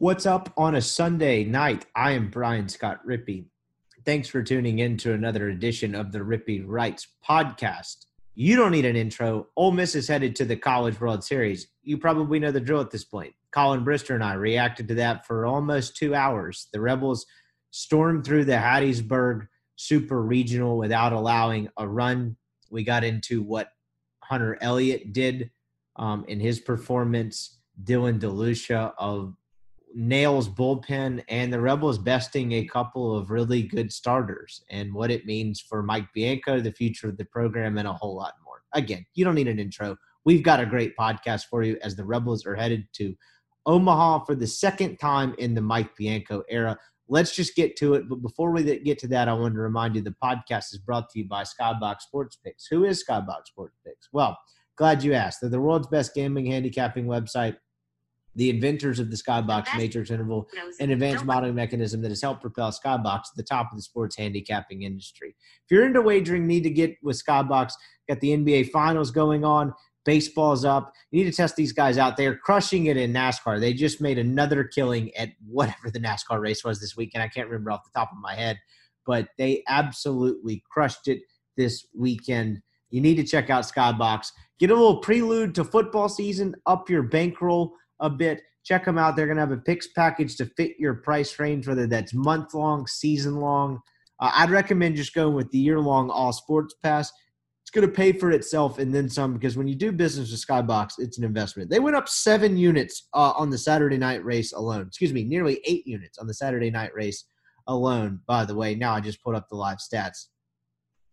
What's 0.00 0.26
up 0.26 0.52
on 0.56 0.76
a 0.76 0.80
Sunday 0.80 1.42
night? 1.42 1.84
I 1.92 2.12
am 2.12 2.30
Brian 2.30 2.68
Scott 2.68 3.00
Rippy. 3.04 3.46
Thanks 4.04 4.28
for 4.28 4.44
tuning 4.44 4.78
in 4.78 4.96
to 4.98 5.12
another 5.12 5.48
edition 5.48 5.96
of 5.96 6.12
the 6.12 6.20
Rippy 6.20 6.62
Writes 6.64 7.08
podcast. 7.28 8.06
You 8.36 8.54
don't 8.54 8.70
need 8.70 8.84
an 8.84 8.94
intro. 8.94 9.48
Ole 9.56 9.72
Miss 9.72 9.96
is 9.96 10.06
headed 10.06 10.36
to 10.36 10.44
the 10.44 10.54
College 10.54 11.00
World 11.00 11.24
Series. 11.24 11.66
You 11.82 11.98
probably 11.98 12.38
know 12.38 12.52
the 12.52 12.60
drill 12.60 12.80
at 12.80 12.92
this 12.92 13.02
point. 13.02 13.34
Colin 13.50 13.84
Brister 13.84 14.14
and 14.14 14.22
I 14.22 14.34
reacted 14.34 14.86
to 14.86 14.94
that 14.94 15.26
for 15.26 15.44
almost 15.44 15.96
two 15.96 16.14
hours. 16.14 16.68
The 16.72 16.80
Rebels 16.80 17.26
stormed 17.72 18.24
through 18.24 18.44
the 18.44 18.52
Hattiesburg 18.52 19.48
super 19.74 20.22
regional 20.22 20.78
without 20.78 21.12
allowing 21.12 21.70
a 21.76 21.88
run. 21.88 22.36
We 22.70 22.84
got 22.84 23.02
into 23.02 23.42
what 23.42 23.72
Hunter 24.22 24.58
Elliott 24.60 25.12
did 25.12 25.50
um, 25.96 26.24
in 26.28 26.38
his 26.38 26.60
performance. 26.60 27.58
Dylan 27.82 28.20
DeLucia 28.20 28.92
of 28.96 29.34
Nails 29.94 30.48
bullpen 30.48 31.22
and 31.28 31.52
the 31.52 31.60
Rebels 31.60 31.98
besting 31.98 32.52
a 32.52 32.66
couple 32.66 33.16
of 33.16 33.30
really 33.30 33.62
good 33.62 33.92
starters 33.92 34.62
and 34.70 34.92
what 34.92 35.10
it 35.10 35.26
means 35.26 35.60
for 35.60 35.82
Mike 35.82 36.06
Bianco, 36.14 36.60
the 36.60 36.72
future 36.72 37.08
of 37.08 37.16
the 37.16 37.24
program, 37.24 37.78
and 37.78 37.88
a 37.88 37.92
whole 37.92 38.16
lot 38.16 38.34
more. 38.44 38.62
Again, 38.74 39.04
you 39.14 39.24
don't 39.24 39.34
need 39.34 39.48
an 39.48 39.58
intro. 39.58 39.96
We've 40.24 40.42
got 40.42 40.60
a 40.60 40.66
great 40.66 40.96
podcast 40.96 41.44
for 41.50 41.62
you 41.62 41.78
as 41.82 41.96
the 41.96 42.04
Rebels 42.04 42.44
are 42.46 42.54
headed 42.54 42.86
to 42.94 43.14
Omaha 43.66 44.24
for 44.24 44.34
the 44.34 44.46
second 44.46 44.98
time 44.98 45.34
in 45.38 45.54
the 45.54 45.60
Mike 45.60 45.96
Bianco 45.96 46.42
era 46.48 46.76
let's 47.08 47.34
just 47.34 47.54
get 47.56 47.76
to 47.76 47.94
it. 47.94 48.08
But 48.08 48.22
before 48.22 48.52
we 48.52 48.62
get 48.80 48.98
to 49.00 49.08
that, 49.08 49.28
I 49.28 49.32
wanted 49.32 49.54
to 49.54 49.60
remind 49.60 49.96
you 49.96 50.02
the 50.02 50.14
podcast 50.22 50.72
is 50.72 50.78
brought 50.78 51.08
to 51.10 51.18
you 51.18 51.26
by 51.26 51.42
Skybox 51.42 52.02
Sports 52.02 52.36
Picks. 52.36 52.66
Who 52.66 52.84
is 52.84 53.04
Skybox 53.04 53.46
Sports 53.46 53.76
Picks? 53.84 54.08
Well, 54.12 54.38
glad 54.76 55.02
you 55.02 55.14
asked. 55.14 55.40
They're 55.40 55.50
the 55.50 55.60
world's 55.60 55.88
best 55.88 56.14
gambling 56.14 56.46
handicapping 56.46 57.06
website. 57.06 57.56
The 58.38 58.50
inventors 58.50 59.00
of 59.00 59.10
the 59.10 59.16
Skybox 59.16 59.76
Matrix 59.76 60.12
Interval, 60.12 60.48
an 60.78 60.92
advanced 60.92 61.24
modeling 61.24 61.56
mechanism 61.56 62.02
that 62.02 62.10
has 62.10 62.22
helped 62.22 62.40
propel 62.40 62.70
Skybox 62.70 63.22
to 63.24 63.30
the 63.36 63.42
top 63.42 63.72
of 63.72 63.76
the 63.76 63.82
sports 63.82 64.16
handicapping 64.16 64.82
industry. 64.82 65.34
If 65.64 65.70
you're 65.72 65.84
into 65.84 66.00
wagering, 66.00 66.46
need 66.46 66.62
to 66.62 66.70
get 66.70 66.94
with 67.02 67.20
Skybox. 67.20 67.72
Got 68.08 68.20
the 68.20 68.28
NBA 68.28 68.70
Finals 68.70 69.10
going 69.10 69.44
on. 69.44 69.74
Baseball's 70.04 70.64
up. 70.64 70.92
You 71.10 71.24
need 71.24 71.30
to 71.32 71.36
test 71.36 71.56
these 71.56 71.72
guys 71.72 71.98
out. 71.98 72.16
They 72.16 72.28
are 72.28 72.36
crushing 72.36 72.86
it 72.86 72.96
in 72.96 73.12
NASCAR. 73.12 73.58
They 73.58 73.72
just 73.72 74.00
made 74.00 74.18
another 74.18 74.62
killing 74.62 75.12
at 75.16 75.30
whatever 75.44 75.90
the 75.90 75.98
NASCAR 75.98 76.40
race 76.40 76.62
was 76.62 76.80
this 76.80 76.96
weekend. 76.96 77.24
I 77.24 77.28
can't 77.28 77.48
remember 77.48 77.72
off 77.72 77.82
the 77.84 77.98
top 77.98 78.12
of 78.12 78.18
my 78.18 78.36
head, 78.36 78.56
but 79.04 79.30
they 79.36 79.64
absolutely 79.68 80.62
crushed 80.70 81.08
it 81.08 81.22
this 81.56 81.84
weekend. 81.92 82.60
You 82.90 83.00
need 83.00 83.16
to 83.16 83.24
check 83.24 83.50
out 83.50 83.64
Skybox. 83.64 84.28
Get 84.60 84.70
a 84.70 84.74
little 84.74 84.98
prelude 84.98 85.56
to 85.56 85.64
football 85.64 86.08
season, 86.08 86.54
up 86.66 86.88
your 86.88 87.02
bankroll 87.02 87.74
a 88.00 88.10
bit. 88.10 88.42
Check 88.64 88.84
them 88.84 88.98
out. 88.98 89.16
They're 89.16 89.26
going 89.26 89.36
to 89.36 89.42
have 89.42 89.52
a 89.52 89.56
picks 89.56 89.88
package 89.88 90.36
to 90.36 90.46
fit 90.56 90.72
your 90.78 90.94
price 90.94 91.38
range, 91.38 91.66
whether 91.66 91.86
that's 91.86 92.14
month 92.14 92.54
long, 92.54 92.86
season 92.86 93.36
long. 93.36 93.80
Uh, 94.20 94.30
I'd 94.34 94.50
recommend 94.50 94.96
just 94.96 95.14
going 95.14 95.34
with 95.34 95.50
the 95.50 95.58
year 95.58 95.80
long 95.80 96.10
all 96.10 96.32
sports 96.32 96.74
pass 96.82 97.12
it's 97.68 97.74
going 97.74 97.86
to 97.86 97.94
pay 97.94 98.12
for 98.12 98.30
itself 98.30 98.78
and 98.78 98.94
then 98.94 99.10
some 99.10 99.34
because 99.34 99.58
when 99.58 99.68
you 99.68 99.74
do 99.74 99.92
business 99.92 100.30
with 100.30 100.40
Skybox, 100.40 100.92
it's 100.96 101.18
an 101.18 101.24
investment. 101.24 101.68
They 101.68 101.80
went 101.80 101.96
up 101.96 102.08
seven 102.08 102.56
units 102.56 103.08
uh, 103.12 103.34
on 103.36 103.50
the 103.50 103.58
Saturday 103.58 103.98
night 103.98 104.24
race 104.24 104.54
alone. 104.54 104.86
Excuse 104.86 105.12
me, 105.12 105.22
nearly 105.22 105.60
eight 105.66 105.86
units 105.86 106.16
on 106.16 106.26
the 106.26 106.32
Saturday 106.32 106.70
night 106.70 106.94
race 106.94 107.26
alone. 107.66 108.20
By 108.26 108.46
the 108.46 108.54
way, 108.54 108.74
now 108.74 108.94
I 108.94 109.00
just 109.00 109.22
put 109.22 109.34
up 109.34 109.50
the 109.50 109.56
live 109.56 109.80
stats. 109.80 110.28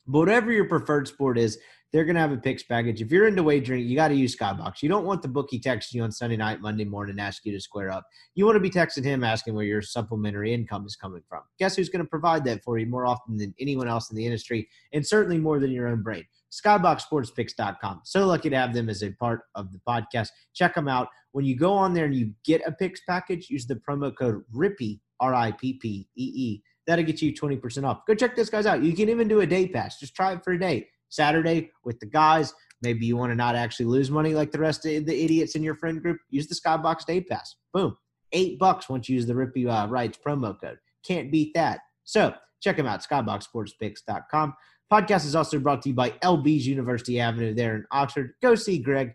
But 0.07 0.19
whatever 0.19 0.49
your 0.49 0.69
preferred 0.69 1.09
sport 1.09 1.37
is, 1.37 1.59
they're 1.95 2.03
going 2.03 2.15
to 2.15 2.21
have 2.21 2.33
a 2.33 2.37
picks 2.37 2.61
package. 2.61 3.01
If 3.01 3.09
you're 3.09 3.25
into 3.25 3.41
wagering, 3.41 3.87
you 3.87 3.95
got 3.95 4.09
to 4.09 4.15
use 4.15 4.35
Skybox. 4.35 4.81
You 4.81 4.89
don't 4.89 5.05
want 5.05 5.21
the 5.21 5.29
bookie 5.29 5.61
texting 5.61 5.93
you 5.93 6.03
on 6.03 6.11
Sunday 6.11 6.35
night, 6.35 6.59
Monday 6.59 6.83
morning, 6.83 7.21
ask 7.21 7.45
you 7.45 7.53
to 7.53 7.59
square 7.61 7.89
up. 7.89 8.05
You 8.33 8.45
want 8.45 8.57
to 8.57 8.59
be 8.59 8.69
texting 8.69 9.05
him 9.05 9.23
asking 9.23 9.53
where 9.53 9.63
your 9.63 9.81
supplementary 9.81 10.53
income 10.53 10.85
is 10.85 10.97
coming 10.97 11.21
from. 11.29 11.43
Guess 11.57 11.77
who's 11.77 11.87
going 11.87 12.03
to 12.03 12.09
provide 12.09 12.43
that 12.43 12.65
for 12.65 12.77
you 12.77 12.85
more 12.85 13.05
often 13.05 13.37
than 13.37 13.55
anyone 13.61 13.87
else 13.87 14.11
in 14.11 14.17
the 14.17 14.25
industry, 14.25 14.67
and 14.91 15.07
certainly 15.07 15.37
more 15.37 15.57
than 15.57 15.71
your 15.71 15.87
own 15.87 16.03
brain? 16.03 16.25
skyboxsportspicks.com. 16.51 18.01
So 18.03 18.25
lucky 18.25 18.49
to 18.49 18.57
have 18.57 18.73
them 18.73 18.89
as 18.89 19.01
a 19.01 19.11
part 19.11 19.43
of 19.55 19.71
the 19.71 19.79
podcast. 19.87 20.31
Check 20.53 20.75
them 20.75 20.89
out. 20.89 21.07
When 21.31 21.45
you 21.45 21.55
go 21.55 21.71
on 21.71 21.93
there 21.93 22.05
and 22.05 22.15
you 22.15 22.33
get 22.43 22.61
a 22.67 22.73
picks 22.73 22.99
package, 23.07 23.49
use 23.49 23.67
the 23.67 23.75
promo 23.75 24.13
code 24.13 24.43
RIPPY, 24.53 24.99
R 25.21 25.33
I 25.33 25.51
P 25.53 25.75
P 25.81 26.09
E 26.17 26.23
E. 26.23 26.63
That'll 26.87 27.05
get 27.05 27.21
you 27.21 27.33
20% 27.33 27.85
off. 27.85 28.05
Go 28.05 28.15
check 28.15 28.35
those 28.35 28.49
guys 28.49 28.65
out. 28.65 28.83
You 28.83 28.93
can 28.93 29.07
even 29.07 29.29
do 29.29 29.39
a 29.39 29.47
day 29.47 29.67
pass. 29.67 29.97
Just 29.97 30.13
try 30.13 30.33
it 30.33 30.43
for 30.43 30.51
a 30.51 30.59
day. 30.59 30.89
Saturday 31.09 31.71
with 31.83 31.99
the 31.99 32.05
guys. 32.05 32.53
Maybe 32.81 33.05
you 33.05 33.17
want 33.17 33.31
to 33.31 33.35
not 33.35 33.55
actually 33.55 33.87
lose 33.87 34.11
money 34.11 34.33
like 34.33 34.51
the 34.51 34.59
rest 34.59 34.85
of 34.85 35.05
the 35.05 35.23
idiots 35.23 35.55
in 35.55 35.63
your 35.63 35.75
friend 35.75 36.01
group. 36.01 36.17
Use 36.29 36.47
the 36.47 36.55
Skybox 36.55 37.05
Day 37.05 37.21
Pass. 37.21 37.55
Boom. 37.73 37.97
Eight 38.31 38.59
bucks 38.59 38.89
once 38.89 39.07
you 39.07 39.15
use 39.15 39.25
the 39.25 39.33
Rippy 39.33 39.67
uh, 39.67 39.87
Writes 39.87 40.19
promo 40.25 40.59
code. 40.59 40.77
Can't 41.05 41.31
beat 41.31 41.53
that. 41.53 41.79
So 42.03 42.33
check 42.61 42.77
them 42.77 42.87
out, 42.87 43.03
skyboxsportspicks.com. 43.07 44.53
Podcast 44.91 45.25
is 45.25 45.35
also 45.35 45.57
brought 45.59 45.81
to 45.83 45.89
you 45.89 45.95
by 45.95 46.11
LB's 46.11 46.67
University 46.67 47.19
Avenue 47.19 47.53
there 47.53 47.75
in 47.75 47.85
Oxford. 47.91 48.33
Go 48.41 48.55
see 48.55 48.77
Greg. 48.77 49.13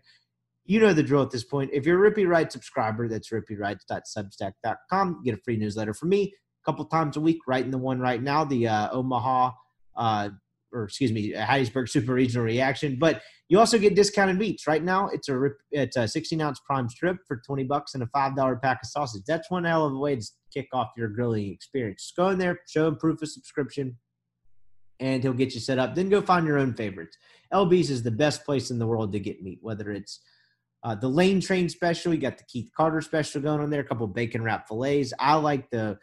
You 0.65 0.79
know 0.79 0.93
the 0.93 1.03
drill 1.03 1.23
at 1.23 1.31
this 1.31 1.43
point. 1.43 1.71
If 1.73 1.85
you're 1.85 2.05
a 2.05 2.11
Rippy 2.11 2.27
Writes 2.27 2.53
subscriber, 2.53 3.07
that's 3.07 3.29
rippywrites.substack.com. 3.29 5.21
Get 5.23 5.35
a 5.35 5.41
free 5.43 5.57
newsletter 5.57 5.93
from 5.93 6.09
me 6.09 6.33
a 6.63 6.69
couple 6.69 6.85
times 6.85 7.17
a 7.17 7.21
week, 7.21 7.39
writing 7.47 7.71
the 7.71 7.77
one 7.77 7.99
right 7.99 8.21
now, 8.21 8.43
the 8.43 8.67
uh, 8.67 8.89
Omaha, 8.91 9.51
uh, 9.95 10.29
or 10.73 10.85
excuse 10.85 11.11
me, 11.11 11.33
Hattiesburg 11.33 11.89
Super 11.89 12.13
Regional 12.13 12.45
Reaction. 12.45 12.97
But 12.99 13.21
you 13.49 13.59
also 13.59 13.77
get 13.77 13.95
discounted 13.95 14.37
meats. 14.37 14.67
Right 14.67 14.83
now, 14.83 15.09
it's 15.09 15.29
a 15.29 15.49
it's 15.71 15.97
a 15.97 16.07
16 16.07 16.41
ounce 16.41 16.59
prime 16.65 16.89
strip 16.89 17.17
for 17.27 17.41
20 17.45 17.63
bucks 17.65 17.93
and 17.93 18.03
a 18.03 18.07
five 18.07 18.35
dollar 18.35 18.55
pack 18.55 18.79
of 18.83 18.89
sausage. 18.89 19.23
That's 19.27 19.49
one 19.51 19.63
hell 19.63 19.85
of 19.85 19.93
a 19.93 19.97
way 19.97 20.15
to 20.15 20.25
kick 20.53 20.67
off 20.73 20.89
your 20.97 21.09
grilling 21.09 21.51
experience. 21.51 22.03
Just 22.03 22.15
go 22.15 22.29
in 22.29 22.37
there, 22.37 22.59
show 22.67 22.85
them 22.85 22.97
proof 22.97 23.21
of 23.21 23.29
subscription, 23.29 23.97
and 24.99 25.21
he'll 25.23 25.33
get 25.33 25.53
you 25.53 25.59
set 25.59 25.79
up. 25.79 25.95
Then 25.95 26.09
go 26.09 26.21
find 26.21 26.45
your 26.45 26.59
own 26.59 26.73
favorites. 26.73 27.17
LB's 27.53 27.89
is 27.89 28.03
the 28.03 28.11
best 28.11 28.45
place 28.45 28.71
in 28.71 28.79
the 28.79 28.87
world 28.87 29.11
to 29.11 29.19
get 29.19 29.43
meat, 29.43 29.59
whether 29.61 29.91
it's 29.91 30.21
uh, 30.83 30.95
the 30.95 31.07
Lane 31.07 31.39
Train 31.39 31.69
special, 31.69 32.13
you 32.13 32.19
got 32.19 32.37
the 32.37 32.43
Keith 32.45 32.71
Carter 32.75 33.01
special 33.01 33.41
going 33.41 33.59
on 33.59 33.69
there, 33.69 33.81
a 33.81 33.83
couple 33.85 34.07
bacon 34.07 34.43
wrap 34.43 34.67
fillets. 34.67 35.13
I 35.19 35.35
like 35.35 35.69
the 35.69 35.99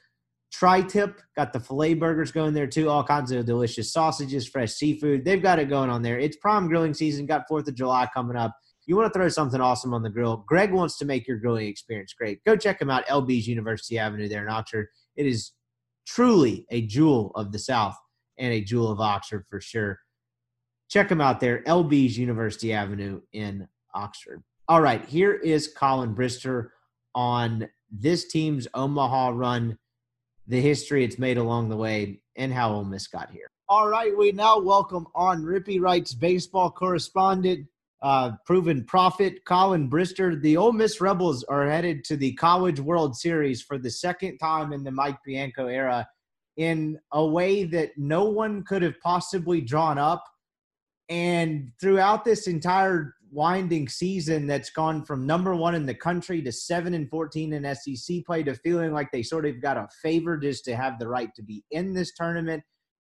Tri 0.53 0.83
Tip, 0.83 1.21
got 1.37 1.53
the 1.53 1.61
filet 1.61 1.95
burgers 1.95 2.33
going 2.33 2.55
there 2.55 2.67
too, 2.67 2.89
all 2.89 3.05
kinds 3.05 3.31
of 3.31 3.45
delicious 3.45 3.93
sausages, 3.93 4.49
fresh 4.49 4.73
seafood. 4.73 5.25
They've 5.25 5.43
got 5.43 5.59
it 5.59 5.69
going 5.69 5.91
on 5.91 6.03
there. 6.03 6.19
It's 6.19 6.37
prime 6.37 6.69
grilling 6.69 6.95
season, 6.95 7.27
got 7.27 7.49
4th 7.50 7.69
of 7.69 7.75
July 7.75 8.09
coming 8.12 8.37
up. 8.37 8.55
You 8.87 8.97
want 8.97 9.12
to 9.12 9.19
throw 9.19 9.29
something 9.29 9.61
awesome 9.61 9.93
on 9.93 10.03
the 10.03 10.09
grill. 10.09 10.45
Greg 10.49 10.73
wants 10.73 10.97
to 10.99 11.05
make 11.05 11.29
your 11.29 11.37
grilling 11.37 11.69
experience 11.69 12.15
great. 12.15 12.43
Go 12.45 12.56
check 12.56 12.81
him 12.81 12.89
out, 12.89 13.06
LB's 13.06 13.47
University 13.47 13.99
Avenue 13.99 14.29
there 14.29 14.43
in 14.43 14.50
Oxford. 14.50 14.89
It 15.15 15.27
is 15.27 15.53
truly 16.06 16.67
a 16.71 16.81
jewel 16.87 17.31
of 17.35 17.53
the 17.53 17.59
South 17.59 17.97
and 18.39 18.53
a 18.53 18.62
jewel 18.62 18.91
of 18.91 19.01
Oxford 19.01 19.44
for 19.51 19.61
sure. 19.61 19.99
check 20.89 21.11
them 21.11 21.21
out 21.21 21.39
there. 21.39 21.62
LB's 21.65 22.17
University 22.17 22.73
Avenue 22.73 23.21
in 23.35 23.69
Oxford. 23.94 24.43
All 24.69 24.81
right, 24.81 25.05
here 25.05 25.35
is 25.35 25.69
Colin 25.69 26.15
Brister 26.15 26.69
on 27.15 27.69
this 27.91 28.29
team's 28.29 28.67
Omaha 28.75 29.31
run, 29.35 29.79
the 30.49 30.61
history 30.61 31.05
it's 31.05 31.19
made 31.19 31.39
along 31.39 31.69
the 31.69 31.77
way, 31.77 32.21
and 32.37 32.53
how 32.53 32.73
Ole 32.73 32.85
Miss 32.85 33.06
got 33.06 33.31
here. 33.31 33.47
All 33.69 33.89
right, 33.89 34.17
we 34.17 34.33
now 34.33 34.59
welcome 34.59 35.06
on 35.15 35.43
Rippy 35.43 35.79
Writes 35.79 36.15
baseball 36.15 36.71
correspondent, 36.71 37.67
uh, 38.00 38.33
proven 38.47 38.85
prophet 38.85 39.45
Colin 39.45 39.91
Brister. 39.91 40.41
The 40.41 40.56
Ole 40.56 40.73
Miss 40.73 41.03
Rebels 41.03 41.45
are 41.45 41.69
headed 41.69 42.03
to 42.05 42.17
the 42.17 42.33
College 42.35 42.81
World 42.81 43.15
Series 43.15 43.61
for 43.61 43.77
the 43.79 43.91
second 43.91 44.39
time 44.39 44.73
in 44.73 44.85
the 44.85 44.91
Mike 44.91 45.19
Bianco 45.27 45.67
era 45.67 46.09
in 46.56 46.99
a 47.12 47.25
way 47.25 47.65
that 47.65 47.91
no 47.99 48.25
one 48.25 48.65
could 48.65 48.81
have 48.83 48.99
possibly 49.01 49.61
drawn 49.61 49.99
up. 49.99 50.25
And 51.11 51.73
throughout 51.81 52.25
this 52.25 52.47
entire 52.47 53.15
winding 53.31 53.89
season 53.89 54.47
that's 54.47 54.71
gone 54.71 55.05
from 55.05 55.27
number 55.27 55.55
one 55.55 55.75
in 55.75 55.87
the 55.87 55.95
country 55.95 56.43
to 56.43 56.53
seven 56.53 56.95
and 56.95 57.09
14 57.11 57.53
in 57.53 57.75
SEC 57.75 58.25
play 58.27 58.43
to 58.43 58.55
feeling 58.55 58.93
like 58.93 59.11
they 59.13 59.23
sort 59.23 59.47
of 59.47 59.61
got 59.61 59.77
a 59.77 59.89
favor 60.03 60.37
just 60.37 60.65
to 60.65 60.77
have 60.77 60.99
the 60.99 61.09
right 61.09 61.35
to 61.35 61.43
be 61.43 61.65
in 61.71 61.95
this 61.95 62.13
tournament 62.15 62.63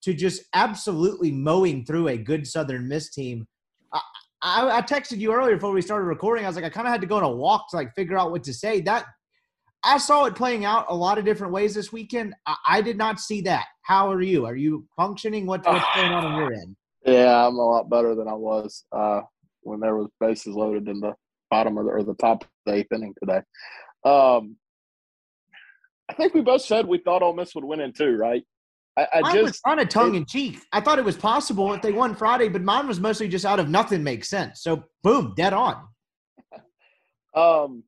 to 0.03 0.13
just 0.13 0.43
absolutely 0.53 1.31
mowing 1.31 1.85
through 1.85 2.07
a 2.07 2.17
good 2.17 2.47
Southern 2.47 2.87
Miss 2.87 3.09
team. 3.09 3.47
I, 3.91 4.01
I, 4.41 4.77
I 4.77 4.81
texted 4.81 5.17
you 5.17 5.33
earlier 5.33 5.55
before 5.55 5.71
we 5.71 5.81
started 5.81 6.05
recording. 6.05 6.45
I 6.45 6.47
was 6.47 6.55
like, 6.55 6.65
I 6.65 6.69
kind 6.69 6.87
of 6.87 6.91
had 6.91 7.01
to 7.01 7.07
go 7.07 7.17
on 7.17 7.23
a 7.23 7.29
walk 7.29 7.69
to 7.71 7.75
like 7.75 7.93
figure 7.95 8.17
out 8.17 8.31
what 8.31 8.43
to 8.45 8.53
say. 8.53 8.81
That 8.81 9.05
I 9.83 9.97
saw 9.97 10.25
it 10.25 10.35
playing 10.35 10.65
out 10.65 10.85
a 10.89 10.95
lot 10.95 11.17
of 11.17 11.25
different 11.25 11.53
ways 11.53 11.73
this 11.73 11.91
weekend. 11.91 12.35
I, 12.45 12.55
I 12.67 12.81
did 12.81 12.97
not 12.97 13.19
see 13.19 13.41
that. 13.41 13.65
How 13.81 14.11
are 14.11 14.21
you? 14.21 14.45
Are 14.45 14.55
you 14.55 14.85
functioning? 14.95 15.45
What, 15.45 15.65
what's 15.65 15.85
going 15.95 16.11
on 16.11 16.25
on 16.25 16.37
your 16.37 16.53
end? 16.53 16.75
Yeah, 17.05 17.47
I'm 17.47 17.55
a 17.55 17.65
lot 17.65 17.89
better 17.89 18.15
than 18.15 18.27
I 18.27 18.33
was 18.33 18.83
uh, 18.91 19.21
when 19.67 19.79
there 19.79 19.95
was 19.95 20.07
bases 20.19 20.55
loaded 20.55 20.87
in 20.87 20.99
the 20.99 21.13
bottom 21.51 21.77
of 21.77 21.85
the, 21.85 21.91
or 21.91 22.03
the 22.03 22.15
top 22.15 22.43
of 22.43 22.49
the 22.65 22.73
eighth 22.73 22.91
inning 22.93 23.13
today. 23.19 23.41
Um, 24.05 24.55
I 26.09 26.13
think 26.13 26.33
we 26.33 26.41
both 26.41 26.61
said 26.61 26.87
we 26.87 26.99
thought 26.99 27.21
Ole 27.21 27.35
Miss 27.35 27.53
would 27.53 27.65
win 27.65 27.81
in 27.81 27.93
two, 27.93 28.15
right? 28.15 28.43
I, 28.97 29.07
I 29.13 29.33
just 29.33 29.43
was 29.43 29.59
kind 29.59 29.79
of 29.79 29.89
tongue 29.89 30.15
in 30.15 30.25
cheek. 30.25 30.59
I 30.71 30.81
thought 30.81 30.97
it 30.97 31.05
was 31.05 31.17
possible 31.17 31.71
if 31.73 31.81
they 31.81 31.91
won 31.91 32.15
Friday, 32.15 32.47
but 32.47 32.63
mine 32.63 32.87
was 32.87 32.99
mostly 32.99 33.27
just 33.27 33.45
out 33.45 33.59
of 33.59 33.69
nothing 33.69 34.03
makes 34.03 34.27
sense. 34.27 34.63
So 34.63 34.85
boom, 35.03 35.33
dead 35.35 35.53
on. 35.53 35.87
Um, 37.35 37.83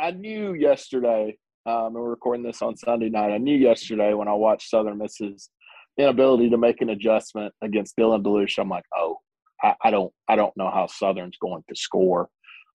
I 0.00 0.10
knew 0.10 0.54
yesterday, 0.54 1.36
um, 1.64 1.86
and 1.86 1.94
we're 1.94 2.10
recording 2.10 2.42
this 2.42 2.60
on 2.60 2.76
Sunday 2.76 3.08
night. 3.08 3.30
I 3.30 3.38
knew 3.38 3.56
yesterday 3.56 4.14
when 4.14 4.26
I 4.26 4.32
watched 4.32 4.68
Southern 4.68 4.98
Miss's 4.98 5.48
inability 5.96 6.50
to 6.50 6.58
make 6.58 6.80
an 6.80 6.88
adjustment 6.88 7.54
against 7.62 7.96
Dylan 7.96 8.24
DeLucia. 8.24 8.58
I'm 8.58 8.68
like, 8.68 8.86
oh, 8.96 9.18
I, 9.62 9.74
I 9.84 9.90
don't, 9.90 10.12
I 10.28 10.36
don't 10.36 10.56
know 10.56 10.70
how 10.70 10.86
Southern's 10.86 11.38
going 11.38 11.64
to 11.68 11.76
score. 11.76 12.28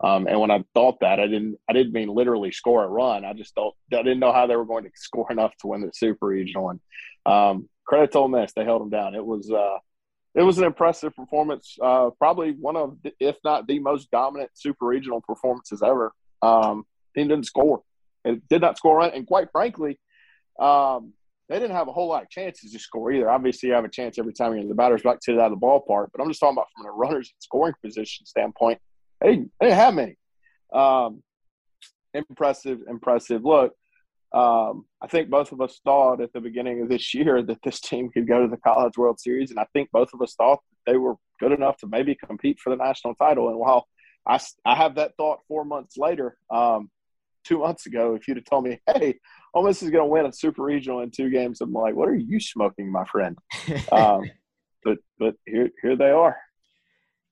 Um, 0.03 0.27
and 0.27 0.39
when 0.39 0.51
I 0.51 0.63
thought 0.73 0.99
that, 1.01 1.19
I 1.19 1.27
didn't, 1.27 1.57
I 1.69 1.73
didn't 1.73 1.93
mean 1.93 2.09
literally 2.09 2.51
score 2.51 2.83
a 2.83 2.87
run. 2.87 3.23
I 3.23 3.33
just 3.33 3.55
thought 3.55 3.75
I 3.93 3.97
didn't 3.97 4.19
know 4.19 4.33
how 4.33 4.45
they 4.45 4.55
were 4.55 4.65
going 4.65 4.83
to 4.83 4.91
score 4.95 5.31
enough 5.31 5.55
to 5.61 5.67
win 5.67 5.81
the 5.81 5.91
Super 5.93 6.27
Regional. 6.27 6.71
And 6.71 6.79
um, 7.25 7.69
credit 7.85 8.11
to 8.11 8.19
Ole 8.19 8.27
Miss, 8.27 8.53
they 8.53 8.65
held 8.65 8.81
them 8.81 8.89
down. 8.89 9.15
It 9.15 9.25
was, 9.25 9.49
uh, 9.49 9.77
it 10.35 10.43
was 10.43 10.57
an 10.57 10.65
impressive 10.65 11.15
performance. 11.15 11.77
Uh, 11.81 12.09
probably 12.19 12.51
one 12.51 12.75
of, 12.75 12.97
if 13.19 13.37
not 13.43 13.67
the 13.67 13.79
most 13.79 14.11
dominant 14.11 14.51
Super 14.53 14.85
Regional 14.85 15.21
performances 15.21 15.81
ever. 15.81 16.11
Um, 16.41 16.83
team 17.15 17.29
didn't 17.29 17.45
score. 17.45 17.81
It 18.25 18.47
did 18.49 18.61
not 18.61 18.77
score, 18.77 19.01
and 19.01 19.25
quite 19.25 19.51
frankly, 19.51 19.99
um, 20.59 21.13
they 21.49 21.59
didn't 21.59 21.75
have 21.75 21.87
a 21.87 21.91
whole 21.91 22.07
lot 22.07 22.23
of 22.23 22.29
chances 22.29 22.71
to 22.71 22.79
score 22.79 23.11
either. 23.11 23.29
Obviously, 23.29 23.69
you 23.69 23.75
have 23.75 23.85
a 23.85 23.89
chance 23.89 24.17
every 24.17 24.33
time 24.33 24.51
you're 24.51 24.61
in 24.61 24.69
the 24.69 24.75
batter's 24.75 25.03
box 25.03 25.25
to 25.25 25.33
it 25.33 25.39
out 25.39 25.51
of 25.51 25.59
the 25.59 25.65
ballpark, 25.65 26.07
but 26.11 26.21
I'm 26.21 26.27
just 26.27 26.39
talking 26.39 26.57
about 26.57 26.67
from 26.75 26.87
a 26.87 26.91
runner's 26.91 27.33
scoring 27.39 27.75
position 27.83 28.25
standpoint. 28.25 28.79
They, 29.21 29.37
they 29.59 29.67
didn't 29.67 29.75
have 29.75 29.93
many. 29.93 30.17
Um, 30.73 31.21
impressive, 32.13 32.79
impressive. 32.89 33.43
Look, 33.43 33.73
um, 34.33 34.85
I 35.01 35.07
think 35.07 35.29
both 35.29 35.51
of 35.51 35.61
us 35.61 35.79
thought 35.83 36.19
at 36.21 36.33
the 36.33 36.41
beginning 36.41 36.81
of 36.81 36.89
this 36.89 37.13
year 37.13 37.41
that 37.43 37.61
this 37.63 37.79
team 37.79 38.09
could 38.09 38.27
go 38.27 38.41
to 38.41 38.47
the 38.47 38.57
College 38.57 38.97
World 38.97 39.19
Series, 39.19 39.51
and 39.51 39.59
I 39.59 39.65
think 39.71 39.89
both 39.91 40.09
of 40.13 40.21
us 40.21 40.33
thought 40.35 40.59
that 40.71 40.91
they 40.91 40.97
were 40.97 41.15
good 41.39 41.51
enough 41.51 41.77
to 41.77 41.87
maybe 41.87 42.15
compete 42.15 42.59
for 42.59 42.69
the 42.71 42.83
national 42.83 43.15
title. 43.15 43.49
And 43.49 43.57
while 43.57 43.87
I, 44.27 44.39
I 44.65 44.75
have 44.75 44.95
that 44.95 45.13
thought 45.17 45.39
four 45.47 45.63
months 45.63 45.97
later, 45.97 46.37
um, 46.49 46.89
two 47.45 47.59
months 47.59 47.85
ago, 47.85 48.15
if 48.15 48.27
you'd 48.27 48.37
have 48.37 48.45
told 48.45 48.65
me, 48.65 48.79
hey, 48.95 49.15
Ole 49.53 49.63
Miss 49.63 49.81
is 49.81 49.89
going 49.89 50.03
to 50.03 50.09
win 50.09 50.25
a 50.25 50.33
super 50.33 50.63
regional 50.63 51.01
in 51.01 51.11
two 51.11 51.29
games, 51.29 51.61
I'm 51.61 51.71
like, 51.71 51.95
what 51.95 52.09
are 52.09 52.15
you 52.15 52.39
smoking, 52.39 52.91
my 52.91 53.05
friend? 53.05 53.37
um, 53.91 54.23
but 54.83 54.97
but 55.17 55.35
here 55.45 55.69
here 55.81 55.95
they 55.95 56.11
are. 56.11 56.37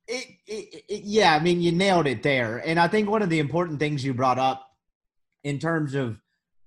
It, 0.07 0.27
it, 0.47 0.83
it, 0.89 1.03
yeah, 1.03 1.33
I 1.33 1.39
mean, 1.39 1.61
you 1.61 1.71
nailed 1.71 2.07
it 2.07 2.23
there. 2.23 2.57
And 2.57 2.79
I 2.79 2.87
think 2.87 3.09
one 3.09 3.21
of 3.21 3.29
the 3.29 3.39
important 3.39 3.79
things 3.79 4.03
you 4.03 4.13
brought 4.13 4.39
up 4.39 4.67
in 5.45 5.59
terms 5.59 5.95
of 5.95 6.17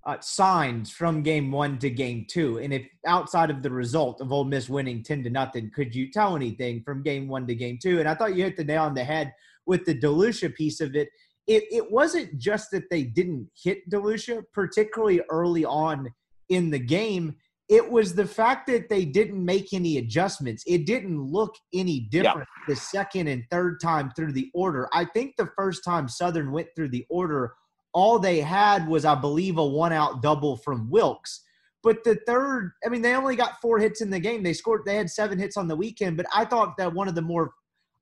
uh, 0.06 0.16
signs 0.20 0.90
from 0.90 1.22
game 1.22 1.50
one 1.50 1.78
to 1.78 1.90
game 1.90 2.24
two, 2.28 2.58
and 2.58 2.72
if 2.72 2.86
outside 3.06 3.50
of 3.50 3.62
the 3.62 3.70
result 3.70 4.20
of 4.20 4.32
Ole 4.32 4.44
Miss 4.44 4.68
winning 4.68 5.02
10 5.02 5.24
to 5.24 5.30
nothing, 5.30 5.70
could 5.74 5.94
you 5.94 6.10
tell 6.10 6.36
anything 6.36 6.82
from 6.82 7.02
game 7.02 7.28
one 7.28 7.46
to 7.46 7.54
game 7.54 7.78
two? 7.82 7.98
And 7.98 8.08
I 8.08 8.14
thought 8.14 8.36
you 8.36 8.44
hit 8.44 8.56
the 8.56 8.64
nail 8.64 8.84
on 8.84 8.94
the 8.94 9.04
head 9.04 9.34
with 9.66 9.84
the 9.84 9.98
DeLucia 9.98 10.54
piece 10.54 10.80
of 10.80 10.94
it 10.94 11.08
it, 11.46 11.64
it 11.70 11.90
wasn't 11.90 12.38
just 12.38 12.70
that 12.72 12.90
they 12.90 13.04
didn't 13.04 13.48
hit 13.62 13.88
DeLucia, 13.90 14.42
particularly 14.52 15.20
early 15.30 15.64
on 15.64 16.08
in 16.48 16.70
the 16.70 16.78
game. 16.78 17.36
It 17.68 17.88
was 17.90 18.14
the 18.14 18.26
fact 18.26 18.68
that 18.68 18.88
they 18.88 19.04
didn't 19.04 19.44
make 19.44 19.72
any 19.72 19.98
adjustments. 19.98 20.62
It 20.66 20.86
didn't 20.86 21.20
look 21.20 21.54
any 21.74 22.00
different 22.10 22.48
yeah. 22.68 22.74
the 22.74 22.76
second 22.76 23.26
and 23.26 23.44
third 23.50 23.80
time 23.80 24.12
through 24.14 24.32
the 24.32 24.50
order. 24.54 24.88
I 24.92 25.04
think 25.04 25.34
the 25.36 25.50
first 25.56 25.82
time 25.84 26.08
Southern 26.08 26.52
went 26.52 26.68
through 26.76 26.90
the 26.90 27.04
order, 27.10 27.54
all 27.92 28.18
they 28.18 28.40
had 28.40 28.86
was, 28.86 29.04
I 29.04 29.16
believe, 29.16 29.58
a 29.58 29.66
one 29.66 29.92
out 29.92 30.22
double 30.22 30.56
from 30.56 30.90
Wilks. 30.90 31.42
But 31.82 32.02
the 32.04 32.18
third, 32.26 32.72
I 32.84 32.88
mean, 32.88 33.02
they 33.02 33.14
only 33.14 33.36
got 33.36 33.60
four 33.60 33.78
hits 33.78 34.00
in 34.00 34.10
the 34.10 34.20
game. 34.20 34.42
They 34.42 34.52
scored, 34.52 34.82
they 34.84 34.96
had 34.96 35.10
seven 35.10 35.38
hits 35.38 35.56
on 35.56 35.68
the 35.68 35.76
weekend. 35.76 36.16
But 36.16 36.26
I 36.34 36.44
thought 36.44 36.76
that 36.78 36.92
one 36.92 37.08
of 37.08 37.14
the 37.14 37.22
more 37.22 37.52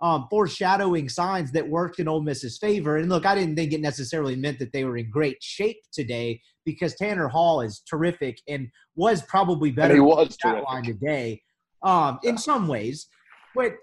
um, 0.04 0.26
foreshadowing 0.28 1.08
signs 1.08 1.50
that 1.52 1.66
worked 1.66 1.98
in 1.98 2.08
Ole 2.08 2.20
Miss's 2.20 2.58
favor. 2.58 2.98
And 2.98 3.08
look, 3.08 3.24
I 3.24 3.34
didn't 3.34 3.56
think 3.56 3.72
it 3.72 3.80
necessarily 3.80 4.36
meant 4.36 4.58
that 4.58 4.70
they 4.70 4.84
were 4.84 4.98
in 4.98 5.08
great 5.08 5.42
shape 5.42 5.78
today 5.94 6.42
because 6.66 6.94
Tanner 6.94 7.26
Hall 7.26 7.62
is 7.62 7.80
terrific 7.88 8.38
and 8.46 8.68
was 8.96 9.22
probably 9.22 9.70
better. 9.70 9.94
And 9.94 10.02
he 10.02 10.06
was 10.06 10.36
that 10.44 10.62
line 10.62 10.84
today, 10.84 11.40
um, 11.82 12.18
in 12.22 12.36
some 12.36 12.68
ways. 12.68 13.06
But 13.54 13.76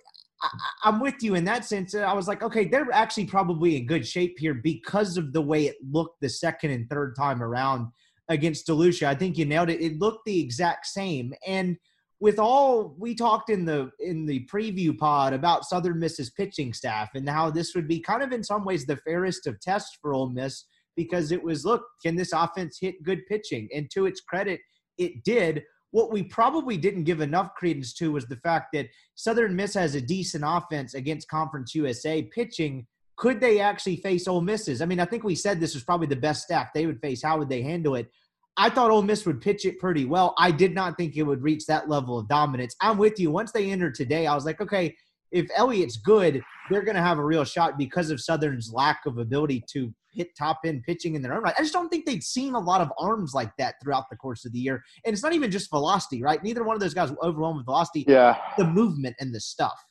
I, 0.44 0.90
am 0.90 1.00
with 1.00 1.16
you 1.22 1.34
in 1.34 1.44
that 1.46 1.66
sense. 1.66 1.96
I 1.96 2.14
was 2.14 2.28
like, 2.28 2.44
okay, 2.44 2.66
they're 2.66 2.92
actually 2.94 3.26
probably 3.26 3.78
in 3.78 3.88
good 3.88 4.06
shape 4.08 4.38
here 4.38 4.54
because 4.54 5.18
of 5.18 5.34
the 5.34 5.42
way 5.42 5.66
it 5.66 5.78
looked 5.92 6.22
the 6.22 6.30
second 6.30 6.70
and 6.70 6.88
third 6.88 7.16
time 7.18 7.42
around 7.42 7.88
against 8.30 8.68
DeLucia. 8.68 9.08
I 9.08 9.16
think 9.16 9.40
you 9.40 9.46
nailed 9.46 9.72
it. 9.72 9.82
It 9.82 9.98
looked 9.98 10.26
the 10.26 10.40
exact 10.40 10.86
same. 10.86 11.34
And– 11.48 11.78
with 12.22 12.38
all 12.38 12.96
we 13.00 13.16
talked 13.16 13.50
in 13.50 13.66
the 13.66 13.92
in 14.00 14.26
the 14.26 14.46
preview 14.46 14.98
pod 14.98 15.34
about 15.34 15.66
Southern 15.66 16.00
Miss's 16.00 16.30
pitching 16.30 16.72
staff 16.72 17.10
and 17.16 17.28
how 17.28 17.50
this 17.50 17.76
would 17.76 17.88
be 17.88 18.00
kind 18.00 18.24
of 18.24 18.32
in 18.32 18.44
some 18.44 18.64
ways 18.64 18.86
the 18.86 18.96
fairest 18.98 19.48
of 19.48 19.60
tests 19.60 19.98
for 20.02 20.14
Ole 20.14 20.30
Miss 20.30 20.66
because 20.96 21.32
it 21.32 21.44
was 21.44 21.66
look 21.66 21.84
can 22.02 22.16
this 22.16 22.32
offense 22.32 22.78
hit 22.80 23.04
good 23.04 23.26
pitching 23.28 23.68
and 23.76 23.90
to 23.92 24.06
its 24.06 24.22
credit 24.22 24.62
it 24.98 25.24
did. 25.24 25.64
What 25.90 26.12
we 26.12 26.24
probably 26.24 26.78
didn't 26.78 27.04
give 27.04 27.20
enough 27.20 27.54
credence 27.56 27.94
to 27.96 28.14
was 28.14 28.26
the 28.28 28.38
fact 28.38 28.68
that 28.74 28.88
Southern 29.16 29.56
Miss 29.56 29.74
has 29.74 29.96
a 29.96 30.02
decent 30.02 30.44
offense 30.48 30.94
against 30.94 31.28
Conference 31.28 31.76
USA 31.76 32.24
pitching. 32.24 32.88
Could 33.18 33.42
they 33.42 33.60
actually 33.60 33.98
face 33.98 34.28
Ole 34.28 34.42
Misses? 34.42 34.82
I 34.82 34.86
mean, 34.86 35.02
I 35.02 35.06
think 35.06 35.24
we 35.24 35.36
said 35.36 35.60
this 35.60 35.74
was 35.74 35.84
probably 35.84 36.08
the 36.08 36.16
best 36.16 36.44
staff 36.44 36.70
they 36.74 36.86
would 36.86 37.02
face. 37.02 37.22
How 37.22 37.38
would 37.38 37.50
they 37.50 37.62
handle 37.62 37.96
it? 37.96 38.10
I 38.58 38.70
thought 38.70 38.92
Ole 38.92 39.02
Miss 39.02 39.26
would 39.26 39.42
pitch 39.42 39.66
it 39.66 39.80
pretty 39.80 40.06
well. 40.06 40.34
I 40.38 40.52
did 40.52 40.74
not 40.76 40.98
think 40.98 41.16
it 41.16 41.24
would 41.24 41.42
reach 41.42 41.66
that 41.68 41.90
level 41.90 42.20
of 42.20 42.28
dominance. 42.28 42.76
I'm 42.82 42.98
with 42.98 43.20
you. 43.20 43.32
Once 43.32 43.52
they 43.52 43.72
entered 43.72 43.96
today, 43.96 44.28
I 44.28 44.36
was 44.36 44.46
like, 44.46 44.60
okay, 44.62 44.96
if 45.32 45.48
Elliott's 45.56 45.98
good, 45.98 46.42
they're 46.70 46.84
going 46.84 46.96
to 46.96 47.02
have 47.02 47.18
a 47.18 47.24
real 47.24 47.46
shot 47.46 47.78
because 47.78 48.12
of 48.12 48.20
Southern's 48.20 48.72
lack 48.74 49.06
of 49.06 49.18
ability 49.18 49.64
to 49.72 49.94
hit 50.14 50.36
top 50.38 50.60
end 50.66 50.84
pitching 50.84 51.16
in 51.16 51.22
their 51.22 51.34
own 51.34 51.42
right. 51.42 51.56
I 51.58 51.62
just 51.62 51.74
don't 51.74 51.88
think 51.88 52.06
they'd 52.06 52.24
seen 52.24 52.54
a 52.54 52.60
lot 52.60 52.82
of 52.82 52.92
arms 53.00 53.34
like 53.34 53.56
that 53.58 53.76
throughout 53.82 54.10
the 54.10 54.18
course 54.18 54.44
of 54.44 54.52
the 54.52 54.60
year. 54.60 54.84
And 55.06 55.14
it's 55.14 55.24
not 55.24 55.34
even 55.34 55.50
just 55.50 55.70
velocity, 55.70 56.22
right? 56.22 56.44
Neither 56.44 56.64
one 56.64 56.76
of 56.76 56.82
those 56.82 56.94
guys 56.94 57.12
overwhelmed 57.24 57.58
with 57.58 57.66
velocity. 57.66 58.04
Yeah. 58.08 58.38
The 58.58 58.66
movement 58.66 59.16
and 59.20 59.34
the 59.34 59.40
stuff. 59.40 59.82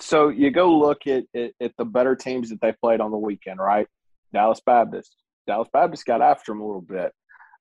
So 0.00 0.28
you 0.28 0.50
go 0.50 0.74
look 0.74 1.06
at, 1.06 1.24
at, 1.34 1.50
at 1.60 1.72
the 1.76 1.84
better 1.84 2.16
teams 2.16 2.48
that 2.48 2.60
they 2.62 2.72
played 2.72 3.00
on 3.00 3.10
the 3.10 3.18
weekend, 3.18 3.58
right? 3.60 3.86
Dallas 4.32 4.60
Baptist. 4.64 5.14
Dallas 5.46 5.68
Baptist 5.72 6.06
got 6.06 6.22
after 6.22 6.52
them 6.52 6.60
a 6.60 6.66
little 6.66 6.80
bit. 6.80 7.12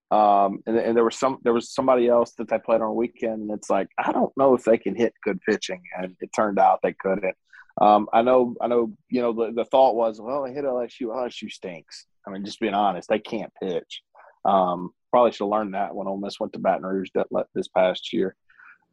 Um, 0.10 0.60
and, 0.66 0.78
and 0.78 0.96
there 0.96 1.04
was 1.04 1.18
some 1.18 1.40
there 1.44 1.54
was 1.54 1.74
somebody 1.74 2.08
else 2.08 2.32
that 2.38 2.48
they 2.50 2.60
played 2.60 2.82
on 2.82 2.90
a 2.90 2.94
weekend, 2.94 3.42
and 3.42 3.52
it's 3.52 3.70
like 3.70 3.90
I 3.98 4.12
don't 4.12 4.36
know 4.38 4.56
if 4.56 4.64
they 4.64 4.78
can 4.78 4.96
hit 4.96 5.14
good 5.24 5.42
pitching, 5.42 5.82
and 5.98 6.16
it 6.22 6.30
turned 6.36 6.60
out 6.60 6.80
they 6.82 6.94
couldn't. 6.94 7.36
Um, 7.80 8.08
I 8.12 8.22
know, 8.22 8.56
I 8.62 8.68
know. 8.68 8.94
You 9.10 9.22
know, 9.22 9.34
the, 9.34 9.52
the 9.54 9.66
thought 9.66 9.96
was, 9.96 10.20
well, 10.20 10.44
they 10.44 10.54
hit 10.54 10.66
LSU. 10.66 11.08
LSU 11.08 11.52
stinks. 11.52 12.06
I 12.26 12.32
mean, 12.32 12.46
just 12.46 12.60
being 12.60 12.74
honest, 12.74 13.10
they 13.10 13.20
can't 13.20 13.52
pitch. 13.62 14.02
Um, 14.46 14.92
probably 15.12 15.32
should 15.32 15.46
have 15.46 15.52
learned 15.52 15.74
that 15.74 15.94
when 15.94 16.08
Ole 16.08 16.18
Miss 16.18 16.40
went 16.40 16.54
to 16.54 16.60
Baton 16.60 16.86
Rouge 16.86 17.10
that 17.14 17.28
this 17.54 17.68
past 17.68 18.14
year, 18.14 18.36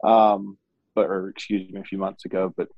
um, 0.02 0.58
but 0.94 1.06
or 1.06 1.28
excuse 1.28 1.72
me, 1.72 1.80
a 1.80 1.84
few 1.84 1.98
months 1.98 2.24
ago. 2.24 2.52
But 2.56 2.68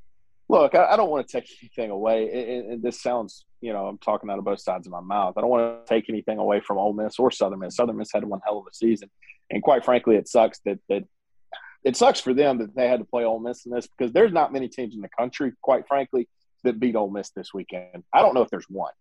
Look, 0.48 0.74
I, 0.74 0.86
I 0.92 0.96
don't 0.96 1.10
want 1.10 1.26
to 1.26 1.40
take 1.40 1.50
anything 1.60 1.90
away, 1.90 2.68
and, 2.70 2.82
this 2.82 3.02
sounds, 3.02 3.44
you 3.60 3.72
know, 3.72 3.86
I'm 3.86 3.98
talking 3.98 4.30
out 4.30 4.38
of 4.38 4.44
both 4.44 4.60
sides 4.60 4.86
of 4.86 4.92
my 4.92 5.00
mouth. 5.00 5.34
I 5.36 5.40
don't 5.40 5.50
want 5.50 5.86
to 5.86 5.92
take 5.92 6.08
anything 6.08 6.38
away 6.38 6.60
from 6.60 6.78
Ole 6.78 6.92
Miss 6.92 7.18
or 7.18 7.30
Southern 7.30 7.58
Miss. 7.58 7.76
Southern 7.76 7.96
Miss 7.96 8.12
had 8.12 8.24
one 8.24 8.40
hell 8.44 8.58
of 8.58 8.66
a 8.70 8.74
season, 8.74 9.10
and 9.50 9.62
quite 9.62 9.84
frankly, 9.84 10.16
it 10.16 10.28
sucks 10.28 10.60
that 10.64 10.78
that 10.88 11.04
it 11.84 11.96
sucks 11.96 12.20
for 12.20 12.34
them 12.34 12.58
that 12.58 12.74
they 12.74 12.88
had 12.88 13.00
to 13.00 13.04
play 13.04 13.24
Ole 13.24 13.40
Miss 13.40 13.64
in 13.64 13.72
this 13.72 13.86
because 13.86 14.12
there's 14.12 14.32
not 14.32 14.52
many 14.52 14.68
teams 14.68 14.94
in 14.94 15.00
the 15.00 15.08
country, 15.08 15.52
quite 15.62 15.86
frankly, 15.86 16.28
that 16.64 16.80
beat 16.80 16.96
Ole 16.96 17.10
Miss 17.10 17.30
this 17.30 17.52
weekend. 17.54 18.04
I 18.12 18.22
don't 18.22 18.34
know 18.34 18.42
if 18.42 18.50
there's 18.50 18.68
one. 18.68 18.92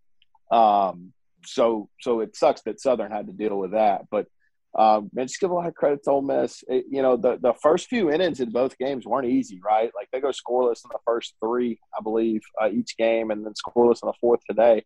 Um, 0.51 1.13
so 1.45 1.89
so 2.01 2.21
it 2.21 2.35
sucks 2.35 2.61
that 2.63 2.81
Southern 2.81 3.11
had 3.11 3.27
to 3.27 3.33
deal 3.33 3.57
with 3.57 3.71
that, 3.71 4.05
but 4.09 4.27
um, 4.77 5.09
and 5.15 5.27
just 5.27 5.39
give 5.39 5.51
a 5.51 5.53
lot 5.53 5.67
of 5.67 5.73
credit 5.73 6.03
to 6.03 6.11
Ole 6.11 6.21
Miss. 6.21 6.63
It, 6.67 6.85
you 6.89 7.01
know, 7.01 7.15
the, 7.15 7.37
the 7.41 7.53
first 7.61 7.87
few 7.87 8.11
innings 8.11 8.41
in 8.41 8.49
both 8.49 8.77
games 8.77 9.05
weren't 9.05 9.27
easy, 9.27 9.59
right? 9.63 9.89
Like 9.95 10.09
they 10.11 10.19
go 10.19 10.29
scoreless 10.29 10.83
in 10.83 10.89
the 10.91 10.99
first 11.05 11.35
three, 11.41 11.79
I 11.97 12.01
believe, 12.01 12.41
uh, 12.61 12.69
each 12.69 12.97
game, 12.97 13.31
and 13.31 13.45
then 13.45 13.53
scoreless 13.53 14.03
in 14.03 14.07
the 14.07 14.13
fourth 14.19 14.41
today. 14.49 14.83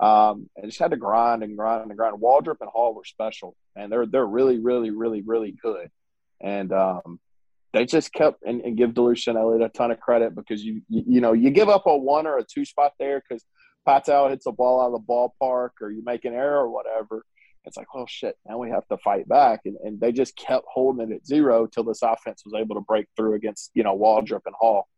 Um, 0.00 0.48
and 0.56 0.66
just 0.66 0.80
had 0.80 0.90
to 0.90 0.96
grind 0.96 1.42
and 1.42 1.56
grind 1.56 1.88
and 1.88 1.96
grind. 1.96 2.20
Waldrop 2.20 2.56
and 2.60 2.70
Hall 2.70 2.94
were 2.94 3.04
special, 3.04 3.56
and 3.76 3.90
they're 3.90 4.06
they're 4.06 4.26
really, 4.26 4.58
really, 4.58 4.90
really, 4.90 5.22
really 5.22 5.52
good. 5.52 5.88
And 6.40 6.72
um, 6.72 7.20
they 7.72 7.84
just 7.84 8.12
kept 8.12 8.42
and, 8.44 8.60
and 8.62 8.76
give 8.76 8.90
DeLucia 8.90 9.28
and 9.28 9.38
Elliott 9.38 9.62
a 9.62 9.68
ton 9.68 9.90
of 9.90 10.00
credit 10.00 10.34
because 10.34 10.62
you, 10.64 10.82
you, 10.88 11.04
you 11.06 11.20
know 11.20 11.32
you 11.32 11.50
give 11.50 11.68
up 11.68 11.86
a 11.86 11.96
one 11.96 12.26
or 12.26 12.38
a 12.38 12.44
two 12.44 12.64
spot 12.64 12.92
there 12.98 13.22
because 13.28 13.44
Patel 13.86 14.28
hits 14.28 14.46
a 14.46 14.52
ball 14.52 14.80
out 14.80 14.92
of 14.92 14.92
the 14.92 15.12
ballpark 15.12 15.70
or 15.80 15.90
you 15.90 16.02
make 16.04 16.24
an 16.24 16.34
error 16.34 16.58
or 16.58 16.70
whatever 16.70 17.24
it's 17.64 17.76
like, 17.76 17.86
oh 17.94 18.06
shit, 18.08 18.36
now 18.46 18.58
we 18.58 18.70
have 18.70 18.86
to 18.88 18.96
fight 18.98 19.28
back. 19.28 19.60
And, 19.64 19.76
and 19.84 20.00
they 20.00 20.12
just 20.12 20.36
kept 20.36 20.66
holding 20.72 21.10
it 21.10 21.14
at 21.14 21.26
zero 21.26 21.66
till 21.66 21.84
this 21.84 22.02
offense 22.02 22.42
was 22.44 22.54
able 22.54 22.74
to 22.76 22.80
break 22.80 23.06
through 23.16 23.34
against, 23.34 23.70
you 23.74 23.82
know, 23.82 23.96
Waldrop 23.96 24.40
and 24.46 24.54
Hall. 24.58 24.88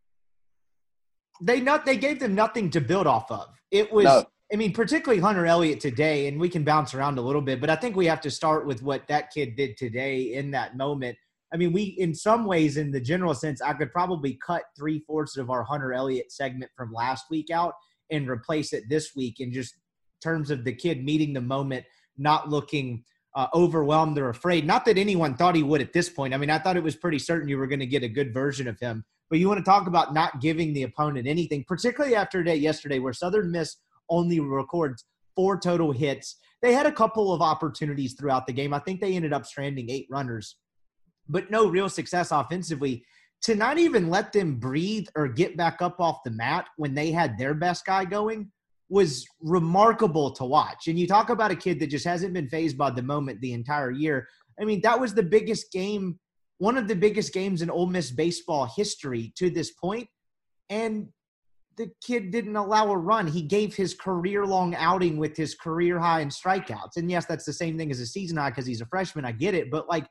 They 1.42 1.60
not 1.60 1.86
they 1.86 1.96
gave 1.96 2.20
them 2.20 2.34
nothing 2.34 2.70
to 2.70 2.80
build 2.80 3.06
off 3.06 3.30
of. 3.30 3.48
It 3.70 3.92
was 3.92 4.04
no. 4.04 4.24
I 4.52 4.56
mean, 4.56 4.72
particularly 4.72 5.20
Hunter 5.20 5.46
Elliott 5.46 5.80
today, 5.80 6.26
and 6.26 6.40
we 6.40 6.48
can 6.48 6.64
bounce 6.64 6.92
around 6.92 7.18
a 7.18 7.22
little 7.22 7.40
bit, 7.40 7.60
but 7.60 7.70
I 7.70 7.76
think 7.76 7.94
we 7.94 8.06
have 8.06 8.20
to 8.22 8.30
start 8.30 8.66
with 8.66 8.82
what 8.82 9.06
that 9.06 9.30
kid 9.30 9.54
did 9.54 9.76
today 9.76 10.34
in 10.34 10.50
that 10.50 10.76
moment. 10.76 11.16
I 11.52 11.56
mean, 11.56 11.72
we, 11.72 11.82
in 11.82 12.14
some 12.14 12.44
ways, 12.44 12.76
in 12.76 12.90
the 12.90 13.00
general 13.00 13.34
sense, 13.34 13.62
I 13.62 13.72
could 13.74 13.92
probably 13.92 14.38
cut 14.44 14.62
three 14.76 15.04
fourths 15.06 15.36
of 15.36 15.50
our 15.50 15.62
Hunter 15.62 15.92
Elliott 15.92 16.32
segment 16.32 16.70
from 16.76 16.92
last 16.92 17.26
week 17.30 17.50
out 17.50 17.74
and 18.10 18.28
replace 18.28 18.72
it 18.72 18.88
this 18.88 19.14
week 19.14 19.40
in 19.40 19.52
just 19.52 19.74
terms 20.22 20.50
of 20.50 20.64
the 20.64 20.72
kid 20.72 21.04
meeting 21.04 21.32
the 21.32 21.40
moment 21.40 21.84
not 22.20 22.48
looking 22.48 23.04
uh, 23.34 23.46
overwhelmed 23.54 24.18
or 24.18 24.28
afraid. 24.28 24.66
Not 24.66 24.84
that 24.84 24.98
anyone 24.98 25.34
thought 25.34 25.54
he 25.54 25.62
would 25.62 25.80
at 25.80 25.92
this 25.92 26.08
point. 26.08 26.34
I 26.34 26.36
mean, 26.36 26.50
I 26.50 26.58
thought 26.58 26.76
it 26.76 26.82
was 26.82 26.96
pretty 26.96 27.18
certain 27.18 27.48
you 27.48 27.58
were 27.58 27.66
going 27.66 27.80
to 27.80 27.86
get 27.86 28.02
a 28.02 28.08
good 28.08 28.34
version 28.34 28.68
of 28.68 28.78
him. 28.78 29.04
But 29.28 29.38
you 29.38 29.48
want 29.48 29.58
to 29.58 29.64
talk 29.64 29.86
about 29.86 30.12
not 30.12 30.40
giving 30.40 30.72
the 30.72 30.82
opponent 30.82 31.26
anything, 31.28 31.64
particularly 31.66 32.16
after 32.16 32.40
a 32.40 32.44
day 32.44 32.56
yesterday 32.56 32.98
where 32.98 33.12
Southern 33.12 33.52
Miss 33.52 33.76
only 34.08 34.40
records 34.40 35.04
four 35.36 35.58
total 35.58 35.92
hits. 35.92 36.36
They 36.62 36.72
had 36.72 36.86
a 36.86 36.92
couple 36.92 37.32
of 37.32 37.40
opportunities 37.40 38.14
throughout 38.14 38.46
the 38.46 38.52
game. 38.52 38.74
I 38.74 38.80
think 38.80 39.00
they 39.00 39.14
ended 39.14 39.32
up 39.32 39.46
stranding 39.46 39.88
eight 39.88 40.08
runners, 40.10 40.56
but 41.28 41.50
no 41.50 41.68
real 41.68 41.88
success 41.88 42.32
offensively. 42.32 43.04
To 43.44 43.54
not 43.54 43.78
even 43.78 44.10
let 44.10 44.32
them 44.32 44.56
breathe 44.56 45.06
or 45.16 45.26
get 45.26 45.56
back 45.56 45.80
up 45.80 45.98
off 45.98 46.18
the 46.24 46.30
mat 46.30 46.66
when 46.76 46.92
they 46.92 47.10
had 47.10 47.38
their 47.38 47.54
best 47.54 47.86
guy 47.86 48.04
going 48.04 48.50
was 48.90 49.24
remarkable 49.40 50.32
to 50.32 50.44
watch. 50.44 50.88
And 50.88 50.98
you 50.98 51.06
talk 51.06 51.30
about 51.30 51.52
a 51.52 51.56
kid 51.56 51.78
that 51.78 51.86
just 51.86 52.04
hasn't 52.04 52.34
been 52.34 52.48
phased 52.48 52.76
by 52.76 52.90
the 52.90 53.02
moment 53.02 53.40
the 53.40 53.52
entire 53.52 53.92
year. 53.92 54.28
I 54.60 54.64
mean, 54.64 54.80
that 54.82 55.00
was 55.00 55.14
the 55.14 55.22
biggest 55.22 55.72
game, 55.72 56.18
one 56.58 56.76
of 56.76 56.88
the 56.88 56.96
biggest 56.96 57.32
games 57.32 57.62
in 57.62 57.70
Ole 57.70 57.86
Miss 57.86 58.10
baseball 58.10 58.66
history 58.76 59.32
to 59.36 59.48
this 59.48 59.70
point. 59.70 60.08
And 60.68 61.08
the 61.76 61.90
kid 62.04 62.32
didn't 62.32 62.56
allow 62.56 62.90
a 62.90 62.98
run. 62.98 63.28
He 63.28 63.42
gave 63.42 63.74
his 63.74 63.94
career 63.94 64.44
long 64.44 64.74
outing 64.74 65.18
with 65.18 65.36
his 65.36 65.54
career 65.54 66.00
high 66.00 66.20
in 66.20 66.28
strikeouts. 66.28 66.96
And 66.96 67.08
yes, 67.08 67.26
that's 67.26 67.44
the 67.44 67.52
same 67.52 67.78
thing 67.78 67.92
as 67.92 68.00
a 68.00 68.06
season 68.06 68.38
high 68.38 68.50
because 68.50 68.66
he's 68.66 68.80
a 68.80 68.86
freshman. 68.86 69.24
I 69.24 69.32
get 69.32 69.54
it. 69.54 69.70
But 69.70 69.88
like, 69.88 70.06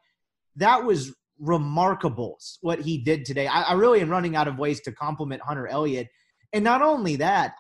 that 0.56 0.84
was 0.84 1.14
remarkable 1.38 2.40
what 2.62 2.80
he 2.80 2.98
did 2.98 3.26
today. 3.26 3.48
I, 3.48 3.64
I 3.64 3.74
really 3.74 4.00
am 4.00 4.10
running 4.10 4.38
out 4.38 4.48
of 4.48 4.58
ways 4.58 4.80
to 4.82 4.94
compliment 4.94 5.42
Hunter 5.42 5.68
Elliott. 5.68 6.08
And 6.54 6.64
not 6.64 6.82
only 6.82 7.18
that, 7.18 7.54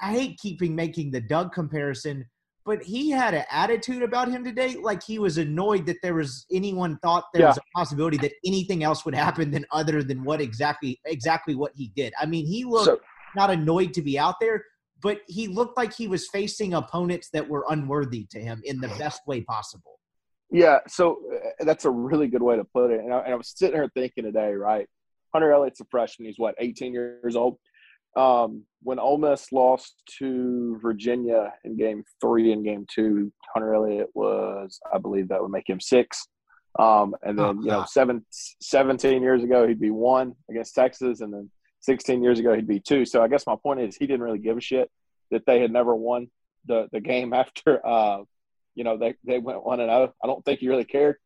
I 0.00 0.12
hate 0.12 0.38
keeping 0.38 0.74
making 0.74 1.10
the 1.10 1.20
Doug 1.20 1.52
comparison, 1.52 2.26
but 2.64 2.82
he 2.82 3.10
had 3.10 3.34
an 3.34 3.44
attitude 3.50 4.02
about 4.02 4.28
him 4.28 4.44
today, 4.44 4.76
like 4.76 5.02
he 5.02 5.18
was 5.18 5.38
annoyed 5.38 5.86
that 5.86 5.96
there 6.02 6.14
was 6.14 6.46
anyone 6.50 6.98
thought 6.98 7.24
there 7.32 7.42
yeah. 7.42 7.48
was 7.48 7.58
a 7.58 7.62
possibility 7.74 8.16
that 8.18 8.32
anything 8.44 8.82
else 8.82 9.04
would 9.04 9.14
happen 9.14 9.50
than 9.50 9.64
other 9.70 10.02
than 10.02 10.24
what 10.24 10.40
exactly 10.40 11.00
exactly 11.04 11.54
what 11.54 11.72
he 11.74 11.92
did. 11.96 12.12
I 12.20 12.26
mean, 12.26 12.46
he 12.46 12.64
looked 12.64 12.86
so, 12.86 13.00
not 13.34 13.50
annoyed 13.50 13.94
to 13.94 14.02
be 14.02 14.18
out 14.18 14.36
there, 14.40 14.64
but 15.02 15.20
he 15.28 15.46
looked 15.46 15.76
like 15.76 15.94
he 15.94 16.08
was 16.08 16.28
facing 16.28 16.74
opponents 16.74 17.30
that 17.32 17.48
were 17.48 17.64
unworthy 17.68 18.26
to 18.30 18.40
him 18.40 18.60
in 18.64 18.80
the 18.80 18.88
best 18.98 19.20
way 19.26 19.42
possible. 19.42 20.00
Yeah, 20.50 20.78
so 20.86 21.18
uh, 21.32 21.64
that's 21.64 21.84
a 21.84 21.90
really 21.90 22.28
good 22.28 22.42
way 22.42 22.56
to 22.56 22.64
put 22.64 22.90
it. 22.90 23.00
And 23.00 23.12
I, 23.12 23.20
and 23.20 23.32
I 23.32 23.36
was 23.36 23.52
sitting 23.54 23.76
here 23.76 23.90
thinking 23.94 24.24
today, 24.24 24.52
right? 24.52 24.86
Hunter 25.32 25.52
Elliott's 25.52 25.80
a 25.80 25.84
freshman. 25.90 26.26
He's 26.26 26.38
what, 26.38 26.54
18 26.58 26.92
years 26.92 27.36
old? 27.36 27.58
Um, 28.16 28.64
when 28.82 28.98
Ole 28.98 29.18
Miss 29.18 29.52
lost 29.52 29.94
to 30.18 30.78
Virginia 30.80 31.52
in 31.64 31.76
game 31.76 32.02
three 32.20 32.52
and 32.52 32.64
game 32.64 32.86
two, 32.88 33.32
Hunter 33.52 33.74
Elliott 33.74 34.08
was, 34.14 34.80
I 34.92 34.98
believe 34.98 35.28
that 35.28 35.42
would 35.42 35.50
make 35.50 35.68
him 35.68 35.80
six. 35.80 36.26
Um, 36.78 37.14
and 37.22 37.38
then, 37.38 37.58
oh, 37.58 37.62
you 37.62 37.70
know, 37.70 37.84
seven, 37.86 38.24
17 38.30 39.22
years 39.22 39.42
ago, 39.42 39.66
he'd 39.66 39.80
be 39.80 39.90
one 39.90 40.34
against 40.48 40.74
Texas. 40.74 41.20
And 41.20 41.32
then 41.32 41.50
16 41.80 42.22
years 42.22 42.38
ago, 42.38 42.54
he'd 42.54 42.68
be 42.68 42.80
two. 42.80 43.04
So 43.04 43.22
I 43.22 43.28
guess 43.28 43.46
my 43.46 43.56
point 43.62 43.80
is 43.80 43.96
he 43.96 44.06
didn't 44.06 44.22
really 44.22 44.38
give 44.38 44.56
a 44.56 44.60
shit 44.60 44.90
that 45.30 45.44
they 45.46 45.60
had 45.60 45.72
never 45.72 45.94
won 45.94 46.28
the, 46.66 46.88
the 46.92 47.00
game 47.00 47.32
after, 47.32 47.86
uh, 47.86 48.22
you 48.74 48.84
know, 48.84 48.96
they, 48.98 49.14
they 49.24 49.38
went 49.38 49.64
one 49.64 49.80
and 49.80 49.90
oh. 49.90 50.12
I 50.22 50.26
don't 50.26 50.44
think 50.44 50.60
he 50.60 50.68
really 50.68 50.84
cared. 50.84 51.16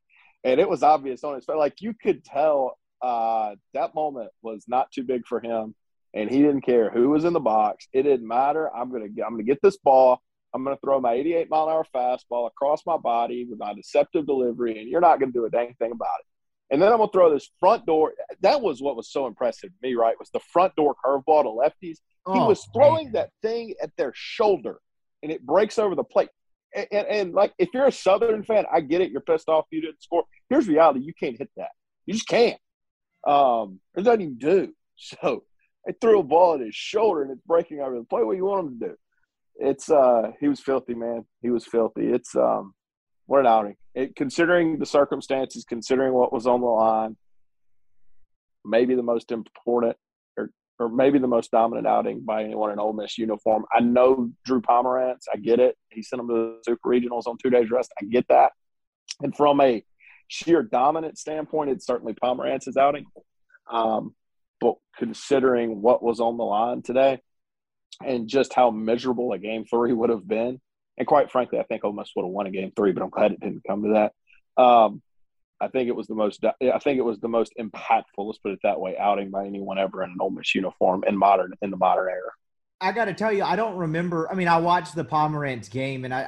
And 0.44 0.60
it 0.60 0.68
was 0.68 0.82
obvious 0.82 1.22
on 1.24 1.34
his 1.34 1.44
face. 1.44 1.56
Like 1.56 1.80
you 1.80 1.94
could 2.00 2.24
tell 2.24 2.78
uh, 3.02 3.54
that 3.74 3.94
moment 3.94 4.30
was 4.42 4.64
not 4.66 4.90
too 4.92 5.02
big 5.02 5.26
for 5.26 5.40
him 5.40 5.74
and 6.14 6.30
he 6.30 6.38
didn't 6.38 6.62
care 6.62 6.90
who 6.90 7.10
was 7.10 7.24
in 7.24 7.32
the 7.32 7.40
box. 7.40 7.86
It 7.92 8.02
didn't 8.02 8.26
matter. 8.26 8.74
I'm 8.74 8.90
gonna 8.90 9.06
I'm 9.06 9.32
gonna 9.32 9.42
get 9.42 9.60
this 9.62 9.76
ball. 9.78 10.20
I'm 10.52 10.64
gonna 10.64 10.78
throw 10.84 11.00
my 11.00 11.12
88 11.12 11.48
mile 11.50 11.68
an 11.68 11.70
hour 11.70 11.86
fastball 11.94 12.48
across 12.48 12.84
my 12.86 12.96
body 12.96 13.46
with 13.48 13.58
my 13.58 13.74
deceptive 13.74 14.26
delivery, 14.26 14.80
and 14.80 14.88
you're 14.88 15.00
not 15.00 15.20
gonna 15.20 15.32
do 15.32 15.44
a 15.44 15.50
dang 15.50 15.74
thing 15.78 15.92
about 15.92 16.08
it. 16.20 16.26
And 16.72 16.80
then 16.80 16.92
I'm 16.92 16.98
gonna 16.98 17.10
throw 17.12 17.32
this 17.32 17.50
front 17.58 17.86
door. 17.86 18.12
That 18.40 18.60
was 18.60 18.80
what 18.80 18.96
was 18.96 19.10
so 19.10 19.26
impressive 19.26 19.70
to 19.70 19.88
me, 19.88 19.94
right? 19.94 20.18
Was 20.18 20.30
the 20.30 20.40
front 20.52 20.74
door 20.76 20.94
curveball 21.04 21.42
to 21.42 21.48
lefties. 21.48 21.98
Oh, 22.26 22.34
he 22.34 22.40
was 22.40 22.66
throwing 22.74 23.06
man. 23.06 23.12
that 23.14 23.30
thing 23.42 23.74
at 23.82 23.90
their 23.96 24.12
shoulder, 24.14 24.78
and 25.22 25.32
it 25.32 25.44
breaks 25.44 25.78
over 25.78 25.94
the 25.94 26.04
plate. 26.04 26.28
And, 26.74 26.86
and, 26.92 27.06
and, 27.08 27.34
like, 27.34 27.52
if 27.58 27.70
you're 27.74 27.86
a 27.86 27.92
Southern 27.92 28.44
fan, 28.44 28.64
I 28.72 28.80
get 28.80 29.00
it. 29.00 29.10
You're 29.10 29.22
pissed 29.22 29.48
off 29.48 29.66
you 29.70 29.80
didn't 29.80 30.02
score. 30.02 30.24
Here's 30.48 30.68
reality: 30.68 31.00
you 31.00 31.14
can't 31.14 31.36
hit 31.36 31.50
that. 31.56 31.70
You 32.06 32.14
just 32.14 32.28
can't. 32.28 32.58
Um, 33.26 33.80
there's 33.94 34.06
nothing 34.06 34.20
you 34.20 34.28
can 34.28 34.38
do. 34.38 34.74
So 35.22 35.44
I 35.88 35.92
threw 36.00 36.20
a 36.20 36.22
ball 36.22 36.54
at 36.54 36.60
his 36.60 36.74
shoulder 36.74 37.22
and 37.22 37.30
it's 37.30 37.42
breaking 37.46 37.80
over 37.80 37.96
the 37.96 38.04
plate. 38.04 38.26
What 38.26 38.32
do 38.32 38.38
you 38.38 38.44
want 38.44 38.66
him 38.66 38.80
to 38.80 38.86
do? 38.88 38.94
It's 39.56 39.90
uh 39.90 40.32
he 40.40 40.48
was 40.48 40.60
filthy, 40.60 40.94
man. 40.94 41.24
He 41.42 41.50
was 41.50 41.66
filthy. 41.66 42.08
It's 42.08 42.34
um 42.36 42.74
what 43.26 43.40
an 43.40 43.46
outing. 43.46 43.76
It, 43.94 44.16
considering 44.16 44.78
the 44.78 44.86
circumstances, 44.86 45.64
considering 45.68 46.12
what 46.12 46.32
was 46.32 46.46
on 46.46 46.60
the 46.60 46.66
line, 46.66 47.16
maybe 48.64 48.94
the 48.94 49.02
most 49.02 49.32
important 49.32 49.96
or 50.36 50.50
or 50.78 50.88
maybe 50.88 51.18
the 51.18 51.26
most 51.26 51.50
dominant 51.50 51.86
outing 51.86 52.22
by 52.24 52.44
anyone 52.44 52.70
in 52.70 52.78
Ole 52.78 52.92
Miss 52.92 53.18
uniform. 53.18 53.64
I 53.72 53.80
know 53.80 54.30
Drew 54.44 54.60
Pomeranz. 54.60 55.24
I 55.32 55.36
get 55.38 55.60
it. 55.60 55.76
He 55.90 56.02
sent 56.02 56.20
them 56.20 56.28
to 56.28 56.34
the 56.34 56.60
Super 56.64 56.88
Regionals 56.88 57.26
on 57.26 57.36
two 57.42 57.50
days 57.50 57.70
rest. 57.70 57.92
I 58.00 58.04
get 58.06 58.26
that. 58.28 58.52
And 59.20 59.36
from 59.36 59.60
a 59.60 59.84
sheer 60.28 60.62
dominant 60.62 61.18
standpoint, 61.18 61.70
it's 61.70 61.86
certainly 61.86 62.14
Pomeranz's 62.14 62.76
outing. 62.76 63.04
Um, 63.70 64.14
but 64.60 64.76
considering 64.96 65.82
what 65.82 66.02
was 66.02 66.20
on 66.20 66.36
the 66.36 66.44
line 66.44 66.82
today 66.82 67.20
and 68.04 68.28
just 68.28 68.54
how 68.54 68.70
miserable 68.70 69.32
a 69.32 69.38
game 69.38 69.64
three 69.64 69.92
would 69.92 70.10
have 70.10 70.26
been, 70.26 70.60
and 70.98 71.06
quite 71.06 71.30
frankly, 71.30 71.58
I 71.58 71.64
think 71.64 71.84
Ole 71.84 71.92
Miss 71.92 72.10
would 72.14 72.24
have 72.24 72.32
won 72.32 72.46
a 72.46 72.50
game 72.50 72.72
three, 72.76 72.92
but 72.92 73.02
I'm 73.02 73.10
glad 73.10 73.32
it 73.32 73.40
didn't 73.40 73.64
come 73.66 73.82
to 73.84 73.92
that. 73.94 74.62
Um, 74.62 75.02
I 75.60 75.68
think 75.68 75.88
it 75.88 75.96
was 75.96 76.06
the 76.06 76.14
most. 76.14 76.44
I 76.44 76.78
think 76.78 76.98
it 76.98 77.04
was 77.04 77.20
the 77.20 77.28
most 77.28 77.52
impactful. 77.58 78.02
Let's 78.18 78.38
put 78.38 78.52
it 78.52 78.60
that 78.62 78.80
way. 78.80 78.96
Outing 78.96 79.30
by 79.30 79.46
anyone 79.46 79.78
ever 79.78 80.02
in 80.02 80.10
an 80.10 80.16
Ole 80.20 80.30
Miss 80.30 80.54
uniform 80.54 81.04
in 81.06 81.16
modern 81.16 81.52
in 81.60 81.70
the 81.70 81.76
modern 81.76 82.08
era. 82.08 82.30
I 82.80 82.92
got 82.92 83.06
to 83.06 83.14
tell 83.14 83.30
you, 83.30 83.44
I 83.44 83.56
don't 83.56 83.76
remember. 83.76 84.30
I 84.30 84.34
mean, 84.34 84.48
I 84.48 84.56
watched 84.56 84.94
the 84.94 85.04
Pomeranz 85.04 85.70
game 85.70 86.06
and 86.06 86.14
I, 86.14 86.22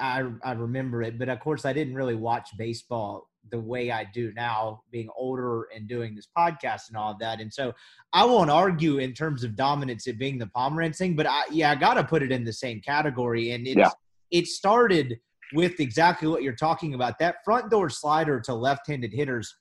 I, 0.45 0.51
I 0.51 0.53
remember 0.53 1.03
it, 1.03 1.19
but 1.19 1.31
of 1.31 1.41
course, 1.41 1.65
I 1.65 1.73
didn't 1.73 1.95
really 1.95 2.15
watch 2.15 2.51
baseball 2.59 3.27
the 3.51 3.61
way 3.61 3.91
I 3.91 4.05
do 4.15 4.33
now, 4.35 4.83
being 4.91 5.09
older 5.17 5.69
and 5.75 5.89
doing 5.89 6.15
this 6.15 6.29
podcast 6.37 6.89
and 6.89 6.97
all 6.97 7.13
of 7.13 7.19
that. 7.19 7.41
And 7.41 7.53
so 7.53 7.73
I 8.13 8.25
won't 8.25 8.51
argue 8.51 8.99
in 8.99 9.13
terms 9.13 9.45
of 9.45 9.57
dominance 9.57 10.07
it 10.07 10.19
being 10.19 10.39
the 10.39 10.47
Pomeranz 10.47 10.97
thing, 10.97 11.17
but 11.17 11.27
I, 11.27 11.43
yeah, 11.51 11.71
I 11.73 11.75
got 11.75 11.95
to 11.95 12.05
put 12.05 12.23
it 12.23 12.33
in 12.33 12.45
the 12.45 12.53
same 12.53 12.81
category. 12.81 13.53
And 13.53 13.67
it's, 13.67 13.77
yeah. 13.77 13.91
it 14.31 14.47
started 14.47 15.19
with 15.53 15.81
exactly 15.81 16.29
what 16.29 16.43
you're 16.43 16.55
talking 16.55 16.95
about. 16.95 17.19
That 17.19 17.37
front 17.45 17.71
door 17.71 17.91
slider 17.91 18.41
to 18.41 18.55
left 18.55 18.87
handed 18.87 19.13
hitters, 19.13 19.55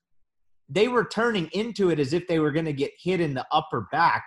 they 0.70 0.88
were 0.88 1.06
turning 1.06 1.50
into 1.52 1.90
it 1.90 2.00
as 2.00 2.14
if 2.14 2.28
they 2.28 2.40
were 2.40 2.52
going 2.52 2.66
to 2.66 2.74
get 2.74 2.92
hit 2.98 3.20
in 3.20 3.34
the 3.34 3.46
upper 3.52 3.88
back. 3.92 4.24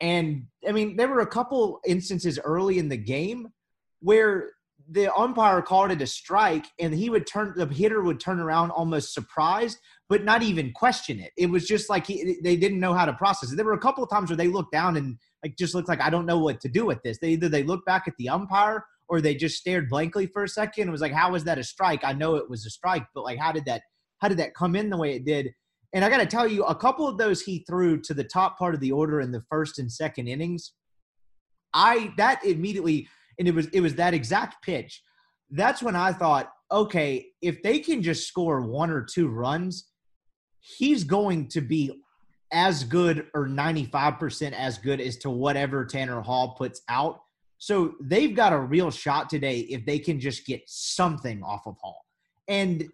And 0.00 0.46
I 0.66 0.72
mean, 0.72 0.96
there 0.96 1.08
were 1.08 1.20
a 1.20 1.26
couple 1.26 1.80
instances 1.86 2.38
early 2.42 2.78
in 2.78 2.88
the 2.88 2.96
game 2.96 3.48
where 4.00 4.50
the 4.90 5.12
umpire 5.16 5.62
called 5.62 5.90
it 5.90 6.02
a 6.02 6.06
strike 6.06 6.66
and 6.78 6.94
he 6.94 7.10
would 7.10 7.26
turn 7.26 7.52
the 7.56 7.66
hitter 7.66 8.02
would 8.02 8.20
turn 8.20 8.38
around 8.38 8.70
almost 8.70 9.12
surprised 9.12 9.78
but 10.08 10.24
not 10.24 10.42
even 10.42 10.72
question 10.72 11.18
it. 11.18 11.32
It 11.36 11.50
was 11.50 11.66
just 11.66 11.90
like 11.90 12.06
he, 12.06 12.38
they 12.42 12.56
didn't 12.56 12.78
know 12.78 12.94
how 12.94 13.06
to 13.06 13.12
process 13.12 13.50
it. 13.50 13.56
There 13.56 13.64
were 13.64 13.72
a 13.72 13.78
couple 13.78 14.04
of 14.04 14.10
times 14.10 14.30
where 14.30 14.36
they 14.36 14.46
looked 14.46 14.70
down 14.70 14.96
and 14.96 15.18
like 15.42 15.56
just 15.56 15.74
looked 15.74 15.88
like 15.88 16.00
i 16.00 16.10
don't 16.10 16.26
know 16.26 16.38
what 16.38 16.60
to 16.60 16.68
do 16.68 16.86
with 16.86 17.02
this. 17.02 17.18
They 17.18 17.30
either 17.30 17.48
they 17.48 17.64
looked 17.64 17.86
back 17.86 18.04
at 18.06 18.14
the 18.18 18.28
umpire 18.28 18.84
or 19.08 19.20
they 19.20 19.34
just 19.34 19.56
stared 19.56 19.88
blankly 19.88 20.26
for 20.26 20.44
a 20.44 20.48
second 20.48 20.88
it 20.88 20.92
was 20.92 21.00
like 21.00 21.12
how 21.12 21.32
was 21.32 21.44
that 21.44 21.58
a 21.58 21.64
strike? 21.64 22.04
I 22.04 22.12
know 22.12 22.36
it 22.36 22.48
was 22.48 22.64
a 22.66 22.70
strike 22.70 23.06
but 23.14 23.24
like 23.24 23.38
how 23.38 23.52
did 23.52 23.64
that 23.66 23.82
how 24.18 24.28
did 24.28 24.38
that 24.38 24.54
come 24.54 24.76
in 24.76 24.90
the 24.90 24.96
way 24.96 25.16
it 25.16 25.24
did? 25.24 25.52
And 25.92 26.04
i 26.04 26.08
got 26.08 26.18
to 26.18 26.26
tell 26.26 26.46
you 26.46 26.62
a 26.64 26.74
couple 26.74 27.08
of 27.08 27.18
those 27.18 27.42
he 27.42 27.64
threw 27.68 28.00
to 28.02 28.14
the 28.14 28.24
top 28.24 28.58
part 28.58 28.74
of 28.74 28.80
the 28.80 28.92
order 28.92 29.20
in 29.20 29.32
the 29.32 29.42
first 29.50 29.78
and 29.78 29.90
second 29.90 30.28
innings 30.28 30.72
i 31.74 32.12
that 32.16 32.44
immediately 32.44 33.08
and 33.38 33.48
it 33.48 33.54
was 33.54 33.66
it 33.68 33.80
was 33.80 33.94
that 33.96 34.14
exact 34.14 34.64
pitch. 34.64 35.02
That's 35.50 35.82
when 35.82 35.96
I 35.96 36.12
thought, 36.12 36.50
okay, 36.72 37.26
if 37.40 37.62
they 37.62 37.78
can 37.78 38.02
just 38.02 38.26
score 38.26 38.62
one 38.62 38.90
or 38.90 39.02
two 39.02 39.28
runs, 39.28 39.90
he's 40.60 41.04
going 41.04 41.48
to 41.48 41.60
be 41.60 42.02
as 42.52 42.84
good 42.84 43.26
or 43.34 43.46
95% 43.46 44.52
as 44.52 44.78
good 44.78 45.00
as 45.00 45.16
to 45.18 45.30
whatever 45.30 45.84
Tanner 45.84 46.20
Hall 46.20 46.54
puts 46.56 46.80
out. 46.88 47.20
So 47.58 47.94
they've 48.00 48.34
got 48.34 48.52
a 48.52 48.58
real 48.58 48.90
shot 48.90 49.28
today 49.28 49.60
if 49.60 49.84
they 49.86 49.98
can 49.98 50.20
just 50.20 50.46
get 50.46 50.62
something 50.66 51.42
off 51.42 51.66
of 51.66 51.76
Hall. 51.80 52.04
And 52.48 52.88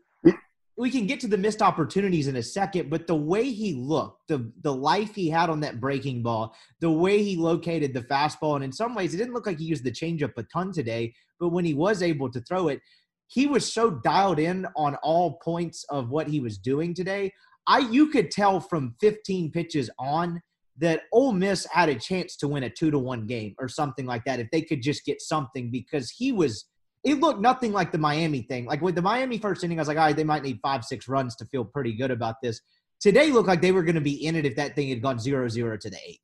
we 0.77 0.91
can 0.91 1.07
get 1.07 1.21
to 1.21 1.29
the 1.29 1.37
missed 1.37 1.61
opportunities 1.61 2.29
in 2.29 2.37
a 2.37 2.43
second, 2.43 2.89
but 2.89 3.07
the 3.07 3.15
way 3.15 3.51
he 3.51 3.75
looked, 3.75 4.29
the 4.29 4.51
the 4.63 4.75
life 4.75 5.15
he 5.15 5.29
had 5.29 5.51
on 5.51 5.61
that 5.61 5.81
breaking 5.81 6.23
ball, 6.23 6.55
the 6.81 6.91
way 6.91 7.23
he 7.23 7.37
located 7.37 7.93
the 7.93 8.03
fastball, 8.03 8.55
and 8.55 8.65
in 8.65 8.73
some 8.73 8.95
ways, 8.95 9.13
it 9.13 9.19
didn't 9.19 9.35
look 9.35 9.47
like 9.47 9.59
he 9.59 9.67
used 9.67 9.85
the 9.85 9.91
changeup 9.91 10.33
a 10.37 10.43
ton 10.45 10.73
today. 10.73 11.15
But 11.39 11.51
when 11.51 11.65
he 11.65 11.75
was 11.75 12.03
able 12.03 12.31
to 12.31 12.41
throw 12.41 12.69
it, 12.69 12.81
he 13.27 13.47
was 13.47 13.71
so 13.71 13.91
dialed 13.91 14.39
in 14.39 14.67
on 14.77 14.97
all 14.97 15.39
points 15.45 15.85
of 15.91 16.11
what 16.11 16.29
he 16.29 16.41
was 16.41 16.59
doing 16.59 16.95
today. 16.95 17.33
I 17.67 17.81
you 17.81 18.09
could 18.09 18.31
tell 18.31 18.61
from 18.61 18.95
15 19.01 19.51
pitches 19.53 19.91
on 19.99 20.41
that 20.79 21.03
Ole 21.13 21.33
Miss 21.33 21.67
had 21.67 21.91
a 21.91 21.95
chance 21.95 22.37
to 22.37 22.49
win 22.49 22.63
a 22.63 22.71
two 22.71 22.91
to 22.91 22.99
one 22.99 23.27
game 23.27 23.55
or 23.59 23.69
something 23.69 24.07
like 24.07 24.25
that 24.25 24.41
if 24.41 24.51
they 24.51 24.63
could 24.63 24.83
just 24.83 25.05
get 25.05 25.21
something 25.21 25.71
because 25.71 26.11
he 26.11 26.33
was 26.33 26.65
it 27.05 27.21
looked 27.21 27.41
nothing 27.41 27.73
like 27.73 27.91
the 27.91 27.99
Miami 27.99 28.43
thing. 28.43 28.65
Like 28.65 28.81
with 28.81 28.95
the 28.95 29.03
Miami 29.03 29.39
first 29.39 29.65
inning, 29.65 29.79
I 29.79 29.83
was 29.83 29.89
like, 29.89 29.99
all 29.99 30.05
right, 30.05 30.17
they 30.17 30.25
might 30.25 30.43
need 30.43 30.61
five, 30.63 30.85
six 30.85 31.09
runs 31.09 31.35
to 31.37 31.47
feel 31.47 31.65
pretty 31.65 31.95
good 31.95 32.11
about 32.11 32.37
this. 32.43 32.61
Today 33.01 33.33
looked 33.33 33.49
like 33.49 33.61
they 33.61 33.73
were 33.73 33.83
going 33.83 33.97
to 33.97 34.01
be 34.01 34.25
in 34.25 34.37
it 34.37 34.47
if 34.47 34.55
that 34.57 34.77
thing 34.77 34.89
had 34.89 35.03
gone 35.03 35.19
zero 35.19 35.49
zero 35.49 35.77
to 35.77 35.91
the 35.91 35.99
eighth. 36.07 36.21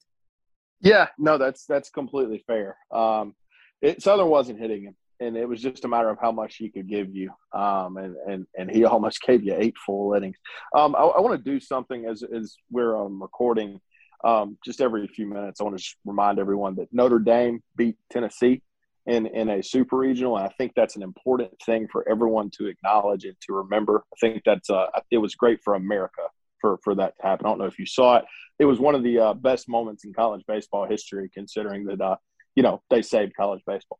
Yeah, 0.81 1.09
no, 1.19 1.39
that's 1.39 1.65
that's 1.67 1.91
completely 1.91 2.45
fair. 2.47 2.77
Um, 2.93 3.35
it, 3.83 4.01
Southern 4.01 4.29
wasn't 4.29 4.61
hitting 4.61 4.85
him, 4.85 4.97
and 5.19 5.37
it 5.37 5.49
was 5.49 5.61
just 5.61 5.85
a 5.85 5.89
matter 5.89 6.09
of 6.09 6.19
how 6.21 6.31
much 6.31 6.55
he 6.57 6.69
could 6.69 6.89
give 6.89 7.13
you. 7.13 7.33
Um, 7.53 7.97
and 7.97 8.15
and 8.29 8.47
and 8.57 8.71
he 8.71 8.85
almost 8.85 9.21
gave 9.27 9.43
you 9.43 9.57
eight 9.59 9.77
full 9.85 10.15
innings. 10.15 10.37
Um, 10.77 10.95
I, 10.95 11.01
I 11.01 11.21
want 11.21 11.37
to 11.37 11.51
do 11.51 11.59
something 11.59 12.07
as 12.07 12.23
as 12.23 12.55
we're 12.71 12.97
um, 12.97 13.21
recording. 13.21 13.81
Um, 14.25 14.59
just 14.65 14.81
every 14.81 15.07
few 15.09 15.27
minutes, 15.27 15.61
I 15.61 15.65
want 15.65 15.79
to 15.79 15.85
remind 16.05 16.39
everyone 16.39 16.75
that 16.77 16.93
Notre 16.93 17.21
Dame 17.21 17.63
beat 17.77 17.97
Tennessee 18.11 18.63
in, 19.09 19.27
in 19.27 19.49
a 19.49 19.63
super 19.63 19.97
regional. 19.97 20.37
And 20.37 20.47
I 20.47 20.51
think 20.59 20.73
that's 20.77 20.97
an 20.97 21.03
important 21.03 21.51
thing 21.65 21.89
for 21.91 22.09
everyone 22.09 22.51
to 22.59 22.67
acknowledge 22.67 23.25
and 23.25 23.37
to 23.47 23.55
remember. 23.55 24.05
I 24.13 24.17
think 24.21 24.43
that's 24.45 24.71
uh, 24.71 24.87
it 25.11 25.19
was 25.19 25.35
great 25.35 25.61
for 25.65 25.75
America 25.75 26.23
for, 26.61 26.79
for 26.85 26.95
that 26.95 27.15
to 27.17 27.27
happen. 27.27 27.47
I 27.47 27.49
don't 27.49 27.59
know 27.59 27.67
if 27.67 27.79
you 27.79 27.87
saw 27.87 28.17
it. 28.17 28.25
It 28.59 28.67
was 28.67 28.79
one 28.79 28.95
of 28.95 29.03
the 29.03 29.19
uh, 29.19 29.35
best 29.35 29.69
moments 29.69 30.05
in 30.05 30.13
college 30.13 30.43
baseball 30.47 30.87
history, 30.87 31.31
considering 31.33 31.85
that, 31.87 32.01
uh, 32.01 32.17
you 32.55 32.63
know, 32.63 32.83
they 32.91 33.03
saved 33.03 33.33
college 33.37 33.63
baseball. 33.67 33.99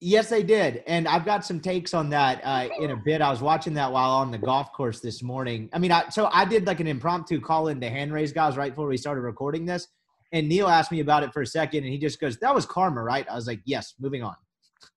Yes, 0.00 0.28
they 0.28 0.42
did. 0.42 0.82
And 0.86 1.08
I've 1.08 1.24
got 1.24 1.44
some 1.44 1.58
takes 1.58 1.94
on 1.94 2.10
that 2.10 2.42
uh, 2.44 2.68
in 2.78 2.90
a 2.90 2.96
bit. 2.96 3.22
I 3.22 3.30
was 3.30 3.40
watching 3.40 3.72
that 3.74 3.90
while 3.90 4.10
on 4.10 4.30
the 4.30 4.38
golf 4.38 4.72
course 4.72 5.00
this 5.00 5.22
morning. 5.22 5.70
I 5.72 5.78
mean, 5.78 5.90
I, 5.90 6.10
so 6.10 6.28
I 6.30 6.44
did 6.44 6.66
like 6.66 6.80
an 6.80 6.86
impromptu 6.86 7.40
call 7.40 7.68
in 7.68 7.80
to 7.80 7.88
hand 7.88 8.12
raise 8.12 8.32
guys 8.32 8.58
right 8.58 8.72
before 8.72 8.88
we 8.88 8.98
started 8.98 9.22
recording 9.22 9.64
this. 9.64 9.88
And 10.36 10.50
Neil 10.50 10.68
asked 10.68 10.92
me 10.92 11.00
about 11.00 11.22
it 11.22 11.32
for 11.32 11.40
a 11.40 11.46
second, 11.46 11.84
and 11.84 11.90
he 11.90 11.98
just 11.98 12.20
goes, 12.20 12.36
"That 12.36 12.54
was 12.54 12.66
karma, 12.66 13.02
right?" 13.02 13.26
I 13.26 13.34
was 13.34 13.46
like, 13.46 13.62
"Yes." 13.64 13.94
Moving 13.98 14.22
on. 14.22 14.36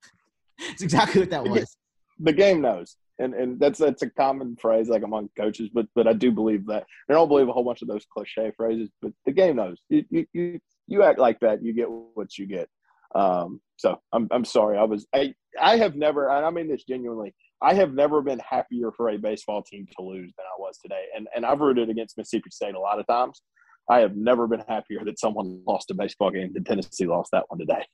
it's 0.59 0.81
exactly 0.81 1.21
what 1.21 1.29
that 1.29 1.45
was. 1.45 1.77
The 2.19 2.33
game 2.33 2.59
knows, 2.59 2.97
and 3.19 3.33
and 3.33 3.57
that's 3.57 3.79
that's 3.79 4.01
a 4.01 4.09
common 4.09 4.57
phrase 4.57 4.89
like 4.89 5.03
among 5.03 5.29
coaches, 5.37 5.69
but 5.73 5.85
but 5.95 6.09
I 6.09 6.11
do 6.11 6.29
believe 6.29 6.67
that. 6.67 6.83
I 7.09 7.13
don't 7.13 7.29
believe 7.29 7.47
a 7.47 7.53
whole 7.53 7.63
bunch 7.63 7.81
of 7.81 7.87
those 7.87 8.05
cliche 8.13 8.51
phrases, 8.57 8.89
but 9.01 9.13
the 9.25 9.31
game 9.31 9.55
knows. 9.55 9.79
You 9.87 10.03
you 10.09 10.25
you, 10.33 10.59
you 10.87 11.03
act 11.03 11.19
like 11.19 11.39
that, 11.39 11.63
you 11.63 11.73
get 11.73 11.87
what 11.89 12.37
you 12.37 12.45
get. 12.45 12.67
Um, 13.15 13.61
so 13.77 14.01
I'm 14.11 14.27
I'm 14.31 14.43
sorry. 14.43 14.77
I 14.77 14.83
was 14.83 15.07
I 15.15 15.33
I 15.57 15.77
have 15.77 15.95
never, 15.95 16.29
and 16.29 16.45
I 16.45 16.49
mean 16.49 16.67
this 16.67 16.83
genuinely. 16.83 17.33
I 17.61 17.73
have 17.75 17.93
never 17.93 18.21
been 18.21 18.39
happier 18.39 18.91
for 18.91 19.09
a 19.09 19.17
baseball 19.17 19.63
team 19.63 19.87
to 19.97 20.03
lose 20.03 20.33
than 20.37 20.45
I 20.45 20.59
was 20.59 20.77
today, 20.79 21.05
and 21.15 21.29
and 21.33 21.45
I've 21.45 21.61
rooted 21.61 21.89
against 21.89 22.17
Mississippi 22.17 22.49
State 22.51 22.75
a 22.75 22.79
lot 22.81 22.99
of 22.99 23.07
times. 23.07 23.41
I 23.89 23.99
have 23.99 24.15
never 24.15 24.47
been 24.47 24.63
happier 24.67 25.03
that 25.05 25.19
someone 25.19 25.61
lost 25.67 25.89
a 25.89 25.95
baseball 25.95 26.29
game 26.29 26.53
than 26.53 26.63
Tennessee 26.63 27.07
lost 27.07 27.31
that 27.31 27.45
one 27.47 27.59
today. 27.59 27.85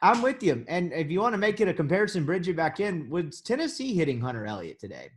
I'm 0.00 0.22
with 0.22 0.42
you. 0.42 0.64
And 0.66 0.92
if 0.92 1.10
you 1.10 1.20
want 1.20 1.34
to 1.34 1.38
make 1.38 1.60
it 1.60 1.68
a 1.68 1.74
comparison, 1.74 2.24
bridge 2.24 2.48
it 2.48 2.56
back 2.56 2.80
in, 2.80 3.08
was 3.08 3.40
Tennessee 3.40 3.94
hitting 3.94 4.20
Hunter 4.20 4.46
Elliott 4.46 4.80
today? 4.80 5.10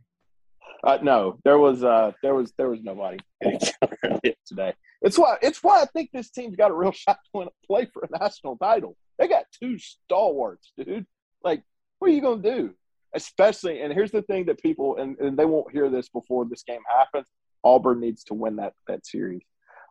Uh, 0.84 0.98
no, 1.02 1.38
there 1.44 1.58
was 1.58 1.82
uh, 1.82 2.12
there 2.22 2.34
was 2.34 2.52
there 2.58 2.68
was 2.68 2.82
nobody 2.82 3.18
hitting 3.40 3.58
Hunter 3.82 3.98
Elliott 4.04 4.38
today. 4.46 4.74
It's 5.02 5.18
why 5.18 5.36
it's 5.42 5.62
why 5.62 5.82
I 5.82 5.86
think 5.86 6.10
this 6.12 6.30
team's 6.30 6.56
got 6.56 6.70
a 6.70 6.74
real 6.74 6.92
shot 6.92 7.18
to 7.24 7.38
win, 7.38 7.48
play 7.66 7.86
for 7.92 8.02
a 8.02 8.18
national 8.18 8.56
title. 8.58 8.96
They 9.18 9.26
got 9.26 9.46
two 9.60 9.78
stalwarts, 9.78 10.72
dude. 10.76 11.06
Like, 11.42 11.62
what 11.98 12.10
are 12.10 12.14
you 12.14 12.20
gonna 12.20 12.42
do? 12.42 12.74
Especially, 13.14 13.80
and 13.80 13.92
here's 13.92 14.10
the 14.10 14.22
thing 14.22 14.44
that 14.46 14.62
people 14.62 14.98
and, 14.98 15.18
and 15.18 15.36
they 15.36 15.46
won't 15.46 15.72
hear 15.72 15.88
this 15.88 16.08
before 16.08 16.44
this 16.44 16.62
game 16.62 16.82
happens. 16.88 17.26
Auburn 17.64 17.98
needs 17.98 18.22
to 18.24 18.34
win 18.34 18.56
that 18.56 18.74
that 18.86 19.06
series. 19.06 19.42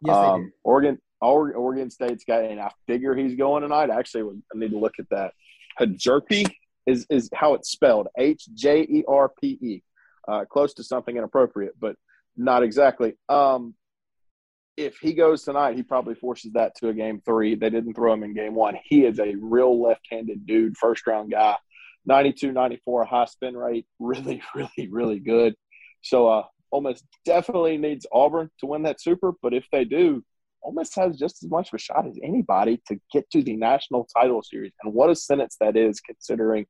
Yes, 0.01 0.15
um, 0.15 0.51
Oregon, 0.63 0.99
Oregon 1.21 1.89
State's 1.89 2.23
got, 2.25 2.43
and 2.43 2.59
I 2.59 2.71
figure 2.87 3.15
he's 3.15 3.35
going 3.35 3.63
tonight. 3.63 3.89
Actually, 3.89 4.41
I 4.53 4.57
need 4.57 4.71
to 4.71 4.79
look 4.79 4.95
at 4.99 5.09
that. 5.09 5.33
Hjerpe 5.79 6.49
is 6.85 7.05
is 7.09 7.29
how 7.33 7.53
it's 7.55 7.69
spelled. 7.69 8.07
H 8.17 8.45
J 8.53 8.81
E 8.81 9.03
R 9.07 9.31
P 9.41 9.57
E. 9.61 9.83
Uh, 10.27 10.45
close 10.45 10.73
to 10.75 10.83
something 10.83 11.15
inappropriate, 11.15 11.73
but 11.79 11.95
not 12.35 12.63
exactly. 12.63 13.13
Um, 13.29 13.75
if 14.77 14.97
he 14.97 15.13
goes 15.13 15.43
tonight, 15.43 15.75
he 15.75 15.83
probably 15.83 16.15
forces 16.15 16.53
that 16.53 16.75
to 16.77 16.89
a 16.89 16.93
game 16.93 17.21
three. 17.25 17.55
They 17.55 17.69
didn't 17.69 17.93
throw 17.93 18.13
him 18.13 18.23
in 18.23 18.33
game 18.33 18.55
one. 18.55 18.77
He 18.83 19.05
is 19.05 19.19
a 19.19 19.35
real 19.39 19.81
left-handed 19.81 20.45
dude, 20.45 20.77
first 20.77 21.07
round 21.07 21.31
guy. 21.31 21.55
92, 22.05 22.51
94 22.51 23.05
high 23.05 23.25
spin 23.25 23.55
rate, 23.55 23.85
really, 23.99 24.41
really, 24.53 24.89
really 24.89 25.19
good. 25.19 25.55
So 26.01 26.27
uh, 26.27 26.43
Ole 26.71 26.81
Miss 26.81 27.03
definitely 27.25 27.77
needs 27.77 28.05
Auburn 28.11 28.49
to 28.59 28.65
win 28.65 28.83
that 28.83 29.01
Super, 29.01 29.33
but 29.41 29.53
if 29.53 29.65
they 29.71 29.85
do, 29.85 30.23
Ole 30.63 30.73
Miss 30.73 30.93
has 30.95 31.17
just 31.17 31.43
as 31.43 31.49
much 31.49 31.69
of 31.69 31.75
a 31.75 31.79
shot 31.79 32.07
as 32.07 32.17
anybody 32.23 32.81
to 32.87 32.99
get 33.13 33.29
to 33.31 33.43
the 33.43 33.55
national 33.55 34.07
title 34.17 34.41
series. 34.41 34.73
And 34.83 34.93
what 34.93 35.09
a 35.09 35.15
sentence 35.15 35.57
that 35.61 35.77
is, 35.77 35.99
considering 35.99 36.65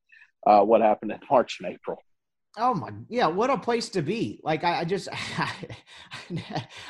uh, 0.45 0.61
what 0.61 0.81
happened 0.81 1.11
in 1.11 1.19
March 1.29 1.57
and 1.61 1.73
April. 1.73 1.97
Oh 2.57 2.73
my, 2.73 2.89
yeah! 3.09 3.27
What 3.27 3.49
a 3.49 3.57
place 3.57 3.89
to 3.89 4.01
be. 4.01 4.39
Like 4.43 4.63
I, 4.63 4.81
I 4.81 4.85
just, 4.85 5.09
I, 5.37 5.51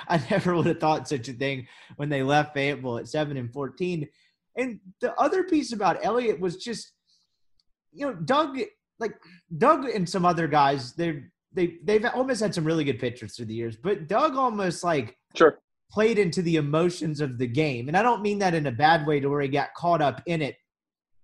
I 0.07 0.21
never 0.29 0.55
would 0.55 0.67
have 0.67 0.79
thought 0.79 1.07
such 1.07 1.27
a 1.27 1.33
thing 1.33 1.67
when 1.95 2.09
they 2.09 2.21
left 2.21 2.53
Fayetteville 2.53 2.99
at 2.99 3.07
seven 3.07 3.37
and 3.37 3.51
fourteen. 3.51 4.07
And 4.57 4.79
the 5.01 5.13
other 5.15 5.43
piece 5.43 5.73
about 5.73 6.05
Elliott 6.05 6.39
was 6.39 6.57
just, 6.57 6.93
you 7.91 8.05
know, 8.05 8.13
Doug, 8.13 8.57
like 8.99 9.15
Doug 9.57 9.85
and 9.85 10.07
some 10.07 10.23
other 10.23 10.47
guys, 10.47 10.93
they're 10.93 11.31
they 11.55 11.77
they've 11.83 12.05
almost 12.05 12.41
had 12.41 12.53
some 12.53 12.65
really 12.65 12.83
good 12.83 12.99
pitchers 12.99 13.35
through 13.35 13.45
the 13.45 13.53
years, 13.53 13.75
but 13.75 14.07
Doug 14.07 14.35
almost 14.35 14.83
like 14.83 15.17
sure 15.33 15.59
played 15.91 16.19
into 16.19 16.41
the 16.41 16.57
emotions 16.57 17.21
of 17.21 17.37
the 17.37 17.47
game, 17.47 17.87
and 17.87 17.97
I 17.97 18.03
don't 18.03 18.21
mean 18.21 18.39
that 18.39 18.53
in 18.53 18.67
a 18.67 18.71
bad 18.71 19.07
way 19.07 19.19
to 19.19 19.29
where 19.29 19.41
he 19.41 19.47
got 19.47 19.73
caught 19.75 20.01
up 20.01 20.21
in 20.25 20.41
it. 20.41 20.55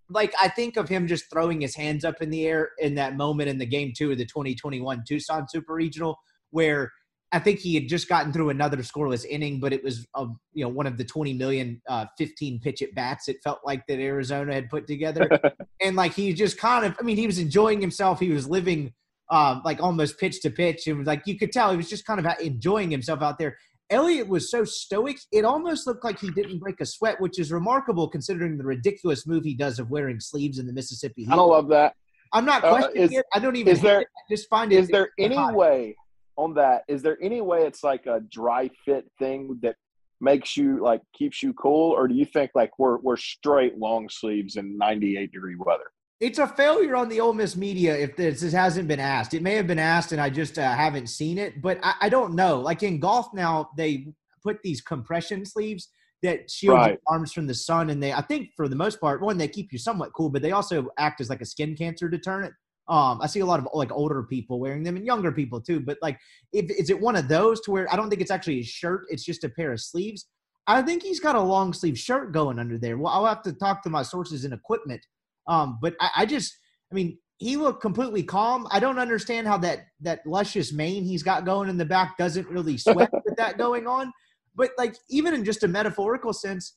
Like 0.09 0.33
I 0.41 0.47
think 0.47 0.77
of 0.77 0.89
him 0.89 1.07
just 1.07 1.29
throwing 1.31 1.61
his 1.61 1.75
hands 1.75 2.03
up 2.03 2.21
in 2.21 2.29
the 2.29 2.47
air 2.47 2.69
in 2.79 2.95
that 2.95 3.17
moment 3.17 3.49
in 3.49 3.57
the 3.57 3.65
game 3.65 3.93
two 3.95 4.11
of 4.11 4.17
the 4.17 4.25
2021 4.25 5.03
Tucson 5.07 5.47
Super 5.47 5.73
Regional, 5.73 6.17
where 6.49 6.91
I 7.33 7.39
think 7.39 7.59
he 7.59 7.75
had 7.75 7.87
just 7.87 8.09
gotten 8.09 8.33
through 8.33 8.49
another 8.49 8.77
scoreless 8.77 9.25
inning, 9.25 9.61
but 9.61 9.71
it 9.71 9.83
was 9.83 10.05
a, 10.15 10.25
you 10.53 10.63
know 10.63 10.69
one 10.69 10.85
of 10.85 10.97
the 10.97 11.05
20 11.05 11.33
million 11.33 11.81
uh, 11.87 12.05
15 12.17 12.59
pitch 12.59 12.81
at 12.81 12.93
bats. 12.93 13.29
It 13.29 13.37
felt 13.43 13.59
like 13.65 13.85
that 13.87 13.99
Arizona 13.99 14.53
had 14.53 14.69
put 14.69 14.85
together, 14.87 15.29
and 15.81 15.95
like 15.95 16.13
he 16.13 16.33
just 16.33 16.57
kind 16.57 16.85
of 16.85 16.95
I 16.99 17.03
mean 17.03 17.17
he 17.17 17.27
was 17.27 17.39
enjoying 17.39 17.79
himself. 17.79 18.19
He 18.19 18.29
was 18.29 18.49
living 18.49 18.93
um, 19.31 19.61
like 19.65 19.81
almost 19.81 20.19
pitch 20.19 20.41
to 20.41 20.51
pitch. 20.51 20.87
And 20.87 20.99
was 20.99 21.07
like 21.07 21.23
you 21.25 21.37
could 21.37 21.51
tell 21.51 21.71
he 21.71 21.77
was 21.77 21.89
just 21.89 22.05
kind 22.05 22.19
of 22.19 22.39
enjoying 22.39 22.91
himself 22.91 23.21
out 23.21 23.39
there. 23.39 23.57
Elliott 23.89 24.27
was 24.29 24.49
so 24.49 24.63
stoic, 24.63 25.17
it 25.33 25.43
almost 25.43 25.85
looked 25.85 26.05
like 26.05 26.17
he 26.17 26.31
didn't 26.31 26.59
break 26.59 26.79
a 26.79 26.85
sweat, 26.85 27.19
which 27.19 27.37
is 27.39 27.51
remarkable 27.51 28.07
considering 28.07 28.57
the 28.57 28.63
ridiculous 28.63 29.27
move 29.27 29.43
he 29.43 29.53
does 29.53 29.79
of 29.79 29.89
wearing 29.89 30.19
sleeves 30.19 30.59
in 30.59 30.65
the 30.65 30.71
Mississippi 30.71 31.23
Heat. 31.23 31.31
I 31.31 31.35
don't 31.35 31.49
love 31.49 31.67
that. 31.69 31.95
I'm 32.31 32.45
not 32.45 32.63
uh, 32.63 32.69
questioning 32.69 33.01
uh, 33.01 33.05
is, 33.05 33.11
it. 33.11 33.25
I 33.33 33.39
don't 33.39 33.55
even. 33.57 33.73
Is 33.73 33.81
there? 33.81 34.05
just 34.29 34.49
find 34.49 34.71
it. 34.71 34.77
Is 34.77 34.87
there 34.87 35.09
any 35.19 35.35
hot. 35.35 35.53
way 35.53 35.97
on 36.37 36.53
that? 36.53 36.83
Is 36.87 37.01
there 37.01 37.17
any 37.21 37.41
way 37.41 37.63
it's 37.63 37.83
like 37.83 38.05
a 38.05 38.21
dry 38.31 38.69
fit 38.85 39.05
thing 39.19 39.59
that 39.61 39.75
makes 40.21 40.55
you 40.55 40.81
like 40.81 41.01
keeps 41.13 41.43
you 41.43 41.53
cool, 41.53 41.91
or 41.91 42.07
do 42.07 42.15
you 42.15 42.25
think 42.25 42.51
like 42.55 42.71
we're 42.79 42.97
we're 42.99 43.17
straight 43.17 43.77
long 43.77 44.07
sleeves 44.09 44.55
in 44.55 44.77
98 44.77 45.33
degree 45.33 45.55
weather? 45.57 45.91
It's 46.21 46.37
a 46.37 46.45
failure 46.45 46.95
on 46.95 47.09
the 47.09 47.19
Ole 47.19 47.33
Miss 47.33 47.55
media 47.55 47.97
if 47.97 48.15
this, 48.15 48.41
this 48.41 48.53
hasn't 48.53 48.87
been 48.87 48.99
asked. 48.99 49.33
It 49.33 49.41
may 49.41 49.55
have 49.55 49.65
been 49.65 49.79
asked, 49.79 50.11
and 50.11 50.21
I 50.21 50.29
just 50.29 50.59
uh, 50.59 50.71
haven't 50.71 51.07
seen 51.07 51.39
it. 51.39 51.63
But 51.63 51.79
I, 51.81 51.95
I, 52.01 52.09
don't 52.09 52.35
know. 52.35 52.59
Like 52.59 52.83
in 52.83 52.99
golf 52.99 53.33
now, 53.33 53.71
they 53.75 54.13
put 54.43 54.61
these 54.61 54.81
compression 54.81 55.43
sleeves 55.43 55.89
that 56.21 56.49
shield 56.49 56.75
right. 56.75 56.91
your 56.91 56.99
arms 57.07 57.33
from 57.33 57.47
the 57.47 57.55
sun, 57.55 57.89
and 57.89 58.01
they 58.01 58.13
I 58.13 58.21
think 58.21 58.49
for 58.55 58.67
the 58.67 58.75
most 58.75 59.01
part, 59.01 59.19
one 59.19 59.39
they 59.39 59.47
keep 59.47 59.73
you 59.73 59.79
somewhat 59.79 60.13
cool, 60.13 60.29
but 60.29 60.43
they 60.43 60.51
also 60.51 60.89
act 60.99 61.21
as 61.21 61.29
like 61.29 61.41
a 61.41 61.45
skin 61.45 61.75
cancer 61.75 62.07
deterrent. 62.07 62.53
Um, 62.87 63.19
I 63.19 63.25
see 63.25 63.39
a 63.39 63.45
lot 63.45 63.59
of 63.59 63.67
like 63.73 63.91
older 63.91 64.21
people 64.21 64.59
wearing 64.59 64.83
them 64.83 64.97
and 64.97 65.05
younger 65.05 65.31
people 65.31 65.59
too. 65.59 65.79
But 65.79 65.97
like, 66.03 66.19
if 66.53 66.69
is 66.69 66.91
it 66.91 67.01
one 67.01 67.15
of 67.15 67.29
those 67.29 67.61
to 67.61 67.71
where 67.71 67.91
I 67.91 67.95
don't 67.95 68.11
think 68.11 68.21
it's 68.21 68.29
actually 68.29 68.59
a 68.59 68.63
shirt; 68.63 69.05
it's 69.09 69.23
just 69.23 69.43
a 69.43 69.49
pair 69.49 69.71
of 69.71 69.81
sleeves. 69.81 70.27
I 70.67 70.83
think 70.83 71.01
he's 71.01 71.19
got 71.19 71.35
a 71.35 71.41
long 71.41 71.73
sleeve 71.73 71.97
shirt 71.97 72.31
going 72.31 72.59
under 72.59 72.77
there. 72.77 72.99
Well, 72.99 73.11
I'll 73.11 73.25
have 73.25 73.41
to 73.43 73.53
talk 73.53 73.81
to 73.83 73.89
my 73.89 74.03
sources 74.03 74.45
in 74.45 74.53
equipment. 74.53 75.01
Um, 75.47 75.79
but 75.81 75.95
I, 75.99 76.09
I 76.17 76.25
just, 76.25 76.57
I 76.91 76.95
mean, 76.95 77.17
he 77.37 77.57
looked 77.57 77.81
completely 77.81 78.21
calm. 78.21 78.67
I 78.69 78.79
don't 78.79 78.99
understand 78.99 79.47
how 79.47 79.57
that 79.59 79.87
that 80.01 80.25
luscious 80.27 80.71
mane 80.71 81.03
he's 81.03 81.23
got 81.23 81.43
going 81.43 81.69
in 81.69 81.77
the 81.77 81.85
back 81.85 82.17
doesn't 82.17 82.47
really 82.47 82.77
sweat 82.77 83.09
with 83.25 83.35
that 83.37 83.57
going 83.57 83.87
on. 83.87 84.11
But 84.55 84.71
like, 84.77 84.95
even 85.09 85.33
in 85.33 85.43
just 85.43 85.63
a 85.63 85.67
metaphorical 85.67 86.33
sense, 86.33 86.75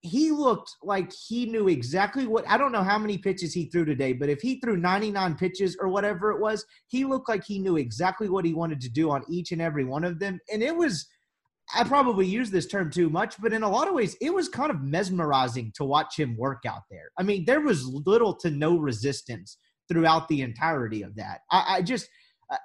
he 0.00 0.32
looked 0.32 0.72
like 0.82 1.12
he 1.12 1.46
knew 1.46 1.68
exactly 1.68 2.26
what 2.26 2.44
I 2.48 2.58
don't 2.58 2.72
know 2.72 2.82
how 2.82 2.98
many 2.98 3.16
pitches 3.16 3.54
he 3.54 3.66
threw 3.66 3.84
today, 3.84 4.12
but 4.12 4.28
if 4.28 4.40
he 4.40 4.58
threw 4.58 4.76
99 4.76 5.36
pitches 5.36 5.76
or 5.80 5.88
whatever 5.88 6.32
it 6.32 6.40
was, 6.40 6.66
he 6.88 7.04
looked 7.04 7.28
like 7.28 7.44
he 7.44 7.60
knew 7.60 7.76
exactly 7.76 8.28
what 8.28 8.44
he 8.44 8.54
wanted 8.54 8.80
to 8.80 8.90
do 8.90 9.10
on 9.10 9.22
each 9.30 9.52
and 9.52 9.62
every 9.62 9.84
one 9.84 10.02
of 10.02 10.18
them. 10.18 10.40
And 10.52 10.62
it 10.62 10.74
was 10.74 11.06
I 11.74 11.84
probably 11.84 12.26
use 12.26 12.50
this 12.50 12.66
term 12.66 12.90
too 12.90 13.08
much, 13.08 13.40
but 13.40 13.52
in 13.52 13.62
a 13.62 13.68
lot 13.68 13.88
of 13.88 13.94
ways, 13.94 14.16
it 14.20 14.32
was 14.32 14.48
kind 14.48 14.70
of 14.70 14.82
mesmerizing 14.82 15.72
to 15.76 15.84
watch 15.84 16.18
him 16.18 16.36
work 16.36 16.62
out 16.66 16.82
there. 16.90 17.10
I 17.18 17.22
mean, 17.22 17.44
there 17.44 17.60
was 17.60 17.86
little 17.86 18.34
to 18.36 18.50
no 18.50 18.76
resistance 18.76 19.58
throughout 19.88 20.28
the 20.28 20.42
entirety 20.42 21.02
of 21.02 21.14
that. 21.16 21.40
I, 21.50 21.76
I 21.76 21.82
just 21.82 22.08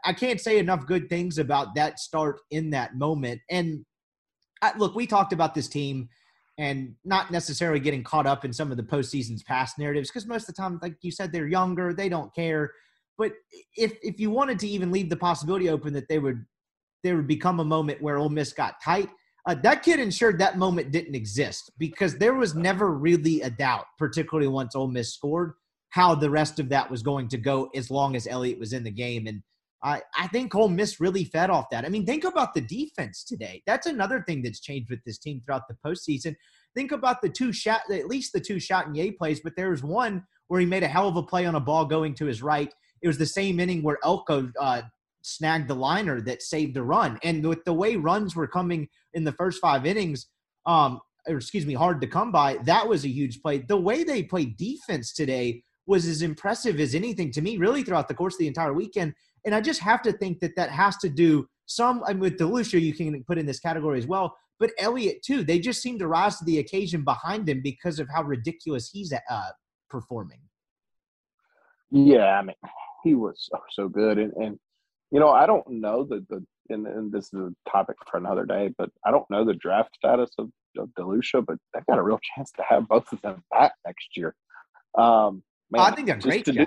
I 0.03 0.13
can't 0.13 0.41
say 0.41 0.59
enough 0.59 0.85
good 0.85 1.09
things 1.09 1.37
about 1.37 1.75
that 1.75 1.99
start 1.99 2.39
in 2.51 2.71
that 2.71 2.95
moment. 2.95 3.41
And 3.49 3.85
I, 4.61 4.77
look, 4.77 4.95
we 4.95 5.07
talked 5.07 5.33
about 5.33 5.55
this 5.55 5.67
team 5.67 6.09
and 6.57 6.95
not 7.05 7.31
necessarily 7.31 7.79
getting 7.79 8.03
caught 8.03 8.25
up 8.25 8.43
in 8.43 8.51
some 8.51 8.71
of 8.71 8.77
the 8.77 8.83
postseason's 8.83 9.43
past 9.43 9.77
narratives 9.77 10.09
because 10.09 10.25
most 10.25 10.49
of 10.49 10.55
the 10.55 10.61
time, 10.61 10.79
like 10.81 10.95
you 11.01 11.11
said, 11.11 11.31
they're 11.31 11.47
younger, 11.47 11.93
they 11.93 12.09
don't 12.09 12.33
care. 12.33 12.71
But 13.17 13.33
if 13.75 13.97
if 14.01 14.19
you 14.19 14.31
wanted 14.31 14.59
to 14.59 14.67
even 14.67 14.91
leave 14.91 15.09
the 15.09 15.17
possibility 15.17 15.69
open 15.69 15.93
that 15.93 16.07
they 16.09 16.19
would 16.19 16.45
there 17.07 17.15
would 17.15 17.25
become 17.27 17.61
a 17.61 17.65
moment 17.65 18.01
where 18.01 18.17
Ole 18.17 18.27
Miss 18.27 18.51
got 18.51 18.81
tight, 18.83 19.09
uh, 19.47 19.55
that 19.63 19.81
kid 19.81 19.97
ensured 19.97 20.37
that 20.37 20.57
moment 20.57 20.91
didn't 20.91 21.15
exist 21.15 21.71
because 21.77 22.17
there 22.17 22.33
was 22.33 22.53
never 22.53 22.91
really 22.91 23.41
a 23.43 23.49
doubt, 23.49 23.85
particularly 23.97 24.49
once 24.49 24.75
Ole 24.75 24.89
Miss 24.89 25.13
scored, 25.13 25.53
how 25.91 26.13
the 26.13 26.29
rest 26.29 26.59
of 26.59 26.67
that 26.67 26.91
was 26.91 27.01
going 27.01 27.29
to 27.29 27.37
go 27.37 27.69
as 27.73 27.89
long 27.89 28.17
as 28.17 28.27
Elliott 28.27 28.59
was 28.59 28.73
in 28.73 28.83
the 28.83 28.91
game. 28.91 29.25
And 29.25 29.41
I, 29.81 30.01
I 30.17 30.27
think 30.27 30.53
Ole 30.53 30.67
Miss 30.67 30.99
really 30.99 31.23
fed 31.23 31.49
off 31.49 31.69
that. 31.71 31.85
I 31.85 31.89
mean, 31.89 32.05
think 32.05 32.25
about 32.25 32.53
the 32.53 32.59
defense 32.59 33.23
today. 33.23 33.63
That's 33.65 33.87
another 33.87 34.21
thing 34.27 34.41
that's 34.41 34.59
changed 34.59 34.89
with 34.89 34.99
this 35.05 35.17
team 35.17 35.39
throughout 35.39 35.69
the 35.69 35.77
postseason. 35.85 36.35
Think 36.75 36.91
about 36.91 37.21
the 37.21 37.29
two 37.29 37.53
shot, 37.53 37.81
at 37.89 38.07
least 38.07 38.33
the 38.33 38.41
two 38.41 38.57
Chatagnier 38.57 39.15
plays, 39.15 39.39
but 39.39 39.55
there 39.55 39.69
was 39.69 39.81
one 39.81 40.25
where 40.49 40.59
he 40.59 40.65
made 40.65 40.83
a 40.83 40.89
hell 40.89 41.07
of 41.07 41.15
a 41.15 41.23
play 41.23 41.45
on 41.45 41.55
a 41.55 41.59
ball 41.61 41.85
going 41.85 42.15
to 42.15 42.25
his 42.25 42.43
right. 42.43 42.73
It 43.01 43.07
was 43.07 43.17
the 43.17 43.25
same 43.25 43.61
inning 43.61 43.81
where 43.81 43.97
Elko 44.03 44.51
uh, 44.59 44.81
snagged 45.21 45.67
the 45.67 45.75
liner 45.75 46.21
that 46.21 46.41
saved 46.41 46.73
the 46.73 46.83
run. 46.83 47.19
And 47.23 47.45
with 47.45 47.63
the 47.65 47.73
way 47.73 47.95
runs 47.95 48.35
were 48.35 48.47
coming 48.47 48.87
in 49.13 49.23
the 49.23 49.33
first 49.33 49.59
five 49.61 49.85
innings, 49.85 50.27
um, 50.65 50.99
or 51.27 51.37
excuse 51.37 51.65
me, 51.65 51.73
hard 51.73 52.01
to 52.01 52.07
come 52.07 52.31
by, 52.31 52.57
that 52.63 52.87
was 52.87 53.03
a 53.03 53.09
huge 53.09 53.41
play. 53.41 53.59
The 53.59 53.77
way 53.77 54.03
they 54.03 54.23
played 54.23 54.57
defense 54.57 55.13
today 55.13 55.63
was 55.85 56.05
as 56.05 56.21
impressive 56.21 56.79
as 56.79 56.95
anything 56.95 57.31
to 57.31 57.41
me, 57.41 57.57
really, 57.57 57.83
throughout 57.83 58.07
the 58.07 58.13
course 58.13 58.35
of 58.35 58.39
the 58.39 58.47
entire 58.47 58.73
weekend. 58.73 59.13
And 59.45 59.55
I 59.55 59.61
just 59.61 59.79
have 59.81 60.01
to 60.03 60.11
think 60.11 60.39
that 60.39 60.55
that 60.55 60.69
has 60.69 60.97
to 60.97 61.09
do 61.09 61.47
some 61.67 62.03
I 62.05 62.13
mean, 62.13 62.21
with 62.21 62.37
DeLucia, 62.37 62.79
you 62.79 62.93
can 62.93 63.23
put 63.25 63.37
in 63.37 63.45
this 63.45 63.59
category 63.59 63.99
as 63.99 64.07
well, 64.07 64.35
but 64.59 64.71
Elliott 64.79 65.21
too. 65.23 65.43
They 65.43 65.59
just 65.59 65.81
seem 65.81 65.99
to 65.99 66.07
rise 66.07 66.37
to 66.37 66.45
the 66.45 66.59
occasion 66.59 67.03
behind 67.03 67.47
him 67.47 67.61
because 67.61 67.99
of 67.99 68.07
how 68.13 68.23
ridiculous 68.23 68.89
he's 68.89 69.13
uh, 69.13 69.41
performing. 69.89 70.39
Yeah, 71.91 72.39
I 72.39 72.41
mean, 72.41 72.55
he 73.03 73.15
was 73.15 73.49
so, 73.71 73.87
good, 73.87 74.17
and, 74.17 74.33
and 74.33 74.59
you 75.11 75.19
know, 75.19 75.29
I 75.29 75.45
don't 75.45 75.67
know 75.69 76.03
the 76.03 76.25
the 76.29 76.45
and, 76.69 76.85
and, 76.85 77.11
this 77.11 77.27
is 77.33 77.39
a 77.39 77.69
topic 77.69 77.95
for 78.11 78.17
another 78.17 78.45
day, 78.45 78.73
but 78.77 78.89
I 79.05 79.11
don't 79.11 79.29
know 79.29 79.45
the 79.45 79.53
draft 79.53 79.95
status 79.95 80.31
of, 80.37 80.49
of 80.77 80.89
DeLucia, 80.99 81.45
but 81.45 81.57
they've 81.73 81.85
got 81.85 81.97
a 81.97 82.03
real 82.03 82.19
chance 82.35 82.51
to 82.57 82.63
have 82.67 82.87
both 82.89 83.11
of 83.13 83.21
them 83.21 83.41
back 83.51 83.71
next 83.85 84.09
year. 84.17 84.35
Um, 84.97 85.43
man, 85.71 85.81
I 85.81 85.95
think 85.95 86.07
they're 86.07 86.17
great. 86.17 86.43
To 86.45 86.51
do, 86.51 86.65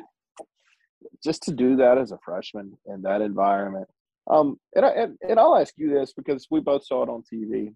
just 1.23 1.43
to 1.43 1.53
do 1.53 1.77
that 1.77 1.99
as 1.99 2.13
a 2.13 2.19
freshman 2.25 2.79
in 2.87 3.03
that 3.03 3.21
environment. 3.21 3.89
Um, 4.31 4.57
and, 4.75 4.87
I, 4.87 4.89
and, 4.91 5.19
and 5.29 5.39
I'll 5.39 5.57
ask 5.57 5.75
you 5.77 5.91
this 5.91 6.13
because 6.15 6.47
we 6.51 6.61
both 6.61 6.87
saw 6.87 7.03
it 7.03 7.09
on 7.09 7.23
TV. 7.33 7.75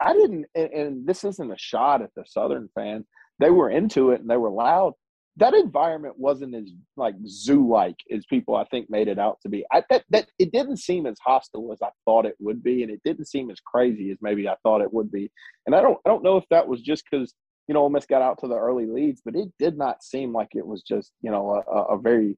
I 0.00 0.12
didn't, 0.12 0.46
and, 0.54 0.70
and 0.70 1.06
this 1.06 1.24
isn't 1.24 1.52
a 1.52 1.58
shot 1.58 2.02
at 2.02 2.10
the 2.16 2.24
Southern 2.26 2.68
fan. 2.74 3.04
They 3.38 3.50
were 3.50 3.70
into 3.70 4.10
it 4.10 4.20
and 4.20 4.30
they 4.30 4.36
were 4.36 4.50
loud. 4.50 4.94
That 5.38 5.54
environment 5.54 6.14
wasn't 6.18 6.54
as 6.54 6.70
like 6.96 7.14
zoo-like 7.26 7.96
as 8.10 8.24
people 8.26 8.56
I 8.56 8.64
think 8.64 8.88
made 8.88 9.08
it 9.08 9.18
out 9.18 9.38
to 9.42 9.48
be. 9.48 9.64
I, 9.70 9.82
that 9.90 10.04
that 10.10 10.28
it 10.38 10.52
didn't 10.52 10.78
seem 10.78 11.06
as 11.06 11.18
hostile 11.24 11.72
as 11.72 11.82
I 11.82 11.90
thought 12.04 12.26
it 12.26 12.36
would 12.38 12.62
be, 12.62 12.82
and 12.82 12.90
it 12.90 13.00
didn't 13.04 13.28
seem 13.28 13.50
as 13.50 13.60
crazy 13.60 14.10
as 14.10 14.18
maybe 14.22 14.48
I 14.48 14.56
thought 14.62 14.80
it 14.80 14.92
would 14.92 15.12
be. 15.12 15.30
And 15.66 15.74
I 15.74 15.82
don't 15.82 15.98
I 16.06 16.08
don't 16.08 16.22
know 16.22 16.36
if 16.36 16.44
that 16.50 16.66
was 16.66 16.80
just 16.80 17.04
because 17.10 17.34
you 17.68 17.74
know 17.74 17.82
Ole 17.82 17.90
Miss 17.90 18.06
got 18.06 18.22
out 18.22 18.38
to 18.40 18.48
the 18.48 18.56
early 18.56 18.86
leads, 18.86 19.20
but 19.24 19.36
it 19.36 19.48
did 19.58 19.76
not 19.76 20.02
seem 20.02 20.32
like 20.32 20.48
it 20.54 20.66
was 20.66 20.82
just 20.82 21.12
you 21.20 21.30
know 21.30 21.62
a, 21.70 21.94
a 21.94 21.98
very 21.98 22.36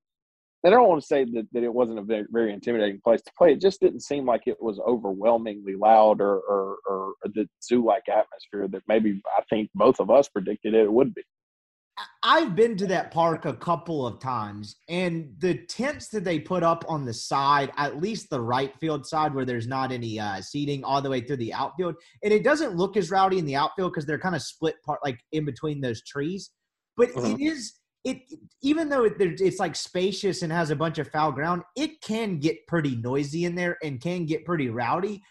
and 0.65 0.75
I 0.75 0.77
don't 0.77 0.89
want 0.89 1.01
to 1.01 1.07
say 1.07 1.25
that, 1.25 1.47
that 1.53 1.63
it 1.63 1.73
wasn't 1.73 2.01
a 2.01 2.03
very, 2.03 2.27
very 2.31 2.53
intimidating 2.53 3.01
place 3.01 3.23
to 3.23 3.33
play. 3.39 3.53
It 3.53 3.61
just 3.61 3.81
didn't 3.81 4.01
seem 4.01 4.27
like 4.27 4.43
it 4.47 4.61
was 4.61 4.81
overwhelmingly 4.81 5.77
loud 5.77 6.21
or, 6.21 6.41
or, 6.41 6.79
or 6.89 7.13
the 7.23 7.49
zoo 7.63 7.85
like 7.85 8.09
atmosphere 8.09 8.67
that 8.69 8.83
maybe 8.89 9.23
I 9.39 9.43
think 9.49 9.71
both 9.75 10.01
of 10.01 10.11
us 10.11 10.29
predicted 10.29 10.75
it 10.75 10.93
would 10.93 11.15
be. 11.15 11.23
I've 12.23 12.55
been 12.55 12.77
to 12.77 12.87
that 12.89 13.11
park 13.11 13.45
a 13.45 13.55
couple 13.55 14.07
of 14.07 14.21
times, 14.21 14.77
and 14.89 15.35
the 15.39 15.55
tents 15.67 16.09
that 16.09 16.25
they 16.25 16.39
put 16.39 16.63
up 16.63 16.85
on 16.89 17.05
the 17.05 17.15
side, 17.15 17.71
at 17.77 18.01
least 18.01 18.31
the 18.31 18.41
right 18.41 18.75
field 18.77 19.07
side 19.07 19.35
where 19.35 19.45
there's 19.45 19.67
not 19.67 19.93
any 19.93 20.19
uh, 20.19 20.41
seating 20.41 20.85
all 20.85 21.03
the 21.03 21.11
way 21.11 21.21
through 21.21 21.37
the 21.37 21.53
outfield, 21.53 21.95
and 22.23 22.33
it 22.33 22.45
doesn't 22.45 22.77
look 22.77 22.97
as 22.97 23.11
rowdy 23.11 23.39
in 23.39 23.47
the 23.47 23.57
outfield 23.57 23.93
because 23.93 24.07
they're 24.07 24.19
kind 24.19 24.37
of 24.37 24.43
split 24.43 24.77
part 24.85 25.01
like 25.05 25.19
in 25.33 25.45
between 25.45 25.81
those 25.81 26.03
trees. 26.05 26.51
But 26.97 27.17
uh-huh. 27.17 27.37
it 27.39 27.41
is 27.41 27.79
it 28.05 28.23
even 28.63 28.89
though 28.89 29.05
it, 29.05 29.15
it's 29.19 29.59
like 29.59 29.77
spacious 29.77 30.43
and 30.43 30.53
has 30.53 30.71
a 30.71 30.77
bunch 30.77 30.99
of 30.99 31.09
foul 31.09 31.33
ground, 31.33 31.63
it 31.77 32.01
can 32.01 32.39
get 32.39 32.67
pretty 32.67 32.97
noisy 32.97 33.45
in 33.45 33.55
there 33.55 33.77
and 33.83 34.01
can 34.01 34.25
get 34.25 34.45
pretty 34.45 34.69
rowdy. 34.69 35.23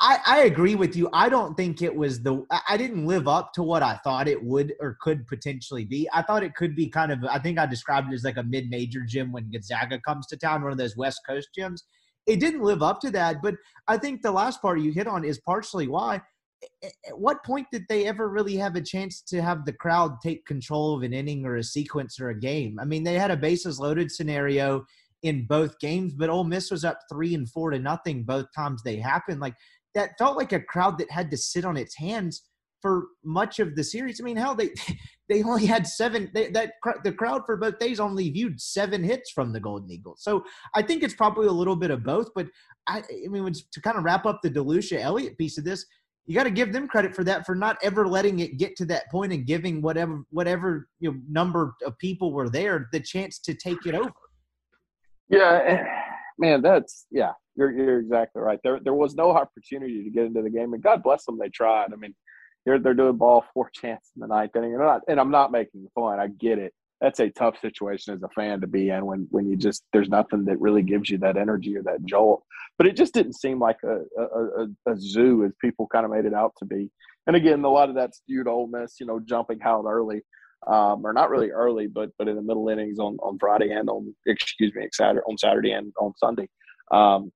I, 0.00 0.18
I 0.26 0.38
agree 0.42 0.74
with 0.74 0.94
you. 0.94 1.08
I 1.12 1.28
don't 1.28 1.56
think 1.56 1.82
it 1.82 1.94
was 1.94 2.22
the. 2.22 2.44
I 2.68 2.76
didn't 2.76 3.06
live 3.06 3.28
up 3.28 3.52
to 3.54 3.62
what 3.62 3.82
I 3.82 3.98
thought 4.04 4.28
it 4.28 4.42
would 4.42 4.74
or 4.80 4.96
could 5.00 5.26
potentially 5.26 5.84
be. 5.84 6.08
I 6.12 6.22
thought 6.22 6.42
it 6.42 6.54
could 6.54 6.76
be 6.76 6.88
kind 6.88 7.12
of. 7.12 7.24
I 7.24 7.38
think 7.38 7.58
I 7.58 7.66
described 7.66 8.10
it 8.10 8.14
as 8.14 8.24
like 8.24 8.36
a 8.36 8.42
mid-major 8.42 9.00
gym 9.00 9.32
when 9.32 9.50
Gonzaga 9.50 10.00
comes 10.00 10.26
to 10.28 10.36
town, 10.36 10.62
one 10.62 10.72
of 10.72 10.78
those 10.78 10.96
West 10.96 11.20
Coast 11.26 11.48
gyms. 11.58 11.82
It 12.26 12.40
didn't 12.40 12.62
live 12.62 12.82
up 12.82 13.00
to 13.00 13.10
that, 13.12 13.40
but 13.42 13.54
I 13.86 13.96
think 13.96 14.22
the 14.22 14.32
last 14.32 14.60
part 14.60 14.80
you 14.80 14.92
hit 14.92 15.06
on 15.06 15.24
is 15.24 15.38
partially 15.40 15.86
why 15.86 16.20
at 17.06 17.18
what 17.18 17.44
point 17.44 17.66
did 17.72 17.84
they 17.88 18.06
ever 18.06 18.28
really 18.28 18.56
have 18.56 18.76
a 18.76 18.80
chance 18.80 19.20
to 19.20 19.42
have 19.42 19.64
the 19.64 19.72
crowd 19.72 20.20
take 20.22 20.44
control 20.46 20.94
of 20.94 21.02
an 21.02 21.12
inning 21.12 21.44
or 21.44 21.56
a 21.56 21.62
sequence 21.62 22.20
or 22.20 22.30
a 22.30 22.38
game? 22.38 22.78
I 22.80 22.84
mean, 22.84 23.04
they 23.04 23.14
had 23.14 23.30
a 23.30 23.36
bases 23.36 23.78
loaded 23.78 24.10
scenario 24.10 24.84
in 25.22 25.46
both 25.46 25.78
games, 25.78 26.12
but 26.14 26.30
Ole 26.30 26.44
Miss 26.44 26.70
was 26.70 26.84
up 26.84 27.00
three 27.10 27.34
and 27.34 27.48
four 27.48 27.70
to 27.70 27.78
nothing 27.78 28.22
both 28.22 28.46
times 28.54 28.82
they 28.82 28.96
happened. 28.96 29.40
Like 29.40 29.54
that 29.96 30.16
felt 30.18 30.36
like 30.36 30.52
a 30.52 30.60
crowd 30.60 30.98
that 30.98 31.10
had 31.10 31.30
to 31.32 31.36
sit 31.36 31.64
on 31.64 31.76
its 31.76 31.96
hands 31.96 32.44
for 32.82 33.06
much 33.24 33.58
of 33.58 33.74
the 33.74 33.82
series. 33.82 34.20
I 34.20 34.24
mean, 34.24 34.36
hell, 34.36 34.54
they 34.54 34.70
they 35.28 35.42
only 35.42 35.66
had 35.66 35.86
seven. 35.86 36.30
They, 36.32 36.50
that 36.50 36.74
the 37.02 37.12
crowd 37.12 37.42
for 37.46 37.56
both 37.56 37.80
days 37.80 37.98
only 37.98 38.30
viewed 38.30 38.60
seven 38.60 39.02
hits 39.02 39.32
from 39.32 39.52
the 39.52 39.58
Golden 39.58 39.90
Eagles. 39.90 40.22
So 40.22 40.44
I 40.74 40.82
think 40.82 41.02
it's 41.02 41.14
probably 41.14 41.48
a 41.48 41.52
little 41.52 41.74
bit 41.74 41.90
of 41.90 42.04
both. 42.04 42.28
But 42.34 42.46
I, 42.86 42.98
I 42.98 43.28
mean, 43.28 43.52
to 43.72 43.80
kind 43.80 43.96
of 43.98 44.04
wrap 44.04 44.26
up 44.26 44.40
the 44.42 44.50
DeLucia 44.50 45.00
Elliott 45.00 45.38
piece 45.38 45.58
of 45.58 45.64
this, 45.64 45.84
you 46.26 46.34
got 46.34 46.44
to 46.44 46.50
give 46.50 46.72
them 46.72 46.86
credit 46.86 47.14
for 47.14 47.24
that 47.24 47.46
for 47.46 47.54
not 47.54 47.78
ever 47.82 48.06
letting 48.06 48.40
it 48.40 48.58
get 48.58 48.76
to 48.76 48.84
that 48.86 49.10
point 49.10 49.32
and 49.32 49.46
giving 49.46 49.80
whatever 49.80 50.24
whatever 50.30 50.88
you 51.00 51.10
know, 51.10 51.18
number 51.28 51.74
of 51.84 51.98
people 51.98 52.32
were 52.32 52.50
there 52.50 52.88
the 52.92 53.00
chance 53.00 53.38
to 53.40 53.54
take 53.54 53.86
it 53.86 53.94
over. 53.94 54.12
Yeah, 55.28 55.60
eh, 55.66 55.84
man, 56.38 56.62
that's 56.62 57.06
yeah. 57.10 57.32
You're 57.56 57.72
you're 57.72 57.98
exactly 58.00 58.42
right. 58.42 58.60
There 58.62 58.80
there 58.80 58.94
was 58.94 59.14
no 59.14 59.30
opportunity 59.30 60.04
to 60.04 60.10
get 60.10 60.26
into 60.26 60.42
the 60.42 60.50
game, 60.50 60.74
and 60.74 60.82
God 60.82 61.02
bless 61.02 61.24
them, 61.24 61.38
they 61.38 61.48
tried. 61.48 61.92
I 61.92 61.96
mean, 61.96 62.14
they're 62.64 62.78
they're 62.78 62.94
doing 62.94 63.16
ball 63.16 63.44
four 63.54 63.70
chance 63.72 64.10
in 64.14 64.20
the 64.20 64.26
ninth 64.26 64.54
inning, 64.56 64.74
and, 64.74 64.82
not, 64.82 65.02
and 65.08 65.18
I'm 65.18 65.30
not 65.30 65.52
making 65.52 65.88
fun. 65.94 66.20
I 66.20 66.28
get 66.28 66.58
it, 66.58 66.74
that's 67.00 67.20
a 67.20 67.30
tough 67.30 67.58
situation 67.60 68.14
as 68.14 68.22
a 68.22 68.28
fan 68.28 68.60
to 68.60 68.66
be 68.66 68.88
in 68.90 69.04
when 69.04 69.26
when 69.30 69.46
you 69.46 69.56
just 69.56 69.84
there's 69.92 70.08
nothing 70.08 70.44
that 70.46 70.60
really 70.60 70.82
gives 70.82 71.10
you 71.10 71.18
that 71.18 71.36
energy 71.36 71.76
or 71.76 71.82
that 71.82 72.04
jolt. 72.04 72.42
But 72.78 72.86
it 72.86 72.96
just 72.96 73.14
didn't 73.14 73.34
seem 73.34 73.58
like 73.58 73.78
a 73.84 74.00
a, 74.20 74.24
a, 74.24 74.92
a 74.92 74.96
zoo 74.96 75.44
as 75.44 75.52
people 75.60 75.86
kind 75.86 76.04
of 76.04 76.10
made 76.10 76.24
it 76.24 76.34
out 76.34 76.52
to 76.58 76.64
be. 76.64 76.90
And 77.26 77.36
again, 77.36 77.64
a 77.64 77.68
lot 77.68 77.88
of 77.88 77.94
that's 77.94 78.22
due 78.28 78.44
to 78.44 78.50
Ole 78.50 78.68
Miss, 78.68 79.00
you 79.00 79.06
know, 79.06 79.20
jumping 79.20 79.60
out 79.62 79.84
early, 79.86 80.22
um, 80.66 81.04
or 81.04 81.12
not 81.12 81.28
really 81.28 81.50
early, 81.50 81.86
but 81.86 82.10
but 82.18 82.28
in 82.28 82.36
the 82.36 82.42
middle 82.42 82.68
innings 82.68 82.98
on 82.98 83.16
on 83.22 83.38
Friday 83.38 83.72
and 83.72 83.90
on 83.90 84.14
excuse 84.26 84.74
me, 84.74 84.88
Saturday 84.92 85.24
on 85.28 85.36
Saturday 85.36 85.72
and 85.72 85.92
on 86.00 86.14
Sunday. 86.16 86.48
Um, 86.90 87.30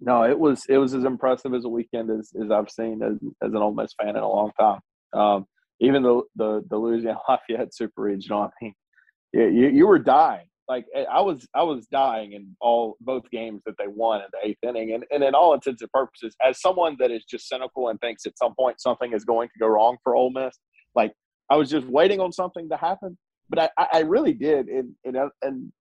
no, 0.00 0.24
it 0.24 0.38
was 0.38 0.64
it 0.68 0.78
was 0.78 0.94
as 0.94 1.04
impressive 1.04 1.54
as 1.54 1.64
a 1.64 1.68
weekend 1.68 2.10
as, 2.10 2.30
as 2.42 2.50
I've 2.50 2.70
seen 2.70 3.02
as, 3.02 3.14
as 3.42 3.52
an 3.52 3.56
Ole 3.56 3.74
Miss 3.74 3.94
fan 4.00 4.10
in 4.10 4.16
a 4.16 4.28
long 4.28 4.50
time. 4.58 4.80
Um, 5.12 5.46
even 5.80 6.02
the, 6.02 6.22
the 6.36 6.62
the 6.68 6.76
Louisiana 6.76 7.18
Lafayette 7.28 7.74
Super 7.74 8.02
Regional, 8.02 8.42
I 8.42 8.50
mean, 8.62 8.74
you, 9.32 9.68
you 9.68 9.86
were 9.86 9.98
dying. 9.98 10.46
Like 10.68 10.86
eh, 10.94 11.04
I 11.10 11.20
was 11.20 11.46
I 11.54 11.62
was 11.62 11.86
dying 11.86 12.32
in 12.32 12.56
all 12.60 12.96
both 13.00 13.28
games 13.30 13.62
that 13.66 13.74
they 13.78 13.88
won 13.88 14.20
in 14.20 14.26
the 14.32 14.48
eighth 14.48 14.58
inning, 14.62 14.94
and 14.94 15.04
and 15.10 15.24
in 15.24 15.34
all 15.34 15.54
intents 15.54 15.82
and 15.82 15.90
purposes, 15.92 16.36
as 16.46 16.60
someone 16.60 16.96
that 17.00 17.10
is 17.10 17.24
just 17.24 17.48
cynical 17.48 17.88
and 17.88 18.00
thinks 18.00 18.24
at 18.26 18.38
some 18.38 18.54
point 18.54 18.80
something 18.80 19.12
is 19.12 19.24
going 19.24 19.48
to 19.48 19.58
go 19.58 19.66
wrong 19.66 19.96
for 20.04 20.14
Ole 20.14 20.30
Miss, 20.30 20.56
like 20.94 21.12
I 21.50 21.56
was 21.56 21.70
just 21.70 21.86
waiting 21.86 22.20
on 22.20 22.32
something 22.32 22.68
to 22.68 22.76
happen. 22.76 23.18
But 23.48 23.72
I, 23.76 23.86
I 23.94 24.00
really 24.00 24.32
did, 24.32 24.68
and 24.68 24.94
and, 25.04 25.16
and 25.42 25.72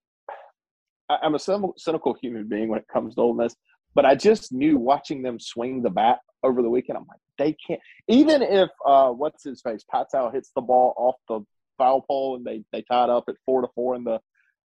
I'm 1.09 1.35
a 1.35 1.39
cynical 1.39 2.15
human 2.21 2.47
being 2.47 2.69
when 2.69 2.79
it 2.79 2.85
comes 2.91 3.15
to 3.15 3.21
Ole 3.21 3.33
Miss. 3.33 3.55
But 3.95 4.05
I 4.05 4.15
just 4.15 4.51
knew 4.51 4.77
watching 4.77 5.21
them 5.21 5.39
swing 5.39 5.81
the 5.81 5.89
bat 5.89 6.19
over 6.43 6.61
the 6.61 6.69
weekend. 6.69 6.97
I'm 6.97 7.07
like, 7.07 7.19
they 7.37 7.55
can't. 7.65 7.79
Even 8.07 8.41
if 8.41 8.69
uh, 8.85 9.09
what's 9.09 9.43
his 9.43 9.61
face, 9.61 9.83
Patel 9.89 10.29
hits 10.31 10.51
the 10.55 10.61
ball 10.61 10.93
off 10.97 11.15
the 11.27 11.41
foul 11.77 12.01
pole 12.01 12.35
and 12.35 12.45
they 12.45 12.63
they 12.71 12.83
tied 12.83 13.09
up 13.09 13.23
at 13.27 13.35
four 13.45 13.61
to 13.61 13.67
four 13.73 13.95
in 13.95 14.03
the 14.03 14.19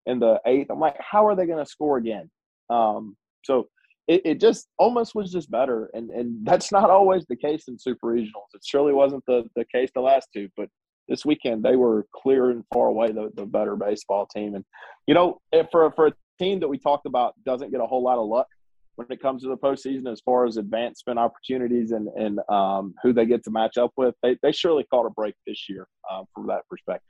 in 0.06 0.18
the 0.18 0.40
eighth. 0.46 0.70
I'm 0.70 0.80
like, 0.80 0.96
how 0.98 1.26
are 1.26 1.34
they 1.34 1.46
going 1.46 1.64
to 1.64 1.70
score 1.70 1.96
again? 1.96 2.30
Um, 2.68 3.16
so 3.44 3.68
it, 4.06 4.22
it 4.24 4.40
just 4.40 4.68
almost 4.78 5.14
was 5.14 5.32
just 5.32 5.50
better, 5.50 5.90
and 5.94 6.10
and 6.10 6.46
that's 6.46 6.70
not 6.70 6.90
always 6.90 7.24
the 7.26 7.36
case 7.36 7.64
in 7.68 7.78
super 7.78 8.08
regionals. 8.08 8.52
It 8.54 8.62
surely 8.64 8.92
wasn't 8.92 9.24
the 9.26 9.44
the 9.56 9.64
case 9.64 9.90
the 9.94 10.00
last 10.00 10.28
two, 10.34 10.48
but 10.56 10.68
this 11.08 11.24
weekend 11.24 11.62
they 11.62 11.76
were 11.76 12.06
clear 12.14 12.50
and 12.50 12.64
far 12.72 12.88
away 12.88 13.12
the, 13.12 13.30
the 13.34 13.44
better 13.44 13.76
baseball 13.76 14.26
team. 14.26 14.54
And 14.54 14.64
you 15.06 15.14
know, 15.14 15.40
for 15.70 15.90
for 15.92 16.08
a 16.08 16.12
team 16.38 16.60
that 16.60 16.68
we 16.68 16.78
talked 16.78 17.06
about 17.06 17.34
doesn't 17.44 17.70
get 17.70 17.80
a 17.80 17.86
whole 17.86 18.02
lot 18.02 18.18
of 18.18 18.26
luck 18.26 18.48
when 18.96 19.06
it 19.10 19.20
comes 19.20 19.42
to 19.42 19.48
the 19.48 19.56
postseason 19.56 20.10
as 20.10 20.20
far 20.20 20.46
as 20.46 20.56
advancement 20.56 21.18
opportunities 21.18 21.90
and, 21.90 22.08
and 22.16 22.40
um, 22.48 22.94
who 23.02 23.12
they 23.12 23.26
get 23.26 23.42
to 23.44 23.50
match 23.50 23.76
up 23.76 23.92
with. 23.96 24.14
They, 24.22 24.36
they 24.42 24.52
surely 24.52 24.84
caught 24.84 25.06
a 25.06 25.10
break 25.10 25.34
this 25.46 25.68
year 25.68 25.86
um, 26.10 26.24
from 26.34 26.46
that 26.46 26.62
perspective. 26.68 27.08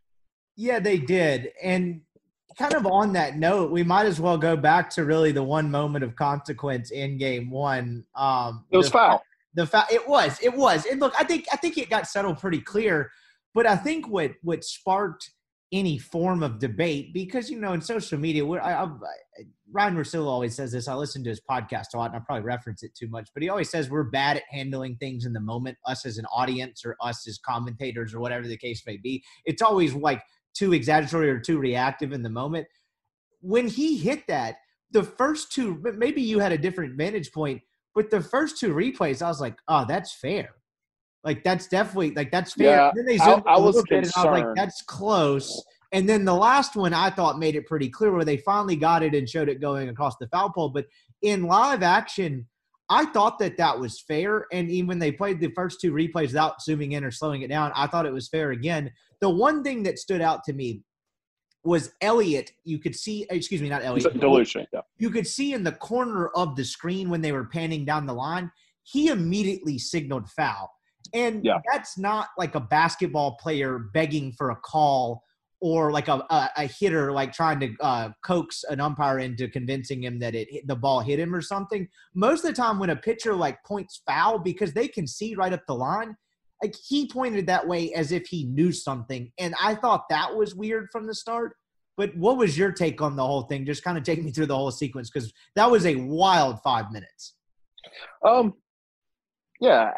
Yeah, 0.57 0.79
they 0.79 0.99
did. 0.99 1.51
And 1.63 2.01
kind 2.57 2.75
of 2.75 2.87
on 2.87 3.13
that 3.15 3.37
note, 3.37 3.71
we 3.71 3.83
might 3.83 4.07
as 4.07 4.21
well 4.21 4.39
go 4.39 4.57
back 4.57 4.89
to 4.91 5.05
really 5.05 5.33
the 5.33 5.43
one 5.43 5.71
moment 5.71 6.05
of 6.05 6.17
consequence 6.17 6.91
in 6.91 7.19
game 7.19 7.51
one. 7.51 8.05
Um, 8.15 8.65
it 8.71 8.77
was 8.77 8.87
the, 8.87 8.93
foul. 8.93 9.23
The 9.55 9.67
foul. 9.67 9.85
It 9.91 10.09
was. 10.09 10.39
It 10.43 10.55
was. 10.55 10.87
And 10.87 11.01
look, 11.01 11.15
I 11.19 11.25
think 11.25 11.47
I 11.53 11.57
think 11.57 11.77
it 11.77 11.91
got 11.91 12.07
settled 12.07 12.39
pretty 12.39 12.61
clear. 12.61 13.11
But 13.55 13.67
I 13.67 13.77
think 13.77 14.09
what 14.09 14.33
what 14.43 14.65
sparked 14.65 15.31
any 15.75 15.99
form 15.99 16.45
of 16.45 16.61
debate 16.61 17.13
because 17.13 17.51
you 17.51 17.61
know 17.61 17.73
in 17.73 17.81
social 17.81 18.17
media 18.17 18.47
I, 18.47 18.85
I, 18.85 18.89
Ryan 19.73 19.97
Russillo 19.97 20.27
always 20.27 20.55
says 20.55 20.71
this. 20.71 20.87
I 20.87 20.95
listen 20.95 21.25
to 21.25 21.31
his 21.31 21.41
podcast 21.41 21.95
a 21.95 21.99
lot 21.99 22.13
and 22.13 22.17
I 22.17 22.25
probably 22.25 22.45
reference 22.45 22.85
it 22.85 22.95
too 22.95 23.09
much 23.09 23.29
but 23.35 23.43
he 23.43 23.49
always 23.49 23.71
says 23.71 23.91
we're 23.91 24.05
bad 24.05 24.37
at 24.37 24.45
handling 24.49 24.97
things 24.97 25.27
in 25.27 25.33
the 25.33 25.41
moment 25.41 25.77
us 25.85 26.07
as 26.07 26.17
an 26.17 26.27
audience 26.27 26.85
or 26.85 26.97
us 27.01 27.27
as 27.27 27.39
commentators 27.39 28.15
or 28.15 28.21
whatever 28.21 28.47
the 28.47 28.57
case 28.57 28.83
may 28.87 28.97
be. 28.97 29.25
It's 29.45 29.63
always 29.63 29.95
like 29.95 30.23
too 30.55 30.73
exaggeratory 30.73 31.29
or 31.29 31.41
too 31.41 31.59
reactive 31.59 32.13
in 32.13 32.23
the 32.23 32.31
moment. 32.31 32.69
When 33.41 33.67
he 33.67 33.99
hit 33.99 34.29
that 34.29 34.59
the 34.93 35.03
first 35.03 35.51
two 35.51 35.83
maybe 35.97 36.23
you 36.23 36.39
had 36.39 36.53
a 36.53 36.59
different 36.59 36.97
vantage 36.97 37.33
point 37.33 37.63
but 37.97 38.11
the 38.11 38.21
first 38.21 38.61
two 38.61 38.73
replays 38.73 39.23
I 39.23 39.29
was 39.29 39.41
like 39.41 39.57
oh 39.67 39.85
that's 39.89 40.15
fair 40.15 40.51
like 41.25 41.43
that's 41.43 41.67
definitely 41.67 42.13
like 42.13 42.31
that's 42.31 42.53
fair. 42.53 42.77
Yeah, 42.77 42.93
then 42.95 43.07
they 43.07 43.19
I, 43.19 43.43
I 43.47 43.59
was 43.59 43.83
concerned. 43.83 44.13
I 44.17 44.31
was 44.31 44.45
like, 44.45 44.55
that's 44.55 44.83
close. 44.83 45.65
And 45.93 46.09
then 46.09 46.25
the 46.25 46.35
last 46.35 46.77
one 46.77 46.93
I 46.93 47.11
thought 47.11 47.39
made 47.39 47.57
it 47.57 47.67
pretty 47.67 47.89
clear 47.89 48.13
where 48.13 48.25
they 48.25 48.37
finally 48.39 48.77
got 48.77 49.03
it 49.03 49.15
and 49.15 49.29
showed 49.29 49.49
it 49.49 49.61
going 49.61 49.89
across 49.89 50.17
the 50.17 50.27
foul 50.29 50.51
pole. 50.51 50.69
But 50.69 50.87
in 51.23 51.45
live 51.45 51.83
action, 51.83 52.47
I 52.91 53.07
thought 53.07 53.39
that 53.39 53.57
that 53.57 53.79
was 53.79 54.01
fair. 54.01 54.47
And 54.53 54.71
even 54.71 54.89
when 54.89 54.99
they 54.99 55.13
played 55.13 55.41
the 55.41 55.53
first 55.53 55.81
two 55.81 55.93
replays 55.93 56.29
without 56.29 56.61
zooming 56.61 56.93
in 56.93 57.05
or 57.05 57.11
slowing 57.11 57.43
it 57.43 57.49
down, 57.49 57.73
I 57.75 57.87
thought 57.87 58.07
it 58.07 58.13
was 58.13 58.29
fair 58.29 58.51
again. 58.51 58.91
The 59.21 59.31
one 59.31 59.63
thing 59.63 59.85
that 59.85 59.99
stood 59.99 60.21
out 60.21 60.45
to 60.45 60.53
me 60.53 60.83
was 61.63 61.93
Elliot. 62.01 62.53
You 62.65 62.79
could 62.79 62.95
see, 62.95 63.27
excuse 63.31 63.63
me, 63.63 63.69
not 63.69 63.85
Elliott. 63.85 64.15
DeLucia. 64.15 64.67
Yeah. 64.73 64.81
You 64.99 65.11
could 65.11 65.27
see 65.27 65.55
in 65.55 65.65
the 65.65 65.73
corner 65.73 66.29
of 66.35 66.57
the 66.57 66.65
screen 66.65 67.09
when 67.09 67.23
they 67.23 67.33
were 67.33 67.45
panning 67.45 67.85
down 67.85 68.07
the 68.07 68.13
line, 68.13 68.51
he 68.83 69.09
immediately 69.09 69.79
signaled 69.79 70.29
foul. 70.29 70.71
And 71.13 71.45
yeah. 71.45 71.59
that's 71.71 71.99
not 71.99 72.29
like 72.39 72.55
a 72.55 72.61
basketball 72.61 73.37
player 73.37 73.79
begging 73.93 74.33
for 74.33 74.51
a 74.51 74.57
call 74.57 75.23
or 75.61 75.91
like 75.91 76.09
a, 76.09 76.23
a, 76.29 76.51
a 76.59 76.67
hitter 76.67 77.11
like 77.11 77.33
trying 77.33 77.59
to 77.59 77.75
uh, 77.81 78.11
coax 78.23 78.65
an 78.69 78.81
umpire 78.81 79.21
into 79.21 79.49
convincing 79.49 80.03
him 80.03 80.19
that 80.19 80.35
it 80.35 80.47
hit, 80.51 80.67
the 80.67 80.77
ball 80.77 81.01
hit 81.01 81.19
him 81.19 81.35
or 81.35 81.41
something. 81.41 81.89
Most 82.15 82.45
of 82.45 82.51
the 82.51 82.63
time, 82.63 82.79
when 82.79 82.91
a 82.91 82.97
pitcher 82.97 83.35
like 83.35 83.65
points 83.65 84.03
foul 84.07 84.39
because 84.39 84.73
they 84.73 84.89
can 84.89 85.07
see 85.07 85.35
right 85.35 85.53
up 85.53 85.63
the 85.67 85.75
line, 85.75 86.17
like 86.63 86.75
he 86.87 87.09
pointed 87.09 87.47
that 87.47 87.67
way 87.67 87.95
as 87.95 88.13
if 88.13 88.27
he 88.27 88.45
knew 88.45 88.73
something, 88.73 89.33
and 89.39 89.55
I 89.63 89.75
thought 89.75 90.05
that 90.11 90.35
was 90.37 90.55
weird 90.55 90.89
from 90.93 91.07
the 91.07 91.15
start. 91.15 91.57
But 91.97 92.15
what 92.17 92.37
was 92.37 92.59
your 92.59 92.73
take 92.73 93.01
on 93.01 93.17
the 93.17 93.27
whole 93.27 93.43
thing? 93.43 93.65
Just 93.65 93.85
kind 93.85 93.97
of 93.97 94.05
take 94.05 94.23
me 94.23 94.33
through 94.33 94.47
the 94.47 94.57
whole 94.57 94.71
sequence 94.71 95.09
because 95.11 95.33
that 95.57 95.71
was 95.71 95.87
a 95.87 95.95
wild 95.95 96.59
five 96.63 96.93
minutes. 96.93 97.37
Um, 98.23 98.53
yeah. 99.61 99.91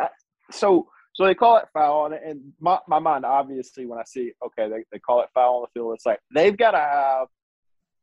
So 0.53 0.87
so 1.17 1.25
they 1.25 1.35
call 1.35 1.57
it 1.57 1.65
foul, 1.73 2.05
and, 2.07 2.15
and 2.15 2.53
my, 2.61 2.79
my 2.87 2.99
mind 2.99 3.25
obviously 3.25 3.87
when 3.87 3.99
I 3.99 4.05
see 4.05 4.33
okay 4.45 4.69
they, 4.69 4.85
they 4.93 4.99
call 4.99 5.23
it 5.23 5.31
foul 5.33 5.57
on 5.57 5.63
the 5.63 5.69
field, 5.81 5.95
it's 5.95 6.05
like 6.05 6.21
they've 6.35 6.57
got 6.57 6.73
to 6.73 6.79
have 6.79 7.29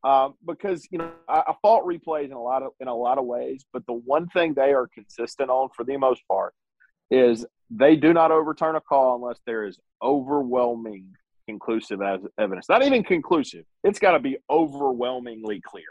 um, 0.04 0.34
because 0.48 0.88
you 0.90 0.98
know 0.98 1.12
I, 1.30 1.44
I 1.48 1.54
fault 1.62 1.86
replays 1.86 2.26
in 2.26 2.32
a 2.32 2.42
lot 2.42 2.64
of 2.64 2.72
in 2.80 2.88
a 2.88 2.96
lot 2.96 3.20
of 3.20 3.26
ways, 3.26 3.66
but 3.72 3.86
the 3.86 3.94
one 3.94 4.28
thing 4.30 4.56
they 4.56 4.74
are 4.74 4.88
consistent 4.88 5.52
on 5.52 5.70
for 5.76 5.86
the 5.86 5.96
most 5.96 6.24
part 6.28 6.56
is 7.12 7.46
they 7.70 7.96
do 7.96 8.14
not 8.14 8.32
overturn 8.32 8.76
a 8.78 8.82
call 8.82 9.16
unless 9.16 9.40
there 9.46 9.64
is 9.64 9.78
overwhelming 10.02 11.06
conclusive 11.48 12.02
as 12.02 12.20
evidence. 12.40 12.68
Not 12.68 12.82
even 12.82 13.04
conclusive; 13.04 13.66
it's 13.84 14.00
got 14.00 14.14
to 14.14 14.20
be 14.20 14.38
overwhelmingly 14.50 15.62
clear 15.62 15.86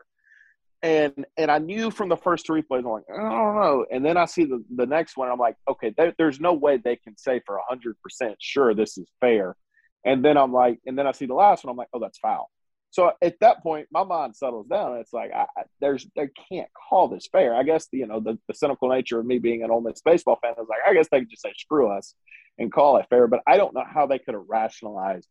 and 0.83 1.25
and 1.37 1.51
I 1.51 1.59
knew 1.59 1.91
from 1.91 2.09
the 2.09 2.17
first 2.17 2.47
three 2.47 2.63
plays, 2.63 2.85
I'm 2.85 2.91
like, 2.91 3.05
I 3.13 3.17
don't 3.17 3.57
know. 3.57 3.87
And 3.91 4.05
then 4.05 4.17
I 4.17 4.25
see 4.25 4.45
the 4.45 4.65
the 4.75 4.87
next 4.87 5.17
one, 5.17 5.31
I'm 5.31 5.39
like, 5.39 5.57
okay, 5.69 5.95
there, 5.97 6.15
there's 6.19 6.41
no 6.41 6.53
way 6.55 6.77
they 6.77 6.97
can 6.97 7.17
say 7.17 7.41
for 7.47 7.61
hundred 7.69 7.97
percent 8.03 8.37
sure 8.41 8.75
this 8.75 8.99
is 8.99 9.09
fair. 9.21 9.57
And 10.05 10.25
then 10.25 10.37
I'm 10.37 10.53
like, 10.53 10.81
and 10.87 10.99
then 10.99 11.07
I 11.07 11.13
see 11.13 11.27
the 11.27 11.35
last 11.35 11.65
one, 11.65 11.71
I'm 11.71 11.77
like, 11.77 11.89
oh, 11.93 12.01
that's 12.01 12.19
foul. 12.19 12.51
So 12.91 13.11
at 13.23 13.41
that 13.41 13.63
point, 13.63 13.89
my 13.91 14.05
mind 14.05 14.37
settles 14.37 14.67
down. 14.67 14.99
It's 14.99 15.15
like 15.15 15.33
I, 15.33 15.47
there's 15.81 16.07
they 16.15 16.29
can't 16.51 16.69
call 16.91 17.09
this 17.09 17.27
fair. 17.31 17.55
I 17.55 17.63
guess 17.63 17.89
you 17.93 18.07
know 18.07 18.21
the, 18.21 18.39
the 18.49 18.55
cynical 18.55 18.89
nature 18.91 19.19
of 19.19 19.27
me 19.27 19.39
being 19.39 19.63
an 19.63 19.71
Ole 19.71 19.81
Miss 19.81 20.03
baseball 20.05 20.39
fan 20.43 20.53
is 20.53 20.69
like 20.69 20.81
I 20.87 20.93
guess 20.93 21.09
they 21.11 21.21
could 21.21 21.31
just 21.31 21.43
say 21.43 21.55
screw 21.57 21.91
us 21.91 22.15
and 22.59 22.71
call 22.73 22.99
it 22.99 23.07
fair. 23.09 23.29
But 23.29 23.41
I 23.47 23.57
don't 23.57 23.75
know 23.75 23.85
how 23.87 24.07
they 24.07 24.19
could 24.19 24.35
have 24.35 24.45
rationalized 24.47 25.27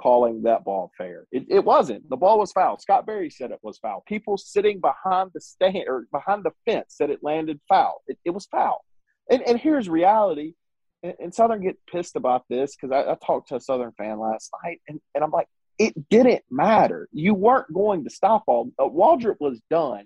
calling 0.00 0.42
that 0.42 0.64
ball 0.64 0.90
fair. 0.96 1.26
It, 1.30 1.46
it 1.48 1.64
wasn't. 1.64 2.08
The 2.08 2.16
ball 2.16 2.38
was 2.38 2.52
foul. 2.52 2.78
Scott 2.78 3.06
Berry 3.06 3.30
said 3.30 3.50
it 3.50 3.60
was 3.62 3.78
foul. 3.78 4.02
People 4.06 4.36
sitting 4.36 4.80
behind 4.80 5.30
the 5.34 5.40
stand 5.40 5.84
or 5.86 6.06
behind 6.12 6.44
the 6.44 6.52
fence 6.64 6.94
said 6.96 7.10
it 7.10 7.22
landed 7.22 7.60
foul. 7.68 8.02
It, 8.06 8.18
it 8.24 8.30
was 8.30 8.46
foul. 8.46 8.84
And, 9.30 9.42
and 9.42 9.58
here's 9.58 9.88
reality. 9.88 10.54
And, 11.02 11.14
and 11.20 11.34
Southern 11.34 11.62
get 11.62 11.78
pissed 11.90 12.16
about 12.16 12.44
this 12.48 12.74
because 12.74 12.92
I, 12.92 13.12
I, 13.12 13.16
talked 13.24 13.48
to 13.48 13.56
a 13.56 13.60
Southern 13.60 13.92
fan 13.92 14.18
last 14.18 14.50
night, 14.64 14.80
and, 14.88 15.00
and 15.14 15.22
I'm 15.22 15.30
like, 15.30 15.48
it 15.78 16.08
didn't 16.08 16.42
matter. 16.50 17.08
You 17.12 17.34
weren't 17.34 17.72
going 17.72 18.04
to 18.04 18.10
stop 18.10 18.44
all. 18.46 18.70
Uh, 18.78 18.84
Waldrop 18.84 19.36
was 19.40 19.60
done, 19.70 20.04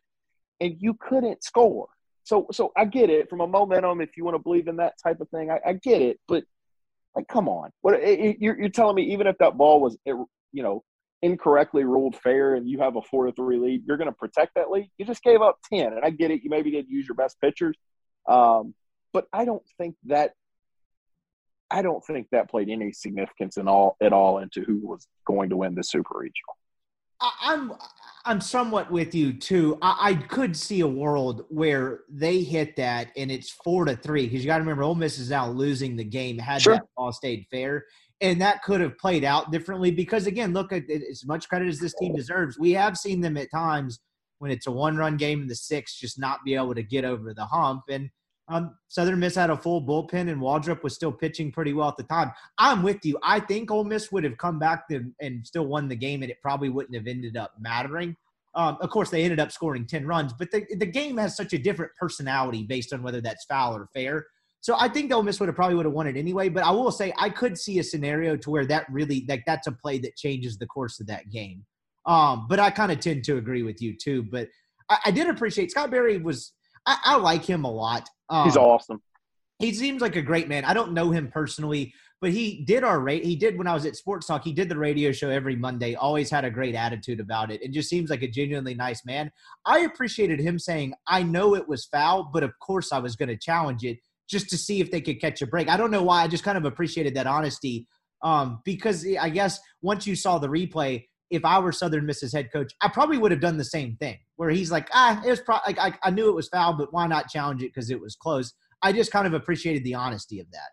and 0.61 0.77
you 0.79 0.95
couldn't 0.95 1.45
score. 1.45 1.89
So, 2.25 2.47
so 2.53 2.73
I 2.77 2.85
get 2.85 3.11
it 3.11 3.31
from 3.31 3.41
a 3.41 3.47
momentum. 3.47 4.01
If 4.01 4.17
you 4.17 4.25
want 4.25 4.35
to 4.35 4.43
believe 4.43 4.69
in 4.69 4.77
that 4.77 4.95
type 5.03 5.21
of 5.21 5.29
thing, 5.31 5.51
I, 5.51 5.61
I 5.65 5.73
get 5.75 6.03
it. 6.03 6.19
But 6.27 6.45
like, 7.19 7.29
come 7.29 7.49
on. 7.49 7.71
What 7.83 7.95
eh, 7.95 8.17
eh, 8.19 8.35
you're, 8.39 8.59
you're 8.59 8.69
telling 8.69 8.95
me? 8.95 9.13
Even 9.13 9.27
if 9.27 9.37
that 9.39 9.57
ball 9.57 9.81
was, 9.81 9.99
eh, 10.07 10.13
you 10.53 10.63
know, 10.63 10.85
incorrectly 11.21 11.83
ruled 11.83 12.15
fair, 12.15 12.55
and 12.55 12.69
you 12.69 12.79
have 12.79 12.95
a 12.97 13.03
four 13.03 13.27
to 13.27 13.33
three 13.33 13.59
lead, 13.59 13.83
you're 13.87 13.97
going 13.97 14.09
to 14.11 14.17
protect 14.17 14.55
that 14.55 14.71
lead. 14.71 14.89
You 14.99 15.05
just 15.05 15.23
gave 15.23 15.43
up 15.43 15.59
ten, 15.71 15.93
and 15.93 16.05
I 16.05 16.11
get 16.11 16.31
it. 16.31 16.43
You 16.45 16.51
maybe 16.51 16.71
didn't 16.71 16.91
use 16.91 17.09
your 17.09 17.17
best 17.17 17.41
pitchers, 17.41 17.77
um, 18.29 18.75
but 19.13 19.27
I 19.33 19.45
don't 19.45 19.65
think 19.79 19.97
that. 20.07 20.33
I 21.71 21.83
don't 21.83 22.03
think 22.03 22.29
that 22.33 22.49
played 22.49 22.71
any 22.71 22.93
significance 22.93 23.59
in 23.59 23.69
all 23.69 23.97
at 24.01 24.15
all 24.15 24.39
into 24.39 24.63
who 24.63 24.79
was 24.87 25.07
going 25.27 25.51
to 25.51 25.57
win 25.57 25.75
the 25.75 25.85
super 25.85 26.19
regional. 26.19 26.57
I'm 27.21 27.73
I'm 28.25 28.41
somewhat 28.41 28.91
with 28.91 29.15
you 29.15 29.33
too. 29.33 29.79
I, 29.81 30.11
I, 30.11 30.15
could 30.15 30.57
see 30.57 30.81
a 30.81 30.87
world 30.87 31.47
where 31.49 32.01
they 32.11 32.43
hit 32.43 32.77
that 32.77 33.11
and 33.17 33.31
it's 33.31 33.51
four 33.65 33.87
to 33.87 33.97
three 33.97 34.27
because 34.27 34.45
you 34.45 34.49
got 34.49 34.59
to 34.59 34.63
remember 34.63 34.83
Ole 34.83 34.95
Miss 34.95 35.19
is 35.19 35.31
now 35.31 35.49
losing 35.49 35.97
the 35.97 36.05
game. 36.05 36.39
Had 36.39 36.63
sure. 36.63 36.75
that 36.75 36.85
ball 36.97 37.13
stayed 37.13 37.47
fair, 37.51 37.87
and 38.21 38.41
that 38.41 38.63
could 38.63 38.81
have 38.81 38.99
played 38.99 39.25
out 39.25 39.51
differently 39.51 39.91
because 39.91 40.27
again, 40.27 40.53
look 40.53 40.73
at 40.73 40.91
as 40.91 41.25
much 41.27 41.49
credit 41.49 41.69
as 41.69 41.81
this 41.81 41.95
team 41.95 42.15
deserves. 42.15 42.59
We 42.59 42.73
have 42.73 42.97
seen 42.99 43.21
them 43.21 43.37
at 43.37 43.51
times 43.51 43.99
when 44.39 44.51
it's 44.51 44.67
a 44.67 44.73
one-run 44.73 45.17
game 45.17 45.43
in 45.43 45.49
the 45.49 45.55
sixth, 45.55 45.99
just 45.99 46.19
not 46.19 46.45
be 46.45 46.55
able 46.55 46.75
to 46.75 46.83
get 46.83 47.05
over 47.05 47.35
the 47.35 47.47
hump. 47.47 47.83
And 47.89 48.11
um, 48.49 48.75
Southern 48.89 49.19
Miss 49.19 49.35
had 49.35 49.51
a 49.51 49.57
full 49.57 49.83
bullpen, 49.83 50.31
and 50.31 50.41
Waldrop 50.41 50.83
was 50.83 50.95
still 50.95 51.13
pitching 51.13 51.53
pretty 51.53 51.75
well 51.75 51.89
at 51.89 51.97
the 51.97 52.03
time. 52.05 52.33
I'm 52.57 52.83
with 52.83 53.05
you. 53.05 53.19
I 53.23 53.41
think 53.41 53.71
Ole 53.71 53.85
Miss 53.85 54.11
would 54.11 54.25
have 54.25 54.39
come 54.39 54.59
back 54.59 54.89
to, 54.89 55.05
and 55.21 55.47
still 55.47 55.67
won 55.67 55.89
the 55.89 55.97
game, 55.97 56.23
and 56.23 56.31
it 56.31 56.39
probably 56.41 56.71
wouldn't 56.71 56.95
have 56.95 57.07
ended 57.07 57.37
up 57.37 57.53
mattering. 57.61 58.17
Um, 58.55 58.79
of 58.81 58.91
course, 58.91 59.11
they 59.11 59.23
ended 59.23 59.39
up 59.39 59.53
scoring 59.53 59.87
10 59.87 60.07
runs, 60.07 60.33
but 60.33 60.51
the, 60.51 60.65
the 60.77 60.87
game 60.87 61.17
has 61.19 61.37
such 61.37 61.53
a 61.53 61.59
different 61.59 61.93
personality 62.01 62.65
based 62.65 62.93
on 62.93 63.03
whether 63.03 63.21
that's 63.21 63.45
foul 63.45 63.77
or 63.77 63.89
fair. 63.95 64.27
So 64.61 64.75
I 64.79 64.89
think 64.89 65.13
Ole 65.13 65.23
Miss 65.23 65.39
would 65.39 65.49
have 65.49 65.55
probably 65.55 65.77
would 65.77 65.87
have 65.87 65.95
won 65.95 66.07
it 66.07 66.17
anyway. 66.17 66.49
But 66.49 66.65
I 66.65 66.71
will 66.71 66.91
say 66.91 67.13
I 67.19 67.31
could 67.31 67.57
see 67.57 67.79
a 67.79 67.85
scenario 67.85 68.37
to 68.37 68.51
where 68.51 68.67
that 68.67 68.87
really 68.91 69.25
like 69.29 69.45
that's 69.47 69.67
a 69.67 69.73
play 69.73 69.99
that 69.99 70.17
changes 70.17 70.59
the 70.59 70.67
course 70.67 70.99
of 70.99 71.07
that 71.07 71.31
game. 71.31 71.65
Um, 72.07 72.47
but 72.49 72.59
I 72.59 72.71
kind 72.71 72.91
of 72.91 72.99
tend 72.99 73.25
to 73.25 73.37
agree 73.37 73.63
with 73.63 73.81
you 73.81 73.97
too. 73.97 74.25
But 74.25 74.49
I, 74.89 74.99
I 75.07 75.11
did 75.11 75.29
appreciate 75.29 75.71
Scott 75.71 75.91
Berry 75.91 76.19
was 76.19 76.53
I, 76.89 76.97
I 77.05 77.17
like 77.17 77.45
him 77.45 77.65
a 77.65 77.71
lot. 77.71 78.09
Um, 78.31 78.45
He's 78.45 78.57
awesome. 78.57 79.03
He 79.59 79.75
seems 79.75 80.01
like 80.01 80.17
a 80.17 80.23
great 80.23 80.49
man. 80.49 80.65
I 80.65 80.73
don't 80.73 80.93
know 80.93 81.11
him 81.11 81.29
personally, 81.29 81.93
but 82.21 82.31
he 82.31 82.65
did 82.65 82.85
our 82.85 83.01
rate. 83.01 83.25
He 83.25 83.37
did 83.37 83.59
when 83.59 83.67
I 83.67 83.75
was 83.75 83.85
at 83.87 83.97
Sports 83.97 84.27
Talk. 84.27 84.45
He 84.45 84.53
did 84.53 84.69
the 84.69 84.79
radio 84.79 85.13
show 85.13 85.31
every 85.31 85.57
Monday. 85.57 85.95
Always 85.95 86.31
had 86.31 86.45
a 86.45 86.51
great 86.51 86.75
attitude 86.75 87.21
about 87.21 87.51
it. 87.51 87.63
It 87.63 87.73
just 87.73 87.89
seems 87.89 88.09
like 88.09 88.23
a 88.23 88.29
genuinely 88.29 88.75
nice 88.75 89.05
man. 89.05 89.31
I 89.67 89.81
appreciated 89.81 90.41
him 90.41 90.59
saying, 90.59 90.95
"I 91.07 91.23
know 91.23 91.55
it 91.57 91.69
was 91.69 91.87
foul, 91.87 92.31
but 92.33 92.43
of 92.43 92.53
course 92.61 92.93
I 92.93 92.99
was 92.99 93.17
going 93.17 93.29
to 93.29 93.37
challenge 93.37 93.85
it." 93.85 93.99
just 94.29 94.51
to 94.51 94.59
see 94.59 94.81
if 94.81 94.91
they 94.91 95.01
could 95.01 95.21
catch 95.21 95.41
a 95.43 95.47
break. 95.47 95.69
I 95.69 95.77
don't 95.77 95.91
know 95.91 96.03
why. 96.03 96.23
I 96.23 96.29
just 96.29 96.45
kind 96.45 96.59
of 96.59 96.65
appreciated 96.67 97.15
that 97.15 97.27
honesty 97.27 97.87
um, 98.23 98.61
because 98.65 99.07
I 99.19 99.31
guess 99.31 99.59
once 99.81 100.07
you 100.07 100.15
saw 100.15 100.39
the 100.39 100.49
replay, 100.49 101.07
if 101.31 101.45
I 101.45 101.59
were 101.59 101.73
Southern 101.73 102.07
Miss's 102.07 102.33
head 102.33 102.53
coach, 102.53 102.73
I 102.81 102.89
probably 102.89 103.19
would 103.19 103.31
have 103.31 103.41
done 103.41 103.57
the 103.57 103.65
same 103.65 103.97
thing. 103.97 104.19
Where 104.39 104.51
he's 104.51 104.71
like, 104.71 104.89
ah, 104.95 105.21
it 105.25 105.29
was 105.29 105.41
probably 105.41 105.75
like 105.75 105.95
I, 106.03 106.09
I 106.09 106.11
knew 106.11 106.29
it 106.31 106.35
was 106.35 106.49
foul, 106.49 106.73
but 106.73 106.93
why 106.93 107.07
not 107.07 107.29
challenge 107.29 107.63
it 107.63 107.75
because 107.75 107.91
it 107.91 108.01
was 108.01 108.17
close. 108.17 108.55
I 108.81 108.93
just 108.93 109.13
kind 109.13 109.27
of 109.27 109.35
appreciated 109.35 109.85
the 109.85 109.95
honesty 109.95 110.41
of 110.41 110.51
that. 110.53 110.71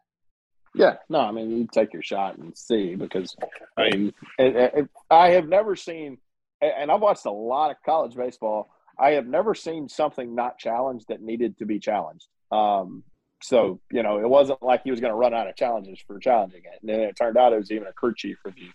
Yeah, 0.73 0.95
no, 1.10 1.19
I 1.19 1.32
mean 1.32 1.49
you 1.49 1.67
take 1.71 1.91
your 1.91 2.04
shot 2.04 2.38
and 2.38 2.58
see 2.58 2.95
because 2.95 3.36
I 3.78 3.89
mean 3.89 4.13
it, 4.38 4.56
it, 4.56 4.89
I 5.10 5.32
have 5.32 5.47
never 5.47 5.75
seen, 5.75 6.19
and 6.62 6.89
I've 6.89 7.01
watched 7.01 7.25
a 7.25 7.32
lot 7.32 7.71
of 7.71 7.78
college 7.86 8.15
baseball. 8.15 8.69
I 8.97 9.12
have 9.12 9.28
never 9.28 9.54
seen 9.54 9.89
something 9.89 10.36
not 10.36 10.58
challenged 10.58 11.08
that 11.10 11.21
needed 11.21 11.58
to 11.58 11.65
be 11.65 11.80
challenged. 11.80 12.28
Um, 12.51 13.04
so, 13.41 13.80
you 13.91 14.04
know, 14.04 14.19
it 14.19 14.28
wasn't 14.28 14.63
like 14.63 14.82
he 14.84 14.91
was 14.91 14.99
going 14.99 15.12
to 15.12 15.17
run 15.17 15.34
out 15.34 15.47
of 15.47 15.56
challenges 15.56 15.99
for 16.06 16.17
challenging 16.19 16.62
it. 16.63 16.80
And 16.82 16.89
then 16.89 17.01
it 17.01 17.15
turned 17.15 17.38
out 17.38 17.54
it 17.54 17.58
was 17.58 17.71
even 17.71 17.88
a 17.88 17.93
crew 17.93 18.13
chief 18.15 18.38
review. 18.45 18.69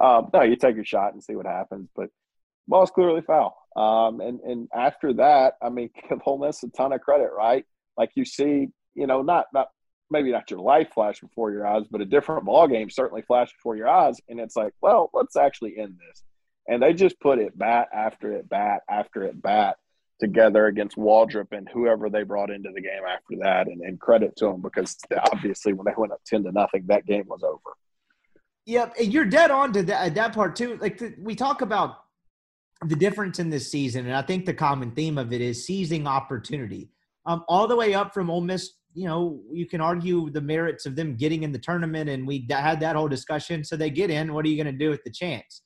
Um, 0.00 0.30
no, 0.32 0.42
you 0.42 0.56
take 0.56 0.76
your 0.76 0.84
shot 0.84 1.12
and 1.12 1.22
see 1.22 1.34
what 1.34 1.46
happens. 1.46 1.88
But 1.94 2.10
ball's 2.68 2.90
clearly 2.90 3.22
foul. 3.22 3.56
Um, 3.76 4.20
and, 4.20 4.40
and 4.40 4.68
after 4.74 5.12
that, 5.14 5.54
I 5.62 5.68
mean, 5.68 5.90
give 6.08 6.20
Ole 6.24 6.38
Miss 6.38 6.62
a 6.62 6.70
ton 6.70 6.92
of 6.92 7.00
credit, 7.02 7.30
right? 7.36 7.64
Like 7.96 8.10
you 8.14 8.24
see, 8.24 8.68
you 8.94 9.06
know, 9.06 9.22
not, 9.22 9.46
not 9.52 9.68
maybe 10.10 10.32
not 10.32 10.50
your 10.50 10.60
life 10.60 10.88
flash 10.94 11.20
before 11.20 11.52
your 11.52 11.66
eyes, 11.66 11.84
but 11.90 12.00
a 12.00 12.06
different 12.06 12.44
ball 12.44 12.68
game 12.68 12.90
certainly 12.90 13.22
flashed 13.22 13.54
before 13.58 13.76
your 13.76 13.88
eyes. 13.88 14.18
And 14.28 14.40
it's 14.40 14.56
like, 14.56 14.72
well, 14.80 15.10
let's 15.12 15.36
actually 15.36 15.78
end 15.78 15.98
this. 16.08 16.22
And 16.68 16.82
they 16.82 16.94
just 16.94 17.18
put 17.20 17.38
it 17.38 17.56
bat 17.56 17.88
after 17.92 18.32
it 18.32 18.48
bat 18.48 18.82
after 18.90 19.22
it 19.24 19.40
bat 19.40 19.76
together 20.18 20.66
against 20.66 20.96
Waldrep 20.96 21.52
and 21.52 21.68
whoever 21.72 22.08
they 22.08 22.22
brought 22.22 22.50
into 22.50 22.70
the 22.74 22.80
game 22.80 23.02
after 23.06 23.36
that. 23.42 23.66
And, 23.66 23.82
and 23.82 24.00
credit 24.00 24.34
to 24.38 24.46
them 24.46 24.62
because 24.62 24.96
obviously 25.32 25.72
when 25.72 25.84
they 25.84 25.94
went 25.96 26.12
up 26.12 26.20
10 26.26 26.44
to 26.44 26.52
nothing, 26.52 26.84
that 26.86 27.06
game 27.06 27.24
was 27.28 27.42
over. 27.42 27.76
Yep. 28.64 28.94
And 28.98 29.12
you're 29.12 29.26
dead 29.26 29.50
on 29.50 29.72
to 29.74 29.82
that, 29.84 30.14
that 30.14 30.32
part 30.32 30.56
too. 30.56 30.78
Like 30.80 30.98
the, 30.98 31.14
we 31.18 31.36
talk 31.36 31.60
about 31.60 31.98
the 32.84 32.96
difference 32.96 33.38
in 33.38 33.50
this 33.50 33.70
season. 33.70 34.06
And 34.06 34.14
I 34.14 34.22
think 34.22 34.44
the 34.44 34.54
common 34.54 34.90
theme 34.90 35.18
of 35.18 35.32
it 35.32 35.40
is 35.40 35.66
seizing 35.66 36.06
opportunity. 36.06 36.90
Um, 37.24 37.44
all 37.48 37.66
the 37.66 37.76
way 37.76 37.94
up 37.94 38.12
from 38.12 38.30
Ole 38.30 38.42
Miss, 38.42 38.72
you 38.94 39.06
know, 39.06 39.40
you 39.50 39.66
can 39.66 39.80
argue 39.80 40.30
the 40.30 40.40
merits 40.40 40.86
of 40.86 40.96
them 40.96 41.16
getting 41.16 41.42
in 41.42 41.52
the 41.52 41.58
tournament, 41.58 42.08
and 42.08 42.26
we 42.26 42.46
had 42.50 42.80
that 42.80 42.96
whole 42.96 43.08
discussion. 43.08 43.64
So 43.64 43.76
they 43.76 43.90
get 43.90 44.10
in. 44.10 44.32
What 44.32 44.44
are 44.44 44.48
you 44.48 44.62
going 44.62 44.72
to 44.72 44.84
do 44.84 44.90
with 44.90 45.04
the 45.04 45.10
chance? 45.10 45.62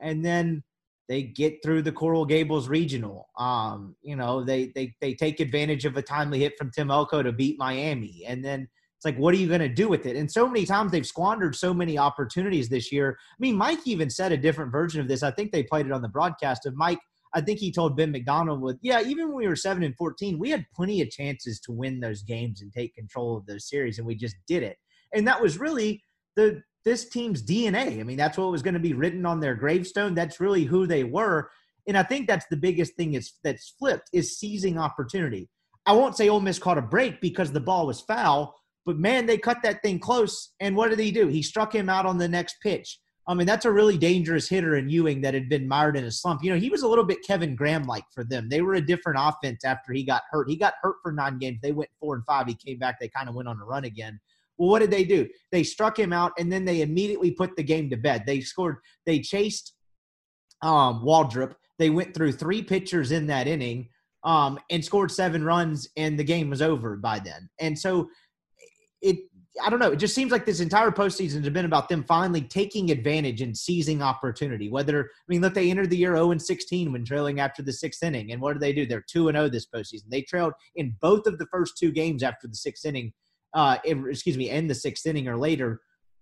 And 0.00 0.24
then 0.24 0.62
they 1.08 1.22
get 1.22 1.62
through 1.62 1.82
the 1.82 1.92
Coral 1.92 2.26
Gables 2.26 2.68
regional. 2.68 3.28
Um, 3.38 3.96
you 4.02 4.16
know, 4.16 4.44
they 4.44 4.72
they 4.74 4.94
they 5.00 5.14
take 5.14 5.40
advantage 5.40 5.84
of 5.84 5.96
a 5.96 6.02
timely 6.02 6.40
hit 6.40 6.58
from 6.58 6.70
Tim 6.70 6.90
Elko 6.90 7.22
to 7.22 7.32
beat 7.32 7.58
Miami, 7.58 8.24
and 8.26 8.44
then 8.44 8.68
it's 8.96 9.04
like, 9.04 9.16
what 9.18 9.34
are 9.34 9.38
you 9.38 9.46
going 9.46 9.60
to 9.60 9.68
do 9.68 9.88
with 9.88 10.06
it? 10.06 10.16
And 10.16 10.30
so 10.30 10.46
many 10.46 10.64
times 10.64 10.90
they've 10.90 11.06
squandered 11.06 11.54
so 11.54 11.74
many 11.74 11.98
opportunities 11.98 12.68
this 12.68 12.90
year. 12.90 13.18
I 13.30 13.36
mean, 13.38 13.54
Mike 13.54 13.80
even 13.84 14.08
said 14.08 14.32
a 14.32 14.36
different 14.36 14.72
version 14.72 15.00
of 15.00 15.08
this. 15.08 15.22
I 15.22 15.30
think 15.30 15.52
they 15.52 15.62
played 15.62 15.86
it 15.86 15.92
on 15.92 16.02
the 16.02 16.08
broadcast 16.08 16.64
of 16.64 16.74
Mike. 16.74 16.98
I 17.34 17.42
think 17.42 17.58
he 17.58 17.70
told 17.70 17.96
Ben 17.96 18.10
McDonald 18.10 18.62
with, 18.62 18.78
yeah, 18.80 19.02
even 19.02 19.28
when 19.28 19.36
we 19.36 19.48
were 19.48 19.56
seven 19.56 19.82
and 19.82 19.94
fourteen, 19.96 20.38
we 20.38 20.48
had 20.50 20.64
plenty 20.74 21.02
of 21.02 21.10
chances 21.10 21.60
to 21.60 21.72
win 21.72 22.00
those 22.00 22.22
games 22.22 22.62
and 22.62 22.72
take 22.72 22.94
control 22.94 23.36
of 23.36 23.44
those 23.44 23.68
series, 23.68 23.98
and 23.98 24.06
we 24.06 24.14
just 24.14 24.36
did 24.46 24.62
it. 24.62 24.78
And 25.12 25.28
that 25.28 25.42
was 25.42 25.58
really 25.58 26.02
the 26.36 26.62
this 26.86 27.08
team's 27.08 27.42
DNA. 27.42 28.00
I 28.00 28.04
mean, 28.04 28.16
that's 28.16 28.38
what 28.38 28.50
was 28.50 28.62
going 28.62 28.74
to 28.74 28.80
be 28.80 28.94
written 28.94 29.26
on 29.26 29.40
their 29.40 29.56
gravestone. 29.56 30.14
That's 30.14 30.40
really 30.40 30.64
who 30.64 30.86
they 30.86 31.04
were. 31.04 31.50
And 31.86 31.98
I 31.98 32.04
think 32.04 32.26
that's 32.26 32.46
the 32.46 32.56
biggest 32.56 32.94
thing 32.94 33.14
is 33.14 33.34
that's 33.44 33.74
flipped 33.78 34.08
is 34.12 34.38
seizing 34.38 34.78
opportunity. 34.78 35.50
I 35.84 35.92
won't 35.92 36.16
say 36.16 36.28
Ole 36.28 36.40
Miss 36.40 36.58
caught 36.58 36.78
a 36.78 36.82
break 36.82 37.20
because 37.20 37.52
the 37.52 37.60
ball 37.60 37.86
was 37.86 38.00
foul, 38.00 38.54
but 38.86 38.96
man, 38.96 39.26
they 39.26 39.36
cut 39.36 39.58
that 39.64 39.82
thing 39.82 39.98
close. 39.98 40.52
And 40.60 40.76
what 40.76 40.88
did 40.88 41.00
he 41.00 41.10
do? 41.10 41.26
He 41.26 41.42
struck 41.42 41.74
him 41.74 41.88
out 41.88 42.06
on 42.06 42.16
the 42.16 42.28
next 42.28 42.56
pitch. 42.62 43.00
I 43.28 43.34
mean, 43.34 43.46
that's 43.46 43.64
a 43.64 43.72
really 43.72 43.98
dangerous 43.98 44.48
hitter 44.48 44.76
in 44.76 44.88
Ewing 44.88 45.20
that 45.22 45.34
had 45.34 45.48
been 45.48 45.66
mired 45.66 45.96
in 45.96 46.04
a 46.04 46.12
slump. 46.12 46.44
You 46.44 46.52
know, 46.52 46.58
he 46.58 46.70
was 46.70 46.82
a 46.82 46.88
little 46.88 47.04
bit 47.04 47.26
Kevin 47.26 47.56
Graham 47.56 47.82
like 47.82 48.04
for 48.14 48.22
them. 48.22 48.48
They 48.48 48.62
were 48.62 48.74
a 48.74 48.80
different 48.80 49.18
offense 49.20 49.64
after 49.64 49.92
he 49.92 50.04
got 50.04 50.22
hurt. 50.30 50.48
He 50.48 50.56
got 50.56 50.74
hurt 50.80 50.96
for 51.02 51.10
nine 51.10 51.38
games. 51.38 51.58
They 51.60 51.72
went 51.72 51.90
four 51.98 52.14
and 52.14 52.24
five. 52.24 52.46
He 52.46 52.54
came 52.54 52.78
back. 52.78 53.00
They 53.00 53.08
kind 53.08 53.28
of 53.28 53.34
went 53.34 53.48
on 53.48 53.60
a 53.60 53.64
run 53.64 53.84
again. 53.84 54.20
Well, 54.58 54.70
what 54.70 54.78
did 54.78 54.92
they 54.92 55.04
do? 55.04 55.28
They 55.50 55.64
struck 55.64 55.98
him 55.98 56.12
out, 56.12 56.32
and 56.38 56.52
then 56.52 56.64
they 56.64 56.82
immediately 56.82 57.32
put 57.32 57.56
the 57.56 57.64
game 57.64 57.90
to 57.90 57.96
bed. 57.96 58.22
They 58.26 58.40
scored. 58.40 58.76
They 59.04 59.18
chased 59.18 59.74
um, 60.62 61.04
Waldrep. 61.04 61.54
They 61.80 61.90
went 61.90 62.14
through 62.14 62.32
three 62.32 62.62
pitchers 62.62 63.10
in 63.10 63.26
that 63.26 63.48
inning 63.48 63.88
um, 64.22 64.58
and 64.70 64.84
scored 64.84 65.10
seven 65.10 65.44
runs, 65.44 65.88
and 65.96 66.18
the 66.18 66.24
game 66.24 66.48
was 66.48 66.62
over 66.62 66.96
by 66.96 67.18
then. 67.18 67.48
And 67.60 67.78
so 67.78 68.08
it. 69.02 69.18
I 69.64 69.70
don't 69.70 69.78
know. 69.78 69.92
It 69.92 69.96
just 69.96 70.14
seems 70.14 70.32
like 70.32 70.44
this 70.44 70.60
entire 70.60 70.90
postseason 70.90 71.42
has 71.42 71.48
been 71.48 71.64
about 71.64 71.88
them 71.88 72.04
finally 72.04 72.42
taking 72.42 72.90
advantage 72.90 73.40
and 73.40 73.56
seizing 73.56 74.02
opportunity. 74.02 74.68
Whether 74.68 75.04
I 75.04 75.24
mean, 75.28 75.40
look, 75.40 75.54
they 75.54 75.70
entered 75.70 75.88
the 75.88 75.96
year 75.96 76.14
0 76.14 76.32
and 76.32 76.42
16 76.42 76.92
when 76.92 77.06
trailing 77.06 77.40
after 77.40 77.62
the 77.62 77.72
sixth 77.72 78.02
inning, 78.02 78.32
and 78.32 78.40
what 78.42 78.52
do 78.52 78.58
they 78.58 78.74
do? 78.74 78.84
They're 78.84 79.04
2 79.08 79.28
and 79.28 79.36
0 79.36 79.48
this 79.48 79.66
postseason. 79.66 80.10
They 80.10 80.22
trailed 80.22 80.52
in 80.74 80.94
both 81.00 81.26
of 81.26 81.38
the 81.38 81.46
first 81.46 81.78
two 81.78 81.90
games 81.90 82.22
after 82.22 82.46
the 82.46 82.54
sixth 82.54 82.84
inning 82.84 83.12
uh, 83.56 83.78
excuse 83.84 84.36
me, 84.36 84.50
in 84.50 84.66
the 84.68 84.74
sixth 84.74 85.06
inning 85.06 85.26
or 85.26 85.36
later 85.36 85.80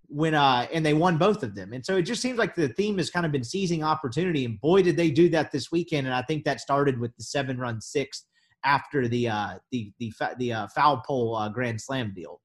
when 0.09 0.35
uh 0.35 0.67
and 0.73 0.85
they 0.85 0.95
won 0.95 1.17
both 1.17 1.43
of 1.43 1.55
them. 1.55 1.73
And 1.73 1.85
so 1.85 1.97
it 1.97 2.03
just 2.03 2.23
seems 2.23 2.39
like 2.39 2.55
the 2.55 2.69
theme 2.69 2.99
has 2.99 3.11
kind 3.11 3.27
of 3.27 3.33
been 3.33 3.43
seizing 3.43 3.83
opportunity. 3.83 4.45
And 4.45 4.61
boy, 4.61 4.83
did 4.83 4.97
they 4.97 5.11
do 5.11 5.29
that 5.31 5.51
this 5.51 5.73
weekend. 5.73 6.07
And 6.07 6.15
I 6.15 6.23
think 6.23 6.45
that 6.45 6.61
started 6.61 7.01
with 7.01 7.17
the 7.17 7.25
seven 7.25 7.59
run 7.59 7.81
sixth 7.81 8.25
after 8.65 9.09
the 9.09 9.29
uh 9.29 9.55
the 9.73 9.93
the 9.99 10.13
the 10.39 10.53
uh, 10.53 10.67
foul 10.69 11.03
pole 11.07 11.35
uh, 11.37 11.49
grand 11.49 11.81
slam 11.81 12.13
deal. 12.15 12.41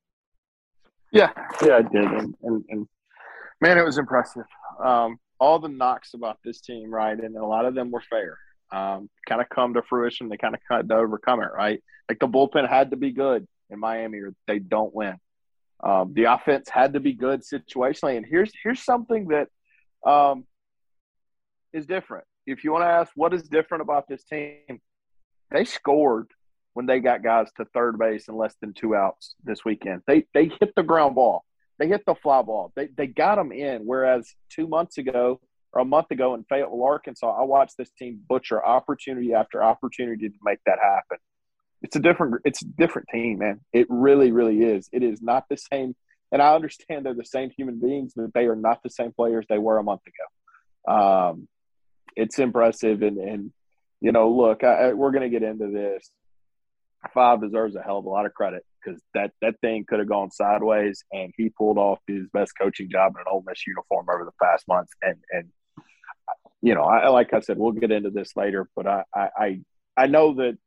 Yeah, 1.11 1.31
yeah, 1.63 1.77
I 1.77 1.81
did, 1.81 2.05
and, 2.05 2.35
and, 2.43 2.63
and 2.69 2.87
man, 3.61 3.77
it 3.77 3.85
was 3.85 3.97
impressive. 3.97 4.43
Um, 4.83 5.17
all 5.39 5.59
the 5.59 5.69
knocks 5.69 6.13
about 6.13 6.37
this 6.43 6.61
team, 6.61 6.91
right, 6.93 7.17
and 7.17 7.35
a 7.35 7.45
lot 7.45 7.65
of 7.65 7.73
them 7.73 7.91
were 7.91 8.03
fair. 8.09 8.37
Um, 8.71 9.09
kind 9.27 9.41
of 9.41 9.49
come 9.49 9.73
to 9.73 9.81
fruition. 9.81 10.29
They 10.29 10.37
kind 10.37 10.53
of 10.53 10.61
cut 10.67 10.87
to 10.87 10.95
overcome 10.95 11.41
it, 11.41 11.49
right? 11.55 11.81
Like 12.07 12.19
the 12.19 12.27
bullpen 12.27 12.69
had 12.69 12.91
to 12.91 12.97
be 12.97 13.11
good 13.11 13.47
in 13.69 13.79
Miami 13.79 14.19
or 14.19 14.33
they 14.47 14.59
don't 14.59 14.93
win. 14.93 15.15
Um, 15.81 16.13
the 16.13 16.25
offense 16.25 16.69
had 16.69 16.93
to 16.93 16.99
be 16.99 17.13
good 17.13 17.41
situationally, 17.41 18.17
and 18.17 18.25
here's 18.25 18.51
here's 18.63 18.83
something 18.83 19.29
that 19.29 19.47
um, 20.05 20.45
is 21.73 21.85
different. 21.85 22.25
If 22.45 22.63
you 22.63 22.71
want 22.71 22.83
to 22.83 22.89
ask 22.89 23.11
what 23.15 23.33
is 23.33 23.43
different 23.43 23.81
about 23.81 24.07
this 24.07 24.23
team, 24.25 24.81
they 25.51 25.63
scored 25.63 26.27
when 26.73 26.85
they 26.85 26.99
got 26.99 27.23
guys 27.23 27.47
to 27.57 27.65
third 27.73 27.97
base 27.97 28.27
in 28.27 28.35
less 28.35 28.55
than 28.61 28.73
two 28.73 28.95
outs 28.95 29.35
this 29.43 29.65
weekend. 29.65 30.01
They 30.07 30.25
they 30.33 30.51
hit 30.59 30.73
the 30.75 30.83
ground 30.83 31.15
ball, 31.15 31.43
they 31.77 31.87
hit 31.87 32.03
the 32.05 32.15
fly 32.15 32.41
ball, 32.41 32.71
they 32.75 32.87
they 32.95 33.07
got 33.07 33.35
them 33.35 33.51
in. 33.51 33.81
Whereas 33.85 34.33
two 34.49 34.67
months 34.67 34.97
ago 34.97 35.39
or 35.73 35.81
a 35.81 35.85
month 35.85 36.11
ago 36.11 36.33
in 36.33 36.43
Fayetteville, 36.45 36.83
Arkansas, 36.83 37.39
I 37.39 37.43
watched 37.43 37.77
this 37.77 37.91
team 37.97 38.19
butcher 38.27 38.63
opportunity 38.65 39.33
after 39.33 39.63
opportunity 39.63 40.29
to 40.29 40.35
make 40.43 40.59
that 40.65 40.79
happen 40.81 41.17
it's 41.81 41.95
a 41.95 41.99
different 41.99 42.41
it's 42.45 42.61
a 42.61 42.65
different 42.65 43.07
team, 43.09 43.39
man. 43.39 43.61
It 43.71 43.87
really, 43.89 44.31
really 44.31 44.61
is. 44.61 44.89
It 44.91 45.03
is 45.03 45.21
not 45.21 45.45
the 45.49 45.57
same. 45.57 45.95
And 46.31 46.41
I 46.41 46.53
understand 46.53 47.05
they're 47.05 47.13
the 47.13 47.25
same 47.25 47.49
human 47.55 47.79
beings, 47.79 48.13
but 48.15 48.33
they 48.33 48.45
are 48.45 48.55
not 48.55 48.83
the 48.83 48.89
same 48.89 49.11
players 49.11 49.45
they 49.49 49.57
were 49.57 49.77
a 49.77 49.83
month 49.83 50.01
ago. 50.05 50.93
Um, 50.93 51.47
it's 52.15 52.39
impressive, 52.39 53.01
and 53.01 53.17
and 53.17 53.51
you 54.01 54.11
know, 54.11 54.29
look, 54.29 54.63
I, 54.63 54.93
we're 54.93 55.11
going 55.11 55.29
to 55.29 55.39
get 55.39 55.47
into 55.47 55.71
this. 55.71 56.11
Five 57.13 57.41
deserves 57.41 57.75
a 57.75 57.81
hell 57.81 57.99
of 57.99 58.05
a 58.05 58.09
lot 58.09 58.25
of 58.25 58.33
credit 58.33 58.65
because 58.83 59.01
that 59.13 59.31
that 59.41 59.59
thing 59.61 59.85
could 59.87 59.99
have 59.99 60.09
gone 60.09 60.31
sideways, 60.31 61.03
and 61.11 61.33
he 61.37 61.49
pulled 61.49 61.77
off 61.77 61.99
his 62.07 62.27
best 62.33 62.53
coaching 62.59 62.89
job 62.89 63.13
in 63.15 63.21
an 63.21 63.25
Ole 63.31 63.43
Miss 63.47 63.65
uniform 63.65 64.07
over 64.13 64.25
the 64.25 64.31
past 64.41 64.67
month. 64.67 64.89
And 65.01 65.17
and 65.31 65.49
you 66.61 66.75
know, 66.75 66.83
I 66.83 67.07
like 67.09 67.33
I 67.33 67.39
said, 67.39 67.57
we'll 67.57 67.71
get 67.71 67.91
into 67.91 68.09
this 68.09 68.35
later, 68.35 68.69
but 68.75 68.85
I 68.85 69.03
I 69.15 69.61
I 69.95 70.07
know 70.07 70.35
that 70.35 70.57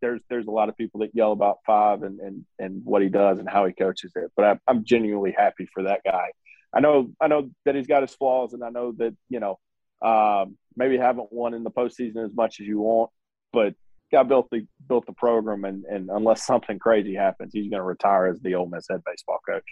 there's 0.00 0.20
there's 0.28 0.46
a 0.46 0.50
lot 0.50 0.68
of 0.68 0.76
people 0.76 1.00
that 1.00 1.14
yell 1.14 1.32
about 1.32 1.58
five 1.66 2.02
and 2.02 2.20
and 2.20 2.44
and 2.58 2.84
what 2.84 3.02
he 3.02 3.08
does 3.08 3.38
and 3.38 3.48
how 3.48 3.66
he 3.66 3.72
coaches 3.72 4.12
it, 4.14 4.30
but 4.36 4.44
I, 4.44 4.58
I'm 4.68 4.84
genuinely 4.84 5.34
happy 5.36 5.66
for 5.72 5.84
that 5.84 6.00
guy. 6.04 6.32
I 6.72 6.80
know 6.80 7.10
I 7.20 7.28
know 7.28 7.50
that 7.64 7.74
he's 7.74 7.86
got 7.86 8.02
his 8.02 8.14
flaws, 8.14 8.52
and 8.52 8.62
I 8.62 8.70
know 8.70 8.92
that 8.98 9.14
you 9.28 9.40
know 9.40 9.58
um, 10.02 10.56
maybe 10.76 10.98
haven't 10.98 11.32
won 11.32 11.54
in 11.54 11.62
the 11.62 11.70
postseason 11.70 12.24
as 12.24 12.34
much 12.34 12.60
as 12.60 12.66
you 12.66 12.80
want, 12.80 13.10
but 13.52 13.74
guy 14.12 14.22
built 14.22 14.48
the 14.50 14.66
built 14.88 15.06
the 15.06 15.12
program, 15.12 15.64
and, 15.64 15.84
and 15.84 16.10
unless 16.10 16.46
something 16.46 16.78
crazy 16.78 17.14
happens, 17.14 17.52
he's 17.52 17.70
going 17.70 17.80
to 17.80 17.84
retire 17.84 18.26
as 18.26 18.40
the 18.40 18.54
Ole 18.54 18.66
Miss 18.66 18.86
head 18.90 19.00
baseball 19.04 19.38
coach. 19.48 19.64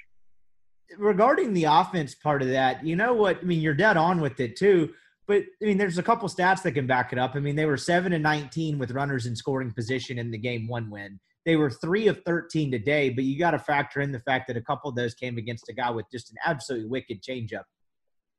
Regarding 0.98 1.52
the 1.52 1.64
offense 1.64 2.14
part 2.14 2.42
of 2.42 2.48
that, 2.48 2.84
you 2.84 2.96
know 2.96 3.12
what? 3.12 3.38
I 3.40 3.42
mean, 3.42 3.60
you're 3.60 3.74
dead 3.74 3.96
on 3.96 4.20
with 4.20 4.40
it 4.40 4.56
too. 4.56 4.90
But 5.28 5.44
I 5.62 5.66
mean, 5.66 5.78
there's 5.78 5.98
a 5.98 6.02
couple 6.02 6.28
stats 6.28 6.62
that 6.62 6.72
can 6.72 6.88
back 6.88 7.12
it 7.12 7.18
up. 7.18 7.36
I 7.36 7.38
mean, 7.38 7.54
they 7.54 7.66
were 7.66 7.76
seven 7.76 8.12
and 8.12 8.22
19 8.22 8.78
with 8.80 8.90
runners 8.90 9.26
in 9.26 9.36
scoring 9.36 9.70
position 9.70 10.18
in 10.18 10.32
the 10.32 10.38
game 10.38 10.66
one 10.66 10.90
win. 10.90 11.20
They 11.46 11.54
were 11.54 11.70
three 11.70 12.08
of 12.08 12.20
13 12.26 12.72
today, 12.72 13.10
but 13.10 13.22
you 13.22 13.38
got 13.38 13.52
to 13.52 13.58
factor 13.60 14.00
in 14.00 14.10
the 14.10 14.18
fact 14.20 14.48
that 14.48 14.56
a 14.56 14.60
couple 14.60 14.90
of 14.90 14.96
those 14.96 15.14
came 15.14 15.38
against 15.38 15.68
a 15.68 15.72
guy 15.72 15.90
with 15.90 16.06
just 16.10 16.30
an 16.30 16.36
absolutely 16.44 16.88
wicked 16.88 17.22
changeup 17.22 17.62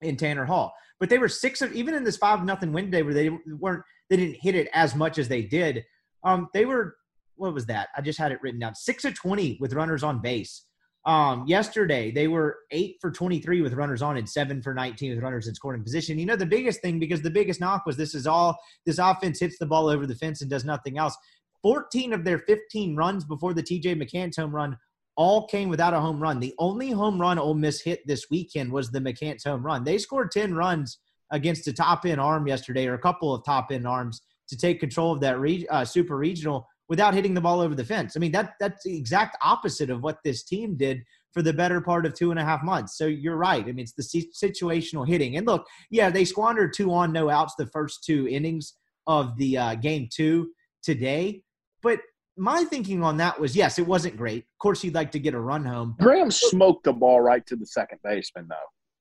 in 0.02 0.18
Tanner 0.18 0.45
Hall. 0.45 0.74
But 0.99 1.10
they 1.10 1.18
were 1.18 1.30
six 1.30 1.62
of 1.62 1.74
even 1.74 1.93
in 1.93 2.04
this 2.04 2.18
five 2.18 2.43
nothing 2.43 2.74
win 2.74 2.91
day 2.91 3.04
where 3.04 3.14
they 3.14 3.30
weren't 3.58 3.84
they 4.12 4.18
didn't 4.18 4.36
hit 4.41 4.55
it 4.55 4.68
as 4.74 4.93
much 4.93 5.18
as 5.18 5.30
they 5.30 5.41
did. 5.41 5.86
Um, 6.24 6.49
they 6.53 6.66
were 6.66 6.97
what 7.38 7.53
was 7.55 7.66
that? 7.66 7.88
I 7.97 8.01
just 8.01 8.20
had 8.20 8.32
it 8.32 8.39
written 8.43 8.59
down. 8.59 8.76
Six 8.76 9.05
of 9.05 9.16
twenty 9.16 9.57
with 9.59 9.74
runners 9.74 10.03
on 10.03 10.22
base. 10.22 10.66
Um, 11.05 11.45
yesterday 11.47 12.12
they 12.12 12.28
were 12.28 12.57
eight 12.70 12.97
for 12.99 13.09
twenty 13.09 13.39
three 13.39 13.62
with 13.62 13.74
runners 13.74 14.01
on 14.01 14.18
and 14.18 14.30
seven 14.30 14.62
for 14.62 14.74
nineteen 14.74 15.12
with 15.16 15.24
runners 15.24 15.47
in 15.47 15.55
scoring 15.55 15.82
position. 15.82 16.20
You 16.20 16.26
know 16.26 16.36
the 16.36 16.45
biggest 16.45 16.82
thing 16.82 16.99
because 16.99 17.22
the 17.22 17.32
biggest 17.32 17.62
knock 17.62 17.86
was 17.86 17.95
this 17.95 18.14
is 18.14 18.28
all 18.28 18.59
this 18.86 18.99
offense 18.99 19.39
hits 19.39 19.57
the 19.57 19.66
ball 19.66 19.88
over 19.88 20.05
the 20.05 20.16
fence 20.16 20.41
and 20.41 20.51
does 20.51 20.66
nothing 20.66 20.97
else. 20.97 21.18
Fourteen 21.64 22.12
of 22.12 22.26
their 22.26 22.39
fifteen 22.39 22.97
runs 22.97 23.24
before 23.24 23.53
the 23.53 23.64
TJ 23.64 23.95
McCants 23.95 24.36
home 24.36 24.53
run 24.53 24.78
all 25.16 25.47
came 25.47 25.70
without 25.70 25.93
a 25.93 25.99
home 26.01 26.20
run. 26.22 26.39
The 26.39 26.53
only 26.59 26.91
home 26.91 27.20
run 27.20 27.39
Ole 27.39 27.53
Miss 27.53 27.82
hit 27.82 28.05
this 28.05 28.26
weekend 28.30 28.72
was 28.74 28.91
the 28.91 28.99
McCants 28.99 29.45
home 29.45 29.66
run. 29.66 29.84
They 29.86 29.97
scored 29.97 30.32
10 30.32 30.53
runs 30.53 30.99
against 31.32 31.67
a 31.67 31.73
top 31.73 32.05
end 32.05 32.21
arm 32.21 32.47
yesterday, 32.47 32.88
or 32.88 32.93
a 32.93 32.99
couple 32.99 33.34
of 33.34 33.43
top 33.43 33.71
end 33.71 33.88
arms 33.88 34.21
to 34.49 34.57
take 34.57 34.79
control 34.79 35.13
of 35.13 35.19
that 35.21 35.39
re- 35.39 35.67
uh, 35.69 35.86
super 35.86 36.17
regional 36.17 36.67
without 36.89 37.13
hitting 37.13 37.34
the 37.34 37.41
ball 37.41 37.61
over 37.61 37.73
the 37.73 37.86
fence. 37.86 38.15
I 38.15 38.19
mean, 38.19 38.34
that 38.34 38.53
that's 38.59 38.84
the 38.84 38.97
exact 38.97 39.38
opposite 39.41 39.89
of 39.89 40.01
what 40.03 40.17
this 40.23 40.43
team 40.43 40.75
did 40.75 41.01
for 41.34 41.41
the 41.41 41.53
better 41.53 41.79
part 41.79 42.05
of 42.05 42.13
two 42.13 42.32
and 42.32 42.39
a 42.39 42.43
half 42.43 42.61
months. 42.63 42.97
So 42.97 43.05
you're 43.05 43.38
right. 43.38 43.63
I 43.63 43.71
mean, 43.71 43.79
it's 43.79 43.93
the 43.93 44.25
situational 44.43 45.07
hitting. 45.07 45.38
And 45.38 45.47
look, 45.47 45.65
yeah, 45.89 46.09
they 46.09 46.25
squandered 46.25 46.73
two 46.73 46.93
on, 46.93 47.13
no 47.13 47.29
outs 47.29 47.55
the 47.57 47.67
first 47.67 48.03
two 48.03 48.27
innings 48.27 48.73
of 49.07 49.38
the 49.38 49.57
uh, 49.57 49.75
game 49.75 50.09
two 50.13 50.51
today. 50.84 51.43
But 51.82 52.01
my 52.38 52.65
thinking 52.65 53.03
on 53.03 53.17
that 53.17 53.39
was 53.39 53.55
yes, 53.55 53.79
it 53.79 53.88
wasn't 53.88 54.17
great. 54.17 54.39
Of 54.39 54.59
course, 54.59 54.84
you'd 54.84 54.95
like 54.95 55.11
to 55.11 55.19
get 55.19 55.34
a 55.34 55.39
run 55.39 55.63
home. 55.63 55.95
Graham 55.99 56.32
smoked 56.32 56.84
the 56.84 56.93
ball 56.93 57.21
right 57.21 57.45
to 57.47 57.55
the 57.55 57.65
second 57.65 57.99
baseman, 58.03 58.47
though. 58.49 58.55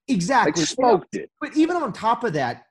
Exactly. 0.09 0.63
Like 0.63 0.69
smoked 0.69 1.17
it. 1.17 1.31
But 1.41 1.57
even 1.57 1.77
on 1.77 1.93
top 1.93 2.25
of 2.25 2.33
that, 2.35 2.65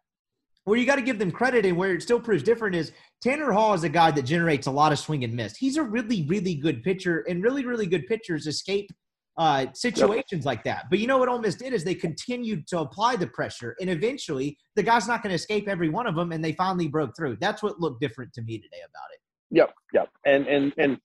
where 0.66 0.78
you 0.78 0.86
got 0.86 0.96
to 0.96 1.02
give 1.02 1.18
them 1.18 1.32
credit 1.32 1.66
and 1.66 1.78
where 1.78 1.94
it 1.94 2.02
still 2.04 2.20
proves 2.20 2.44
different 2.44 2.76
is 2.76 2.92
Tanner 3.22 3.52
Hall 3.52 3.74
is 3.74 3.84
a 3.84 3.90
guy 3.90 4.12
that 4.12 4.24
generates 4.24 4.68
a 4.68 4.72
lot 4.72 4.92
of 4.92 5.00
swing 5.00 5.24
and 5.24 5.34
miss. 5.34 5.58
He's 5.58 5.78
a 5.78 5.84
really, 5.84 6.26
really 6.28 6.56
good 6.56 6.84
pitcher, 6.84 7.26
and 7.28 7.44
really, 7.44 7.66
really 7.66 7.88
good 7.88 8.06
pitchers 8.08 8.46
escape 8.46 8.90
uh, 9.38 9.68
situations 9.74 10.42
yep. 10.42 10.46
like 10.46 10.64
that. 10.66 10.86
But 10.90 11.00
you 11.00 11.08
know 11.08 11.18
what 11.18 11.30
Ole 11.30 11.40
Miss 11.40 11.56
did 11.56 11.74
is 11.74 11.84
they 11.84 11.96
continued 11.96 12.68
to 12.68 12.80
apply 12.80 13.16
the 13.16 13.28
pressure, 13.28 13.76
and 13.80 13.90
eventually 13.90 14.58
the 14.76 14.84
guy's 14.84 15.08
not 15.08 15.24
going 15.24 15.32
to 15.32 15.36
escape 15.36 15.68
every 15.68 15.90
one 15.90 16.08
of 16.08 16.16
them, 16.16 16.32
and 16.32 16.44
they 16.44 16.52
finally 16.54 16.88
broke 16.88 17.16
through. 17.18 17.38
That's 17.40 17.64
what 17.64 17.80
looked 17.80 18.02
different 18.02 18.34
to 18.34 18.42
me 18.42 18.58
today 18.58 18.82
about 18.88 19.08
it. 19.14 19.20
Yep, 19.52 19.74
yep, 19.94 20.10
and 20.26 20.46
and 20.48 20.74
and 20.78 20.98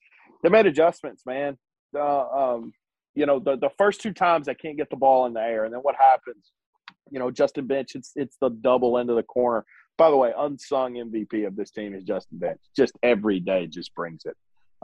they 0.42 0.50
made 0.50 0.66
adjustments, 0.66 1.22
man. 1.24 1.56
Uh, 1.96 2.26
um, 2.28 2.72
you 3.14 3.26
know, 3.26 3.38
the 3.38 3.56
the 3.56 3.70
first 3.78 4.00
two 4.00 4.12
times 4.12 4.48
I 4.48 4.54
can't 4.54 4.76
get 4.76 4.90
the 4.90 4.96
ball 4.96 5.26
in 5.26 5.32
the 5.32 5.40
air, 5.40 5.64
and 5.64 5.72
then 5.72 5.80
what 5.80 5.94
happens? 5.96 6.52
You 7.10 7.18
know, 7.18 7.30
Justin 7.30 7.66
Bench, 7.66 7.94
it's 7.94 8.12
it's 8.16 8.36
the 8.40 8.50
double 8.50 8.98
end 8.98 9.10
of 9.10 9.16
the 9.16 9.22
corner. 9.22 9.64
By 9.96 10.10
the 10.10 10.16
way, 10.16 10.32
unsung 10.36 10.94
MVP 10.94 11.46
of 11.46 11.54
this 11.54 11.70
team 11.70 11.94
is 11.94 12.02
Justin 12.02 12.38
Bench. 12.38 12.60
Just 12.76 12.98
every 13.02 13.38
day, 13.38 13.66
just 13.66 13.94
brings 13.94 14.24
it. 14.24 14.36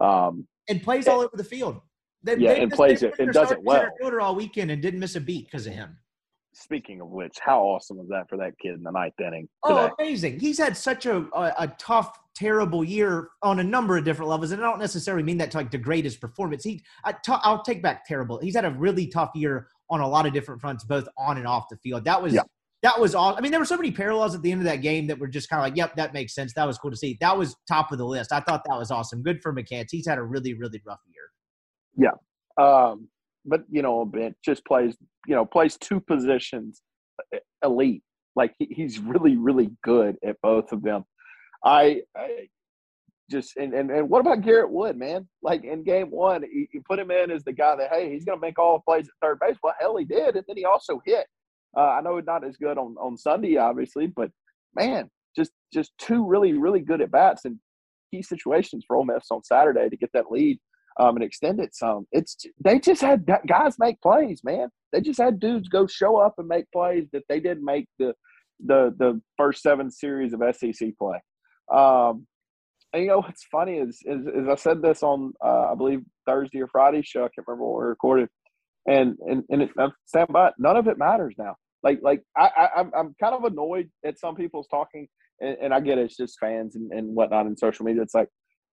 Um, 0.02 0.46
and 0.68 0.82
plays 0.82 1.08
all 1.08 1.20
over 1.20 1.36
the 1.36 1.44
field. 1.44 1.80
They, 2.22 2.36
yeah, 2.36 2.54
they 2.54 2.62
and 2.62 2.72
plays 2.72 3.02
it 3.02 3.14
and 3.18 3.32
does 3.32 3.50
it 3.50 3.62
well. 3.62 3.88
All 4.20 4.36
weekend 4.36 4.70
and 4.70 4.80
didn't 4.80 5.00
miss 5.00 5.16
a 5.16 5.20
beat 5.20 5.46
because 5.46 5.66
of 5.66 5.72
him. 5.72 5.96
Speaking 6.52 7.00
of 7.00 7.08
which, 7.08 7.36
how 7.40 7.62
awesome 7.62 7.98
was 7.98 8.08
that 8.08 8.28
for 8.28 8.36
that 8.38 8.58
kid 8.60 8.74
in 8.74 8.82
the 8.82 8.90
ninth 8.90 9.14
inning? 9.20 9.48
Today? 9.64 9.88
Oh, 9.88 9.90
amazing! 9.98 10.40
He's 10.40 10.58
had 10.58 10.76
such 10.76 11.06
a, 11.06 11.18
a, 11.32 11.54
a 11.58 11.68
tough, 11.78 12.18
terrible 12.34 12.82
year 12.82 13.28
on 13.42 13.60
a 13.60 13.64
number 13.64 13.96
of 13.96 14.04
different 14.04 14.30
levels, 14.30 14.50
and 14.50 14.60
I 14.60 14.68
don't 14.68 14.80
necessarily 14.80 15.22
mean 15.22 15.38
that 15.38 15.52
to 15.52 15.58
like 15.58 15.70
degrade 15.70 16.04
his 16.04 16.16
performance. 16.16 16.64
He, 16.64 16.82
I 17.04 17.12
t- 17.12 17.18
I'll 17.28 17.62
take 17.62 17.82
back 17.82 18.04
terrible. 18.04 18.38
He's 18.38 18.56
had 18.56 18.64
a 18.64 18.70
really 18.70 19.06
tough 19.06 19.30
year 19.34 19.68
on 19.90 20.00
a 20.00 20.08
lot 20.08 20.26
of 20.26 20.32
different 20.32 20.60
fronts, 20.60 20.84
both 20.84 21.06
on 21.16 21.36
and 21.36 21.46
off 21.46 21.68
the 21.70 21.76
field. 21.76 22.04
That 22.04 22.20
was 22.20 22.34
yeah. 22.34 22.42
that 22.82 22.98
was 22.98 23.14
all. 23.14 23.36
I 23.36 23.40
mean, 23.40 23.52
there 23.52 23.60
were 23.60 23.66
so 23.66 23.76
many 23.76 23.92
parallels 23.92 24.34
at 24.34 24.42
the 24.42 24.50
end 24.50 24.60
of 24.60 24.66
that 24.66 24.82
game 24.82 25.06
that 25.06 25.20
were 25.20 25.28
just 25.28 25.48
kind 25.48 25.60
of 25.60 25.64
like, 25.66 25.76
"Yep, 25.76 25.94
that 25.96 26.12
makes 26.12 26.34
sense." 26.34 26.52
That 26.54 26.66
was 26.66 26.78
cool 26.78 26.90
to 26.90 26.96
see. 26.96 27.16
That 27.20 27.38
was 27.38 27.54
top 27.68 27.92
of 27.92 27.98
the 27.98 28.06
list. 28.06 28.32
I 28.32 28.40
thought 28.40 28.64
that 28.66 28.76
was 28.76 28.90
awesome. 28.90 29.22
Good 29.22 29.40
for 29.40 29.54
McCants. 29.54 29.88
He's 29.92 30.06
had 30.06 30.18
a 30.18 30.22
really, 30.22 30.54
really 30.54 30.82
rough 30.84 31.00
year. 31.06 32.10
Yeah. 32.10 32.62
Um, 32.62 33.08
but 33.44 33.62
you 33.70 33.82
know, 33.82 34.04
Ben 34.04 34.34
just 34.44 34.64
plays, 34.64 34.96
you 35.26 35.34
know, 35.34 35.44
plays 35.44 35.76
two 35.76 36.00
positions 36.00 36.82
elite. 37.64 38.02
Like 38.36 38.54
he's 38.58 38.98
really, 38.98 39.36
really 39.36 39.70
good 39.82 40.16
at 40.24 40.36
both 40.42 40.72
of 40.72 40.82
them. 40.82 41.04
I, 41.64 42.02
I 42.16 42.48
just 43.30 43.56
and, 43.56 43.74
and 43.74 43.90
and 43.90 44.08
what 44.08 44.20
about 44.20 44.42
Garrett 44.42 44.70
Wood, 44.70 44.96
man? 44.96 45.28
Like 45.42 45.64
in 45.64 45.84
game 45.84 46.10
one, 46.10 46.42
you, 46.42 46.66
you 46.72 46.82
put 46.88 46.98
him 46.98 47.10
in 47.10 47.30
as 47.30 47.44
the 47.44 47.52
guy 47.52 47.76
that 47.76 47.90
hey, 47.92 48.10
he's 48.10 48.24
going 48.24 48.38
to 48.38 48.46
make 48.46 48.58
all 48.58 48.78
the 48.78 48.82
plays 48.82 49.06
at 49.08 49.14
third 49.20 49.38
base. 49.40 49.56
Well, 49.62 49.74
hell, 49.78 49.96
he 49.96 50.04
did, 50.04 50.36
and 50.36 50.44
then 50.46 50.56
he 50.56 50.64
also 50.64 51.00
hit. 51.04 51.26
Uh, 51.76 51.80
I 51.80 52.00
know 52.00 52.18
not 52.20 52.44
as 52.44 52.56
good 52.56 52.78
on 52.78 52.96
on 52.98 53.16
Sunday, 53.16 53.56
obviously, 53.56 54.06
but 54.06 54.30
man, 54.74 55.10
just 55.36 55.52
just 55.72 55.92
two 55.98 56.26
really 56.26 56.52
really 56.54 56.80
good 56.80 57.00
at 57.00 57.10
bats 57.10 57.44
and 57.44 57.58
key 58.12 58.22
situations 58.22 58.84
for 58.86 58.96
Ole 58.96 59.04
Miss 59.04 59.26
on 59.30 59.42
Saturday 59.44 59.88
to 59.88 59.96
get 59.96 60.10
that 60.14 60.30
lead 60.30 60.58
um, 60.98 61.16
and 61.16 61.24
extend 61.24 61.60
it 61.60 61.74
some. 61.74 62.06
It's 62.12 62.36
they 62.62 62.80
just 62.80 63.00
had 63.00 63.26
guys 63.46 63.76
make 63.78 64.00
plays, 64.00 64.42
man. 64.44 64.68
They 64.92 65.00
just 65.00 65.20
had 65.20 65.40
dudes 65.40 65.68
go 65.68 65.86
show 65.86 66.16
up 66.16 66.34
and 66.38 66.48
make 66.48 66.70
plays 66.72 67.06
that 67.12 67.22
they 67.28 67.40
didn't 67.40 67.64
make 67.64 67.86
the 67.98 68.14
the 68.64 68.94
the 68.98 69.20
first 69.36 69.62
seven 69.62 69.90
series 69.90 70.32
of 70.32 70.42
SEC 70.54 70.90
play. 70.98 71.18
Um, 71.72 72.26
and 72.92 73.02
you 73.02 73.08
know 73.08 73.20
what's 73.20 73.44
funny 73.44 73.76
is, 73.76 74.00
is, 74.04 74.26
is 74.26 74.48
I 74.48 74.56
said 74.56 74.82
this 74.82 75.02
on 75.02 75.32
uh, 75.44 75.72
I 75.72 75.74
believe 75.76 76.00
Thursday 76.26 76.60
or 76.60 76.68
Friday 76.68 77.02
show. 77.02 77.20
I 77.20 77.28
can't 77.28 77.46
remember 77.46 77.66
what 77.66 77.80
we 77.80 77.86
recorded, 77.86 78.28
and 78.88 79.16
and 79.20 79.44
and 79.48 79.62
it, 79.62 79.70
I'm 79.78 79.92
stand 80.06 80.28
by. 80.28 80.50
None 80.58 80.76
of 80.76 80.88
it 80.88 80.98
matters 80.98 81.34
now. 81.38 81.54
Like 81.82 82.00
like 82.02 82.22
I, 82.36 82.50
I 82.56 82.80
am 82.80 82.90
I'm 82.96 83.14
kind 83.20 83.34
of 83.34 83.44
annoyed 83.44 83.90
at 84.04 84.18
some 84.18 84.34
people's 84.34 84.66
talking, 84.68 85.06
and, 85.40 85.56
and 85.62 85.74
I 85.74 85.80
get 85.80 85.98
it, 85.98 86.06
it's 86.06 86.16
just 86.16 86.38
fans 86.40 86.74
and, 86.74 86.90
and 86.92 87.14
whatnot 87.14 87.46
in 87.46 87.56
social 87.56 87.84
media. 87.84 88.02
It's 88.02 88.14
like 88.14 88.28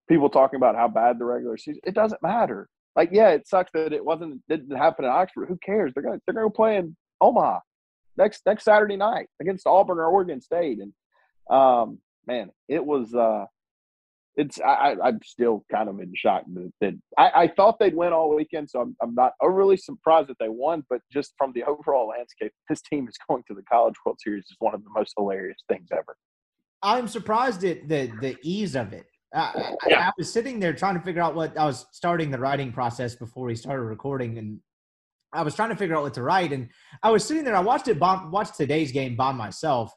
people 0.07 0.29
talking 0.29 0.57
about 0.57 0.75
how 0.75 0.87
bad 0.87 1.19
the 1.19 1.25
regular 1.25 1.57
season. 1.57 1.81
It 1.85 1.95
doesn't 1.95 2.21
matter. 2.23 2.69
Like, 2.95 3.09
yeah, 3.11 3.29
it 3.29 3.47
sucks 3.47 3.71
that 3.73 3.93
it 3.93 4.03
wasn't 4.03 4.41
didn't 4.49 4.75
happen 4.75 5.05
in 5.05 5.11
Oxford. 5.11 5.47
Who 5.47 5.57
cares? 5.63 5.93
They're 5.93 6.03
gonna 6.03 6.19
they're 6.25 6.33
gonna 6.33 6.49
play 6.49 6.77
in 6.77 6.95
Omaha 7.21 7.59
next 8.17 8.41
next 8.45 8.63
Saturday 8.63 8.97
night 8.97 9.27
against 9.39 9.67
Auburn 9.67 9.99
or 9.99 10.07
Oregon 10.07 10.41
State. 10.41 10.79
And 10.79 10.93
um, 11.55 11.99
man, 12.25 12.49
it 12.67 12.83
was 12.83 13.13
uh, 13.13 13.45
it's 14.35 14.59
I, 14.61 14.95
I'm 15.03 15.19
still 15.23 15.65
kind 15.71 15.89
of 15.89 15.99
in 15.99 16.13
shock 16.15 16.43
that, 16.53 16.71
that 16.81 16.93
I, 17.17 17.43
I, 17.43 17.47
thought 17.47 17.79
they'd 17.79 17.95
win 17.95 18.13
all 18.13 18.35
weekend, 18.35 18.69
so 18.69 18.81
I'm 18.81 18.95
I'm 19.01 19.15
not 19.15 19.33
overly 19.41 19.77
surprised 19.77 20.29
that 20.29 20.37
they 20.39 20.49
won. 20.49 20.83
But 20.89 21.01
just 21.11 21.33
from 21.37 21.53
the 21.53 21.63
overall 21.67 22.07
landscape, 22.09 22.51
this 22.69 22.81
team 22.81 23.07
is 23.07 23.15
going 23.27 23.43
to 23.47 23.53
the 23.53 23.63
College 23.63 23.95
World 24.05 24.19
Series 24.21 24.45
is 24.45 24.55
one 24.59 24.73
of 24.73 24.83
the 24.83 24.89
most 24.95 25.13
hilarious 25.17 25.57
things 25.67 25.89
ever. 25.91 26.15
I'm 26.83 27.07
surprised 27.07 27.63
at 27.63 27.87
the 27.87 28.11
the 28.21 28.37
ease 28.43 28.75
of 28.75 28.93
it. 28.93 29.07
I, 29.33 29.75
yeah. 29.87 29.99
I, 29.99 30.07
I, 30.07 30.11
was 30.17 30.31
sitting 30.31 30.59
there 30.59 30.73
trying 30.73 30.95
to 30.95 31.01
figure 31.01 31.21
out 31.21 31.35
what 31.35 31.57
I 31.57 31.65
was 31.65 31.85
starting 31.91 32.31
the 32.31 32.39
writing 32.39 32.71
process 32.71 33.15
before 33.15 33.45
we 33.45 33.55
started 33.55 33.83
recording, 33.83 34.37
and 34.37 34.59
I 35.33 35.43
was 35.43 35.55
trying 35.55 35.69
to 35.69 35.75
figure 35.75 35.95
out 35.95 36.03
what 36.03 36.13
to 36.13 36.23
write. 36.23 36.53
And 36.53 36.69
I 37.03 37.11
was 37.11 37.25
sitting 37.25 37.43
there. 37.43 37.55
I 37.55 37.59
watched 37.59 37.87
it. 37.87 37.99
By, 37.99 38.23
watched 38.29 38.55
today's 38.55 38.91
game 38.91 39.15
by 39.15 39.33
myself, 39.33 39.91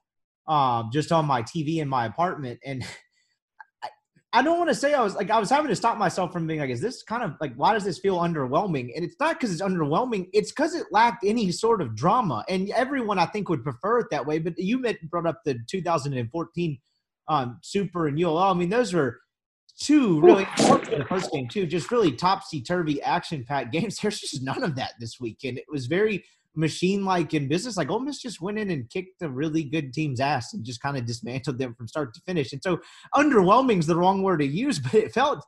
um, 0.48 0.90
just 0.92 1.12
on 1.12 1.26
my 1.26 1.42
TV 1.42 1.76
in 1.76 1.88
my 1.88 2.06
apartment, 2.06 2.58
and 2.64 2.84
I, 3.84 3.88
I 4.32 4.42
don't 4.42 4.58
want 4.58 4.68
to 4.70 4.74
say 4.74 4.94
I 4.94 5.02
was 5.02 5.14
like 5.14 5.30
I 5.30 5.38
was 5.38 5.48
having 5.48 5.68
to 5.68 5.76
stop 5.76 5.96
myself 5.96 6.32
from 6.32 6.48
being 6.48 6.58
like, 6.58 6.70
is 6.70 6.80
this 6.80 7.04
kind 7.04 7.22
of 7.22 7.34
like 7.40 7.54
why 7.54 7.72
does 7.72 7.84
this 7.84 8.00
feel 8.00 8.18
underwhelming? 8.18 8.90
And 8.96 9.04
it's 9.04 9.16
not 9.20 9.38
because 9.38 9.52
it's 9.52 9.62
underwhelming. 9.62 10.28
It's 10.32 10.50
because 10.50 10.74
it 10.74 10.86
lacked 10.90 11.24
any 11.24 11.52
sort 11.52 11.80
of 11.80 11.94
drama, 11.94 12.44
and 12.48 12.68
everyone 12.70 13.20
I 13.20 13.26
think 13.26 13.48
would 13.48 13.62
prefer 13.62 14.00
it 14.00 14.08
that 14.10 14.26
way. 14.26 14.40
But 14.40 14.58
you 14.58 14.80
met, 14.80 14.96
brought 15.08 15.26
up 15.26 15.40
the 15.44 15.56
2014 15.70 16.78
um, 17.30 17.58
Super 17.62 18.08
and 18.08 18.22
ULL. 18.22 18.36
I 18.36 18.52
mean, 18.54 18.68
those 18.68 18.92
were 18.92 19.20
two 19.78 20.20
really 20.20 20.44
the 20.44 21.06
first 21.08 21.30
game 21.32 21.48
too, 21.48 21.64
just 21.64 21.90
really 21.90 22.12
topsy 22.12 22.60
turvy 22.60 23.00
action 23.02 23.44
packed 23.48 23.72
games. 23.72 23.96
There's 23.96 24.20
just 24.20 24.42
none 24.42 24.62
of 24.62 24.74
that 24.76 24.94
this 25.00 25.18
weekend. 25.20 25.56
It 25.56 25.64
was 25.70 25.86
very 25.86 26.24
machine 26.56 27.04
like 27.04 27.32
in 27.32 27.46
business. 27.46 27.76
Like 27.76 27.88
Ole 27.88 28.00
Miss 28.00 28.20
just 28.20 28.40
went 28.40 28.58
in 28.58 28.70
and 28.70 28.90
kicked 28.90 29.22
a 29.22 29.28
really 29.28 29.62
good 29.62 29.94
team's 29.94 30.20
ass 30.20 30.52
and 30.52 30.64
just 30.64 30.82
kind 30.82 30.96
of 30.96 31.06
dismantled 31.06 31.58
them 31.58 31.74
from 31.74 31.86
start 31.86 32.12
to 32.14 32.20
finish. 32.26 32.52
And 32.52 32.62
so 32.62 32.80
underwhelming 33.14 33.78
is 33.78 33.86
the 33.86 33.96
wrong 33.96 34.22
word 34.22 34.40
to 34.40 34.46
use, 34.46 34.78
but 34.80 34.94
it 34.94 35.14
felt 35.14 35.42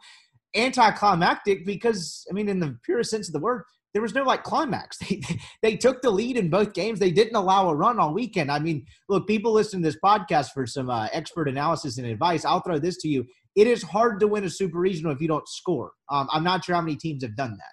anticlimactic 0.55 1.67
because 1.67 2.25
I 2.31 2.33
mean, 2.33 2.49
in 2.49 2.61
the 2.61 2.79
purest 2.85 3.11
sense 3.11 3.29
of 3.29 3.33
the 3.33 3.41
word, 3.41 3.65
there 3.93 4.03
was 4.03 4.15
no 4.15 4.23
like 4.23 4.43
climax. 4.43 4.99
They, 5.09 5.23
they 5.63 5.77
took 5.77 6.03
the 6.03 6.11
lead 6.11 6.37
in 6.37 6.49
both 6.49 6.73
games. 6.73 6.99
They 6.99 7.11
didn't 7.11 7.37
allow 7.37 7.69
a 7.69 7.75
run 7.75 7.99
all 7.99 8.15
weekend. 8.15 8.51
I 8.51 8.59
mean, 8.59 8.87
look, 9.09 9.27
people 9.27 9.53
listen 9.53 9.83
to 9.83 9.89
this 9.89 9.99
podcast 10.03 10.51
for 10.53 10.67
some 10.67 10.91
uh, 10.91 11.09
expert 11.13 11.49
analysis 11.49 11.99
and 11.99 12.07
advice. 12.07 12.45
I'll 12.45 12.61
throw 12.61 12.79
this 12.79 12.97
to 12.99 13.09
you. 13.09 13.27
It 13.55 13.67
is 13.67 13.83
hard 13.83 14.21
to 14.21 14.29
win 14.29 14.45
a 14.45 14.51
super 14.51 14.79
regional 14.79 15.13
if 15.13 15.21
you 15.21 15.29
don't 15.29 15.47
score. 15.47 15.93
Um, 16.11 16.29
I'm 16.33 16.45
not 16.45 16.65
sure 16.65 16.75
how 16.75 16.81
many 16.81 16.97
teams 16.97 17.23
have 17.23 17.37
done 17.37 17.57
that. 17.59 17.73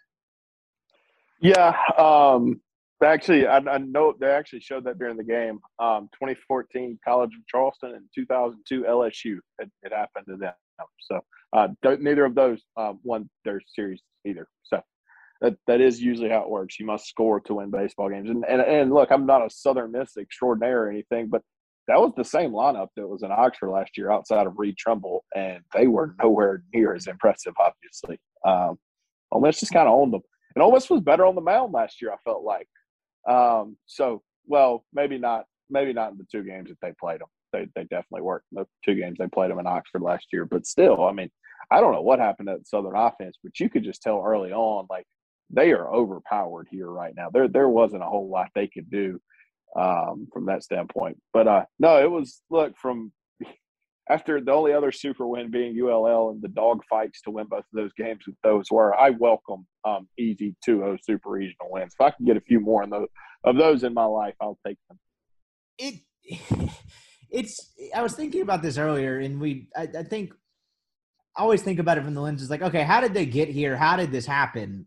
Yeah, 1.41 1.75
um, 1.97 2.59
actually, 3.03 3.47
I, 3.47 3.57
I, 3.57 3.77
know 3.77 4.13
they 4.19 4.27
actually 4.29 4.59
showed 4.59 4.83
that 4.83 4.99
during 4.99 5.15
the 5.15 5.23
game. 5.23 5.59
Um, 5.79 6.09
2014 6.13 6.99
College 7.05 7.31
of 7.33 7.47
Charleston 7.47 7.95
and 7.95 8.05
2002 8.13 8.83
LSU. 8.83 9.37
It, 9.59 9.71
it 9.83 9.93
happened 9.93 10.25
to 10.27 10.35
them. 10.35 10.53
So 10.99 11.21
uh, 11.53 11.67
neither 11.83 12.25
of 12.25 12.35
those 12.35 12.61
uh, 12.77 12.93
won 13.03 13.29
their 13.45 13.61
series 13.73 14.01
either. 14.25 14.47
So 14.63 14.81
that 15.41 15.55
that 15.67 15.81
is 15.81 16.01
usually 16.01 16.29
how 16.29 16.41
it 16.41 16.49
works. 16.49 16.79
You 16.79 16.85
must 16.85 17.07
score 17.07 17.39
to 17.41 17.55
win 17.55 17.71
baseball 17.71 18.09
games. 18.09 18.29
And 18.29 18.43
and, 18.45 18.61
and 18.61 18.93
look, 18.93 19.11
I'm 19.11 19.25
not 19.25 19.45
a 19.45 19.49
Southern 19.49 19.91
Miss 19.91 20.17
extraordinaire 20.17 20.83
or 20.83 20.89
anything, 20.89 21.27
but 21.27 21.41
that 21.87 21.99
was 21.99 22.13
the 22.15 22.23
same 22.23 22.51
lineup 22.51 22.89
that 22.95 23.07
was 23.07 23.23
in 23.23 23.31
Oxford 23.31 23.71
last 23.71 23.97
year 23.97 24.11
outside 24.11 24.45
of 24.45 24.53
Reed 24.57 24.77
Trimble, 24.77 25.25
and 25.35 25.61
they 25.73 25.87
were 25.87 26.15
nowhere 26.21 26.63
near 26.73 26.93
as 26.93 27.07
impressive, 27.07 27.53
obviously. 27.59 28.19
Um, 28.45 28.77
Ole 29.31 29.41
Miss 29.41 29.59
just 29.59 29.73
kind 29.73 29.87
of 29.87 29.93
owned 29.93 30.13
them. 30.13 30.21
And 30.55 30.63
Ole 30.63 30.73
Miss 30.73 30.89
was 30.89 31.01
better 31.01 31.25
on 31.25 31.35
the 31.35 31.41
mound 31.41 31.73
last 31.73 32.01
year, 32.01 32.11
I 32.11 32.17
felt 32.23 32.43
like. 32.43 32.67
Um, 33.27 33.77
so, 33.85 34.21
well, 34.45 34.85
maybe 34.93 35.17
not 35.17 35.45
maybe 35.69 35.93
not 35.93 36.11
in 36.11 36.17
the 36.17 36.25
two 36.31 36.43
games 36.43 36.69
that 36.69 36.77
they 36.81 36.93
played 36.99 37.21
them. 37.21 37.27
They, 37.53 37.67
they 37.75 37.83
definitely 37.83 38.21
worked 38.21 38.45
the 38.51 38.65
two 38.85 38.95
games 38.95 39.17
they 39.17 39.27
played 39.27 39.51
them 39.51 39.59
in 39.59 39.67
Oxford 39.67 40.01
last 40.01 40.27
year. 40.31 40.45
But 40.45 40.65
still, 40.65 41.05
I 41.05 41.11
mean, 41.11 41.29
I 41.71 41.79
don't 41.79 41.93
know 41.93 42.01
what 42.01 42.19
happened 42.19 42.49
at 42.49 42.67
Southern 42.67 42.95
offense, 42.95 43.37
but 43.43 43.59
you 43.59 43.69
could 43.69 43.83
just 43.83 44.01
tell 44.01 44.23
early 44.25 44.51
on, 44.51 44.87
like, 44.89 45.05
they 45.51 45.71
are 45.71 45.91
overpowered 45.93 46.67
here 46.69 46.87
right 46.87 47.13
now. 47.15 47.29
There 47.29 47.47
there 47.47 47.69
wasn't 47.69 48.03
a 48.03 48.07
whole 48.07 48.29
lot 48.29 48.49
they 48.53 48.67
could 48.67 48.89
do 48.89 49.19
um, 49.75 50.27
from 50.31 50.45
that 50.47 50.63
standpoint. 50.63 51.17
But 51.33 51.47
uh, 51.47 51.65
no, 51.79 52.01
it 52.01 52.09
was 52.09 52.41
look 52.49 52.77
from 52.77 53.11
after 54.09 54.41
the 54.41 54.51
only 54.51 54.73
other 54.73 54.91
super 54.91 55.27
win 55.27 55.51
being 55.51 55.79
ULL 55.79 56.31
and 56.31 56.41
the 56.41 56.49
dog 56.49 56.83
fights 56.89 57.21
to 57.23 57.31
win 57.31 57.47
both 57.47 57.59
of 57.59 57.65
those 57.73 57.93
games 57.93 58.23
those 58.43 58.65
were 58.71 58.95
I 58.95 59.11
welcome 59.11 59.65
um, 59.85 60.07
easy 60.17 60.55
2-0 60.67 60.97
super 61.03 61.29
regional 61.29 61.69
wins. 61.69 61.93
If 61.99 62.01
I 62.01 62.11
can 62.11 62.25
get 62.25 62.37
a 62.37 62.41
few 62.41 62.59
more 62.59 62.85
those, 62.87 63.07
of 63.43 63.55
those 63.57 63.83
in 63.83 63.93
my 63.93 64.05
life, 64.05 64.35
I'll 64.41 64.59
take 64.65 64.77
them. 64.89 64.99
It 65.77 65.95
it's 67.29 67.73
I 67.95 68.01
was 68.01 68.13
thinking 68.13 68.41
about 68.41 68.61
this 68.61 68.77
earlier, 68.77 69.19
and 69.19 69.39
we 69.39 69.67
I, 69.75 69.87
I 69.97 70.03
think 70.03 70.33
I 71.37 71.41
always 71.41 71.61
think 71.61 71.79
about 71.79 71.97
it 71.97 72.03
from 72.03 72.15
the 72.15 72.21
lens 72.21 72.41
is 72.41 72.49
like, 72.49 72.61
okay, 72.61 72.83
how 72.83 72.99
did 72.99 73.13
they 73.13 73.25
get 73.25 73.49
here? 73.49 73.77
How 73.77 73.95
did 73.95 74.11
this 74.11 74.25
happen? 74.25 74.85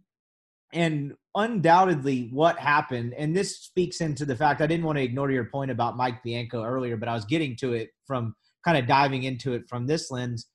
And 0.73 1.15
undoubtedly, 1.35 2.29
what 2.33 2.59
happened, 2.59 3.15
and 3.15 3.37
this 3.37 3.59
speaks 3.59 4.01
into 4.01 4.25
the 4.25 4.37
fact 4.37 4.61
I 4.61 4.67
didn't 4.67 4.87
want 4.87 4.99
to 4.99 5.05
ignore 5.05 5.31
your 5.31 5.45
point 5.45 5.71
about 5.71 5.97
Mike 5.97 6.23
Bianco 6.23 6.65
earlier, 6.65 6.97
but 6.97 7.09
I 7.09 7.15
was 7.15 7.27
getting 7.27 7.57
to 7.57 7.75
it 7.75 7.91
from 8.07 8.35
kind 8.65 8.79
of 8.79 8.87
diving 8.87 9.25
into 9.25 9.53
it 9.53 9.69
from 9.69 9.87
this 9.87 10.11
lens. 10.11 10.47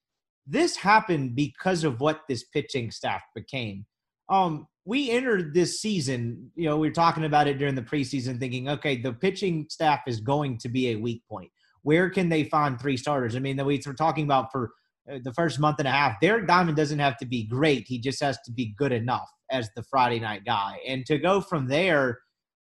This 0.47 0.75
happened 0.75 1.35
because 1.35 1.83
of 1.83 1.99
what 1.99 2.21
this 2.27 2.45
pitching 2.45 2.89
staff 2.89 3.21
became. 3.35 3.85
Um, 4.29 4.67
we 4.85 5.11
entered 5.11 5.53
this 5.53 5.81
season, 5.81 6.49
you 6.55 6.67
know, 6.67 6.77
we 6.77 6.87
were 6.87 6.93
talking 6.93 7.25
about 7.25 7.47
it 7.47 7.57
during 7.57 7.75
the 7.75 7.81
preseason, 7.81 8.39
thinking, 8.39 8.69
okay, 8.69 8.95
the 8.95 9.13
pitching 9.13 9.67
staff 9.69 10.01
is 10.07 10.21
going 10.21 10.57
to 10.59 10.69
be 10.69 10.89
a 10.89 10.95
weak 10.95 11.23
point. 11.29 11.51
Where 11.83 12.09
can 12.09 12.29
they 12.29 12.45
find 12.45 12.79
three 12.79 12.97
starters? 12.97 13.35
I 13.35 13.39
mean, 13.39 13.57
the 13.57 13.65
we 13.65 13.81
were 13.85 13.93
talking 13.93 14.23
about 14.23 14.51
for 14.51 14.71
Uh, 15.11 15.19
the 15.23 15.33
first 15.33 15.59
month 15.59 15.79
and 15.79 15.87
a 15.87 15.91
half, 15.91 16.19
Derek 16.21 16.47
Diamond 16.47 16.77
doesn't 16.77 16.99
have 16.99 17.17
to 17.17 17.25
be 17.25 17.43
great. 17.47 17.85
He 17.87 17.99
just 17.99 18.21
has 18.21 18.37
to 18.45 18.51
be 18.51 18.73
good 18.77 18.91
enough 18.91 19.29
as 19.51 19.69
the 19.75 19.83
Friday 19.83 20.19
night 20.19 20.43
guy. 20.45 20.79
And 20.87 21.05
to 21.05 21.17
go 21.17 21.41
from 21.41 21.67
there 21.67 22.19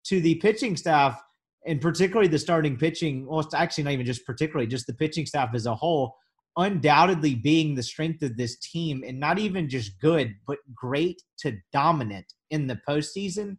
to 0.07 0.21
the 0.21 0.37
pitching 0.37 0.77
staff, 0.77 1.21
and 1.67 1.81
particularly 1.81 2.29
the 2.29 2.39
starting 2.39 2.77
pitching, 2.77 3.27
well, 3.27 3.41
it's 3.41 3.55
actually 3.55 3.85
not 3.85 3.93
even 3.93 4.07
just 4.07 4.27
particularly, 4.27 4.67
just 4.67 4.87
the 4.87 4.95
pitching 4.95 5.27
staff 5.27 5.51
as 5.55 5.67
a 5.67 5.75
whole, 5.75 6.17
undoubtedly 6.57 7.35
being 7.35 7.75
the 7.75 7.83
strength 7.83 8.23
of 8.23 8.37
this 8.37 8.59
team 8.59 9.05
and 9.07 9.19
not 9.19 9.39
even 9.39 9.69
just 9.69 9.99
good, 10.01 10.35
but 10.47 10.59
great 10.75 11.23
to 11.39 11.57
dominant 11.73 12.27
in 12.51 12.67
the 12.67 12.79
postseason 12.89 13.57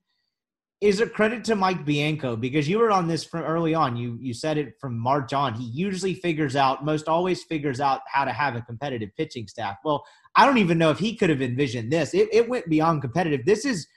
is 0.84 1.00
a 1.00 1.08
credit 1.08 1.46
to 1.46 1.56
Mike 1.56 1.86
Bianco 1.86 2.36
because 2.36 2.68
you 2.68 2.78
were 2.78 2.92
on 2.92 3.08
this 3.08 3.24
from 3.24 3.44
early 3.44 3.74
on. 3.74 3.96
You 3.96 4.18
you 4.20 4.34
said 4.34 4.58
it 4.58 4.74
from 4.82 5.00
March 5.00 5.32
on. 5.32 5.54
He 5.54 5.64
usually 5.64 6.14
figures 6.14 6.58
out, 6.58 6.84
most 6.84 7.08
always 7.08 7.42
figures 7.42 7.80
out 7.80 8.02
how 8.12 8.26
to 8.26 8.34
have 8.34 8.58
a 8.58 8.62
competitive 8.62 9.10
pitching 9.16 9.48
staff. 9.48 9.78
Well, 9.86 10.04
I 10.36 10.46
don't 10.46 10.58
even 10.58 10.78
know 10.78 10.92
if 10.92 11.00
he 11.00 11.16
could 11.16 11.30
have 11.30 11.42
envisioned 11.42 11.90
this. 11.90 12.14
It, 12.14 12.28
it 12.34 12.50
went 12.50 12.68
beyond 12.68 13.02
competitive. 13.02 13.46
This 13.46 13.64
is 13.64 13.88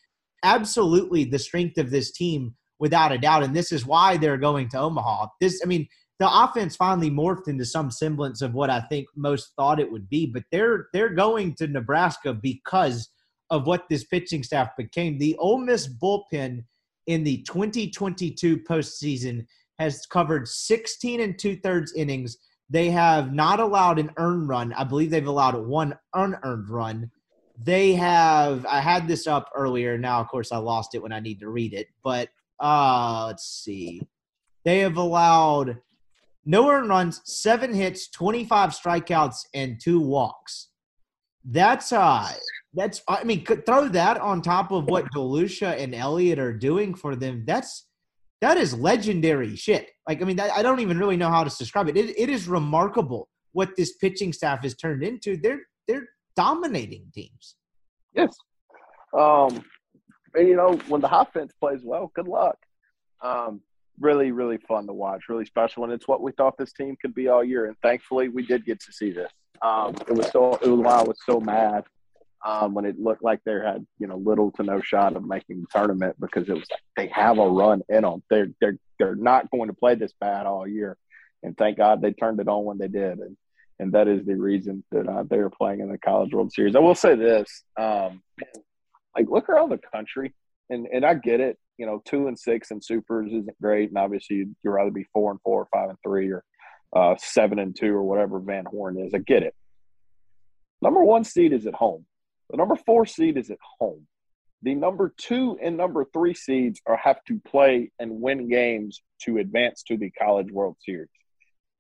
absolutely 0.45 1.25
the 1.25 1.41
strength 1.41 1.77
of 1.77 1.91
this 1.91 2.13
team 2.13 2.55
without 2.79 3.11
a 3.11 3.19
doubt, 3.19 3.43
and 3.43 3.57
this 3.57 3.73
is 3.73 3.85
why 3.85 4.17
they're 4.17 4.37
going 4.37 4.69
to 4.69 4.79
Omaha. 4.79 5.27
This, 5.41 5.61
I 5.65 5.67
mean, 5.67 5.89
the 6.21 6.29
offense 6.31 6.77
finally 6.77 7.11
morphed 7.11 7.49
into 7.49 7.65
some 7.65 7.91
semblance 7.91 8.43
of 8.43 8.55
what 8.55 8.71
I 8.71 8.81
think 8.83 9.09
most 9.17 9.55
thought 9.57 9.81
it 9.81 9.91
would 9.91 10.09
be, 10.09 10.27
but 10.27 10.45
they're 10.53 10.87
they're 10.93 11.15
going 11.15 11.57
to 11.57 11.67
Nebraska 11.67 12.33
because 12.33 13.09
of 13.51 13.67
what 13.67 13.89
this 13.91 14.05
pitching 14.05 14.45
staff 14.45 14.69
became. 14.79 15.19
The 15.19 15.37
Ole 15.39 15.59
Miss 15.59 15.89
bullpen 15.89 16.63
in 17.07 17.25
the 17.25 17.43
2022 17.43 18.59
postseason 18.59 19.47
has 19.79 20.07
covered 20.07 20.49
16 20.49 21.21
and 21.21 21.39
two 21.39 21.57
thirds 21.57 21.93
innings. 21.95 22.39
They 22.69 22.91
have 22.91 23.33
not 23.33 23.61
allowed 23.61 23.99
an 23.99 24.11
earned 24.17 24.49
run. 24.49 24.73
I 24.73 24.85
believe 24.85 25.11
they've 25.11 25.27
allowed 25.27 25.57
one 25.57 25.97
unearned 26.15 26.69
run. 26.69 27.11
They 27.63 27.95
have, 27.95 28.67
I 28.67 28.81
had 28.81 29.07
this 29.07 29.27
up 29.27 29.51
earlier. 29.55 29.97
Now, 29.97 30.21
of 30.21 30.29
course, 30.29 30.53
I 30.53 30.59
lost 30.59 30.95
it 30.95 31.03
when 31.03 31.13
I 31.13 31.21
need 31.21 31.41
to 31.41 31.49
read 31.49 31.73
it. 31.75 31.89
But 32.03 32.29
uh, 32.61 33.27
let's 33.29 33.47
see. 33.47 34.03
They 34.65 34.81
have 34.81 34.97
allowed 34.97 35.79
no 36.45 36.71
earned 36.71 36.89
runs, 36.89 37.21
seven 37.25 37.75
hits, 37.75 38.09
25 38.09 38.71
strikeouts, 38.71 39.47
and 39.55 39.81
two 39.81 40.01
walks. 40.01 40.69
That's 41.45 41.93
uh 41.93 42.33
that's 42.77 43.03
I 43.09 43.25
mean 43.25 43.45
throw 43.45 43.89
that 43.89 44.21
on 44.21 44.43
top 44.43 44.71
of 44.71 44.85
what 44.85 45.07
DeLucia 45.13 45.83
and 45.83 45.95
Elliott 45.95 46.39
are 46.39 46.53
doing 46.53 46.95
for 46.95 47.17
them. 47.17 47.45
That's 47.47 47.87
that 48.43 48.59
is 48.59 48.75
legendary 48.75 49.57
shit. 49.57 49.91
Like 50.07 50.21
I 50.21 50.27
mean 50.27 50.39
I 50.39 50.63
don't 50.63 50.81
even 50.81 50.99
really 50.99 51.17
know 51.17 51.31
how 51.31 51.43
to 51.43 51.57
describe 51.57 51.89
it. 51.89 51.97
It, 51.97 52.19
it 52.19 52.29
is 52.29 52.47
remarkable 52.47 53.29
what 53.53 53.75
this 53.77 53.97
pitching 53.97 54.33
staff 54.33 54.63
has 54.63 54.77
turned 54.77 55.03
into. 55.03 55.39
They're 55.39 55.63
they're 55.89 56.07
dominating 56.37 57.07
teams. 57.15 57.57
Yes. 58.15 58.37
Um 59.19 59.65
and 60.35 60.47
you 60.47 60.57
know 60.57 60.75
when 60.89 61.01
the 61.01 61.19
offense 61.19 61.53
plays 61.59 61.81
well, 61.83 62.13
good 62.15 62.29
luck. 62.29 62.59
Um 63.23 63.63
really 63.99 64.33
really 64.33 64.59
fun 64.59 64.87
to 64.87 64.93
watch, 64.93 65.31
really 65.31 65.47
special 65.47 65.85
and 65.85 65.93
it's 65.95 66.07
what 66.07 66.21
we 66.21 66.31
thought 66.33 66.59
this 66.59 66.75
team 66.75 66.95
could 67.01 67.15
be 67.15 67.29
all 67.29 67.43
year 67.43 67.65
and 67.65 67.77
thankfully 67.83 68.29
we 68.29 68.45
did 68.45 68.67
get 68.67 68.81
to 68.81 68.93
see 68.93 69.13
this. 69.13 69.33
Um, 69.63 69.95
it 70.07 70.13
was 70.13 70.29
so 70.29 70.59
it 70.63 70.69
was 70.69 70.85
I 70.85 71.03
was 71.03 71.17
so 71.25 71.41
mad 71.41 71.85
um, 72.47 72.75
when 72.75 72.85
it 72.85 72.99
looked 72.99 73.25
like 73.25 73.41
they 73.45 73.53
had 73.53 73.85
you 73.99 74.07
know 74.07 74.17
little 74.17 74.53
to 74.53 74.63
no 74.63 74.81
shot 74.81 75.17
of 75.17 75.25
making 75.25 75.61
the 75.61 75.67
tournament 75.77 76.17
because 76.21 76.49
it 76.49 76.55
was 76.55 76.69
like 76.71 76.81
they 76.97 77.09
have 77.09 77.39
a 77.39 77.49
run 77.49 77.83
in 77.89 78.03
them. 78.03 78.23
They're 78.31 78.49
they're 78.61 78.79
they're 78.99 79.17
not 79.17 79.51
going 79.51 79.69
to 79.69 79.75
play 79.75 79.97
this 79.97 80.13
bad 80.21 80.47
all 80.47 80.67
year, 80.67 80.97
and 81.43 81.57
thank 81.59 81.77
God 81.77 82.01
they 82.01 82.13
turned 82.13 82.41
it 82.41 82.49
on 82.49 82.65
when 82.65 82.79
they 82.79 82.89
did, 82.89 83.19
and 83.19 83.37
and 83.81 83.93
that 83.93 84.07
is 84.07 84.25
the 84.25 84.37
reason 84.37 84.85
that 84.93 85.09
uh, 85.09 85.25
they 85.29 85.39
are 85.39 85.51
playing 85.51 85.81
in 85.81 85.91
the 85.91 85.99
College 85.99 86.33
World 86.33 86.53
Series. 86.53 86.77
I 86.77 86.79
will 86.79 86.95
say 86.95 87.17
this, 87.17 87.65
um, 87.79 88.23
like 89.17 89.29
look 89.29 89.49
around 89.49 89.71
the 89.71 89.81
country, 89.93 90.33
and 90.71 90.87
and 90.93 91.05
I 91.05 91.15
get 91.15 91.41
it. 91.41 91.59
You 91.79 91.87
know, 91.87 92.01
two 92.07 92.29
and 92.29 92.39
six 92.39 92.71
and 92.71 92.83
supers 92.83 93.33
isn't 93.33 93.61
great, 93.61 93.89
and 93.89 93.99
obviously 93.99 94.37
you'd, 94.37 94.57
you'd 94.63 94.71
rather 94.71 94.93
be 94.93 95.07
four 95.13 95.33
and 95.33 95.41
four, 95.43 95.63
or 95.63 95.69
five 95.73 95.91
and 95.91 95.99
three, 96.03 96.31
or 96.31 96.45
uh, 96.95 97.17
seven 97.19 97.59
and 97.59 97.77
two, 97.77 97.93
or 97.93 98.05
whatever 98.05 98.39
Van 98.39 98.65
Horn 98.65 98.99
is. 99.01 99.13
I 99.13 99.19
get 99.19 99.43
it. 99.43 99.55
Number 100.81 101.03
one 101.03 101.25
seed 101.25 101.53
is 101.53 101.67
at 101.67 101.75
home. 101.75 102.07
The 102.51 102.57
number 102.57 102.77
four 102.77 103.07
seed 103.07 103.37
is 103.37 103.51
at 103.51 103.59
home. 103.79 104.07
The 104.63 104.75
number 104.75 105.13
two 105.17 105.59
and 105.63 105.77
number 105.77 106.07
three 106.13 106.35
seeds 106.35 106.81
are 106.87 106.97
have 106.97 107.23
to 107.25 107.41
play 107.41 107.91
and 107.99 108.21
win 108.21 108.49
games 108.49 109.03
to 109.23 109.39
advance 109.39 109.83
to 109.85 109.97
the 109.97 110.11
College 110.11 110.51
World 110.51 110.77
Series. 110.81 111.09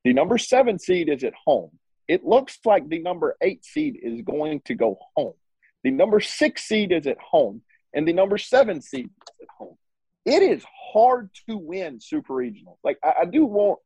The 0.04 0.12
number 0.12 0.38
seven 0.38 0.78
seed 0.78 1.08
is 1.08 1.24
at 1.24 1.34
home. 1.44 1.70
It 2.06 2.24
looks 2.24 2.58
like 2.64 2.88
the 2.88 3.00
number 3.00 3.36
eight 3.40 3.64
seed 3.64 3.98
is 4.00 4.22
going 4.22 4.60
to 4.66 4.74
go 4.74 4.98
home. 5.16 5.34
The 5.82 5.90
number 5.90 6.20
six 6.20 6.64
seed 6.64 6.92
is 6.92 7.06
at 7.06 7.18
home, 7.18 7.62
and 7.94 8.06
the 8.06 8.12
number 8.12 8.38
seven 8.38 8.80
seed 8.80 9.06
is 9.06 9.34
at 9.42 9.48
home. 9.58 9.76
It 10.24 10.42
is 10.42 10.64
hard 10.92 11.30
to 11.48 11.56
win 11.56 12.00
super 12.00 12.34
regional. 12.34 12.78
Like 12.84 12.98
I, 13.02 13.12
I 13.22 13.24
do 13.24 13.46
want 13.46 13.78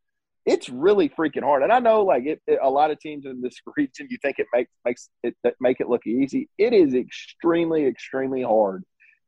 it's 0.51 0.68
really 0.68 1.09
freaking 1.09 1.44
hard. 1.44 1.62
And 1.62 1.72
I 1.72 1.78
know, 1.78 2.03
like 2.03 2.26
it, 2.26 2.42
it, 2.48 2.59
a 2.61 2.68
lot 2.68 2.90
of 2.90 2.98
teams 2.98 3.24
in 3.24 3.40
this 3.40 3.55
region, 3.76 4.09
you 4.11 4.18
think 4.20 4.40
it 4.40 4.48
makes 4.53 4.70
makes 4.84 5.09
it 5.22 5.36
make 5.61 5.80
it 5.80 5.88
look 5.88 6.07
easy. 6.07 6.48
It 6.59 6.72
is 6.72 6.94
extremely, 6.94 7.86
extremely 7.86 8.42
hard 8.42 8.82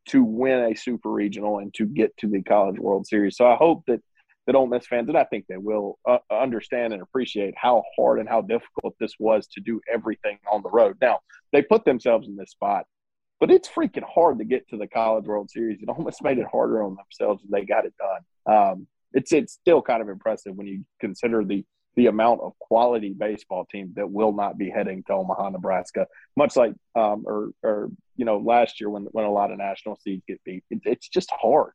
to 0.09 0.25
win 0.25 0.73
a 0.73 0.75
super 0.75 1.11
regional 1.11 1.59
and 1.61 1.73
to 1.75 1.87
get 1.87 2.17
to 2.19 2.29
the 2.29 2.43
College 2.43 2.81
World 2.81 3.07
Series. 3.07 3.37
So 3.37 3.47
I 3.47 3.55
hope 3.55 3.85
that 3.87 4.01
that 4.49 4.57
Ole 4.57 4.67
Miss 4.67 4.85
fans, 4.89 5.09
and 5.09 5.17
I 5.17 5.23
think 5.23 5.47
they 5.49 5.57
will 5.57 6.01
uh, 6.09 6.19
understand 6.33 6.93
and 6.93 7.01
appreciate 7.01 7.55
how 7.57 7.85
hard 7.97 8.19
and 8.19 8.29
how 8.29 8.41
difficult 8.41 8.97
this 8.99 9.15
was 9.21 9.47
to 9.47 9.61
do 9.61 9.81
everything 9.93 10.39
on 10.51 10.63
the 10.65 10.71
road. 10.71 10.97
Now 11.01 11.21
they 11.53 11.63
put 11.63 11.85
themselves 11.85 12.27
in 12.27 12.35
this 12.35 12.51
spot, 12.51 12.87
but 13.39 13.53
it's 13.53 13.69
freaking 13.69 14.03
hard 14.03 14.39
to 14.39 14.45
get 14.45 14.69
to 14.71 14.77
the 14.77 14.89
College 14.89 15.27
World 15.27 15.51
Series. 15.51 15.81
It 15.81 15.89
almost 15.89 16.25
made 16.25 16.39
it 16.39 16.47
harder 16.51 16.83
on 16.83 16.97
themselves, 16.97 17.45
and 17.45 17.53
they 17.53 17.65
got 17.65 17.87
it 17.87 17.95
done. 17.97 18.57
Um, 18.57 18.87
it's 19.15 19.33
it's 19.33 19.55
still 19.55 19.83
kind 19.83 20.03
of 20.03 20.09
impressive 20.09 20.55
when 20.55 20.67
you 20.67 20.85
consider 21.01 21.45
the 21.45 21.65
the 21.97 22.07
amount 22.07 22.41
of 22.41 22.59
quality 22.59 23.15
baseball 23.17 23.67
teams 23.71 23.95
that 23.97 24.11
will 24.11 24.33
not 24.33 24.57
be 24.57 24.71
heading 24.71 25.03
to 25.07 25.13
Omaha, 25.13 25.51
Nebraska. 25.51 26.07
Much 26.37 26.57
like 26.57 26.73
um, 26.95 27.25
or 27.27 27.51
or 27.63 27.91
you 28.17 28.25
know 28.25 28.39
last 28.39 28.81
year 28.81 28.91
when 28.91 29.05
when 29.13 29.25
a 29.25 29.31
lot 29.31 29.51
of 29.51 29.59
national 29.59 29.97
seeds 29.97 30.23
get 30.27 30.43
beat, 30.45 30.65
it, 30.71 30.81
it's 30.85 31.09
just 31.09 31.31
hard. 31.31 31.73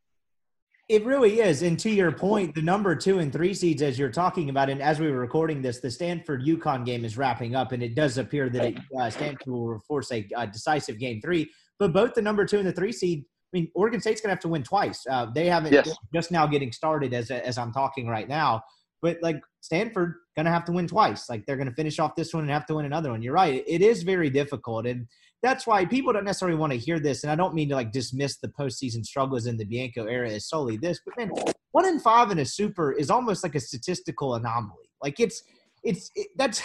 It 0.90 1.06
really 1.06 1.42
is. 1.42 1.64
And 1.64 1.78
to 1.80 1.90
your 1.90 2.14
point, 2.14 2.56
the 2.56 2.62
number 2.62 2.96
two 2.96 3.20
and 3.20 3.32
three 3.32 3.54
seeds, 3.54 3.82
as 3.82 4.00
you're 4.00 4.10
talking 4.10 4.50
about, 4.50 4.70
and 4.70 4.82
as 4.82 5.02
we 5.02 5.12
were 5.12 5.20
recording 5.20 5.62
this, 5.62 5.82
the 5.82 5.92
Stanford 5.92 6.46
UConn 6.46 6.86
game 6.86 7.04
is 7.04 7.18
wrapping 7.18 7.56
up, 7.56 7.74
and 7.74 7.84
it 7.84 7.94
does 7.94 8.18
appear 8.18 8.50
that 8.50 8.64
it, 8.64 8.78
uh, 8.98 9.10
Stanford 9.10 9.48
will 9.48 9.84
force 9.86 10.10
a, 10.14 10.26
a 10.38 10.48
decisive 10.48 10.98
game 10.98 11.20
three. 11.20 11.52
But 11.78 11.92
both 11.92 12.14
the 12.14 12.22
number 12.22 12.46
two 12.46 12.58
and 12.58 12.68
the 12.68 12.72
three 12.72 12.94
seed 12.94 13.26
I 13.54 13.58
mean, 13.58 13.72
Oregon 13.76 14.02
State's 14.02 14.20
going 14.20 14.30
to 14.30 14.34
have 14.34 14.42
to 14.42 14.50
win 14.50 14.64
twice. 14.64 15.06
Uh, 15.10 15.28
they 15.34 15.48
haven't 15.48 15.74
yes. 15.74 15.96
just 16.14 16.32
now 16.32 16.46
getting 16.48 16.72
started 16.72 17.14
as 17.14 17.32
as 17.32 17.58
I'm 17.58 17.72
talking 17.72 18.08
right 18.08 18.28
now. 18.28 18.62
But 19.02 19.18
like 19.22 19.40
Stanford, 19.62 20.16
going 20.36 20.46
to 20.46 20.52
have 20.52 20.66
to 20.66 20.72
win 20.72 20.88
twice. 20.88 21.30
Like 21.30 21.46
they're 21.46 21.56
going 21.56 21.70
to 21.70 21.76
finish 21.76 22.00
off 22.00 22.16
this 22.16 22.34
one 22.34 22.44
and 22.44 22.52
have 22.52 22.66
to 22.66 22.76
win 22.76 22.86
another 22.86 23.12
one. 23.12 23.22
You're 23.22 23.34
right. 23.34 23.64
It 23.66 23.82
is 23.82 24.04
very 24.04 24.30
difficult, 24.30 24.86
and 24.86 25.08
that's 25.42 25.66
why 25.66 25.86
people 25.86 26.14
don't 26.14 26.26
necessarily 26.26 26.58
want 26.58 26.74
to 26.74 26.80
hear 26.80 27.00
this. 27.00 27.24
And 27.24 27.32
I 27.32 27.36
don't 27.36 27.54
mean 27.54 27.70
to 27.70 27.76
like 27.76 27.92
dismiss 27.92 28.38
the 28.38 28.50
postseason 28.50 29.06
struggles 29.06 29.46
in 29.46 29.58
the 29.58 29.66
Bianco 29.66 30.06
era 30.06 30.30
as 30.30 30.50
solely 30.50 30.78
this, 30.78 31.00
but 31.06 31.18
man, 31.18 31.32
one 31.72 31.86
in 31.86 32.00
five 32.00 32.32
in 32.32 32.40
a 32.40 32.46
super 32.46 32.92
is 32.92 33.10
almost 33.10 33.44
like 33.44 33.56
a 33.56 33.60
statistical 33.60 34.36
anomaly. 34.36 34.90
Like 35.02 35.20
it's 35.20 35.44
it's 35.84 36.12
it, 36.16 36.28
that's 36.36 36.62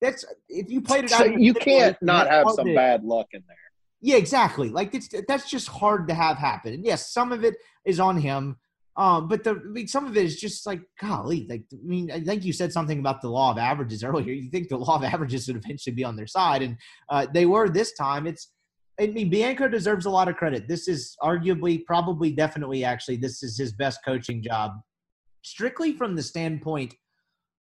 that's 0.00 0.24
if 0.48 0.70
you 0.70 0.80
played 0.80 1.04
it 1.04 1.10
so 1.10 1.24
out, 1.24 1.40
you 1.40 1.54
can't 1.54 1.96
not 2.02 2.28
have 2.28 2.46
some 2.54 2.74
bad 2.74 3.04
luck 3.04 3.26
in 3.32 3.42
there. 3.46 3.56
Yeah, 4.04 4.16
exactly. 4.16 4.68
Like 4.68 4.94
it's 4.94 5.08
that's 5.26 5.48
just 5.48 5.66
hard 5.66 6.08
to 6.08 6.14
have 6.14 6.36
happen. 6.36 6.74
And 6.74 6.84
yes, 6.84 7.10
some 7.10 7.32
of 7.32 7.42
it 7.42 7.54
is 7.86 7.98
on 7.98 8.18
him. 8.18 8.56
Um, 8.98 9.28
but 9.28 9.44
the 9.44 9.52
I 9.52 9.54
mean, 9.54 9.88
some 9.88 10.04
of 10.04 10.14
it 10.14 10.26
is 10.26 10.38
just 10.38 10.66
like 10.66 10.82
golly. 11.00 11.46
Like 11.48 11.64
I 11.72 11.76
mean, 11.82 12.10
I 12.10 12.20
think 12.20 12.44
you 12.44 12.52
said 12.52 12.70
something 12.70 12.98
about 12.98 13.22
the 13.22 13.30
law 13.30 13.50
of 13.50 13.56
averages 13.56 14.04
earlier. 14.04 14.34
You 14.34 14.50
think 14.50 14.68
the 14.68 14.76
law 14.76 14.96
of 14.96 15.04
averages 15.04 15.46
would 15.46 15.56
eventually 15.56 15.94
be 15.94 16.04
on 16.04 16.16
their 16.16 16.26
side, 16.26 16.60
and 16.60 16.76
uh, 17.08 17.26
they 17.32 17.46
were 17.46 17.70
this 17.70 17.94
time. 17.94 18.26
It's 18.26 18.52
I 19.00 19.06
mean, 19.06 19.30
Bianco 19.30 19.68
deserves 19.68 20.04
a 20.04 20.10
lot 20.10 20.28
of 20.28 20.36
credit. 20.36 20.68
This 20.68 20.86
is 20.86 21.16
arguably, 21.22 21.82
probably, 21.86 22.30
definitely, 22.30 22.84
actually, 22.84 23.16
this 23.16 23.42
is 23.42 23.56
his 23.56 23.72
best 23.72 24.00
coaching 24.04 24.42
job, 24.42 24.72
strictly 25.40 25.94
from 25.94 26.14
the 26.14 26.22
standpoint 26.22 26.94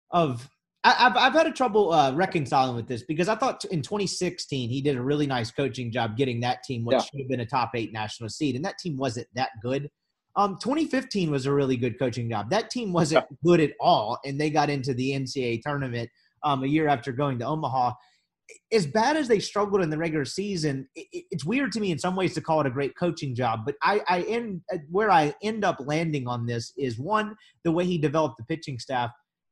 of 0.09 0.49
I, 0.83 0.91
have 0.93 1.17
I've 1.17 1.33
had 1.33 1.47
a 1.47 1.51
trouble 1.51 1.93
uh, 1.93 2.11
reconciling 2.13 2.75
with 2.75 2.87
this 2.87 3.03
because 3.03 3.27
I 3.27 3.35
thought 3.35 3.63
in 3.65 3.81
2016 3.81 4.69
he 4.69 4.81
did 4.81 4.97
a 4.97 5.01
really 5.01 5.27
nice 5.27 5.51
coaching 5.51 5.91
job 5.91 6.17
getting 6.17 6.39
that 6.41 6.63
team 6.63 6.83
what 6.83 6.93
yeah. 6.93 7.01
should 7.01 7.19
have 7.19 7.29
been 7.29 7.41
a 7.41 7.45
top 7.45 7.71
eight 7.75 7.93
national 7.93 8.29
seed, 8.29 8.55
and 8.55 8.65
that 8.65 8.77
team 8.79 8.97
wasn't 8.97 9.27
that 9.35 9.49
good. 9.61 9.89
Um, 10.35 10.57
2015 10.61 11.29
was 11.29 11.45
a 11.45 11.53
really 11.53 11.75
good 11.75 11.99
coaching 11.99 12.29
job. 12.29 12.49
That 12.49 12.69
team 12.69 12.93
wasn't 12.93 13.25
yeah. 13.29 13.37
good 13.43 13.59
at 13.59 13.73
all, 13.79 14.17
and 14.25 14.39
they 14.39 14.49
got 14.49 14.69
into 14.69 14.93
the 14.93 15.11
NCAA 15.11 15.61
tournament 15.61 16.09
um, 16.43 16.63
a 16.63 16.67
year 16.67 16.87
after 16.87 17.11
going 17.11 17.37
to 17.39 17.45
Omaha. 17.45 17.93
As 18.73 18.85
bad 18.85 19.17
as 19.17 19.27
they 19.27 19.39
struggled 19.39 19.81
in 19.81 19.89
the 19.89 19.97
regular 19.97 20.25
season, 20.25 20.87
it, 20.95 21.25
it's 21.31 21.45
weird 21.45 21.71
to 21.73 21.79
me 21.79 21.91
in 21.91 21.99
some 21.99 22.15
ways 22.15 22.33
to 22.33 22.41
call 22.41 22.61
it 22.61 22.67
a 22.67 22.71
great 22.71 22.97
coaching 22.97 23.35
job. 23.35 23.61
But 23.65 23.75
I, 23.83 24.01
I 24.07 24.21
end 24.21 24.61
where 24.89 25.11
I 25.11 25.35
end 25.43 25.63
up 25.63 25.77
landing 25.79 26.27
on 26.27 26.47
this 26.47 26.73
is 26.77 26.97
one 26.97 27.35
the 27.63 27.71
way 27.71 27.85
he 27.85 27.97
developed 27.97 28.37
the 28.37 28.45
pitching 28.45 28.79
staff 28.79 29.11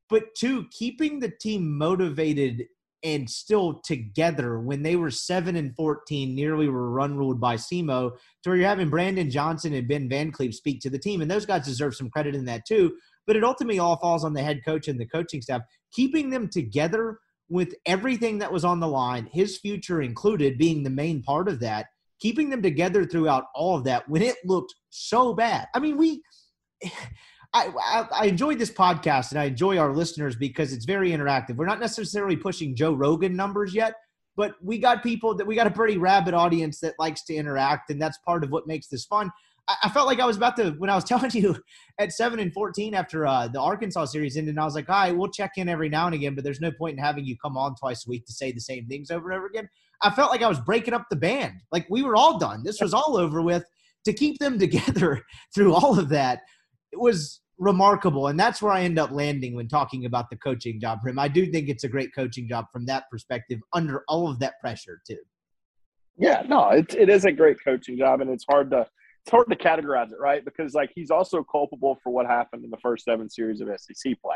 but 0.10 0.36
two, 0.36 0.66
keeping 0.72 1.20
the 1.20 1.30
team 1.30 1.78
motivated 1.78 2.66
and 3.04 3.30
still 3.30 3.80
together 3.84 4.60
when 4.60 4.84
they 4.84 4.96
were 4.96 5.12
7 5.12 5.56
and 5.56 5.76
14 5.76 6.36
nearly 6.36 6.68
were 6.68 6.92
run 6.92 7.18
ruled 7.18 7.40
by 7.40 7.56
SEMO 7.56 8.12
to 8.44 8.50
where 8.50 8.58
you're 8.58 8.68
having 8.68 8.90
Brandon 8.90 9.30
Johnson 9.30 9.74
and 9.74 9.88
Ben 9.88 10.10
Van 10.10 10.32
Cleve 10.32 10.54
speak 10.54 10.82
to 10.82 10.90
the 10.90 11.00
team 11.00 11.22
and 11.22 11.32
those 11.32 11.46
guys 11.46 11.66
deserve 11.66 11.96
some 11.96 12.10
credit 12.10 12.36
in 12.36 12.46
that 12.46 12.66
too. 12.66 12.98
But 13.26 13.36
it 13.36 13.44
ultimately 13.44 13.80
all 13.80 13.98
falls 13.98 14.26
on 14.26 14.34
the 14.34 14.44
head 14.44 14.62
coach 14.66 14.88
and 14.88 15.00
the 15.00 15.06
coaching 15.06 15.42
staff 15.42 15.62
keeping 15.94 16.30
them 16.30 16.50
together 16.50 17.20
with 17.48 17.74
everything 17.86 18.38
that 18.40 18.52
was 18.52 18.66
on 18.66 18.80
the 18.80 18.88
line 18.88 19.30
his 19.32 19.58
future 19.58 20.02
included 20.02 20.58
being 20.58 20.84
the 20.84 20.90
main 20.90 21.24
part 21.24 21.48
of 21.48 21.60
that 21.60 21.88
keeping 22.20 22.50
them 22.50 22.62
together 22.62 23.06
throughout 23.06 23.46
all 23.56 23.78
of 23.78 23.84
that 23.86 24.08
when 24.10 24.22
it 24.22 24.36
looked 24.46 24.76
so 24.90 25.34
bad. 25.34 25.68
I 25.74 25.80
mean 25.80 25.96
we 25.98 26.22
I, 27.54 27.68
I, 27.84 28.08
I 28.12 28.26
enjoy 28.28 28.56
this 28.56 28.70
podcast 28.70 29.32
and 29.32 29.40
I 29.40 29.46
enjoy 29.46 29.78
our 29.78 29.94
listeners 29.94 30.36
because 30.36 30.72
it's 30.72 30.86
very 30.86 31.12
interactive. 31.12 31.56
We're 31.56 31.66
not 31.66 31.80
necessarily 31.80 32.36
pushing 32.36 32.76
Joe 32.76 32.94
Rogan 32.94 33.36
numbers 33.36 33.74
yet, 33.74 33.96
but 34.36 34.54
we 34.62 34.78
got 34.78 35.02
people 35.02 35.36
that 35.36 35.48
we 35.48 35.56
got 35.56 35.68
a 35.68 35.72
pretty 35.72 35.98
rabid 35.98 36.34
audience 36.34 36.80
that 36.82 36.94
likes 37.00 37.24
to 37.26 37.34
interact, 37.34 37.90
and 37.90 38.02
that's 38.02 38.18
part 38.20 38.44
of 38.44 38.52
what 38.52 38.68
makes 38.68 38.88
this 38.88 39.06
fun. 39.06 39.32
I, 39.68 39.76
I 39.84 39.90
felt 39.90 40.06
like 40.06 40.20
I 40.20 40.26
was 40.26 40.38
about 40.38 40.56
to 40.58 40.72
when 40.78 40.92
I 40.92 40.96
was 40.96 41.04
telling 41.06 41.32
you 41.32 41.58
at 42.00 42.14
seven 42.14 42.40
and 42.40 42.54
fourteen 42.54 42.94
after 42.94 43.26
uh, 43.26 43.48
the 43.48 43.60
Arkansas 43.60 44.06
series 44.06 44.38
ended. 44.38 44.52
And 44.52 44.60
I 44.60 44.66
was 44.66 44.76
like, 44.76 44.88
all 44.88 44.96
right, 44.96 45.18
we'll 45.18 45.32
check 45.32 45.54
in 45.58 45.68
every 45.68 45.90
now 45.90 46.06
and 46.06 46.16
again, 46.16 46.36
but 46.36 46.44
there's 46.44 46.62
no 46.62 46.72
point 46.72 46.98
in 46.98 47.04
having 47.04 47.26
you 47.26 47.36
come 47.44 47.58
on 47.58 47.76
twice 47.76 48.06
a 48.06 48.10
week 48.10 48.26
to 48.28 48.34
say 48.34 48.52
the 48.52 48.62
same 48.62 48.86
things 48.86 49.10
over 49.10 49.30
and 49.30 49.38
over 49.38 49.48
again. 49.48 49.68
I 50.04 50.12
felt 50.12 50.32
like 50.32 50.44
I 50.44 50.48
was 50.48 50.60
breaking 50.60 50.94
up 50.94 51.08
the 51.10 51.16
band. 51.16 51.62
Like 51.72 51.88
we 51.90 52.04
were 52.04 52.16
all 52.16 52.38
done. 52.38 52.64
This 52.64 52.80
was 52.80 52.94
all 52.94 53.18
over 53.18 53.42
with. 53.42 53.66
To 54.06 54.14
keep 54.14 54.40
them 54.40 54.58
together 54.60 55.22
through 55.54 55.74
all 55.74 56.00
of 56.00 56.08
that 56.10 56.40
it 56.92 57.00
was 57.00 57.42
remarkable. 57.58 58.28
And 58.28 58.40
that's 58.40 58.62
where 58.62 58.72
I 58.72 58.82
end 58.82 58.98
up 58.98 59.12
landing 59.12 59.56
when 59.56 59.68
talking 59.68 60.06
about 60.06 60.30
the 60.30 60.38
coaching 60.38 60.80
job 60.80 61.02
for 61.02 61.10
him. 61.10 61.20
I 61.20 61.28
do 61.28 61.46
think 61.52 61.70
it's 61.70 61.84
a 61.84 61.90
great 61.90 62.14
coaching 62.16 62.48
job 62.48 62.66
from 62.72 62.86
that 62.86 63.04
perspective 63.12 63.60
under 63.74 64.04
all 64.08 64.30
of 64.30 64.40
that 64.40 64.60
pressure, 64.62 65.02
too. 65.06 65.20
Yeah, 66.18 66.44
no, 66.48 66.70
it, 66.70 66.94
it 66.96 67.10
is 67.10 67.26
a 67.26 67.32
great 67.32 67.58
coaching 67.64 67.98
job, 67.98 68.20
and 68.22 68.30
it's 68.30 68.46
hard 68.48 68.72
to 68.72 68.86
it's 69.26 69.32
hard 69.32 69.50
to 69.50 69.56
categorize 69.56 70.12
it, 70.12 70.20
right? 70.20 70.44
Because 70.44 70.74
like 70.74 70.92
he's 70.94 71.12
also 71.12 71.44
culpable 71.44 71.98
for 72.04 72.12
what 72.12 72.26
happened 72.26 72.66
in 72.66 72.70
the 72.70 72.78
first 72.78 73.06
seven 73.06 73.30
series 73.30 73.62
of 73.62 73.70
SEC 73.78 74.18
play, 74.22 74.36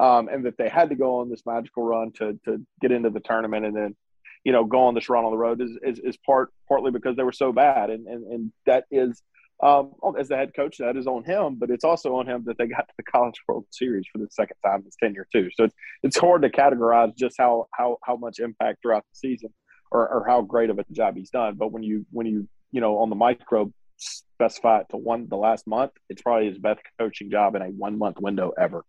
um, 0.00 0.28
and 0.28 0.44
that 0.46 0.56
they 0.56 0.68
had 0.68 0.88
to 0.88 0.94
go 0.94 1.18
on 1.20 1.28
this 1.28 1.42
magical 1.44 1.82
run 1.82 2.12
to 2.12 2.38
to 2.44 2.64
get 2.80 2.92
into 2.92 3.10
the 3.10 3.20
tournament, 3.20 3.66
and 3.66 3.76
then 3.76 3.96
you 4.44 4.52
know 4.52 4.64
go 4.64 4.84
on 4.84 4.94
this 4.94 5.08
run 5.08 5.24
on 5.24 5.32
the 5.32 5.36
road 5.36 5.60
is 5.60 5.76
is, 5.82 5.98
is 6.00 6.16
part 6.18 6.50
partly 6.68 6.92
because 6.92 7.16
they 7.16 7.24
were 7.24 7.32
so 7.32 7.52
bad, 7.52 7.90
and 7.90 8.06
and 8.06 8.24
and 8.32 8.52
that 8.66 8.84
is 8.92 9.20
um, 9.62 9.92
as 10.18 10.28
the 10.28 10.36
head 10.36 10.52
coach, 10.54 10.78
that 10.78 10.96
is 10.96 11.06
on 11.06 11.24
him, 11.24 11.56
but 11.56 11.70
it's 11.70 11.84
also 11.84 12.16
on 12.16 12.28
him 12.28 12.44
that 12.46 12.58
they 12.58 12.66
got 12.66 12.86
to 12.88 12.94
the 12.96 13.02
College 13.02 13.40
World 13.48 13.64
Series 13.70 14.04
for 14.12 14.18
the 14.18 14.28
second 14.30 14.56
time 14.64 14.80
in 14.80 14.84
his 14.84 14.96
tenure 15.02 15.26
too. 15.32 15.48
So 15.54 15.64
it's 15.64 15.74
it's 16.02 16.18
hard 16.18 16.42
to 16.42 16.50
categorize 16.50 17.16
just 17.16 17.36
how 17.38 17.66
how 17.72 17.98
how 18.02 18.16
much 18.16 18.38
impact 18.38 18.82
throughout 18.82 19.04
the 19.10 19.16
season 19.16 19.52
or, 19.90 20.08
or 20.08 20.26
how 20.26 20.42
great 20.42 20.68
of 20.68 20.78
a 20.78 20.84
job 20.92 21.16
he's 21.16 21.30
done. 21.30 21.54
But 21.54 21.72
when 21.72 21.82
you 21.82 22.04
when 22.10 22.26
you 22.26 22.48
you 22.70 22.80
know 22.82 22.98
on 22.98 23.08
the 23.08 23.16
micro 23.16 23.72
specify 23.98 24.80
it 24.80 24.88
to 24.90 24.98
one 24.98 25.26
the 25.28 25.36
last 25.36 25.66
month, 25.66 25.92
it's 26.10 26.20
probably 26.20 26.48
his 26.48 26.58
best 26.58 26.80
coaching 26.98 27.30
job 27.30 27.54
in 27.54 27.62
a 27.62 27.66
one 27.66 27.98
month 27.98 28.18
window 28.20 28.52
ever. 28.58 28.84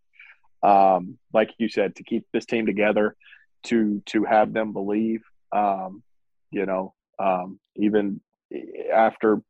Um, 0.63 1.17
like 1.33 1.51
you 1.59 1.69
said, 1.69 1.95
to 1.95 2.03
keep 2.03 2.25
this 2.33 2.45
team 2.45 2.65
together, 2.65 3.15
to 3.67 4.01
to 4.07 4.25
have 4.25 4.51
them 4.51 4.73
believe, 4.73 5.21
um, 5.53 6.03
you 6.51 6.65
know, 6.65 6.93
um, 7.19 7.59
even 7.77 8.19
after 8.93 9.41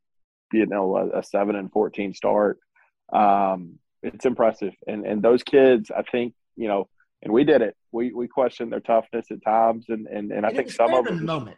you 0.51 0.65
know 0.65 0.97
a, 0.97 1.19
a 1.19 1.23
seven 1.23 1.55
and 1.55 1.71
fourteen 1.71 2.13
start. 2.13 2.59
Um, 3.11 3.79
it's 4.03 4.25
impressive, 4.25 4.73
and 4.87 5.05
and 5.05 5.21
those 5.21 5.43
kids, 5.43 5.91
I 5.95 6.03
think 6.03 6.33
you 6.55 6.67
know, 6.67 6.87
and 7.21 7.33
we 7.33 7.43
did 7.43 7.61
it. 7.61 7.75
We 7.91 8.13
we 8.13 8.27
questioned 8.27 8.71
their 8.71 8.79
toughness 8.79 9.31
at 9.31 9.43
times, 9.43 9.85
and 9.89 10.07
and, 10.07 10.31
and 10.31 10.45
I 10.45 10.51
think 10.51 10.71
some 10.71 10.93
of 10.93 11.05
them. 11.05 11.25
Moment. 11.25 11.57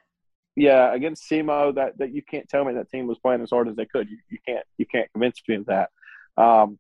Yeah, 0.56 0.94
against 0.94 1.30
SEMO, 1.30 1.76
that 1.76 1.98
that 2.00 2.14
you 2.14 2.22
can't 2.22 2.50
tell 2.50 2.66
me 2.66 2.74
that 2.74 2.90
team 2.90 3.08
was 3.08 3.20
playing 3.20 3.42
as 3.42 3.50
hard 3.50 3.70
as 3.70 3.76
they 3.76 3.86
could. 3.86 4.10
You, 4.10 4.18
you 4.30 4.38
can't 4.46 4.66
you 4.78 4.86
can't 4.86 5.12
convince 5.14 5.42
me 5.48 5.56
of 5.56 5.68
that. 5.68 5.90
Um, 6.38 6.80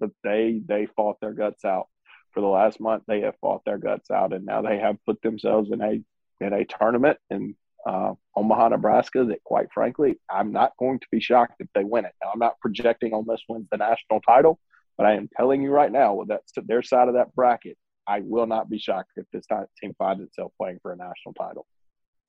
but 0.00 0.10
they 0.22 0.60
they 0.64 0.86
fought 0.86 1.20
their 1.20 1.32
guts 1.32 1.64
out 1.64 1.88
for 2.32 2.40
the 2.40 2.46
last 2.46 2.80
month. 2.80 3.04
They 3.06 3.20
have 3.22 3.36
fought 3.40 3.64
their 3.64 3.78
guts 3.78 4.10
out, 4.10 4.32
and 4.32 4.46
now 4.46 4.62
they 4.62 4.78
have 4.78 4.96
put 5.04 5.20
themselves 5.22 5.70
in 5.70 5.80
a 5.82 6.00
in 6.40 6.52
a 6.52 6.64
tournament, 6.64 7.18
and 7.30 7.54
uh, 7.86 8.14
Omaha, 8.36 8.68
Nebraska, 8.68 9.24
that 9.24 9.42
quite 9.44 9.68
frankly, 9.72 10.18
I'm 10.30 10.52
not 10.52 10.72
going 10.78 10.98
to 11.00 11.06
be 11.10 11.20
shocked 11.20 11.54
if 11.60 11.68
they 11.74 11.84
win 11.84 12.04
it. 12.04 12.12
Now, 12.22 12.30
I'm 12.32 12.38
not 12.38 12.58
projecting 12.60 13.14
Ole 13.14 13.24
Miss 13.24 13.40
wins 13.48 13.66
the 13.70 13.78
national 13.78 14.20
title, 14.20 14.58
but 14.96 15.06
I 15.06 15.14
am 15.14 15.28
telling 15.36 15.62
you 15.62 15.70
right 15.70 15.90
now, 15.92 16.14
with 16.14 16.28
that 16.28 16.42
their 16.66 16.82
side 16.82 17.08
of 17.08 17.14
that 17.14 17.34
bracket, 17.34 17.76
I 18.06 18.20
will 18.20 18.46
not 18.46 18.68
be 18.68 18.78
shocked 18.78 19.12
if 19.16 19.26
this 19.32 19.46
team 19.80 19.94
finds 19.98 20.22
itself 20.22 20.52
playing 20.60 20.78
for 20.82 20.92
a 20.92 20.96
national 20.96 21.34
title. 21.34 21.66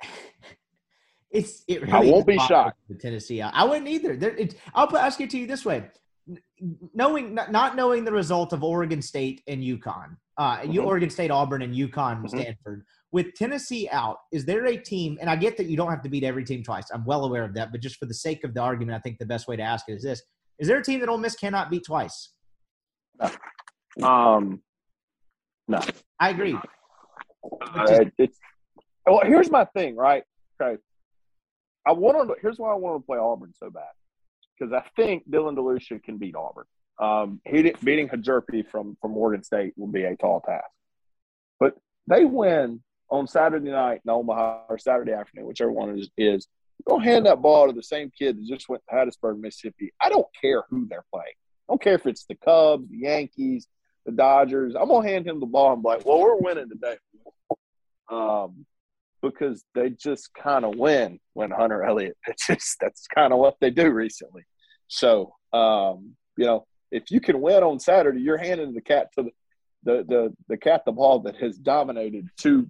It's 1.31 1.63
it 1.67 1.83
really 1.83 2.09
I 2.09 2.11
won't 2.11 2.25
be 2.25 2.39
shocked. 2.39 2.79
The 2.89 2.95
Tennessee, 2.95 3.39
I 3.39 3.63
wouldn't 3.63 3.87
either. 3.87 4.15
There, 4.15 4.35
it, 4.35 4.55
I'll 4.73 4.97
ask 4.97 5.21
it 5.21 5.29
to 5.29 5.37
you 5.37 5.45
this 5.45 5.63
way: 5.63 5.83
knowing 6.93 7.35
not 7.35 7.75
knowing 7.75 8.03
the 8.03 8.11
result 8.11 8.51
of 8.51 8.63
Oregon 8.63 9.01
State 9.01 9.43
and 9.47 9.61
UConn, 9.61 10.17
Uh, 10.37 10.63
you 10.67 10.81
Mhm. 10.81 10.87
Oregon 10.87 11.09
State, 11.09 11.29
Auburn, 11.31 11.61
and 11.61 11.75
UConn, 11.75 12.23
Mhm. 12.23 12.29
Stanford. 12.29 12.85
With 13.11 13.33
Tennessee 13.33 13.89
out, 13.91 14.17
is 14.31 14.45
there 14.45 14.65
a 14.67 14.77
team? 14.77 15.17
And 15.19 15.29
I 15.29 15.35
get 15.35 15.57
that 15.57 15.65
you 15.65 15.75
don't 15.75 15.89
have 15.89 16.03
to 16.03 16.09
beat 16.09 16.23
every 16.23 16.43
team 16.43 16.63
twice. 16.63 16.85
I'm 16.93 17.05
well 17.05 17.25
aware 17.25 17.43
of 17.43 17.55
that. 17.55 17.71
But 17.71 17.81
just 17.81 17.97
for 17.97 18.05
the 18.05 18.13
sake 18.13 18.43
of 18.43 18.53
the 18.53 18.61
argument, 18.61 18.95
I 18.95 18.99
think 18.99 19.17
the 19.17 19.25
best 19.25 19.47
way 19.47 19.55
to 19.55 19.63
ask 19.63 19.89
it 19.89 19.93
is 19.93 20.03
this: 20.03 20.21
Is 20.59 20.67
there 20.67 20.77
a 20.77 20.83
team 20.83 20.99
that 20.99 21.09
Ole 21.09 21.17
Miss 21.17 21.35
cannot 21.35 21.71
beat 21.71 21.85
twice? 21.85 22.33
Um, 24.03 24.61
no. 25.67 25.81
I 26.19 26.29
agree. 26.29 26.57
Uh, 27.61 28.05
well. 29.05 29.21
Here's 29.23 29.49
my 29.49 29.65
thing, 29.65 29.95
right? 29.95 30.23
Okay, 30.61 30.79
I 31.87 31.93
want 31.93 32.27
to. 32.27 32.35
Here's 32.41 32.57
why 32.57 32.71
I 32.71 32.75
want 32.75 33.01
to 33.01 33.05
play 33.05 33.17
Auburn 33.17 33.53
so 33.57 33.69
bad 33.69 33.83
because 34.57 34.73
I 34.73 34.83
think 34.95 35.29
Dylan 35.29 35.55
DeLucia 35.55 36.03
can 36.03 36.17
beat 36.17 36.35
Auburn. 36.35 36.65
Um, 36.99 37.39
he 37.47 37.73
beating 37.83 38.09
Hjerpe 38.09 38.69
from 38.69 38.97
from 39.01 39.15
Oregon 39.15 39.43
State 39.43 39.73
will 39.77 39.87
be 39.87 40.03
a 40.03 40.15
tall 40.17 40.41
task, 40.41 40.69
but 41.59 41.75
they 42.07 42.25
win 42.25 42.81
on 43.09 43.27
Saturday 43.27 43.71
night 43.71 44.01
in 44.05 44.11
Omaha 44.11 44.63
or 44.69 44.77
Saturday 44.77 45.13
afternoon, 45.13 45.47
whichever 45.47 45.71
one 45.71 45.97
it 45.97 46.09
is. 46.17 46.47
Go 46.87 46.97
hand 46.97 47.25
that 47.25 47.41
ball 47.41 47.67
to 47.67 47.73
the 47.73 47.83
same 47.83 48.09
kid 48.17 48.37
that 48.37 48.47
just 48.47 48.69
went 48.69 48.81
to 48.89 48.95
Hattiesburg, 48.95 49.39
Mississippi. 49.39 49.91
I 49.99 50.09
don't 50.09 50.27
care 50.39 50.63
who 50.69 50.87
they're 50.87 51.05
playing. 51.13 51.33
I 51.67 51.73
don't 51.73 51.81
care 51.81 51.95
if 51.95 52.05
it's 52.05 52.25
the 52.25 52.35
Cubs, 52.35 52.89
the 52.89 52.99
Yankees, 52.99 53.67
the 54.05 54.13
Dodgers. 54.13 54.75
I'm 54.79 54.87
gonna 54.87 55.07
hand 55.07 55.27
him 55.27 55.39
the 55.39 55.45
ball 55.45 55.73
and 55.73 55.83
be 55.83 55.89
like, 55.89 56.05
"Well, 56.05 56.19
we're 56.19 56.37
winning 56.37 56.69
today." 56.69 56.97
um, 58.09 58.65
because 59.21 59.63
they 59.75 59.89
just 59.89 60.33
kind 60.33 60.65
of 60.65 60.75
win 60.75 61.19
when 61.33 61.51
Hunter 61.51 61.83
Elliott 61.83 62.17
pitches. 62.25 62.75
That's 62.79 63.07
kind 63.07 63.33
of 63.33 63.39
what 63.39 63.55
they 63.59 63.69
do 63.69 63.89
recently. 63.91 64.43
So, 64.87 65.33
um, 65.53 66.15
you 66.37 66.45
know, 66.45 66.65
if 66.91 67.11
you 67.11 67.19
can 67.19 67.41
win 67.41 67.63
on 67.63 67.79
Saturday, 67.79 68.21
you're 68.21 68.37
handing 68.37 68.73
the 68.73 68.81
cat 68.81 69.09
to 69.15 69.23
the 69.23 69.31
the 69.83 70.03
the, 70.07 70.33
the 70.49 70.57
cat 70.57 70.83
the 70.85 70.91
ball 70.91 71.19
that 71.19 71.37
has 71.37 71.57
dominated 71.57 72.27
two 72.37 72.69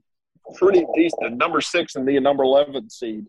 pretty 0.55 0.85
decent 0.95 1.37
number 1.37 1.61
six 1.61 1.95
and 1.95 2.07
the 2.07 2.19
number 2.19 2.43
eleven 2.43 2.89
seed. 2.89 3.25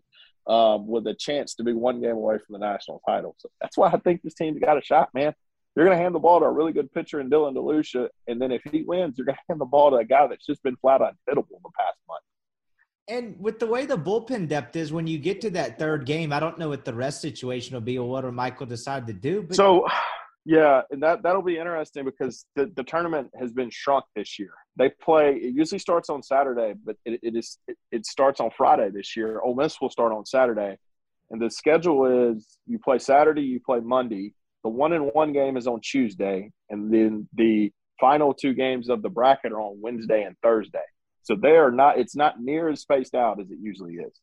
Um, 0.47 0.87
with 0.87 1.05
a 1.05 1.13
chance 1.13 1.53
to 1.53 1.63
be 1.63 1.71
one 1.71 2.01
game 2.01 2.15
away 2.15 2.39
from 2.39 2.53
the 2.53 2.57
national 2.57 2.99
title. 3.07 3.35
So 3.37 3.47
that's 3.61 3.77
why 3.77 3.91
I 3.91 3.97
think 3.99 4.23
this 4.23 4.33
team's 4.33 4.59
got 4.59 4.75
a 4.75 4.81
shot, 4.81 5.09
man. 5.13 5.35
You're 5.75 5.85
going 5.85 5.95
to 5.95 6.01
hand 6.01 6.15
the 6.15 6.19
ball 6.19 6.39
to 6.39 6.47
a 6.47 6.51
really 6.51 6.73
good 6.73 6.91
pitcher 6.91 7.21
in 7.21 7.29
Dylan 7.29 7.55
DeLucia, 7.55 8.07
and 8.27 8.41
then 8.41 8.51
if 8.51 8.63
he 8.71 8.81
wins, 8.81 9.19
you're 9.19 9.25
going 9.25 9.35
to 9.35 9.41
hand 9.47 9.61
the 9.61 9.65
ball 9.65 9.91
to 9.91 9.97
a 9.97 10.03
guy 10.03 10.25
that's 10.25 10.43
just 10.43 10.63
been 10.63 10.75
flat 10.77 10.99
unhittable 10.99 11.45
the 11.63 11.69
past 11.77 11.99
month. 12.07 12.23
And 13.07 13.35
with 13.39 13.59
the 13.59 13.67
way 13.67 13.85
the 13.85 13.97
bullpen 13.97 14.47
depth 14.47 14.75
is, 14.75 14.91
when 14.91 15.05
you 15.05 15.19
get 15.19 15.41
to 15.41 15.51
that 15.51 15.77
third 15.77 16.07
game, 16.07 16.33
I 16.33 16.39
don't 16.39 16.57
know 16.57 16.69
what 16.69 16.85
the 16.85 16.93
rest 16.93 17.21
situation 17.21 17.75
will 17.75 17.81
be 17.81 17.99
or 17.99 18.09
what 18.09 18.23
will 18.23 18.31
Michael 18.31 18.65
decide 18.65 19.05
to 19.07 19.13
do. 19.13 19.43
But 19.43 19.55
So, 19.55 19.85
yeah, 20.45 20.81
and 20.89 21.03
that 21.03 21.21
that'll 21.21 21.43
be 21.43 21.57
interesting 21.57 22.03
because 22.03 22.45
the, 22.55 22.71
the 22.75 22.83
tournament 22.83 23.29
has 23.39 23.51
been 23.51 23.69
shrunk 23.69 24.05
this 24.15 24.39
year. 24.39 24.53
They 24.75 24.89
play. 24.89 25.35
It 25.35 25.53
usually 25.53 25.79
starts 25.79 26.09
on 26.09 26.23
Saturday, 26.23 26.73
but 26.83 26.95
it, 27.05 27.19
it 27.21 27.35
is 27.35 27.59
it, 27.67 27.77
it 27.91 28.05
starts 28.05 28.39
on 28.39 28.49
Friday 28.57 28.89
this 28.89 29.15
year. 29.15 29.39
Ole 29.41 29.55
Miss 29.55 29.79
will 29.79 29.91
start 29.91 30.11
on 30.11 30.25
Saturday, 30.25 30.77
and 31.29 31.39
the 31.39 31.51
schedule 31.51 32.31
is 32.31 32.57
you 32.65 32.79
play 32.79 32.97
Saturday, 32.97 33.43
you 33.43 33.59
play 33.59 33.79
Monday. 33.81 34.33
The 34.63 34.69
one 34.69 34.93
and 34.93 35.11
one 35.13 35.31
game 35.31 35.57
is 35.57 35.67
on 35.67 35.79
Tuesday, 35.81 36.51
and 36.69 36.91
then 36.91 37.27
the 37.35 37.71
final 37.99 38.33
two 38.33 38.55
games 38.55 38.89
of 38.89 39.03
the 39.03 39.09
bracket 39.09 39.51
are 39.51 39.61
on 39.61 39.79
Wednesday 39.79 40.23
and 40.23 40.35
Thursday. 40.41 40.79
So 41.21 41.35
they 41.35 41.55
are 41.55 41.71
not. 41.71 41.99
It's 41.99 42.15
not 42.15 42.41
near 42.41 42.69
as 42.69 42.81
spaced 42.81 43.13
out 43.13 43.39
as 43.39 43.51
it 43.51 43.59
usually 43.61 43.93
is. 43.93 44.19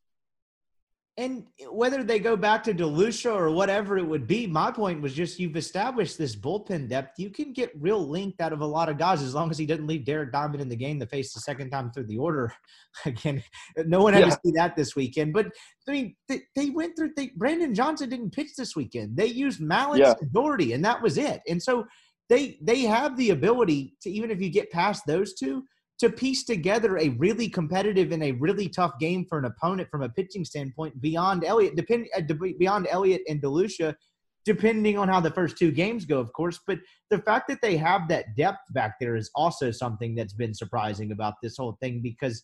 And 1.19 1.43
whether 1.69 2.01
they 2.01 2.17
go 2.17 2.37
back 2.37 2.63
to 2.63 2.73
DeLucia 2.73 3.29
or 3.35 3.51
whatever 3.51 3.97
it 3.97 4.05
would 4.07 4.25
be, 4.25 4.47
my 4.47 4.71
point 4.71 5.01
was 5.01 5.13
just 5.13 5.37
you've 5.37 5.57
established 5.57 6.17
this 6.17 6.33
bullpen 6.33 6.87
depth. 6.87 7.19
You 7.19 7.29
can 7.29 7.51
get 7.51 7.73
real 7.77 8.07
linked 8.07 8.39
out 8.39 8.53
of 8.53 8.61
a 8.61 8.65
lot 8.65 8.87
of 8.87 8.97
guys 8.97 9.21
as 9.21 9.35
long 9.35 9.51
as 9.51 9.57
he 9.57 9.65
doesn't 9.65 9.85
leave 9.85 10.05
Derek 10.05 10.31
Diamond 10.31 10.61
in 10.61 10.69
the 10.69 10.77
game 10.77 10.97
to 11.01 11.05
face 11.05 11.33
the 11.33 11.41
second 11.41 11.71
time 11.71 11.91
through 11.91 12.05
the 12.05 12.17
order. 12.17 12.53
Again, 13.05 13.43
no 13.85 14.01
one 14.01 14.13
had 14.13 14.21
Yeah. 14.23 14.29
to 14.29 14.39
see 14.45 14.51
that 14.55 14.77
this 14.77 14.95
weekend. 14.95 15.33
But 15.33 15.47
I 15.89 15.91
mean, 15.91 16.15
they, 16.29 16.41
they 16.55 16.69
went 16.69 16.95
through. 16.95 17.11
They, 17.17 17.33
Brandon 17.35 17.75
Johnson 17.75 18.09
didn't 18.09 18.31
pitch 18.31 18.51
this 18.57 18.73
weekend. 18.77 19.17
They 19.17 19.25
used 19.27 19.59
Mallitz 19.59 19.97
Yeah. 19.97 20.13
and 20.21 20.31
Dougherty, 20.31 20.71
and 20.71 20.85
that 20.85 21.01
was 21.01 21.17
it. 21.17 21.41
And 21.49 21.61
so 21.61 21.85
they 22.29 22.57
they 22.61 22.83
have 22.83 23.17
the 23.17 23.31
ability 23.31 23.97
to 24.03 24.09
even 24.09 24.31
if 24.31 24.39
you 24.41 24.49
get 24.49 24.71
past 24.71 25.03
those 25.05 25.33
two 25.33 25.65
to 25.99 26.09
piece 26.09 26.45
together 26.45 26.97
a 26.97 27.09
really 27.09 27.49
competitive 27.49 28.11
and 28.11 28.23
a 28.23 28.31
really 28.33 28.69
tough 28.69 28.97
game 28.99 29.25
for 29.27 29.37
an 29.37 29.45
opponent 29.45 29.89
from 29.89 30.01
a 30.01 30.09
pitching 30.09 30.45
standpoint 30.45 30.99
beyond 31.01 31.43
Elliott, 31.43 31.75
depend 31.75 32.07
uh, 32.17 32.21
beyond 32.57 32.87
Elliott 32.89 33.21
and 33.27 33.41
DeLucia, 33.41 33.93
depending 34.45 34.97
on 34.97 35.09
how 35.09 35.19
the 35.19 35.31
first 35.31 35.57
two 35.57 35.71
games 35.71 36.05
go, 36.05 36.19
of 36.19 36.31
course. 36.31 36.59
But 36.65 36.79
the 37.09 37.19
fact 37.19 37.49
that 37.49 37.61
they 37.61 37.75
have 37.77 38.07
that 38.07 38.37
depth 38.37 38.73
back 38.73 38.95
there 38.99 39.17
is 39.17 39.29
also 39.35 39.71
something 39.71 40.15
that's 40.15 40.33
been 40.33 40.53
surprising 40.53 41.11
about 41.11 41.35
this 41.43 41.57
whole 41.57 41.77
thing 41.81 42.01
because 42.01 42.43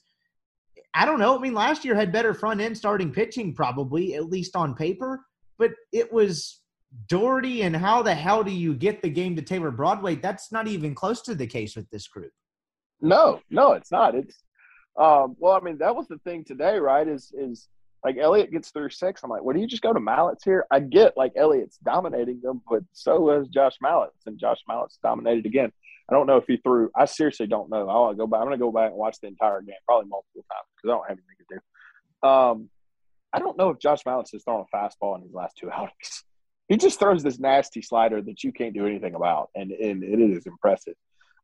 I 0.93 1.05
don't 1.05 1.19
know. 1.19 1.37
I 1.37 1.41
mean, 1.41 1.53
last 1.53 1.85
year 1.85 1.95
had 1.95 2.11
better 2.11 2.33
front 2.33 2.59
end 2.59 2.77
starting 2.77 3.11
pitching, 3.11 3.53
probably 3.53 4.15
at 4.15 4.29
least 4.29 4.55
on 4.55 4.75
paper, 4.75 5.25
but 5.57 5.71
it 5.93 6.11
was 6.11 6.61
Dougherty 7.07 7.63
and 7.63 7.75
how 7.75 8.01
the 8.01 8.15
hell 8.15 8.43
do 8.43 8.51
you 8.51 8.73
get 8.73 9.01
the 9.01 9.09
game 9.09 9.35
to 9.35 9.41
Taylor 9.41 9.71
Broadway? 9.71 10.15
That's 10.15 10.51
not 10.51 10.67
even 10.67 10.95
close 10.95 11.21
to 11.23 11.35
the 11.35 11.47
case 11.47 11.75
with 11.75 11.89
this 11.89 12.07
group. 12.07 12.31
No, 13.01 13.41
no, 13.49 13.73
it's 13.73 13.91
not. 13.91 14.15
It's 14.15 14.43
um, 14.97 15.35
well, 15.39 15.53
I 15.53 15.59
mean, 15.59 15.77
that 15.79 15.95
was 15.95 16.07
the 16.07 16.17
thing 16.19 16.43
today, 16.43 16.77
right? 16.77 17.07
Is 17.07 17.31
is 17.37 17.67
like 18.03 18.17
Elliott 18.17 18.51
gets 18.51 18.69
through 18.69 18.91
six. 18.91 19.23
I'm 19.23 19.29
like, 19.29 19.43
well, 19.43 19.55
do 19.55 19.59
you 19.59 19.67
just 19.67 19.81
go 19.81 19.91
to 19.91 19.99
Mallitz 19.99 20.43
here? 20.43 20.65
I 20.71 20.79
get 20.79 21.17
like 21.17 21.33
Elliott's 21.35 21.77
dominating 21.83 22.39
them, 22.41 22.61
but 22.69 22.83
so 22.93 23.31
is 23.31 23.47
Josh 23.47 23.77
Mallitz, 23.83 24.25
and 24.25 24.39
Josh 24.39 24.59
Mallitz 24.69 24.97
dominated 25.03 25.45
again. 25.45 25.71
I 26.09 26.13
don't 26.13 26.27
know 26.27 26.37
if 26.37 26.45
he 26.47 26.57
threw. 26.57 26.91
I 26.95 27.05
seriously 27.05 27.47
don't 27.47 27.69
know. 27.69 27.89
I 27.89 27.93
want 27.93 28.13
to 28.13 28.17
go 28.17 28.27
back. 28.27 28.41
I'm 28.41 28.51
to 28.51 28.57
go 28.57 28.71
back 28.71 28.91
and 28.91 28.97
watch 28.97 29.17
the 29.21 29.27
entire 29.27 29.61
game, 29.61 29.75
probably 29.85 30.07
multiple 30.07 30.45
times 30.51 30.67
because 30.75 30.89
I 30.89 30.95
don't 30.95 31.09
have 31.09 31.17
anything 31.17 31.45
to 31.49 31.55
do. 31.55 32.29
Um, 32.29 32.69
I 33.33 33.39
don't 33.39 33.57
know 33.57 33.71
if 33.71 33.79
Josh 33.79 34.05
Mallett's 34.05 34.31
has 34.31 34.43
thrown 34.43 34.63
a 34.71 34.75
fastball 34.77 35.17
in 35.17 35.23
his 35.23 35.33
last 35.33 35.57
two 35.57 35.71
outings. 35.73 36.23
He 36.69 36.77
just 36.77 36.99
throws 36.99 37.23
this 37.23 37.39
nasty 37.39 37.81
slider 37.81 38.21
that 38.21 38.43
you 38.43 38.51
can't 38.51 38.73
do 38.73 38.85
anything 38.85 39.15
about, 39.15 39.49
and 39.55 39.71
and 39.71 40.03
it 40.03 40.19
is 40.19 40.45
impressive. 40.45 40.95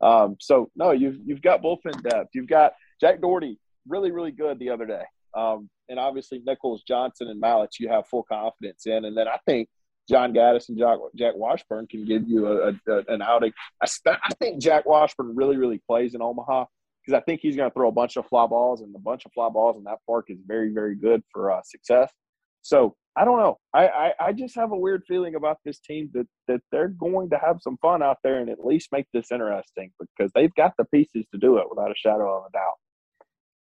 Um, 0.02 0.36
so 0.40 0.70
no, 0.76 0.92
you've 0.92 1.18
you've 1.26 1.42
got 1.42 1.62
bullpen 1.62 2.02
depth. 2.04 2.30
You've 2.34 2.48
got 2.48 2.74
Jack 3.00 3.22
Dougherty, 3.22 3.60
really 3.88 4.12
really 4.12 4.32
good 4.32 4.60
the 4.60 4.70
other 4.70 4.86
day, 4.86 5.04
um, 5.36 5.70
and 5.90 6.00
obviously 6.00 6.42
Nichols, 6.46 6.84
Johnson, 6.88 7.28
and 7.28 7.42
Mallitz. 7.42 7.80
You 7.80 7.90
have 7.90 8.08
full 8.08 8.24
confidence 8.24 8.86
in, 8.86 9.06
and 9.06 9.16
then 9.16 9.28
I 9.28 9.38
think 9.46 9.70
John 10.10 10.34
Gaddis 10.34 10.70
and 10.70 10.78
Jack, 10.78 10.98
Jack 11.16 11.36
Washburn 11.36 11.88
can 11.88 12.06
give 12.06 12.28
you 12.28 12.48
a, 12.48 12.74
a, 12.88 13.04
an 13.08 13.22
outing. 13.22 13.54
I, 13.82 13.86
st- 13.86 14.18
I 14.24 14.34
think 14.40 14.62
Jack 14.62 14.86
Washburn 14.86 15.36
really 15.36 15.58
really 15.58 15.82
plays 15.88 16.16
in 16.16 16.22
Omaha 16.22 16.66
because 17.06 17.20
I 17.20 17.24
think 17.24 17.42
he's 17.42 17.56
going 17.56 17.70
to 17.70 17.74
throw 17.74 17.90
a 17.90 17.94
bunch 17.94 18.18
of 18.18 18.26
fly 18.28 18.48
balls, 18.48 18.82
and 18.82 18.96
a 18.96 19.00
bunch 19.00 19.26
of 19.26 19.32
fly 19.34 19.50
balls 19.50 19.78
in 19.78 19.84
that 19.84 20.00
park 20.08 20.26
is 20.30 20.40
very 20.46 20.74
very 20.74 20.96
good 20.96 21.22
for 21.32 21.52
uh, 21.52 21.62
success. 21.64 22.12
So 22.64 22.96
I 23.16 23.26
don't 23.26 23.40
know. 23.40 23.58
I, 23.74 23.88
I, 23.88 24.12
I 24.28 24.34
just 24.34 24.56
have 24.56 24.72
a 24.72 24.78
weird 24.78 25.04
feeling 25.08 25.36
about 25.36 25.58
this 25.66 25.80
team 25.80 26.10
that, 26.14 26.28
that 26.48 26.62
they're 26.72 26.88
going 26.88 27.30
to 27.32 27.38
have 27.38 27.58
some 27.62 27.78
fun 27.82 28.02
out 28.02 28.18
there 28.24 28.40
and 28.40 28.50
at 28.50 28.66
least 28.66 28.90
make 28.92 29.06
this 29.14 29.32
interesting 29.32 29.92
because 30.00 30.32
they've 30.34 30.54
got 30.56 30.74
the 30.78 30.86
pieces 30.86 31.26
to 31.34 31.38
do 31.38 31.58
it 31.58 31.66
without 31.70 31.92
a 31.92 31.96
shadow 31.96 32.38
of 32.38 32.46
a 32.48 32.52
doubt. 32.52 32.76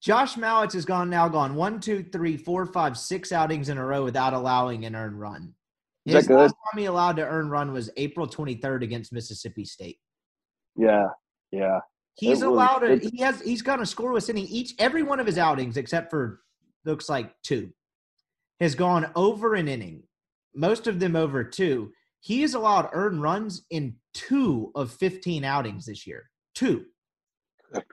Josh 0.02 0.34
Mallitz 0.34 0.72
has 0.72 0.84
gone 0.84 1.10
now 1.10 1.28
gone 1.28 1.54
one, 1.54 1.80
two, 1.80 2.02
three, 2.02 2.36
four, 2.36 2.66
five, 2.66 2.98
six 2.98 3.30
outings 3.32 3.68
in 3.68 3.78
a 3.78 3.84
row 3.84 4.04
without 4.04 4.34
allowing 4.34 4.84
an 4.84 4.96
earned 4.96 5.20
run. 5.20 5.54
Is 6.04 6.12
that 6.14 6.20
His 6.20 6.30
last 6.30 6.54
time 6.72 6.80
he 6.80 6.84
allowed 6.86 7.16
to 7.16 7.26
earn 7.26 7.48
run 7.48 7.72
was 7.72 7.90
April 7.96 8.26
23rd 8.26 8.82
against 8.82 9.12
Mississippi 9.12 9.64
State. 9.64 9.98
Yeah, 10.76 11.08
yeah. 11.50 11.80
He's 12.14 12.42
It 12.42 12.48
allowed 12.48 12.82
it- 12.82 13.02
he 13.02 13.20
has 13.20 13.40
he's 13.40 13.62
got 13.62 13.78
a 13.80 13.82
scoreless 13.82 14.28
inning 14.28 14.46
each 14.46 14.74
every 14.78 15.02
one 15.02 15.20
of 15.20 15.26
his 15.26 15.38
outings 15.38 15.76
except 15.76 16.10
for 16.10 16.40
looks 16.84 17.08
like 17.08 17.34
two 17.42 17.72
has 18.60 18.74
gone 18.74 19.10
over 19.14 19.54
an 19.54 19.68
inning. 19.68 20.02
Most 20.54 20.86
of 20.86 20.98
them 20.98 21.16
over 21.16 21.44
two. 21.44 21.92
He 22.20 22.40
has 22.42 22.54
allowed 22.54 22.90
earned 22.92 23.22
runs 23.22 23.64
in 23.70 23.96
two 24.14 24.72
of 24.74 24.90
15 24.92 25.44
outings 25.44 25.86
this 25.86 26.06
year. 26.06 26.30
Two. 26.54 26.86
Good 27.72 27.84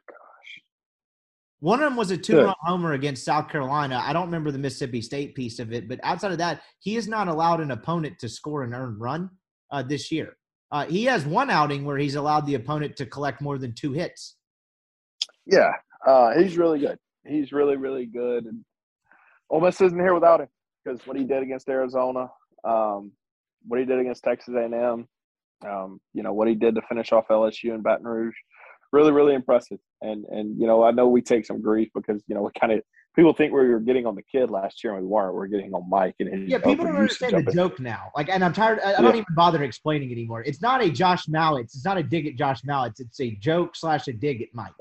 One 1.59 1.81
of 1.81 1.89
them 1.89 1.97
was 1.97 2.11
a 2.11 2.17
two 2.17 2.41
run 2.41 2.55
homer 2.61 2.93
against 2.93 3.25
South 3.25 3.49
Carolina. 3.49 4.01
I 4.03 4.13
don't 4.13 4.25
remember 4.25 4.51
the 4.51 4.57
Mississippi 4.57 5.01
State 5.01 5.35
piece 5.35 5.59
of 5.59 5.73
it, 5.73 5.87
but 5.87 5.99
outside 6.03 6.31
of 6.31 6.37
that, 6.39 6.61
he 6.79 6.95
has 6.95 7.07
not 7.07 7.27
allowed 7.27 7.59
an 7.59 7.71
opponent 7.71 8.17
to 8.19 8.29
score 8.29 8.63
an 8.63 8.73
earned 8.73 8.99
run 8.99 9.29
uh, 9.71 9.83
this 9.83 10.11
year. 10.11 10.37
Uh, 10.71 10.85
he 10.85 11.05
has 11.05 11.25
one 11.25 11.51
outing 11.51 11.85
where 11.85 11.97
he's 11.97 12.15
allowed 12.15 12.47
the 12.47 12.55
opponent 12.55 12.95
to 12.97 13.05
collect 13.05 13.41
more 13.41 13.59
than 13.59 13.73
two 13.73 13.91
hits. 13.91 14.37
Yeah, 15.45 15.71
uh, 16.05 16.31
he's 16.37 16.57
really 16.57 16.79
good. 16.79 16.97
He's 17.25 17.51
really, 17.51 17.77
really 17.77 18.07
good. 18.07 18.45
And 18.45 18.65
Ole 19.53 19.61
Miss 19.61 19.79
isn't 19.81 19.99
here 19.99 20.15
without 20.15 20.41
him 20.41 20.47
because 20.83 21.05
what 21.05 21.15
he 21.15 21.23
did 21.23 21.43
against 21.43 21.69
Arizona, 21.69 22.27
um, 22.63 23.11
what 23.67 23.79
he 23.79 23.85
did 23.85 23.99
against 23.99 24.23
Texas 24.23 24.55
A&M, 24.57 25.07
um, 25.69 26.01
you 26.15 26.23
know, 26.23 26.33
what 26.33 26.47
he 26.47 26.55
did 26.55 26.73
to 26.73 26.81
finish 26.89 27.11
off 27.11 27.27
LSU 27.29 27.71
and 27.71 27.83
Baton 27.83 28.07
Rouge, 28.07 28.33
really, 28.91 29.11
really 29.11 29.35
impressive. 29.35 29.77
and 30.01 30.25
and 30.25 30.59
you 30.59 30.65
know 30.65 30.83
I 30.83 30.89
know 30.89 31.07
we 31.07 31.21
take 31.21 31.45
some 31.45 31.61
grief 31.61 31.89
because 31.93 32.23
you 32.27 32.33
know 32.33 32.41
we 32.41 32.49
kind 32.59 32.73
of 32.73 32.81
people 33.15 33.31
think 33.31 33.53
we 33.53 33.59
were 33.59 33.79
getting 33.79 34.07
on 34.07 34.15
the 34.15 34.23
kid 34.23 34.49
last 34.49 34.83
year 34.83 34.95
and 34.95 35.03
we 35.03 35.07
weren't. 35.07 35.35
We 35.35 35.41
are 35.41 35.47
getting 35.47 35.71
on 35.75 35.87
Mike 35.87 36.15
and 36.19 36.29
his 36.33 36.49
yeah. 36.49 36.57
People 36.57 36.85
don't 36.85 36.95
understand 36.95 37.45
the 37.45 37.51
joke 37.53 37.79
now. 37.79 38.09
Like, 38.15 38.29
and 38.29 38.43
I'm 38.43 38.53
tired. 38.53 38.79
I, 38.83 38.95
I 38.95 39.01
don't 39.01 39.15
even 39.15 39.35
bother 39.35 39.63
explaining 39.63 40.11
anymore. 40.11 40.41
It's 40.43 40.63
not 40.63 40.83
a 40.83 40.89
Josh 40.89 41.27
Mallitz. 41.27 41.75
It's 41.75 41.85
not 41.85 41.99
a 41.99 42.03
dig 42.03 42.25
at 42.25 42.35
Josh 42.35 42.63
Mallitz. 42.63 42.99
It's 42.99 43.19
a 43.19 43.35
joke 43.35 43.75
slash 43.75 44.07
a 44.07 44.13
dig 44.13 44.41
at 44.41 44.49
Mike. 44.53 44.73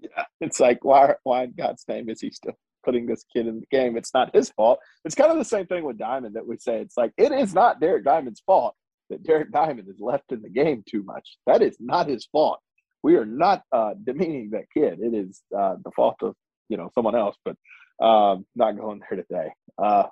Yeah, 0.00 0.24
it's 0.40 0.58
like 0.58 0.84
why 0.84 1.14
why 1.22 1.44
in 1.44 1.54
God's 1.56 1.84
name 1.86 2.08
is 2.08 2.20
he 2.20 2.32
still 2.32 2.58
putting 2.86 3.04
this 3.04 3.24
kid 3.30 3.46
in 3.46 3.60
the 3.60 3.66
game? 3.70 3.96
It's 3.98 4.14
not 4.14 4.34
his 4.34 4.48
fault. 4.50 4.78
It's 5.04 5.14
kind 5.14 5.30
of 5.30 5.36
the 5.36 5.44
same 5.44 5.66
thing 5.66 5.84
with 5.84 5.98
Diamond 5.98 6.36
that 6.36 6.46
we 6.46 6.56
say. 6.56 6.80
It's 6.80 6.96
like 6.96 7.12
it 7.18 7.32
is 7.32 7.52
not 7.52 7.80
Derek 7.80 8.04
Diamond's 8.04 8.42
fault 8.46 8.74
that 9.10 9.22
Derek 9.22 9.52
Diamond 9.52 9.88
is 9.88 10.00
left 10.00 10.32
in 10.32 10.40
the 10.40 10.48
game 10.48 10.82
too 10.88 11.02
much. 11.02 11.36
That 11.46 11.62
is 11.62 11.76
not 11.80 12.08
his 12.08 12.26
fault. 12.32 12.60
We 13.02 13.16
are 13.16 13.26
not 13.26 13.62
uh, 13.72 13.94
demeaning 14.02 14.50
that 14.50 14.64
kid. 14.72 14.98
It 15.00 15.14
is 15.14 15.42
uh, 15.56 15.76
the 15.84 15.90
fault 15.94 16.16
of 16.22 16.34
you 16.68 16.76
know 16.76 16.90
someone 16.94 17.14
else, 17.14 17.36
but 17.44 17.56
um, 18.04 18.46
not 18.54 18.78
going 18.78 19.00
there 19.10 19.22
today. 19.22 19.50
Uh, 19.78 20.04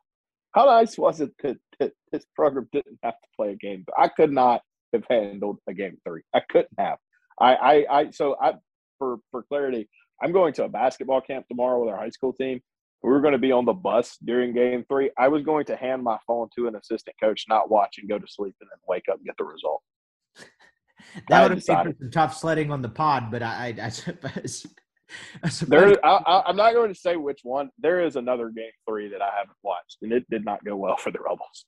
how 0.53 0.67
nice 0.67 0.97
was 0.97 1.21
it 1.21 1.33
that, 1.43 1.57
that 1.81 1.93
this 2.13 2.25
program 2.37 2.69
didn't 2.73 2.99
have 3.03 3.15
to 3.15 3.29
play 3.37 3.53
a 3.53 3.57
game? 3.57 3.85
I 3.99 4.09
could 4.09 4.33
not 4.33 4.63
have 4.93 5.05
handled 5.11 5.59
a 5.69 5.75
game 5.75 5.99
three. 6.07 6.23
I 6.35 6.41
couldn't 6.49 6.79
have. 6.79 6.99
I, 7.41 7.55
I, 7.55 7.87
I 7.91 8.11
so 8.11 8.37
I 8.41 8.55
for 8.99 9.19
for 9.31 9.43
clarity, 9.45 9.89
I'm 10.23 10.33
going 10.33 10.53
to 10.55 10.65
a 10.65 10.69
basketball 10.69 11.21
camp 11.21 11.47
tomorrow 11.49 11.81
with 11.81 11.93
our 11.93 11.99
high 11.99 12.11
school 12.11 12.33
team. 12.33 12.61
We 13.03 13.11
were 13.11 13.21
going 13.21 13.33
to 13.33 13.39
be 13.39 13.53
on 13.53 13.67
the 13.67 13.75
bus 13.75 14.17
during 14.25 14.55
game 14.55 14.85
three. 14.89 15.11
I 15.19 15.29
was 15.29 15.43
going 15.43 15.67
to 15.67 15.77
hand 15.77 16.03
my 16.03 16.17
phone 16.27 16.49
to 16.57 16.69
an 16.69 16.77
assistant 16.77 17.17
coach, 17.23 17.45
not 17.49 17.71
watch 17.71 17.97
and 17.99 18.09
go 18.09 18.19
to 18.19 18.27
sleep 18.27 18.55
and 18.61 18.71
then 18.71 18.79
wake 18.89 19.05
up 19.11 19.19
and 19.19 19.27
get 19.27 19.37
the 19.39 19.45
result. 19.45 19.83
That 21.29 21.43
would 21.43 21.51
have 21.59 21.67
been 21.67 21.97
some 22.01 22.11
tough 22.11 22.37
sledding 22.37 22.73
on 22.73 22.81
the 22.81 22.89
pod, 22.89 23.31
but 23.31 23.43
I, 23.43 23.75
I, 23.79 23.85
I 23.85 23.89
suppose. 23.91 24.67
I 25.43 25.49
suppose 25.51 25.97
There, 25.97 26.07
I, 26.07 26.17
I, 26.27 26.43
I'm 26.49 26.57
not 26.57 26.73
going 26.73 26.93
to 26.93 26.99
say 26.99 27.17
which 27.17 27.41
one. 27.43 27.69
There 27.79 28.01
is 28.01 28.17
another 28.17 28.49
game 28.49 28.71
three 28.89 29.09
that 29.11 29.21
I 29.21 29.31
haven't 29.37 29.57
watched, 29.63 29.99
and 30.03 30.13
it 30.13 30.29
did 30.31 30.45
not 30.45 30.65
go 30.65 30.77
well 30.77 30.97
for 30.97 31.11
the 31.11 31.19
Rebels. 31.21 31.67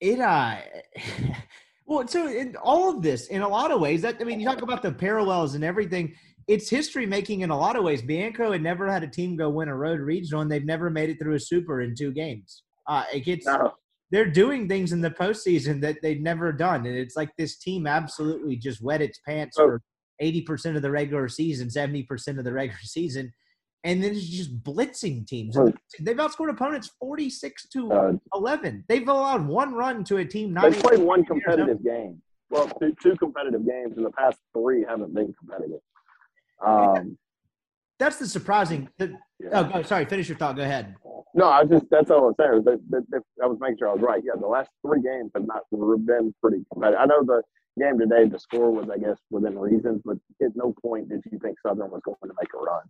it 0.00 0.20
uh 0.20 0.56
well 1.86 2.06
so 2.06 2.28
in 2.28 2.56
all 2.56 2.88
of 2.94 3.02
this 3.02 3.26
in 3.26 3.42
a 3.42 3.48
lot 3.48 3.70
of 3.70 3.80
ways 3.80 4.02
that 4.02 4.16
i 4.20 4.24
mean 4.24 4.40
you 4.40 4.46
talk 4.46 4.62
about 4.62 4.82
the 4.82 4.92
parallels 4.92 5.54
and 5.54 5.64
everything 5.64 6.14
it's 6.50 6.68
history 6.68 7.06
making 7.06 7.42
in 7.42 7.50
a 7.50 7.56
lot 7.56 7.76
of 7.76 7.84
ways 7.84 8.02
bianco 8.02 8.50
had 8.50 8.62
never 8.62 8.90
had 8.90 9.04
a 9.04 9.06
team 9.08 9.36
go 9.36 9.48
win 9.48 9.68
a 9.68 9.76
road 9.76 10.00
regional 10.00 10.40
and 10.40 10.50
they've 10.50 10.64
never 10.64 10.90
made 10.90 11.08
it 11.08 11.18
through 11.18 11.34
a 11.34 11.40
super 11.40 11.80
in 11.82 11.94
two 11.94 12.10
games 12.12 12.64
uh 12.88 13.04
it 13.14 13.20
gets 13.20 13.46
No. 13.46 13.72
they're 14.10 14.28
doing 14.30 14.68
things 14.68 14.92
in 14.92 15.00
the 15.00 15.10
postseason 15.12 15.80
that 15.82 15.98
they've 16.02 16.20
never 16.20 16.52
done 16.52 16.86
and 16.86 16.96
it's 16.96 17.16
like 17.16 17.30
this 17.38 17.56
team 17.58 17.86
absolutely 17.86 18.56
just 18.56 18.82
wet 18.82 19.00
its 19.00 19.20
pants 19.26 19.56
Oh. 19.58 19.66
for 19.66 19.82
80% 20.20 20.76
of 20.76 20.82
the 20.82 20.90
regular 20.90 21.28
season 21.28 21.68
70% 21.68 22.38
of 22.38 22.44
the 22.44 22.52
regular 22.52 22.80
season 22.82 23.32
and 23.84 24.02
then 24.02 24.10
it's 24.10 24.26
just 24.28 24.62
blitzing 24.64 25.26
teams 25.26 25.56
Oh. 25.56 25.72
they've 26.00 26.16
outscored 26.16 26.50
opponents 26.50 26.90
46 26.98 27.68
to 27.68 27.92
Uh, 27.92 28.12
11. 28.34 28.84
They've 28.88 29.06
allowed 29.08 29.46
one 29.46 29.72
run 29.72 30.02
to 30.04 30.16
a 30.18 30.24
team 30.24 30.52
They've 30.52 30.74
played 30.82 30.98
one 30.98 31.24
competitive 31.24 31.82
game. 31.84 32.20
Well, 32.50 32.66
two, 32.80 32.92
two 33.00 33.14
competitive 33.16 33.64
games, 33.64 33.96
and 33.96 34.04
the 34.04 34.10
past 34.10 34.38
three 34.52 34.84
haven't 34.86 35.14
been 35.14 35.32
competitive. 35.38 35.78
Um, 36.64 37.18
That's 37.98 38.16
the 38.16 38.26
surprising. 38.26 38.88
The, 38.98 39.14
yeah. 39.38 39.48
oh, 39.52 39.64
go, 39.64 39.82
sorry. 39.82 40.04
Finish 40.04 40.28
your 40.28 40.38
thought. 40.38 40.56
Go 40.56 40.62
ahead. 40.62 40.94
No, 41.34 41.46
I 41.46 41.64
just 41.64 41.84
that's 41.90 42.10
all 42.10 42.28
I'm 42.28 42.34
saying. 42.38 42.64
That, 42.64 42.80
that, 42.90 43.10
that, 43.10 43.22
I 43.42 43.46
was 43.46 43.58
making 43.60 43.76
sure 43.78 43.88
I 43.90 43.94
was 43.94 44.02
right. 44.02 44.22
Yeah, 44.24 44.32
the 44.40 44.46
last 44.46 44.70
three 44.84 45.00
games 45.00 45.30
have 45.34 45.46
not 45.46 45.62
been 45.70 46.34
pretty 46.42 46.64
competitive. 46.72 47.00
I 47.00 47.06
know 47.06 47.22
the 47.24 47.42
game 47.78 47.98
today, 47.98 48.28
the 48.28 48.38
score 48.38 48.70
was, 48.70 48.88
I 48.90 48.98
guess, 48.98 49.18
within 49.30 49.58
reason, 49.58 50.02
but 50.04 50.16
at 50.42 50.54
no 50.54 50.74
point 50.80 51.08
did 51.08 51.22
you 51.30 51.38
think 51.38 51.58
Southern 51.60 51.90
was 51.90 52.00
going 52.04 52.16
to 52.22 52.34
make 52.40 52.52
a 52.54 52.58
run. 52.58 52.82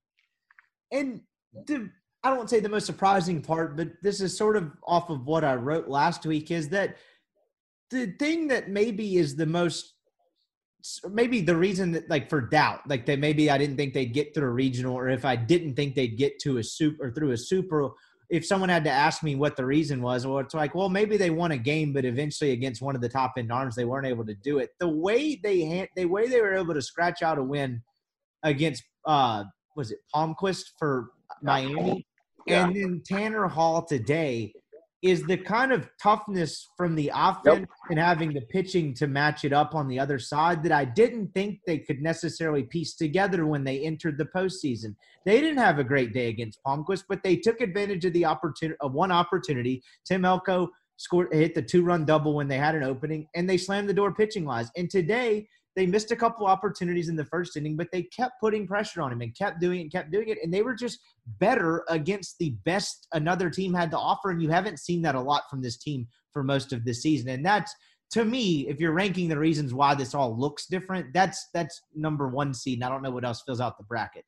And 0.93 1.21
the, 1.67 1.91
I 2.23 2.35
don't 2.35 2.51
say 2.51 2.61
the 2.61 2.69
most 2.69 2.87
surprising 2.87 3.43
part, 3.43 3.77
but 3.77 3.89
this 4.03 4.21
is 4.21 4.37
sort 4.37 4.57
of 4.57 4.73
off 4.85 5.11
of 5.11 5.27
what 5.27 5.45
I 5.45 5.55
wrote 5.55 5.89
last 5.89 6.27
week. 6.27 6.51
Is 6.51 6.69
that 6.71 6.97
the 7.91 8.07
thing 8.19 8.49
that 8.49 8.69
maybe 8.69 9.17
is 9.17 9.37
the 9.37 9.47
most 9.47 9.95
maybe 11.11 11.41
the 11.41 11.57
reason 11.57 11.93
that 11.93 12.09
like 12.09 12.29
for 12.29 12.41
doubt 12.41 12.81
like 12.89 13.05
that 13.07 13.19
maybe 13.19 13.51
i 13.51 13.59
didn't 13.59 13.77
think 13.77 13.93
they'd 13.93 14.15
get 14.15 14.35
through 14.35 14.47
a 14.47 14.51
regional 14.51 14.95
or 14.95 15.09
if 15.09 15.25
i 15.25 15.37
didn't 15.37 15.75
think 15.75 15.95
they'd 15.95 16.17
get 16.17 16.39
to 16.39 16.59
a 16.59 16.63
super 16.63 17.07
or 17.07 17.11
through 17.11 17.33
a 17.33 17.37
super 17.37 17.91
if 18.31 18.47
someone 18.47 18.69
had 18.69 18.85
to 18.85 18.91
ask 18.91 19.23
me 19.23 19.35
what 19.35 19.57
the 19.57 19.65
reason 19.65 20.01
was 20.01 20.27
well 20.27 20.39
it's 20.39 20.55
like 20.55 20.75
well 20.75 20.89
maybe 20.89 21.17
they 21.17 21.31
won 21.31 21.53
a 21.53 21.59
game 21.59 21.93
but 21.93 22.05
eventually 22.05 22.53
against 22.53 22.81
one 22.81 22.95
of 22.95 23.03
the 23.03 23.09
top 23.09 23.33
end 23.37 23.53
arms 23.53 23.75
they 23.75 23.85
weren't 23.85 24.07
able 24.07 24.25
to 24.25 24.35
do 24.35 24.59
it. 24.59 24.71
The 24.79 24.89
way 24.89 25.39
they 25.43 25.63
had 25.63 25.89
the 25.97 26.07
way 26.07 26.29
they 26.29 26.41
were 26.41 26.55
able 26.55 26.75
to 26.75 26.83
scratch 26.83 27.23
out 27.23 27.39
a 27.39 27.43
win 27.43 27.83
against 28.43 28.85
uh 29.05 29.45
was 29.77 29.91
it 29.91 29.99
palmquist 30.15 30.73
for 30.79 31.11
miami? 31.43 32.07
Yeah. 32.47 32.67
and 32.67 32.75
then 32.75 33.03
tanner 33.05 33.49
hall 33.49 33.85
today 33.85 34.55
is 35.03 35.23
the 35.25 35.37
kind 35.37 35.73
of 35.73 35.89
toughness 36.03 36.69
from 36.77 36.95
the 36.95 37.11
offense 37.15 37.67
and 37.89 37.99
having 37.99 38.33
the 38.33 38.43
pitching 38.43 38.93
to 38.95 39.07
match 39.07 39.45
it 39.45 39.53
up 39.53 39.75
on 39.75 39.89
the 39.89 39.99
other 39.99 40.19
side 40.19 40.63
that 40.63 40.73
I 40.73 40.85
didn't 40.85 41.33
think 41.33 41.61
they 41.67 41.79
could 41.79 42.03
necessarily 42.03 42.65
piece 42.65 42.95
together 42.95 43.47
when 43.47 43.65
they 43.65 43.81
entered 43.81 44.19
the 44.19 44.27
postseason. 44.27 44.95
They 45.25 45.41
didn't 45.41 45.59
have 45.59 45.79
a 45.79 45.85
great 45.85 46.13
day 46.13 46.29
against 46.29 46.61
Palmquist, 46.67 47.05
but 47.09 47.23
they 47.23 47.37
took 47.37 47.61
advantage 47.61 48.05
of 48.05 48.13
the 48.13 48.27
opportunity 48.27 48.77
of 48.81 48.93
one 48.93 49.11
opportunity. 49.11 49.83
Tim 50.05 50.25
Elko 50.25 50.69
scored 50.99 51.33
hit 51.33 51.55
the 51.55 51.63
two 51.63 51.83
run 51.83 52.05
double 52.05 52.35
when 52.35 52.49
they 52.49 52.59
had 52.59 52.75
an 52.75 52.83
opening, 52.83 53.27
and 53.35 53.49
they 53.49 53.57
slammed 53.57 53.89
the 53.89 53.95
door 53.95 54.13
pitching 54.13 54.45
wise. 54.45 54.71
And 54.77 54.91
today 54.91 55.49
they 55.77 55.87
missed 55.87 56.11
a 56.11 56.17
couple 56.17 56.47
opportunities 56.47 57.09
in 57.09 57.17
the 57.17 57.25
first 57.25 57.57
inning, 57.57 57.77
but 57.77 57.89
they 57.93 58.03
kept 58.03 58.41
putting 58.41 58.67
pressure 58.67 59.03
on 59.03 59.13
him 59.13 59.21
and 59.21 59.37
kept 59.37 59.61
doing 59.61 59.79
it 59.79 59.83
and 59.83 59.93
kept 59.93 60.11
doing 60.11 60.29
it. 60.29 60.39
And 60.43 60.53
they 60.53 60.63
were 60.63 60.75
just 60.75 60.99
better 61.39 61.85
against 61.89 62.39
the 62.39 62.51
best 62.65 63.07
another 63.13 63.51
team 63.51 63.73
had 63.73 63.91
to 63.93 63.99
offer. 63.99 64.31
And 64.31 64.43
you 64.43 64.49
haven't 64.49 64.81
seen 64.81 65.03
that 65.03 65.15
a 65.15 65.21
lot 65.21 65.45
from 65.49 65.63
this 65.63 65.77
team 65.77 66.09
for 66.33 66.43
most 66.43 66.73
of 66.73 66.85
this 66.85 67.03
season. 67.03 67.29
And 67.29 67.45
that's 67.45 67.75
to 68.13 68.25
me, 68.25 68.67
if 68.69 68.81
you're 68.81 68.93
ranking 68.93 69.29
the 69.29 69.39
reasons 69.39 69.73
why 69.73 69.95
this 69.95 70.15
all 70.15 70.37
looks 70.37 70.67
different, 70.67 71.13
that's 71.15 71.49
that's 71.55 71.81
number 71.95 72.29
one 72.29 72.53
seed. 72.53 72.79
And 72.79 72.85
I 72.85 72.89
don't 72.89 73.03
know 73.03 73.11
what 73.11 73.25
else 73.25 73.43
fills 73.43 73.61
out 73.61 73.79
the 73.79 73.85
bracket. 73.85 74.25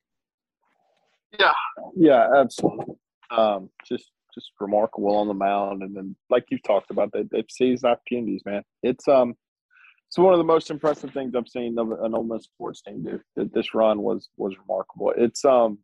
Yeah, 1.37 1.53
yeah, 1.95 2.29
absolutely. 2.35 2.95
Um, 3.31 3.69
just 3.85 4.11
just 4.33 4.51
remarkable 4.59 5.15
on 5.15 5.27
the 5.27 5.33
mound, 5.33 5.83
and 5.83 5.95
then 5.95 6.15
like 6.29 6.45
you've 6.49 6.63
talked 6.63 6.91
about, 6.91 7.09
they 7.11 7.23
they've 7.31 7.45
seized 7.49 7.83
opportunities, 7.83 8.41
man. 8.45 8.63
It's 8.83 9.07
um, 9.07 9.35
it's 10.13 10.17
one 10.19 10.31
of 10.31 10.37
the 10.37 10.43
most 10.43 10.69
impressive 10.69 11.09
things 11.11 11.33
I've 11.33 11.47
seen 11.47 11.75
of 11.79 11.89
an 11.89 12.13
Ole 12.13 12.23
Miss 12.23 12.43
sports 12.43 12.83
team 12.83 13.01
do. 13.03 13.19
That 13.35 13.51
this 13.51 13.73
run 13.73 13.99
was 14.03 14.29
was 14.37 14.55
remarkable. 14.59 15.11
It's 15.17 15.43
um, 15.43 15.79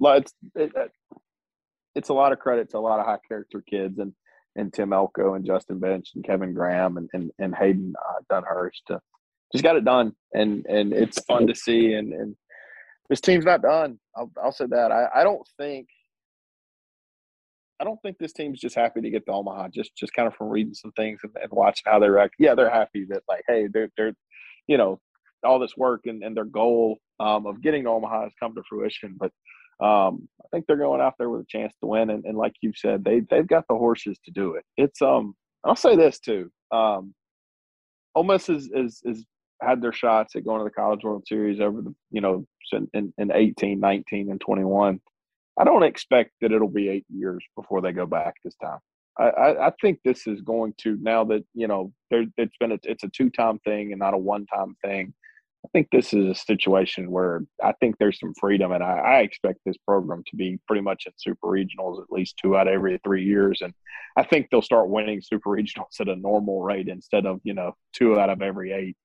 it's 0.00 0.32
it, 0.56 0.72
it- 0.74 0.90
it's 1.94 2.08
a 2.08 2.14
lot 2.14 2.32
of 2.32 2.38
credit 2.40 2.70
to 2.70 2.78
a 2.78 2.80
lot 2.80 2.98
of 3.00 3.06
high 3.06 3.18
character 3.28 3.62
kids 3.68 4.00
and 4.00 4.12
and 4.56 4.72
Tim 4.72 4.92
Elko 4.92 5.34
and 5.34 5.44
Justin 5.44 5.78
Bench 5.78 6.10
and 6.16 6.24
Kevin 6.24 6.52
Graham 6.52 6.96
and 6.96 7.08
and, 7.12 7.30
and 7.38 7.54
Hayden 7.54 7.94
uh, 7.96 8.22
Dunhurst 8.42 8.82
to 8.88 9.00
just 9.52 9.62
got 9.62 9.76
it 9.76 9.84
done, 9.84 10.14
and 10.34 10.66
and 10.66 10.92
it's 10.92 11.22
fun 11.24 11.46
to 11.46 11.54
see 11.54 11.92
and 11.92 12.12
and 12.12 12.34
this 13.08 13.20
team's 13.20 13.44
not 13.44 13.62
done. 13.62 14.00
I'll, 14.16 14.32
I'll 14.42 14.50
say 14.52 14.66
that. 14.68 14.90
I, 14.90 15.06
I 15.14 15.22
don't 15.22 15.46
think 15.58 15.86
I 17.80 17.84
don't 17.84 18.00
think 18.02 18.18
this 18.18 18.32
team's 18.32 18.60
just 18.60 18.74
happy 18.76 19.00
to 19.00 19.10
get 19.10 19.24
to 19.26 19.32
Omaha. 19.32 19.68
Just 19.68 19.96
just 19.96 20.12
kind 20.12 20.28
of 20.28 20.34
from 20.34 20.48
reading 20.48 20.74
some 20.74 20.92
things 20.92 21.20
and, 21.22 21.32
and 21.40 21.50
watching 21.50 21.84
how 21.86 21.98
they 21.98 22.08
react. 22.08 22.34
Yeah, 22.38 22.54
they're 22.54 22.70
happy 22.70 23.06
that 23.08 23.22
like, 23.28 23.42
hey, 23.48 23.68
they're 23.72 23.90
they're 23.96 24.12
you 24.66 24.76
know 24.76 25.00
all 25.42 25.58
this 25.58 25.76
work 25.76 26.02
and, 26.04 26.22
and 26.22 26.36
their 26.36 26.44
goal 26.44 26.98
um, 27.18 27.46
of 27.46 27.62
getting 27.62 27.84
to 27.84 27.90
Omaha 27.90 28.24
has 28.24 28.32
come 28.38 28.54
to 28.54 28.62
fruition. 28.68 29.16
But 29.18 29.32
um, 29.84 30.28
I 30.40 30.44
think 30.52 30.66
they're 30.66 30.76
going 30.76 31.00
out 31.00 31.14
there 31.18 31.30
with 31.30 31.40
a 31.40 31.46
chance 31.48 31.72
to 31.80 31.86
win. 31.86 32.10
And, 32.10 32.24
and 32.26 32.36
like 32.36 32.52
you 32.60 32.72
said, 32.76 33.02
they 33.02 33.20
they've 33.30 33.46
got 33.46 33.64
the 33.68 33.76
horses 33.76 34.18
to 34.26 34.30
do 34.30 34.54
it. 34.54 34.64
It's 34.76 35.00
um 35.00 35.34
I'll 35.64 35.76
say 35.76 35.96
this 35.96 36.20
too. 36.20 36.50
Um, 36.70 37.14
Ole 38.14 38.24
Miss 38.24 38.48
is 38.48 38.70
is 38.74 39.00
is 39.04 39.24
had 39.62 39.80
their 39.82 39.92
shots 39.92 40.36
at 40.36 40.44
going 40.44 40.58
to 40.58 40.64
the 40.64 40.70
College 40.70 41.04
World 41.04 41.24
Series 41.26 41.60
over 41.60 41.80
the 41.82 41.94
you 42.10 42.20
know 42.20 42.46
in, 42.72 42.88
in, 42.94 43.12
in 43.18 43.32
18, 43.32 43.80
19, 43.80 44.30
and 44.30 44.40
21. 44.40 45.00
I 45.60 45.64
don't 45.64 45.82
expect 45.82 46.30
that 46.40 46.52
it'll 46.52 46.68
be 46.68 46.88
eight 46.88 47.04
years 47.14 47.44
before 47.54 47.82
they 47.82 47.92
go 47.92 48.06
back 48.06 48.34
this 48.42 48.56
time. 48.56 48.78
I, 49.18 49.24
I, 49.24 49.66
I 49.66 49.72
think 49.82 50.00
this 50.02 50.26
is 50.26 50.40
going 50.40 50.72
to 50.78 50.96
now 51.02 51.22
that 51.24 51.44
you 51.52 51.68
know 51.68 51.92
there 52.10 52.24
it's 52.38 52.56
been 52.58 52.72
a, 52.72 52.78
it's 52.84 53.04
a 53.04 53.08
two 53.08 53.28
time 53.28 53.58
thing 53.58 53.92
and 53.92 53.98
not 53.98 54.14
a 54.14 54.18
one 54.18 54.46
time 54.46 54.74
thing. 54.82 55.12
I 55.62 55.68
think 55.74 55.88
this 55.92 56.14
is 56.14 56.24
a 56.24 56.34
situation 56.34 57.10
where 57.10 57.42
I 57.62 57.72
think 57.72 57.96
there's 57.98 58.18
some 58.18 58.32
freedom, 58.40 58.72
and 58.72 58.82
I, 58.82 58.96
I 58.96 59.18
expect 59.18 59.58
this 59.66 59.76
program 59.86 60.24
to 60.28 60.36
be 60.36 60.58
pretty 60.66 60.80
much 60.80 61.04
in 61.06 61.12
super 61.18 61.48
regionals 61.48 62.02
at 62.02 62.10
least 62.10 62.38
two 62.42 62.56
out 62.56 62.66
of 62.66 62.72
every 62.72 62.98
three 63.04 63.24
years, 63.24 63.60
and 63.60 63.74
I 64.16 64.22
think 64.22 64.48
they'll 64.50 64.62
start 64.62 64.88
winning 64.88 65.20
super 65.20 65.50
regionals 65.50 66.00
at 66.00 66.08
a 66.08 66.16
normal 66.16 66.62
rate 66.62 66.88
instead 66.88 67.26
of 67.26 67.40
you 67.44 67.52
know 67.52 67.76
two 67.92 68.18
out 68.18 68.30
of 68.30 68.40
every 68.40 68.72
eight. 68.72 68.96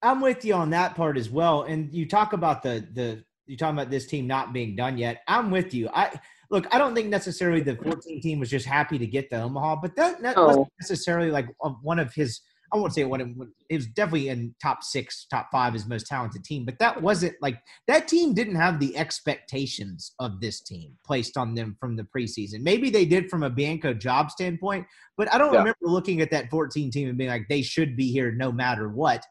I'm 0.00 0.22
with 0.22 0.46
you 0.46 0.54
on 0.54 0.70
that 0.70 0.94
part 0.94 1.18
as 1.18 1.28
well. 1.28 1.62
And 1.62 1.92
you 1.92 2.06
talk 2.08 2.32
about 2.32 2.62
the 2.62 2.86
the 2.94 3.24
you 3.46 3.56
talking 3.56 3.76
about 3.76 3.90
this 3.90 4.06
team 4.06 4.26
not 4.26 4.52
being 4.52 4.76
done 4.76 4.98
yet. 4.98 5.22
I'm 5.28 5.50
with 5.50 5.74
you. 5.74 5.88
I 5.92 6.18
look. 6.50 6.66
I 6.74 6.78
don't 6.78 6.94
think 6.94 7.08
necessarily 7.08 7.60
the 7.60 7.76
14 7.76 8.20
team 8.20 8.40
was 8.40 8.50
just 8.50 8.66
happy 8.66 8.98
to 8.98 9.06
get 9.06 9.30
to 9.30 9.42
Omaha, 9.42 9.76
but 9.82 9.96
that, 9.96 10.20
that 10.22 10.36
No. 10.36 10.46
wasn't 10.46 10.68
necessarily 10.80 11.30
like 11.30 11.48
one 11.82 11.98
of 11.98 12.12
his. 12.14 12.40
I 12.72 12.76
won't 12.76 12.92
say 12.92 13.02
it, 13.02 13.36
it 13.68 13.76
was 13.76 13.86
definitely 13.86 14.30
in 14.30 14.52
top 14.60 14.82
six, 14.82 15.26
top 15.30 15.48
five 15.52 15.76
as 15.76 15.86
most 15.86 16.08
talented 16.08 16.42
team, 16.42 16.64
but 16.64 16.76
that 16.80 17.00
wasn't 17.00 17.36
like 17.40 17.60
that 17.86 18.08
team 18.08 18.34
didn't 18.34 18.56
have 18.56 18.80
the 18.80 18.96
expectations 18.96 20.12
of 20.18 20.40
this 20.40 20.60
team 20.60 20.96
placed 21.06 21.36
on 21.36 21.54
them 21.54 21.76
from 21.78 21.94
the 21.94 22.02
preseason. 22.02 22.62
Maybe 22.62 22.90
they 22.90 23.04
did 23.04 23.30
from 23.30 23.44
a 23.44 23.50
Bianco 23.50 23.94
job 23.94 24.32
standpoint, 24.32 24.86
but 25.16 25.32
I 25.32 25.38
don't 25.38 25.52
yeah. 25.52 25.60
remember 25.60 25.78
looking 25.82 26.20
at 26.20 26.32
that 26.32 26.50
14 26.50 26.90
team 26.90 27.08
and 27.08 27.18
being 27.18 27.30
like, 27.30 27.46
they 27.48 27.62
should 27.62 27.96
be 27.96 28.10
here 28.10 28.32
no 28.32 28.50
matter 28.50 28.88
what. 28.88 29.24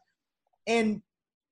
And 0.66 1.02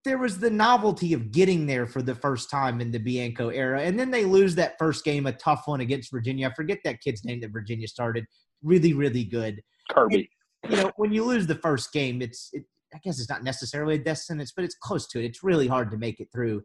there 0.05 0.19
was 0.19 0.39
the 0.39 0.51
novelty 0.51 1.13
of 1.13 1.31
getting 1.31 1.67
there 1.67 1.87
for 1.87 2.03
the 2.03 2.15
first 2.15 2.51
time 2.51 2.81
in 2.81 2.91
the 2.91 2.99
Bianco 2.99 3.51
era. 3.51 3.83
And 3.83 3.99
then 3.99 4.11
they 4.11 4.25
lose 4.25 4.55
that 4.57 4.77
first 4.79 5.05
game, 5.05 5.27
a 5.27 5.33
tough 5.33 5.63
one 5.67 5.81
against 5.81 6.11
Virginia. 6.11 6.49
I 6.49 6.55
forget 6.55 6.79
that 6.85 7.01
kid's 7.01 7.25
name 7.25 7.41
that 7.41 7.53
Virginia 7.53 7.87
started. 7.87 8.25
Really, 8.63 8.95
really 8.95 9.25
good. 9.25 9.63
Kirby. 9.91 10.29
And, 10.65 10.73
you 10.73 10.83
know, 10.83 10.93
when 10.97 11.13
you 11.13 11.25
lose 11.25 11.47
the 11.47 11.57
first 11.57 11.93
game, 11.93 12.21
it's, 12.21 12.51
it, 12.53 12.65
I 12.95 12.99
guess 13.05 13.21
it's 13.21 13.31
not 13.31 13.45
necessarily 13.45 13.95
a 13.95 13.99
death 13.99 14.19
sentence, 14.19 14.53
but 14.55 14.65
it's 14.65 14.75
close 14.75 15.07
to 15.09 15.21
it. 15.21 15.25
It's 15.25 15.43
really 15.43 15.69
hard 15.69 15.91
to 15.93 15.97
make 15.97 16.21
it 16.21 16.29
through 16.33 16.63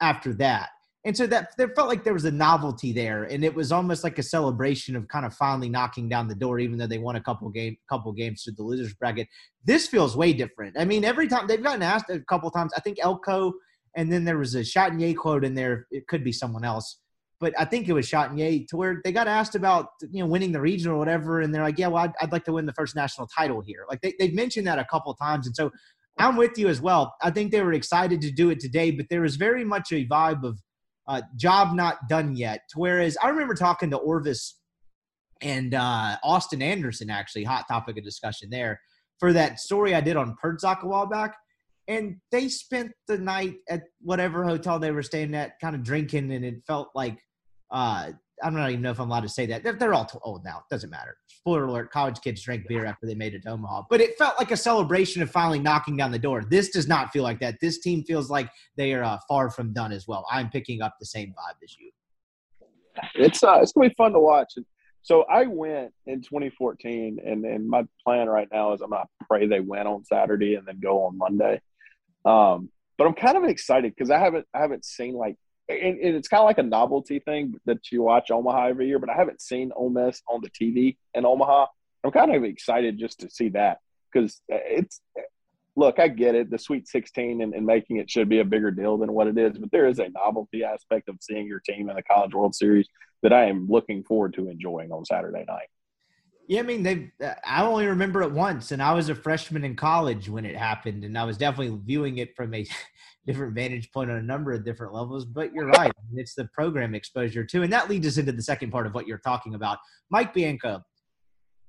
after 0.00 0.34
that. 0.34 0.70
And 1.04 1.16
so 1.16 1.26
that 1.28 1.52
there 1.56 1.68
felt 1.70 1.88
like 1.88 2.04
there 2.04 2.12
was 2.12 2.26
a 2.26 2.30
novelty 2.30 2.92
there, 2.92 3.24
and 3.24 3.42
it 3.42 3.54
was 3.54 3.72
almost 3.72 4.04
like 4.04 4.18
a 4.18 4.22
celebration 4.22 4.94
of 4.96 5.08
kind 5.08 5.24
of 5.24 5.32
finally 5.32 5.70
knocking 5.70 6.10
down 6.10 6.28
the 6.28 6.34
door, 6.34 6.58
even 6.58 6.76
though 6.76 6.86
they 6.86 6.98
won 6.98 7.16
a 7.16 7.22
couple 7.22 7.48
game 7.48 7.78
couple 7.88 8.12
games 8.12 8.42
to 8.44 8.52
the 8.52 8.62
losers 8.62 8.92
bracket. 8.92 9.26
This 9.64 9.86
feels 9.86 10.14
way 10.14 10.34
different. 10.34 10.76
I 10.78 10.84
mean, 10.84 11.04
every 11.04 11.26
time 11.26 11.46
they've 11.46 11.62
gotten 11.62 11.82
asked 11.82 12.10
a 12.10 12.20
couple 12.20 12.50
times, 12.50 12.72
I 12.76 12.80
think 12.80 12.98
Elko, 13.00 13.54
and 13.96 14.12
then 14.12 14.24
there 14.24 14.36
was 14.36 14.54
a 14.54 14.60
Chatagnier 14.60 15.16
quote 15.16 15.42
in 15.42 15.54
there. 15.54 15.86
It 15.90 16.06
could 16.06 16.22
be 16.22 16.32
someone 16.32 16.64
else, 16.64 16.98
but 17.40 17.54
I 17.58 17.64
think 17.64 17.88
it 17.88 17.94
was 17.94 18.06
Chatagnier 18.06 18.68
to 18.68 18.76
where 18.76 19.00
they 19.02 19.10
got 19.10 19.26
asked 19.26 19.54
about 19.54 19.88
you 20.10 20.22
know 20.22 20.26
winning 20.26 20.52
the 20.52 20.60
region 20.60 20.90
or 20.90 20.98
whatever, 20.98 21.40
and 21.40 21.54
they're 21.54 21.62
like, 21.62 21.78
yeah, 21.78 21.86
well, 21.86 22.04
I'd, 22.04 22.12
I'd 22.20 22.32
like 22.32 22.44
to 22.44 22.52
win 22.52 22.66
the 22.66 22.74
first 22.74 22.94
national 22.94 23.26
title 23.26 23.62
here. 23.62 23.86
Like 23.88 24.02
they 24.02 24.12
they've 24.18 24.34
mentioned 24.34 24.66
that 24.66 24.78
a 24.78 24.84
couple 24.84 25.14
times, 25.14 25.46
and 25.46 25.56
so 25.56 25.70
I'm 26.18 26.36
with 26.36 26.58
you 26.58 26.68
as 26.68 26.82
well. 26.82 27.16
I 27.22 27.30
think 27.30 27.52
they 27.52 27.62
were 27.62 27.72
excited 27.72 28.20
to 28.20 28.30
do 28.30 28.50
it 28.50 28.60
today, 28.60 28.90
but 28.90 29.06
there 29.08 29.22
was 29.22 29.36
very 29.36 29.64
much 29.64 29.92
a 29.92 30.06
vibe 30.06 30.44
of 30.44 30.60
uh, 31.10 31.22
job 31.34 31.74
not 31.74 32.08
done 32.08 32.36
yet. 32.36 32.60
Whereas 32.76 33.16
I 33.20 33.30
remember 33.30 33.54
talking 33.54 33.90
to 33.90 33.96
Orvis 33.96 34.60
and 35.42 35.74
uh, 35.74 36.16
Austin 36.22 36.62
Anderson, 36.62 37.10
actually, 37.10 37.42
hot 37.42 37.64
topic 37.68 37.98
of 37.98 38.04
discussion 38.04 38.48
there 38.48 38.80
for 39.18 39.32
that 39.32 39.58
story 39.58 39.92
I 39.92 40.00
did 40.00 40.16
on 40.16 40.36
Perdzock 40.42 40.82
a 40.82 40.86
while 40.86 41.06
back. 41.06 41.36
And 41.88 42.18
they 42.30 42.48
spent 42.48 42.92
the 43.08 43.18
night 43.18 43.54
at 43.68 43.82
whatever 44.00 44.44
hotel 44.44 44.78
they 44.78 44.92
were 44.92 45.02
staying 45.02 45.34
at, 45.34 45.58
kind 45.60 45.74
of 45.74 45.82
drinking, 45.82 46.30
and 46.30 46.44
it 46.44 46.62
felt 46.64 46.90
like 46.94 47.18
uh, 47.72 48.12
I 48.42 48.50
don't 48.50 48.58
even 48.68 48.82
know 48.82 48.90
if 48.90 49.00
I'm 49.00 49.08
allowed 49.08 49.20
to 49.20 49.28
say 49.28 49.46
that. 49.46 49.62
They're, 49.62 49.72
they're 49.72 49.94
all 49.94 50.08
old 50.22 50.44
now. 50.44 50.58
It 50.58 50.72
doesn't 50.72 50.90
matter. 50.90 51.16
Spoiler 51.26 51.64
alert: 51.64 51.90
college 51.90 52.20
kids 52.20 52.42
drank 52.42 52.66
beer 52.68 52.84
after 52.84 53.06
they 53.06 53.14
made 53.14 53.34
it 53.34 53.42
to 53.42 53.50
Omaha. 53.50 53.84
But 53.90 54.00
it 54.00 54.16
felt 54.18 54.38
like 54.38 54.50
a 54.50 54.56
celebration 54.56 55.22
of 55.22 55.30
finally 55.30 55.58
knocking 55.58 55.96
down 55.96 56.10
the 56.10 56.18
door. 56.18 56.44
This 56.48 56.70
does 56.70 56.88
not 56.88 57.12
feel 57.12 57.22
like 57.22 57.40
that. 57.40 57.56
This 57.60 57.80
team 57.80 58.04
feels 58.04 58.30
like 58.30 58.50
they 58.76 58.92
are 58.94 59.04
uh, 59.04 59.18
far 59.28 59.50
from 59.50 59.72
done 59.72 59.92
as 59.92 60.06
well. 60.06 60.26
I'm 60.30 60.50
picking 60.50 60.82
up 60.82 60.94
the 61.00 61.06
same 61.06 61.30
vibe 61.30 61.62
as 61.62 61.76
you. 61.78 61.90
It's 63.14 63.42
uh, 63.42 63.60
it's 63.62 63.72
gonna 63.72 63.88
be 63.88 63.94
fun 63.94 64.12
to 64.12 64.20
watch. 64.20 64.54
So 65.02 65.22
I 65.22 65.46
went 65.46 65.92
in 66.06 66.20
2014, 66.20 67.18
and 67.24 67.44
and 67.44 67.68
my 67.68 67.84
plan 68.04 68.28
right 68.28 68.48
now 68.52 68.72
is 68.72 68.80
I'm 68.80 68.90
gonna 68.90 69.04
pray 69.28 69.46
they 69.46 69.60
win 69.60 69.86
on 69.86 70.04
Saturday 70.04 70.54
and 70.54 70.66
then 70.66 70.80
go 70.80 71.04
on 71.04 71.16
Monday. 71.16 71.60
Um, 72.24 72.70
but 72.98 73.06
I'm 73.06 73.14
kind 73.14 73.38
of 73.38 73.44
excited 73.44 73.94
because 73.96 74.10
I 74.10 74.18
haven't 74.18 74.46
I 74.54 74.58
haven't 74.58 74.84
seen 74.84 75.14
like 75.14 75.36
and, 75.70 75.98
and 75.98 76.16
it's 76.16 76.28
kind 76.28 76.40
of 76.40 76.46
like 76.46 76.58
a 76.58 76.62
novelty 76.62 77.18
thing 77.20 77.54
that 77.66 77.90
you 77.90 78.02
watch 78.02 78.30
Omaha 78.30 78.68
every 78.68 78.88
year, 78.88 78.98
but 78.98 79.10
I 79.10 79.14
haven't 79.14 79.40
seen 79.40 79.72
Ole 79.74 79.90
Miss 79.90 80.22
on 80.28 80.40
the 80.42 80.50
TV 80.50 80.96
in 81.14 81.24
Omaha. 81.24 81.66
I'm 82.04 82.10
kind 82.10 82.34
of 82.34 82.44
excited 82.44 82.98
just 82.98 83.20
to 83.20 83.30
see 83.30 83.50
that 83.50 83.78
because 84.12 84.40
uh, 84.52 84.56
it's 84.62 85.00
look, 85.76 85.98
I 85.98 86.08
get 86.08 86.34
it, 86.34 86.50
the 86.50 86.58
Sweet 86.58 86.88
16 86.88 87.40
and, 87.40 87.54
and, 87.54 87.64
making 87.64 87.96
it 87.96 88.10
should 88.10 88.28
be 88.28 88.40
a 88.40 88.44
bigger 88.44 88.70
deal 88.70 88.98
than 88.98 89.12
what 89.12 89.28
it 89.28 89.38
is, 89.38 89.56
but 89.56 89.70
there 89.70 89.86
is 89.86 89.98
a 89.98 90.08
novelty 90.10 90.64
aspect 90.64 91.08
of 91.08 91.16
seeing 91.20 91.46
your 91.46 91.60
team 91.60 91.88
in 91.88 91.96
the 91.96 92.02
College 92.02 92.34
World 92.34 92.54
Series 92.54 92.88
that 93.22 93.32
I 93.32 93.46
am 93.46 93.66
looking 93.68 94.02
forward 94.02 94.34
to 94.34 94.48
enjoying 94.48 94.90
on 94.92 95.04
Saturday 95.04 95.44
night. 95.46 95.68
Yeah, 96.50 96.58
I 96.58 96.62
mean, 96.64 96.82
they. 96.82 97.12
I 97.46 97.62
only 97.62 97.86
remember 97.86 98.22
it 98.22 98.32
once, 98.32 98.72
and 98.72 98.82
I 98.82 98.92
was 98.92 99.08
a 99.08 99.14
freshman 99.14 99.62
in 99.62 99.76
college 99.76 100.28
when 100.28 100.44
it 100.44 100.56
happened, 100.56 101.04
and 101.04 101.16
I 101.16 101.22
was 101.22 101.38
definitely 101.38 101.78
viewing 101.84 102.18
it 102.18 102.34
from 102.34 102.52
a 102.54 102.66
different 103.26 103.54
vantage 103.54 103.92
point 103.92 104.10
on 104.10 104.16
a 104.16 104.22
number 104.22 104.50
of 104.52 104.64
different 104.64 104.92
levels. 104.92 105.24
But 105.24 105.52
you're 105.52 105.68
right; 105.68 105.92
it's 106.16 106.34
the 106.34 106.46
program 106.46 106.96
exposure 106.96 107.44
too, 107.44 107.62
and 107.62 107.72
that 107.72 107.88
leads 107.88 108.04
us 108.04 108.18
into 108.18 108.32
the 108.32 108.42
second 108.42 108.72
part 108.72 108.88
of 108.88 108.94
what 108.94 109.06
you're 109.06 109.18
talking 109.18 109.54
about, 109.54 109.78
Mike 110.10 110.34
Bianco. 110.34 110.82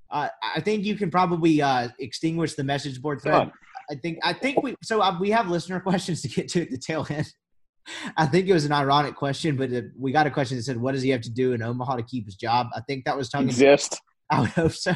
Uh, 0.10 0.30
I 0.56 0.60
think 0.62 0.84
you 0.84 0.96
can 0.96 1.12
probably 1.12 1.62
uh, 1.62 1.90
extinguish 2.00 2.56
the 2.56 2.64
message 2.64 3.00
board 3.04 3.22
thread. 3.22 3.52
I 3.92 3.96
think 4.02 4.18
I 4.24 4.34
think 4.34 4.64
we 4.64 4.76
so 4.82 5.00
uh, 5.00 5.16
we 5.20 5.30
have 5.30 5.48
listener 5.48 5.80
questions 5.92 6.24
to 6.24 6.28
get 6.28 6.48
to 6.50 6.64
at 6.64 6.72
the 6.72 6.80
tail 6.80 7.06
end. 7.08 7.32
I 8.18 8.26
think 8.26 8.48
it 8.48 8.54
was 8.54 8.66
an 8.66 8.72
ironic 8.72 9.16
question, 9.16 9.58
but 9.58 9.72
uh, 9.72 9.82
we 9.96 10.12
got 10.12 10.26
a 10.26 10.32
question 10.32 10.58
that 10.58 10.64
said, 10.64 10.82
"What 10.82 10.94
does 10.94 11.04
he 11.04 11.12
have 11.12 11.22
to 11.22 11.32
do 11.32 11.54
in 11.54 11.62
Omaha 11.62 11.98
to 11.98 12.04
keep 12.04 12.26
his 12.26 12.34
job?" 12.34 12.70
I 12.76 12.82
think 12.82 13.06
that 13.06 13.16
was 13.16 13.30
tongue 13.30 13.46
exist. 13.46 14.02
I 14.32 14.40
would 14.42 14.50
hope 14.50 14.72
so. 14.72 14.96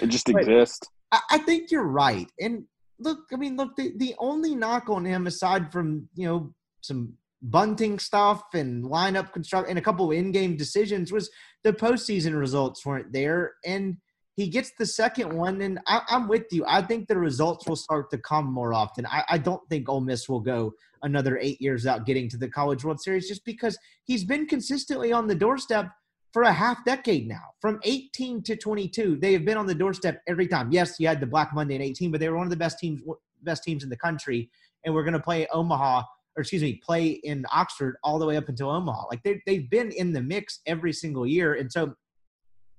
It 0.00 0.08
just 0.08 0.28
exists. 0.28 0.86
I, 1.10 1.20
I 1.32 1.38
think 1.38 1.70
you're 1.70 1.88
right. 1.88 2.30
And 2.40 2.64
look, 2.98 3.20
I 3.32 3.36
mean, 3.36 3.56
look, 3.56 3.74
the, 3.76 3.92
the 3.96 4.14
only 4.18 4.54
knock 4.54 4.88
on 4.88 5.04
him, 5.04 5.26
aside 5.26 5.72
from, 5.72 6.08
you 6.14 6.28
know, 6.28 6.54
some 6.82 7.14
bunting 7.42 7.98
stuff 7.98 8.42
and 8.54 8.84
lineup 8.84 9.32
construct 9.32 9.68
and 9.68 9.78
a 9.78 9.82
couple 9.82 10.10
of 10.10 10.16
in-game 10.16 10.56
decisions 10.56 11.12
was 11.12 11.30
the 11.62 11.72
postseason 11.72 12.38
results 12.38 12.84
weren't 12.84 13.12
there 13.12 13.52
and 13.64 13.96
he 14.34 14.48
gets 14.48 14.72
the 14.78 14.86
second 14.86 15.32
one 15.32 15.60
and 15.62 15.78
I, 15.86 16.00
am 16.10 16.26
with 16.26 16.46
you 16.50 16.64
i 16.66 16.82
think 16.82 17.06
the 17.06 17.16
results 17.16 17.68
will 17.68 17.76
start 17.76 18.10
to 18.10 18.18
come 18.18 18.52
more 18.52 18.74
often 18.74 19.06
I, 19.06 19.22
I, 19.30 19.38
don't 19.38 19.62
think 19.68 19.88
Ole 19.88 20.00
Miss 20.00 20.28
will 20.28 20.40
go 20.40 20.72
another 21.02 21.38
eight 21.38 21.60
years 21.60 21.86
out 21.86 22.06
getting 22.06 22.28
to 22.30 22.36
the 22.36 22.48
college 22.48 22.84
world 22.84 23.00
series 23.00 23.28
just 23.28 23.44
because 23.44 23.78
he's 24.04 24.24
been 24.24 24.46
consistently 24.46 25.12
on 25.12 25.28
the 25.28 25.34
doorstep 25.36 25.90
for 26.32 26.42
a 26.42 26.52
half 26.52 26.84
decade 26.84 27.26
now. 27.26 27.42
From 27.60 27.80
18 27.84 28.42
to 28.44 28.56
22, 28.56 29.16
they 29.16 29.32
have 29.32 29.44
been 29.44 29.56
on 29.56 29.66
the 29.66 29.74
doorstep 29.74 30.22
every 30.26 30.46
time. 30.46 30.70
Yes, 30.70 30.96
you 30.98 31.06
had 31.06 31.20
the 31.20 31.26
Black 31.26 31.54
Monday 31.54 31.74
in 31.74 31.82
18, 31.82 32.10
but 32.10 32.20
they 32.20 32.28
were 32.28 32.36
one 32.36 32.46
of 32.46 32.50
the 32.50 32.56
best 32.56 32.78
teams 32.78 33.02
best 33.42 33.62
teams 33.62 33.84
in 33.84 33.88
the 33.88 33.96
country 33.96 34.50
and 34.84 34.92
we're 34.92 35.04
going 35.04 35.12
to 35.12 35.20
play 35.20 35.46
Omaha 35.52 36.02
or 36.36 36.40
excuse 36.40 36.62
me, 36.62 36.80
play 36.84 37.08
in 37.08 37.44
Oxford 37.52 37.96
all 38.02 38.18
the 38.18 38.26
way 38.26 38.36
up 38.36 38.48
until 38.48 38.68
Omaha. 38.70 39.06
Like 39.10 39.22
they 39.22 39.40
they've 39.46 39.70
been 39.70 39.92
in 39.92 40.12
the 40.12 40.20
mix 40.20 40.60
every 40.66 40.92
single 40.92 41.26
year 41.26 41.54
and 41.54 41.70
so 41.70 41.94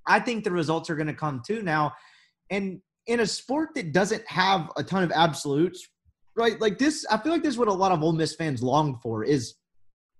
I 0.06 0.20
think 0.20 0.43
the 0.43 0.52
results 0.52 0.89
are 0.89 0.95
going 0.95 1.08
to 1.08 1.14
come 1.14 1.41
too 1.45 1.62
now. 1.62 1.93
And 2.50 2.82
in 3.08 3.22
a 3.22 3.26
sport 3.26 3.70
that 3.76 3.93
doesn't 3.93 4.28
have 4.28 4.70
a 4.76 4.84
ton 4.84 5.04
of 5.04 5.12
absolutes, 5.12 5.88
right? 6.36 6.60
Like 6.60 6.78
this, 6.78 7.06
I 7.10 7.18
feel 7.18 7.32
like 7.32 7.43
this 7.43 7.54
is 7.54 7.58
what 7.58 7.68
a 7.68 7.74
lot 7.74 7.91
of 7.91 8.04
Ole 8.04 8.14
Miss 8.14 8.36
fans 8.36 8.62
long 8.62 9.00
for 9.02 9.24
is 9.24 9.56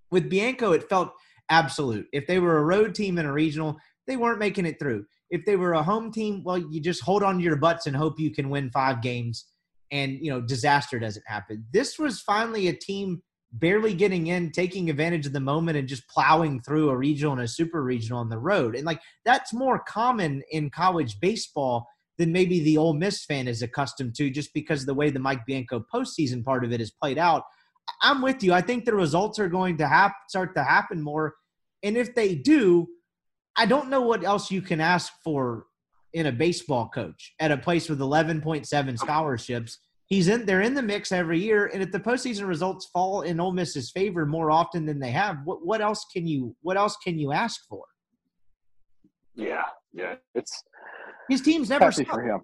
with 0.09 0.30
Bianco, 0.30 0.71
it 0.71 0.88
felt– 0.89 1.13
absolute. 1.50 2.08
If 2.14 2.28
they 2.28 2.39
were 2.39 2.58
a 2.58 2.64
road 2.64 2.95
team 2.95 3.18
in 3.18 3.26
a 3.26 3.34
regional, 3.34 3.78
they 4.08 4.18
weren't 4.18 4.39
making 4.39 4.66
it 4.66 4.80
through. 4.80 5.06
If 5.30 5.45
they 5.45 5.56
were 5.56 5.74
a 5.74 5.84
home 5.84 6.12
team, 6.12 6.43
well, 6.43 6.58
you 6.58 6.82
just 6.82 7.04
hold 7.04 7.24
on 7.24 7.38
to 7.38 7.43
your 7.43 7.56
butts 7.56 7.86
and 7.86 7.95
hope 7.95 8.20
you 8.20 8.32
can 8.32 8.50
win 8.50 8.72
five 8.72 9.02
games 9.02 9.45
and, 9.91 10.14
you 10.22 10.32
know, 10.32 10.41
disaster 10.41 11.00
doesn't 11.00 11.28
happen. 11.28 11.66
This 11.72 11.97
was 12.00 12.22
finally 12.22 12.68
a 12.68 12.74
team 12.74 13.22
barely 13.52 13.93
getting 13.93 14.28
in, 14.28 14.52
taking 14.52 14.89
advantage 14.89 15.26
of 15.26 15.34
the 15.34 15.39
moment 15.39 15.78
and 15.78 15.88
just 15.88 16.08
plowing 16.08 16.62
through 16.62 16.89
a 16.89 16.97
regional 16.97 17.34
and 17.34 17.41
a 17.41 17.47
super 17.47 17.84
regional 17.84 18.20
on 18.20 18.30
the 18.30 18.38
road. 18.38 18.76
And 18.76 18.86
like 18.86 19.02
that's 19.26 19.54
more 19.54 19.80
common 19.80 20.43
in 20.52 20.70
college 20.70 21.20
baseball 21.20 21.88
than 22.18 22.32
maybe 22.32 22.60
the 22.60 22.78
Ole 22.78 22.93
Miss 22.93 23.26
fan 23.26 23.47
is 23.47 23.62
accustomed 23.62 24.14
to 24.16 24.30
just 24.30 24.54
because 24.54 24.82
of 24.82 24.88
the 24.88 24.93
way 24.93 25.10
the 25.10 25.20
Mike 25.20 25.45
Bianco 25.45 25.84
postseason 25.91 26.43
part 26.43 26.64
of 26.64 26.72
it 26.72 26.82
is 26.82 26.91
played 26.91 27.18
out. 27.18 27.43
I'm 28.02 28.22
with 28.22 28.43
you. 28.43 28.54
I 28.54 28.62
think 28.62 28.86
the 28.86 28.93
results 28.93 29.39
are 29.39 29.50
going 29.50 29.78
to 29.78 29.88
hap- 29.88 30.16
start 30.28 30.54
to 30.56 30.64
happen 30.64 31.02
more. 31.02 31.34
And 31.84 31.97
if 31.97 32.15
they 32.15 32.36
do, 32.36 32.88
I 33.55 33.65
don't 33.65 33.89
know 33.89 34.01
what 34.01 34.23
else 34.23 34.51
you 34.51 34.61
can 34.61 34.80
ask 34.82 35.11
for 35.23 35.65
in 36.13 36.25
a 36.25 36.32
baseball 36.32 36.89
coach 36.89 37.34
at 37.39 37.51
a 37.51 37.57
place 37.57 37.89
with 37.89 37.99
11.7 37.99 38.97
scholarships. 38.99 39.80
He's 40.05 40.27
in 40.27 40.45
they're 40.45 40.61
in 40.61 40.73
the 40.73 40.82
mix 40.82 41.11
every 41.11 41.39
year, 41.39 41.67
and 41.67 41.84
if 41.84 41.91
the 41.91 41.99
postseason 41.99 42.47
results 42.47 42.88
fall 42.88 43.21
in 43.21 43.39
Ole 43.39 43.51
Miss's 43.51 43.91
favor 43.91 44.25
more 44.25 44.49
often 44.49 44.88
than 44.88 44.99
they 44.99 45.11
have, 45.11 45.38
what 45.45 45.63
what 45.63 45.82
else 45.82 46.03
can 46.11 46.25
you 46.25 46.55
what 46.61 46.77
else 46.77 46.97
can 47.03 47.19
you 47.19 47.32
ask 47.32 47.61
for? 47.69 47.86
Yeah, 49.36 49.65
yeah, 49.93 50.15
it's 50.34 50.63
his 51.30 51.41
team's 51.41 51.69
never 51.69 51.91
for 51.91 52.23
him. 52.23 52.41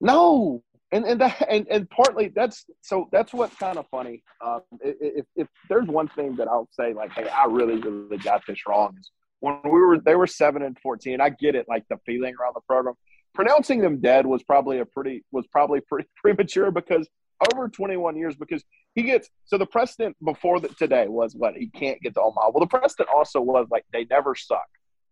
No, 0.00 0.62
and 0.92 1.04
and 1.04 1.20
that 1.20 1.46
and, 1.48 1.66
and 1.70 1.88
partly 1.90 2.28
that's 2.28 2.64
so 2.80 3.08
that's 3.12 3.32
what's 3.32 3.54
kind 3.56 3.78
of 3.78 3.86
funny. 3.90 4.22
Um, 4.44 4.60
if 4.80 5.26
if 5.36 5.48
there's 5.68 5.86
one 5.86 6.08
thing 6.08 6.36
that 6.36 6.48
I'll 6.48 6.68
say, 6.72 6.92
like, 6.92 7.12
hey, 7.12 7.28
I 7.28 7.44
really 7.44 7.76
really 7.80 8.18
got 8.18 8.42
this 8.46 8.66
wrong 8.66 8.96
is 8.98 9.10
when 9.40 9.60
we 9.64 9.70
were 9.70 9.98
they 9.98 10.14
were 10.14 10.26
seven 10.26 10.62
and 10.62 10.78
fourteen. 10.82 11.20
I 11.20 11.30
get 11.30 11.54
it, 11.54 11.66
like 11.68 11.84
the 11.90 11.98
feeling 12.06 12.34
around 12.40 12.54
the 12.54 12.62
program. 12.66 12.94
Pronouncing 13.34 13.80
them 13.80 14.00
dead 14.00 14.26
was 14.26 14.42
probably 14.42 14.78
a 14.78 14.86
pretty 14.86 15.24
was 15.30 15.46
probably 15.46 15.80
pretty 15.80 16.08
premature 16.16 16.70
because 16.70 17.08
over 17.52 17.68
21 17.68 18.16
years 18.16 18.34
because 18.34 18.64
he 18.96 19.02
gets 19.04 19.30
so 19.44 19.58
the 19.58 19.66
precedent 19.66 20.16
before 20.24 20.58
that 20.58 20.76
today 20.76 21.06
was 21.06 21.36
what 21.36 21.54
he 21.54 21.68
can't 21.68 22.00
get 22.02 22.14
to 22.14 22.20
Omaha. 22.20 22.50
Well, 22.50 22.60
the 22.60 22.78
precedent 22.78 23.08
also 23.14 23.40
was 23.40 23.68
like 23.70 23.84
they 23.92 24.06
never 24.10 24.34
suck, 24.34 24.66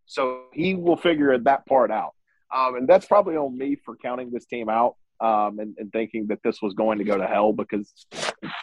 so 0.07 0.45
he 0.53 0.75
will 0.75 0.97
figure 0.97 1.39
that 1.39 1.67
part 1.67 1.91
out. 1.91 2.15
Um, 2.55 2.77
and 2.77 2.89
that's 2.89 3.07
probably 3.07 3.37
on 3.37 3.57
me 3.57 3.77
for 3.85 3.97
counting 3.97 4.31
this 4.31 4.47
team 4.47 4.69
out 4.69 4.97
um, 5.21 5.59
and, 5.59 5.75
and, 5.79 5.91
thinking 5.93 6.27
that 6.29 6.41
this 6.45 6.61
was 6.61 6.75
going 6.75 6.99
to 6.99 7.05
go 7.05 7.17
to 7.17 7.27
hell 7.27 7.53
because 7.53 7.93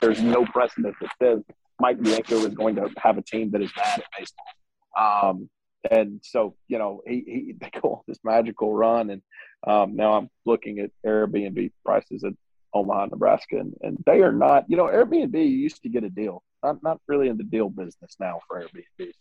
there's 0.01 0.21
no 0.21 0.45
precedent 0.45 0.95
that 1.01 1.09
says 1.21 1.39
Mike 1.79 2.01
Bianco 2.01 2.35
is 2.45 2.53
going 2.53 2.75
to 2.75 2.89
have 2.97 3.17
a 3.17 3.21
team 3.21 3.51
that 3.51 3.61
is 3.61 3.71
bad 3.75 3.99
at 3.99 4.05
baseball. 4.17 5.29
Um, 5.29 5.49
and 5.89 6.19
so, 6.23 6.55
you 6.67 6.77
know, 6.77 7.01
he, 7.07 7.23
he 7.25 7.55
they 7.59 7.69
go 7.81 7.95
on 7.95 8.01
this 8.07 8.19
magical 8.23 8.73
run, 8.73 9.09
and 9.09 9.21
um, 9.65 9.95
now 9.95 10.13
I'm 10.13 10.29
looking 10.45 10.79
at 10.79 10.91
Airbnb 11.05 11.71
prices 11.85 12.23
at 12.23 12.33
Omaha, 12.73 13.07
Nebraska, 13.07 13.57
and, 13.57 13.73
and 13.81 13.97
they 14.05 14.21
are 14.21 14.31
not. 14.31 14.65
You 14.67 14.77
know, 14.77 14.85
Airbnb 14.85 15.33
used 15.35 15.81
to 15.83 15.89
get 15.89 16.03
a 16.03 16.09
deal. 16.09 16.43
Not 16.63 16.81
not 16.83 17.01
really 17.07 17.27
in 17.27 17.37
the 17.37 17.43
deal 17.43 17.69
business 17.69 18.15
now 18.19 18.39
for 18.47 18.61
Airbnb. 18.61 19.11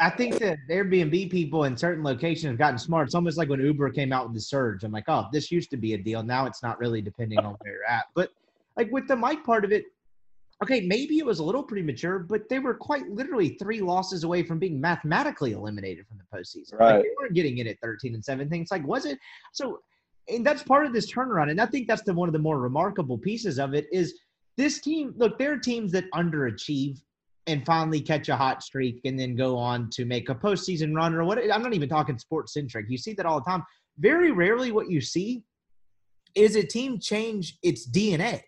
I 0.00 0.08
think 0.08 0.38
that 0.38 0.58
Airbnb 0.68 1.30
people 1.30 1.64
in 1.64 1.76
certain 1.76 2.02
locations 2.02 2.50
have 2.50 2.58
gotten 2.58 2.78
smart. 2.78 3.06
It's 3.08 3.14
almost 3.14 3.36
like 3.36 3.50
when 3.50 3.60
Uber 3.60 3.90
came 3.90 4.12
out 4.12 4.26
with 4.26 4.34
the 4.34 4.40
surge. 4.40 4.82
I'm 4.82 4.92
like, 4.92 5.04
oh, 5.08 5.26
this 5.30 5.52
used 5.52 5.70
to 5.70 5.76
be 5.76 5.92
a 5.92 5.98
deal. 5.98 6.22
Now 6.22 6.46
it's 6.46 6.62
not 6.62 6.78
really 6.78 7.02
depending 7.02 7.38
on 7.38 7.54
where 7.58 7.72
you're 7.74 7.86
at. 7.86 8.06
But 8.14 8.30
like 8.76 8.90
with 8.90 9.06
the 9.06 9.16
Mike 9.16 9.44
part 9.44 9.62
of 9.62 9.72
it, 9.72 9.84
okay, 10.62 10.80
maybe 10.80 11.18
it 11.18 11.26
was 11.26 11.38
a 11.38 11.44
little 11.44 11.62
premature, 11.62 12.18
but 12.18 12.48
they 12.48 12.58
were 12.58 12.74
quite 12.74 13.08
literally 13.10 13.50
three 13.60 13.80
losses 13.80 14.24
away 14.24 14.42
from 14.42 14.58
being 14.58 14.80
mathematically 14.80 15.52
eliminated 15.52 16.06
from 16.06 16.18
the 16.18 16.36
postseason. 16.36 16.78
Right. 16.78 16.94
Like 16.94 17.02
they 17.02 17.10
weren't 17.20 17.34
getting 17.34 17.58
in 17.58 17.66
at 17.66 17.78
13 17.82 18.14
and 18.14 18.24
17. 18.24 18.62
It's 18.62 18.70
like, 18.70 18.86
was 18.86 19.04
it? 19.04 19.18
So, 19.52 19.80
and 20.28 20.46
that's 20.46 20.62
part 20.62 20.86
of 20.86 20.94
this 20.94 21.12
turnaround. 21.12 21.50
And 21.50 21.60
I 21.60 21.66
think 21.66 21.88
that's 21.88 22.02
the 22.02 22.14
one 22.14 22.28
of 22.28 22.32
the 22.32 22.38
more 22.38 22.58
remarkable 22.58 23.18
pieces 23.18 23.58
of 23.58 23.74
it 23.74 23.86
is 23.92 24.18
this 24.56 24.80
team. 24.80 25.12
Look, 25.16 25.38
there 25.38 25.52
are 25.52 25.58
teams 25.58 25.92
that 25.92 26.10
underachieve 26.12 27.00
and 27.50 27.64
finally 27.66 28.00
catch 28.00 28.28
a 28.28 28.36
hot 28.36 28.62
streak 28.62 29.00
and 29.04 29.18
then 29.18 29.36
go 29.36 29.56
on 29.56 29.90
to 29.90 30.04
make 30.04 30.28
a 30.28 30.34
postseason 30.34 30.94
run 30.94 31.14
or 31.14 31.24
what. 31.24 31.38
I'm 31.38 31.62
not 31.62 31.74
even 31.74 31.88
talking 31.88 32.18
sports 32.18 32.54
centric. 32.54 32.86
You 32.88 32.98
see 32.98 33.12
that 33.14 33.26
all 33.26 33.40
the 33.40 33.50
time. 33.50 33.64
Very 33.98 34.30
rarely, 34.30 34.72
what 34.72 34.90
you 34.90 35.00
see 35.00 35.44
is 36.34 36.56
a 36.56 36.62
team 36.62 36.98
change 36.98 37.58
its 37.62 37.88
DNA. 37.88 38.42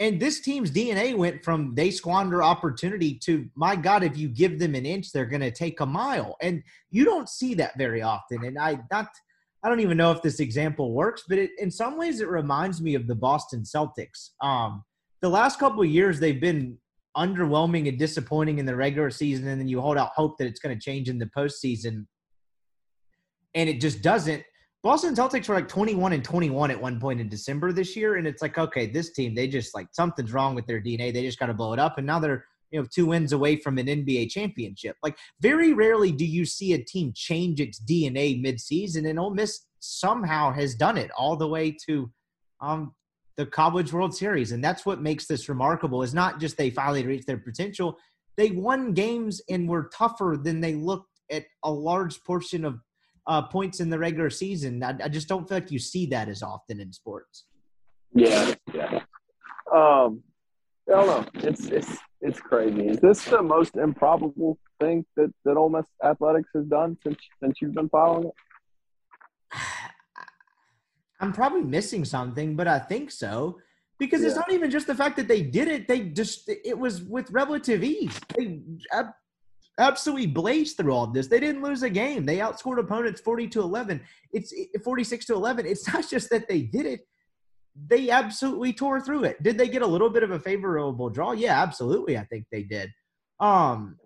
And 0.00 0.18
this 0.18 0.40
team's 0.40 0.70
DNA 0.70 1.16
went 1.16 1.44
from 1.44 1.74
they 1.74 1.90
squander 1.90 2.42
opportunity 2.42 3.14
to 3.24 3.48
my 3.54 3.76
God, 3.76 4.02
if 4.02 4.16
you 4.16 4.28
give 4.28 4.58
them 4.58 4.74
an 4.74 4.84
inch, 4.84 5.12
they're 5.12 5.24
going 5.24 5.40
to 5.40 5.52
take 5.52 5.80
a 5.80 5.86
mile. 5.86 6.36
And 6.42 6.62
you 6.90 7.04
don't 7.04 7.28
see 7.28 7.54
that 7.54 7.78
very 7.78 8.02
often. 8.02 8.44
And 8.44 8.58
I 8.58 8.80
not 8.90 9.08
I 9.62 9.68
don't 9.68 9.80
even 9.80 9.96
know 9.96 10.10
if 10.10 10.20
this 10.20 10.40
example 10.40 10.92
works, 10.92 11.24
but 11.28 11.38
it, 11.38 11.50
in 11.58 11.70
some 11.70 11.96
ways 11.96 12.20
it 12.20 12.28
reminds 12.28 12.82
me 12.82 12.94
of 12.94 13.06
the 13.06 13.14
Boston 13.14 13.62
Celtics. 13.62 14.30
Um, 14.42 14.84
the 15.22 15.28
last 15.30 15.58
couple 15.58 15.80
of 15.80 15.88
years 15.88 16.20
they've 16.20 16.40
been 16.40 16.76
underwhelming 17.16 17.88
and 17.88 17.98
disappointing 17.98 18.58
in 18.58 18.66
the 18.66 18.76
regular 18.76 19.10
season, 19.10 19.48
and 19.48 19.60
then 19.60 19.68
you 19.68 19.80
hold 19.80 19.96
out 19.96 20.10
hope 20.14 20.38
that 20.38 20.46
it's 20.46 20.60
going 20.60 20.76
to 20.76 20.80
change 20.80 21.08
in 21.08 21.18
the 21.18 21.26
postseason, 21.26 22.06
and 23.54 23.68
it 23.68 23.80
just 23.80 24.02
doesn't. 24.02 24.42
Boston 24.82 25.14
Celtics 25.14 25.48
were 25.48 25.54
like 25.54 25.68
21 25.68 26.12
and 26.12 26.22
21 26.22 26.70
at 26.70 26.80
one 26.80 27.00
point 27.00 27.20
in 27.20 27.28
December 27.28 27.72
this 27.72 27.96
year, 27.96 28.16
and 28.16 28.26
it's 28.26 28.42
like, 28.42 28.58
okay, 28.58 28.86
this 28.86 29.12
team, 29.12 29.34
they 29.34 29.48
just 29.48 29.74
like 29.74 29.88
something's 29.92 30.32
wrong 30.32 30.54
with 30.54 30.66
their 30.66 30.80
DNA. 30.80 31.12
They 31.12 31.22
just 31.22 31.38
got 31.38 31.46
to 31.46 31.54
blow 31.54 31.72
it 31.72 31.78
up, 31.78 31.98
and 31.98 32.06
now 32.06 32.18
they're 32.18 32.44
you 32.70 32.80
know 32.80 32.86
two 32.92 33.06
wins 33.06 33.32
away 33.32 33.56
from 33.56 33.78
an 33.78 33.86
NBA 33.86 34.30
championship. 34.30 34.96
Like 35.02 35.16
very 35.40 35.72
rarely 35.72 36.10
do 36.10 36.26
you 36.26 36.44
see 36.44 36.72
a 36.72 36.84
team 36.84 37.12
change 37.14 37.60
its 37.60 37.80
DNA 37.80 38.44
midseason, 38.44 39.08
and 39.08 39.18
Ole 39.18 39.34
Miss 39.34 39.66
somehow 39.78 40.52
has 40.52 40.74
done 40.74 40.98
it 40.98 41.10
all 41.16 41.36
the 41.36 41.48
way 41.48 41.76
to 41.86 42.10
um, 42.60 42.94
the 43.36 43.46
College 43.46 43.92
World 43.92 44.14
Series. 44.14 44.52
And 44.52 44.62
that's 44.62 44.86
what 44.86 45.02
makes 45.02 45.26
this 45.26 45.48
remarkable 45.48 46.02
is 46.02 46.14
not 46.14 46.40
just 46.40 46.56
they 46.56 46.70
finally 46.70 47.06
reached 47.06 47.26
their 47.26 47.38
potential, 47.38 47.98
they 48.36 48.50
won 48.50 48.92
games 48.92 49.40
and 49.48 49.68
were 49.68 49.90
tougher 49.92 50.36
than 50.42 50.60
they 50.60 50.74
looked 50.74 51.20
at 51.30 51.44
a 51.62 51.70
large 51.70 52.22
portion 52.24 52.64
of 52.64 52.80
uh, 53.26 53.42
points 53.42 53.80
in 53.80 53.90
the 53.90 53.98
regular 53.98 54.30
season. 54.30 54.82
I, 54.82 54.94
I, 55.04 55.08
just 55.08 55.28
don't 55.28 55.48
feel 55.48 55.58
like 55.58 55.70
you 55.70 55.78
see 55.78 56.06
that 56.06 56.28
as 56.28 56.42
often 56.42 56.78
in 56.78 56.92
sports. 56.92 57.46
Yeah, 58.14 58.54
yeah. 58.74 59.00
Um, 59.74 60.22
I 60.88 60.92
don't 60.92 61.06
know. 61.06 61.26
It's 61.48 61.66
it's 61.66 61.96
it's 62.20 62.38
crazy. 62.38 62.86
Is 62.86 62.98
this 62.98 63.24
the 63.24 63.42
most 63.42 63.76
improbable 63.76 64.58
thing 64.78 65.06
that 65.16 65.32
that 65.44 65.56
Ole 65.56 65.70
Miss 65.70 65.86
athletics 66.04 66.50
has 66.54 66.66
done 66.66 66.98
since 67.02 67.16
since 67.42 67.62
you've 67.62 67.74
been 67.74 67.88
following 67.88 68.26
it? 68.26 68.34
I'm 71.24 71.32
probably 71.32 71.62
missing 71.62 72.04
something, 72.04 72.54
but 72.54 72.68
I 72.68 72.78
think 72.78 73.10
so 73.10 73.58
because 73.98 74.20
yeah. 74.20 74.28
it's 74.28 74.36
not 74.36 74.52
even 74.52 74.70
just 74.70 74.86
the 74.86 74.94
fact 74.94 75.16
that 75.16 75.26
they 75.26 75.40
did 75.40 75.68
it. 75.68 75.88
They 75.88 76.00
just 76.00 76.50
it 76.50 76.78
was 76.78 77.02
with 77.02 77.30
relative 77.30 77.82
ease. 77.82 78.20
They 78.36 78.60
ab- 78.92 79.14
absolutely 79.78 80.26
blazed 80.26 80.76
through 80.76 80.92
all 80.92 81.06
this. 81.06 81.28
They 81.28 81.40
didn't 81.40 81.62
lose 81.62 81.82
a 81.82 81.88
game. 81.88 82.26
They 82.26 82.38
outscored 82.40 82.78
opponents 82.78 83.22
40 83.22 83.48
to 83.48 83.62
11. 83.62 84.02
It's 84.32 84.52
46 84.84 85.24
to 85.26 85.34
11. 85.34 85.64
It's 85.64 85.88
not 85.94 86.06
just 86.10 86.28
that 86.28 86.46
they 86.46 86.60
did 86.60 86.84
it. 86.84 87.08
They 87.88 88.10
absolutely 88.10 88.74
tore 88.74 89.00
through 89.00 89.24
it. 89.24 89.42
Did 89.42 89.56
they 89.56 89.68
get 89.68 89.80
a 89.80 89.86
little 89.86 90.10
bit 90.10 90.24
of 90.24 90.30
a 90.30 90.38
favorable 90.38 91.08
draw? 91.08 91.32
Yeah, 91.32 91.62
absolutely. 91.62 92.18
I 92.18 92.24
think 92.24 92.44
they 92.52 92.64
did. 92.64 92.92
Um, 93.40 93.96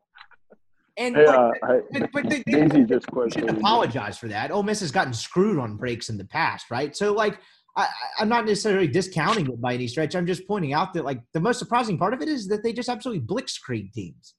and 0.98 1.14
like, 1.14 1.58
I, 1.62 1.80
but 2.12 2.28
they, 2.28 2.42
they, 2.46 2.66
they 2.66 2.82
just 2.82 3.06
should 3.32 3.48
apologize 3.48 4.18
for 4.18 4.28
that. 4.28 4.50
Ole 4.50 4.62
Miss 4.62 4.80
has 4.80 4.90
gotten 4.90 5.12
screwed 5.12 5.58
on 5.58 5.76
breaks 5.76 6.10
in 6.10 6.18
the 6.18 6.24
past, 6.24 6.70
right? 6.70 6.96
So 6.96 7.12
like 7.12 7.38
I, 7.76 7.88
am 8.18 8.28
not 8.28 8.44
necessarily 8.44 8.88
discounting 8.88 9.46
it 9.46 9.60
by 9.60 9.74
any 9.74 9.86
stretch. 9.86 10.16
I'm 10.16 10.26
just 10.26 10.46
pointing 10.48 10.72
out 10.72 10.94
that 10.94 11.04
like 11.04 11.20
the 11.32 11.40
most 11.40 11.60
surprising 11.60 11.96
part 11.96 12.14
of 12.14 12.20
it 12.20 12.28
is 12.28 12.48
that 12.48 12.64
they 12.64 12.72
just 12.72 12.88
absolutely 12.88 13.24
blitzkrieg 13.24 13.92
teams. 13.92 14.34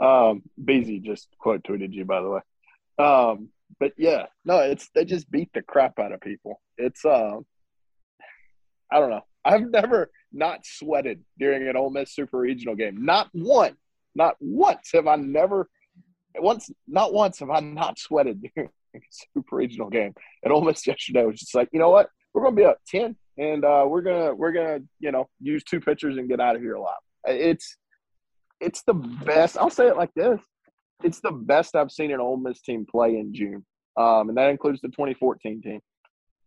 Um, 0.00 0.42
Beasy 0.62 1.02
just 1.02 1.28
quote 1.38 1.62
tweeted 1.62 1.92
you 1.92 2.06
by 2.06 2.22
the 2.22 2.30
way. 2.30 2.40
Um, 2.98 3.50
but 3.78 3.92
yeah, 3.98 4.26
no, 4.44 4.58
it's 4.60 4.88
they 4.94 5.04
just 5.04 5.30
beat 5.30 5.50
the 5.52 5.62
crap 5.62 5.98
out 5.98 6.12
of 6.12 6.20
people. 6.22 6.60
It's 6.78 7.04
um, 7.04 7.44
I 8.90 8.98
don't 8.98 9.10
know. 9.10 9.24
I've 9.44 9.70
never 9.70 10.10
not 10.32 10.60
sweated 10.64 11.22
during 11.38 11.68
an 11.68 11.76
Ole 11.76 11.90
Miss 11.90 12.14
Super 12.14 12.38
Regional 12.38 12.74
game. 12.74 13.04
Not 13.04 13.28
one. 13.32 13.76
Not 14.14 14.34
once 14.40 14.90
have 14.92 15.06
I 15.06 15.16
never 15.16 15.68
once 16.36 16.70
not 16.86 17.12
once 17.12 17.38
have 17.40 17.50
I 17.50 17.60
not 17.60 17.98
sweated 17.98 18.42
during 18.54 18.70
a 18.94 18.98
super 19.34 19.56
regional 19.56 19.90
game. 19.90 20.14
And 20.42 20.64
Miss 20.64 20.86
yesterday 20.86 21.24
was 21.24 21.40
just 21.40 21.54
like, 21.54 21.68
you 21.72 21.78
know 21.78 21.90
what? 21.90 22.08
We're 22.32 22.42
gonna 22.42 22.56
be 22.56 22.64
up 22.64 22.78
ten 22.86 23.16
and 23.38 23.64
uh, 23.64 23.84
we're 23.86 24.02
gonna 24.02 24.34
we're 24.34 24.52
gonna, 24.52 24.80
you 24.98 25.12
know, 25.12 25.28
use 25.40 25.64
two 25.64 25.80
pitchers 25.80 26.16
and 26.16 26.28
get 26.28 26.40
out 26.40 26.56
of 26.56 26.62
here 26.62 26.74
alive. 26.74 27.00
It's 27.26 27.76
it's 28.60 28.82
the 28.82 28.94
best 28.94 29.56
I'll 29.56 29.70
say 29.70 29.86
it 29.86 29.96
like 29.96 30.12
this. 30.14 30.40
It's 31.02 31.20
the 31.20 31.32
best 31.32 31.76
I've 31.76 31.90
seen 31.90 32.12
an 32.12 32.20
Ole 32.20 32.36
Miss 32.36 32.60
team 32.60 32.86
play 32.90 33.16
in 33.16 33.32
June. 33.32 33.64
Um, 33.96 34.28
and 34.28 34.38
that 34.38 34.50
includes 34.50 34.80
the 34.80 34.88
2014 34.88 35.62
team. 35.62 35.80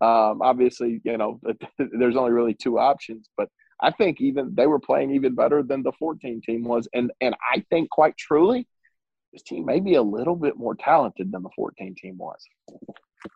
Um, 0.01 0.41
obviously, 0.41 1.01
you 1.03 1.17
know, 1.17 1.39
there's 1.77 2.15
only 2.15 2.31
really 2.31 2.53
two 2.53 2.77
options, 2.77 3.29
but 3.37 3.49
I 3.83 3.91
think 3.91 4.21
even 4.21 4.55
they 4.55 4.65
were 4.65 4.79
playing 4.79 5.11
even 5.11 5.35
better 5.35 5.61
than 5.61 5.83
the 5.83 5.91
14 5.99 6.41
team 6.41 6.63
was. 6.63 6.87
And 6.93 7.11
and 7.21 7.35
I 7.53 7.63
think 7.69 7.89
quite 7.89 8.17
truly, 8.17 8.65
this 9.33 9.43
team 9.43 9.65
may 9.65 9.79
be 9.79 9.95
a 9.95 10.01
little 10.01 10.35
bit 10.35 10.57
more 10.57 10.73
talented 10.73 11.31
than 11.31 11.43
the 11.43 11.49
14 11.55 11.93
team 11.95 12.17
was. 12.17 12.47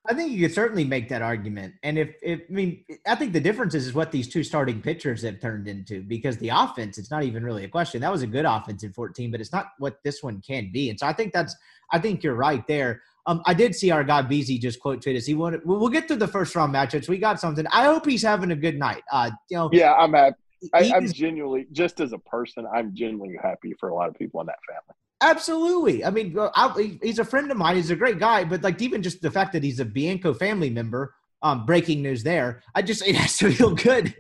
I 0.10 0.14
think 0.14 0.32
you 0.32 0.46
could 0.46 0.54
certainly 0.54 0.84
make 0.84 1.10
that 1.10 1.22
argument. 1.22 1.74
And 1.84 1.98
if, 1.98 2.16
if 2.22 2.42
I 2.50 2.54
mean, 2.54 2.84
I 3.06 3.16
think 3.16 3.34
the 3.34 3.40
difference 3.40 3.74
is, 3.74 3.88
is 3.88 3.94
what 3.94 4.12
these 4.12 4.28
two 4.28 4.44
starting 4.44 4.82
pitchers 4.82 5.22
have 5.24 5.40
turned 5.40 5.68
into 5.68 6.02
because 6.04 6.38
the 6.38 6.50
offense, 6.50 6.98
it's 6.98 7.12
not 7.12 7.24
even 7.24 7.44
really 7.44 7.64
a 7.64 7.70
question. 7.70 8.02
That 8.02 8.12
was 8.12 8.22
a 8.22 8.28
good 8.28 8.46
offense 8.46 8.84
in 8.84 8.92
14, 8.92 9.32
but 9.32 9.40
it's 9.40 9.54
not 9.54 9.74
what 9.80 10.00
this 10.04 10.22
one 10.22 10.42
can 10.42 10.72
be. 10.74 10.90
And 10.90 11.00
so 11.00 11.08
I 11.08 11.14
think 11.14 11.32
that's, 11.34 11.56
I 11.92 12.00
think 12.00 12.22
you're 12.22 12.36
right 12.36 12.68
there. 12.68 13.02
Um, 13.28 13.42
I 13.46 13.54
did 13.54 13.76
see 13.76 13.92
our 13.92 14.06
guy 14.06 14.22
Beasy 14.24 14.60
just 14.60 14.80
quote 14.80 15.02
tweet 15.02 15.18
us. 15.18 15.26
He 15.26 15.36
wanted. 15.36 15.62
We'll 15.66 15.90
get 15.90 16.08
to 16.08 16.16
the 16.16 16.28
first 16.28 16.56
round 16.56 16.74
matchups. 16.74 17.10
We 17.10 17.18
got 17.18 17.40
something. 17.40 17.68
I 17.72 17.84
hope 17.84 18.06
he's 18.06 18.24
having 18.24 18.52
a 18.52 18.56
good 18.56 18.80
night. 18.80 19.04
Uh, 19.12 19.32
you 19.50 19.58
know. 19.58 19.70
Yeah, 19.74 19.94
I'm 19.94 20.14
happy. 20.14 20.38
I, 20.74 20.86
am 20.96 21.12
genuinely, 21.12 21.68
just 21.72 22.00
as 22.00 22.14
a 22.14 22.18
person, 22.18 22.66
I'm 22.74 22.96
genuinely 22.96 23.38
happy 23.42 23.76
for 23.80 23.90
a 23.90 23.96
lot 23.96 24.10
of 24.10 24.16
people 24.16 24.42
in 24.42 24.48
that 24.48 24.58
family. 24.68 24.96
Absolutely. 25.22 26.06
I 26.06 26.10
mean, 26.10 26.36
I, 26.40 26.98
he's 27.02 27.20
a 27.20 27.26
friend 27.26 27.52
of 27.52 27.58
mine. 27.58 27.76
He's 27.76 27.92
a 27.92 27.96
great 27.96 28.20
guy, 28.20 28.44
but 28.44 28.64
like 28.64 28.82
even 28.82 29.04
just 29.04 29.22
the 29.22 29.30
fact 29.30 29.54
that 29.54 29.64
he's 29.64 29.80
a 29.80 29.86
Bianco 29.86 30.34
family 30.34 30.70
member. 30.70 31.14
Um, 31.44 31.68
breaking 31.68 32.02
news 32.02 32.24
there. 32.24 32.64
I 32.74 32.82
just 32.82 33.04
it 33.08 33.16
has 33.16 33.38
to 33.38 33.52
feel 33.52 33.76
good 33.76 34.16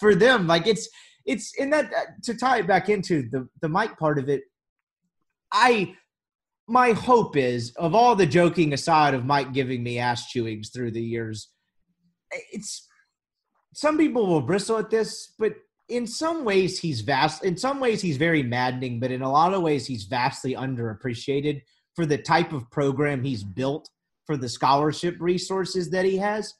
for 0.00 0.16
them. 0.16 0.48
Like 0.48 0.66
it's 0.66 0.88
it's 1.24 1.54
in 1.56 1.70
that 1.70 1.92
to 2.24 2.34
tie 2.34 2.58
it 2.58 2.66
back 2.66 2.88
into 2.88 3.28
the 3.30 3.48
the 3.62 3.68
Mike 3.68 3.96
part 3.96 4.18
of 4.18 4.28
it. 4.28 4.42
I 5.52 5.94
my 6.68 6.92
hope 6.92 7.36
is, 7.36 7.72
of 7.76 7.94
all 7.94 8.16
the 8.16 8.26
joking 8.26 8.72
aside 8.72 9.14
of 9.14 9.24
Mike 9.24 9.52
giving 9.52 9.82
me 9.82 9.98
ass 9.98 10.32
chewings 10.32 10.72
through 10.72 10.90
the 10.90 11.02
years, 11.02 11.48
it's 12.52 12.88
some 13.72 13.98
people 13.98 14.26
will 14.26 14.40
bristle 14.40 14.78
at 14.78 14.90
this, 14.90 15.34
but 15.38 15.54
in 15.88 16.06
some 16.06 16.44
ways 16.44 16.78
he's 16.78 17.02
vast. 17.02 17.44
In 17.44 17.56
some 17.56 17.78
ways 17.78 18.00
he's 18.00 18.16
very 18.16 18.42
maddening, 18.42 18.98
but 18.98 19.12
in 19.12 19.22
a 19.22 19.30
lot 19.30 19.54
of 19.54 19.62
ways 19.62 19.86
he's 19.86 20.04
vastly 20.04 20.54
underappreciated 20.54 21.62
for 21.94 22.06
the 22.06 22.18
type 22.18 22.52
of 22.52 22.70
program 22.70 23.22
he's 23.22 23.44
built, 23.44 23.88
for 24.24 24.36
the 24.36 24.48
scholarship 24.48 25.16
resources 25.20 25.90
that 25.90 26.04
he 26.04 26.16
has. 26.16 26.52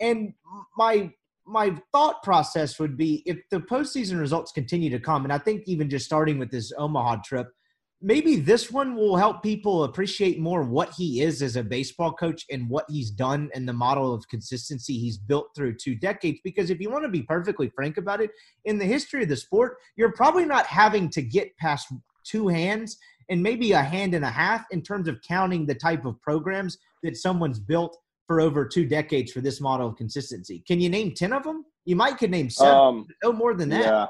And 0.00 0.34
my 0.76 1.12
my 1.46 1.76
thought 1.92 2.22
process 2.24 2.78
would 2.80 2.96
be 2.96 3.22
if 3.24 3.38
the 3.50 3.60
postseason 3.60 4.18
results 4.18 4.50
continue 4.52 4.90
to 4.90 4.98
come, 4.98 5.24
and 5.24 5.32
I 5.32 5.38
think 5.38 5.62
even 5.66 5.88
just 5.88 6.04
starting 6.04 6.38
with 6.38 6.50
this 6.50 6.72
Omaha 6.76 7.22
trip, 7.24 7.48
maybe 8.02 8.36
this 8.36 8.70
one 8.70 8.94
will 8.94 9.16
help 9.16 9.42
people 9.42 9.84
appreciate 9.84 10.38
more 10.38 10.62
what 10.62 10.92
he 10.96 11.22
is 11.22 11.42
as 11.42 11.56
a 11.56 11.62
baseball 11.62 12.12
coach 12.12 12.44
and 12.50 12.68
what 12.68 12.84
he's 12.88 13.10
done 13.10 13.50
and 13.54 13.68
the 13.68 13.72
model 13.72 14.12
of 14.12 14.28
consistency 14.28 14.98
he's 14.98 15.16
built 15.16 15.48
through 15.56 15.74
two 15.74 15.94
decades. 15.94 16.38
Because 16.44 16.70
if 16.70 16.80
you 16.80 16.90
want 16.90 17.04
to 17.04 17.10
be 17.10 17.22
perfectly 17.22 17.70
frank 17.74 17.96
about 17.96 18.20
it, 18.20 18.30
in 18.64 18.78
the 18.78 18.84
history 18.84 19.22
of 19.22 19.28
the 19.28 19.36
sport, 19.36 19.78
you're 19.96 20.12
probably 20.12 20.44
not 20.44 20.66
having 20.66 21.08
to 21.10 21.22
get 21.22 21.56
past 21.56 21.88
two 22.24 22.48
hands 22.48 22.98
and 23.28 23.42
maybe 23.42 23.72
a 23.72 23.82
hand 23.82 24.14
and 24.14 24.24
a 24.24 24.30
half 24.30 24.64
in 24.70 24.82
terms 24.82 25.08
of 25.08 25.20
counting 25.22 25.66
the 25.66 25.74
type 25.74 26.04
of 26.04 26.20
programs 26.20 26.78
that 27.02 27.16
someone's 27.16 27.58
built 27.58 27.96
for 28.26 28.40
over 28.40 28.66
two 28.66 28.86
decades 28.86 29.32
for 29.32 29.40
this 29.40 29.60
model 29.60 29.88
of 29.88 29.96
consistency. 29.96 30.62
Can 30.66 30.80
you 30.80 30.88
name 30.88 31.12
10 31.14 31.32
of 31.32 31.44
them? 31.44 31.64
You 31.84 31.96
might 31.96 32.18
could 32.18 32.30
name 32.30 32.50
seven, 32.50 32.74
Um, 32.74 33.06
no 33.22 33.32
more 33.32 33.54
than 33.54 33.68
that. 33.70 33.84
Yeah. 33.84 34.06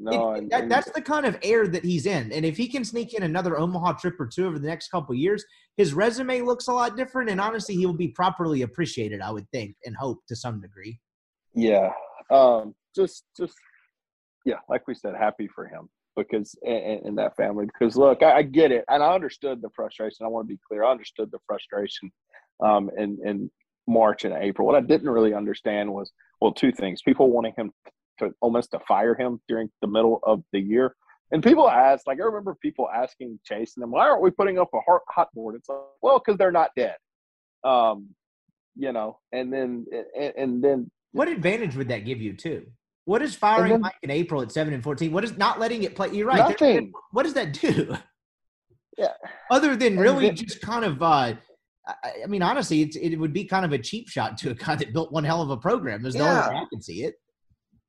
No, 0.00 0.32
It- 0.32 0.48
that, 0.50 0.68
that's 0.68 0.90
the 0.92 1.02
kind 1.02 1.26
of 1.26 1.38
air 1.42 1.68
that 1.68 1.84
he's 1.84 2.06
in. 2.06 2.32
And 2.32 2.44
if 2.44 2.56
he 2.56 2.66
can 2.68 2.84
sneak 2.84 3.14
in 3.14 3.22
another 3.22 3.58
Omaha 3.58 3.92
trip 3.94 4.18
or 4.18 4.26
two 4.26 4.46
over 4.46 4.58
the 4.58 4.66
next 4.66 4.88
couple 4.88 5.12
of 5.12 5.18
years, 5.18 5.44
his 5.76 5.92
resume 5.92 6.40
looks 6.40 6.68
a 6.68 6.72
lot 6.72 6.96
different. 6.96 7.28
And 7.30 7.40
honestly, 7.40 7.74
he 7.76 7.84
will 7.86 7.92
be 7.92 8.08
properly 8.08 8.62
appreciated, 8.62 9.20
I 9.20 9.30
would 9.30 9.48
think, 9.50 9.76
and 9.84 9.94
hope 9.94 10.18
to 10.28 10.36
some 10.36 10.60
degree. 10.60 10.98
Yeah. 11.54 11.90
Um, 12.30 12.74
just, 12.96 13.24
just, 13.36 13.54
yeah, 14.44 14.60
like 14.68 14.88
we 14.88 14.94
said, 14.94 15.14
happy 15.14 15.48
for 15.54 15.66
him 15.66 15.88
because 16.16 16.54
and, 16.64 17.04
and 17.04 17.18
that 17.18 17.36
family. 17.36 17.66
Because 17.66 17.96
look, 17.96 18.22
I, 18.22 18.38
I 18.38 18.42
get 18.42 18.72
it, 18.72 18.84
and 18.88 19.02
I 19.02 19.14
understood 19.14 19.60
the 19.62 19.70
frustration. 19.74 20.24
I 20.24 20.28
want 20.28 20.48
to 20.48 20.54
be 20.54 20.60
clear. 20.66 20.84
I 20.84 20.90
understood 20.90 21.30
the 21.30 21.38
frustration 21.46 22.10
um, 22.64 22.90
in 22.96 23.18
in 23.24 23.50
March 23.86 24.24
and 24.24 24.34
April. 24.34 24.66
What 24.66 24.76
I 24.76 24.80
didn't 24.80 25.10
really 25.10 25.34
understand 25.34 25.92
was 25.92 26.10
well, 26.40 26.52
two 26.52 26.72
things: 26.72 27.02
people 27.02 27.30
wanting 27.30 27.54
him 27.56 27.70
to 27.86 27.92
almost 28.40 28.70
to 28.72 28.80
fire 28.80 29.14
him 29.14 29.40
during 29.48 29.70
the 29.80 29.88
middle 29.88 30.20
of 30.22 30.42
the 30.52 30.60
year. 30.60 30.94
And 31.32 31.42
people 31.42 31.68
asked, 31.70 32.06
like 32.06 32.18
I 32.20 32.24
remember 32.24 32.56
people 32.60 32.88
asking 32.92 33.38
Chase 33.44 33.74
and 33.76 33.82
them, 33.82 33.92
why 33.92 34.08
aren't 34.08 34.22
we 34.22 34.30
putting 34.30 34.58
up 34.58 34.68
a 34.74 34.80
hot, 34.80 35.02
hot 35.08 35.28
board? 35.32 35.54
It's 35.54 35.68
like, 35.68 35.78
well, 36.02 36.18
because 36.18 36.36
they're 36.38 36.50
not 36.52 36.70
dead. 36.76 36.96
Um, 37.62 38.08
you 38.76 38.92
know, 38.92 39.18
and 39.32 39.52
then 39.52 39.86
and, 40.16 40.32
and 40.36 40.64
then 40.64 40.90
What 41.12 41.28
advantage 41.28 41.76
would 41.76 41.88
that 41.88 42.04
give 42.04 42.20
you, 42.20 42.32
too? 42.34 42.66
What 43.04 43.22
is 43.22 43.34
firing 43.34 43.72
then- 43.72 43.80
Mike 43.82 43.94
in 44.02 44.10
April 44.10 44.42
at 44.42 44.50
7 44.52 44.72
and 44.72 44.82
14? 44.82 45.12
What 45.12 45.24
is 45.24 45.36
not 45.36 45.60
letting 45.60 45.82
it 45.84 45.94
play? 45.94 46.10
You're 46.12 46.26
right. 46.26 46.38
Nothing. 46.38 46.92
What 47.12 47.24
does 47.24 47.34
that 47.34 47.52
do? 47.52 47.96
Yeah. 48.98 49.12
Other 49.50 49.76
than 49.76 49.98
really 49.98 50.26
then- 50.26 50.36
just 50.36 50.60
kind 50.60 50.84
of, 50.84 51.02
uh, 51.02 51.34
I, 51.86 52.26
mean, 52.28 52.42
honestly, 52.42 52.82
it's, 52.82 52.96
it 52.96 53.16
would 53.16 53.32
be 53.32 53.44
kind 53.44 53.64
of 53.64 53.72
a 53.72 53.78
cheap 53.78 54.08
shot 54.08 54.36
to 54.38 54.50
a 54.50 54.54
guy 54.54 54.76
that 54.76 54.92
built 54.92 55.12
one 55.12 55.24
hell 55.24 55.42
of 55.42 55.50
a 55.50 55.56
program. 55.56 56.02
There's 56.02 56.14
no 56.16 56.24
Yeah. 56.24 56.48
way 56.50 56.56
I 56.56 56.64
can 56.70 56.82
see 56.82 57.04
it. 57.04 57.14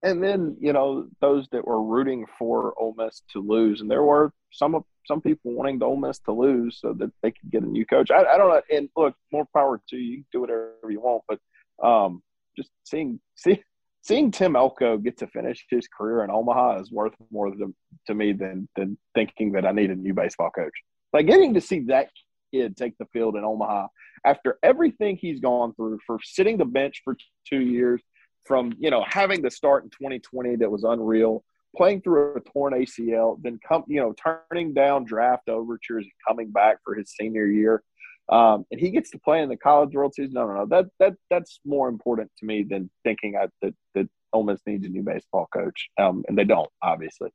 And 0.04 0.24
then 0.24 0.58
you 0.60 0.74
know 0.74 1.08
those 1.20 1.48
that 1.52 1.66
were 1.66 1.82
rooting 1.82 2.26
for 2.38 2.74
Ole 2.78 2.96
Miss 2.98 3.22
to 3.34 3.40
lose, 3.40 3.82
and 3.82 3.90
there 3.90 4.04
were 4.04 4.34
some 4.52 4.84
some 5.06 5.22
people 5.22 5.54
wanting 5.54 5.80
the 5.80 5.86
Ole 5.86 5.98
Miss 5.98 6.20
to 6.20 6.32
lose 6.32 6.80
so 6.80 6.94
that 6.94 7.12
they 7.22 7.32
could 7.32 7.52
get 7.52 7.64
a 7.64 7.68
new 7.68 7.86
coach. 7.86 8.12
I, 8.12 8.24
I 8.24 8.38
don't 8.38 8.50
know. 8.50 8.62
And 8.72 8.90
look, 8.96 9.16
more 9.32 9.48
power 9.54 9.82
to 9.90 9.98
you. 9.98 10.18
You 10.18 10.24
do 10.32 10.42
whatever 10.42 10.90
you 10.90 11.02
want, 11.02 11.24
but 11.28 11.40
um, 11.86 12.22
just 12.56 12.70
seeing 12.84 13.20
see, 13.36 13.62
seeing 14.02 14.32
Tim 14.32 14.56
Elko 14.56 14.98
get 14.98 15.18
to 15.20 15.28
finish 15.28 15.66
his 15.70 15.88
career 15.88 16.24
in 16.24 16.32
Omaha 16.32 16.80
is 16.80 16.92
worth 16.92 17.14
more 17.32 17.52
to, 17.52 17.74
to 18.08 18.14
me 18.14 18.34
than 18.34 18.68
than 18.76 18.98
thinking 19.14 19.52
that 19.54 19.66
I 19.66 19.72
need 19.72 19.92
a 19.92 19.96
new 19.96 20.14
baseball 20.14 20.50
coach. 20.50 20.74
Like 21.14 21.28
getting 21.28 21.54
to 21.54 21.62
see 21.62 21.82
that 21.88 22.10
kid 22.54 22.76
take 22.76 22.98
the 22.98 23.06
field 23.14 23.36
in 23.36 23.44
Omaha 23.44 23.88
after 24.26 24.58
everything 24.64 25.18
he's 25.18 25.40
gone 25.40 25.74
through 25.74 26.00
for 26.06 26.20
sitting 26.24 26.58
the 26.58 26.66
bench 26.66 27.02
for 27.04 27.16
two 27.48 27.62
years 27.62 28.02
from 28.46 28.74
you 28.80 28.90
know 28.90 29.04
having 29.08 29.42
the 29.42 29.52
start 29.52 29.84
in 29.84 29.90
2020 29.90 30.58
that 30.58 30.70
was 30.70 30.84
unreal, 30.84 31.44
playing 31.76 32.02
through 32.02 32.36
a 32.36 32.40
torn 32.42 32.74
ACL, 32.74 33.42
then 33.42 33.60
come 33.68 33.84
you 33.88 34.02
know 34.02 34.14
turning 34.52 34.74
down 34.74 35.06
draft 35.06 35.50
overtures 35.50 36.06
and 36.06 36.14
coming 36.28 36.52
back 36.52 36.78
for 36.84 36.96
his 36.96 37.12
senior 37.12 37.46
year, 37.46 37.84
um, 38.30 38.66
and 38.72 38.80
he 38.80 38.92
gets 38.92 39.12
to 39.12 39.20
play 39.20 39.42
in 39.42 39.50
the 39.50 39.58
College 39.58 39.94
World 39.94 40.14
Series. 40.14 40.32
No, 40.32 40.48
no, 40.48 40.54
no, 40.54 40.66
that 40.68 40.86
that 41.00 41.16
that's 41.30 41.60
more 41.66 41.90
important 41.90 42.32
to 42.40 42.46
me 42.46 42.64
than 42.64 42.90
thinking 43.04 43.36
I, 43.36 43.48
that 43.62 43.76
that 43.96 44.10
Ole 44.34 44.44
Miss 44.44 44.62
needs 44.66 44.86
a 44.86 44.90
new 44.90 45.04
baseball 45.04 45.48
coach, 45.54 45.90
um, 46.00 46.24
and 46.28 46.38
they 46.38 46.46
don't 46.46 46.70
obviously. 46.82 47.30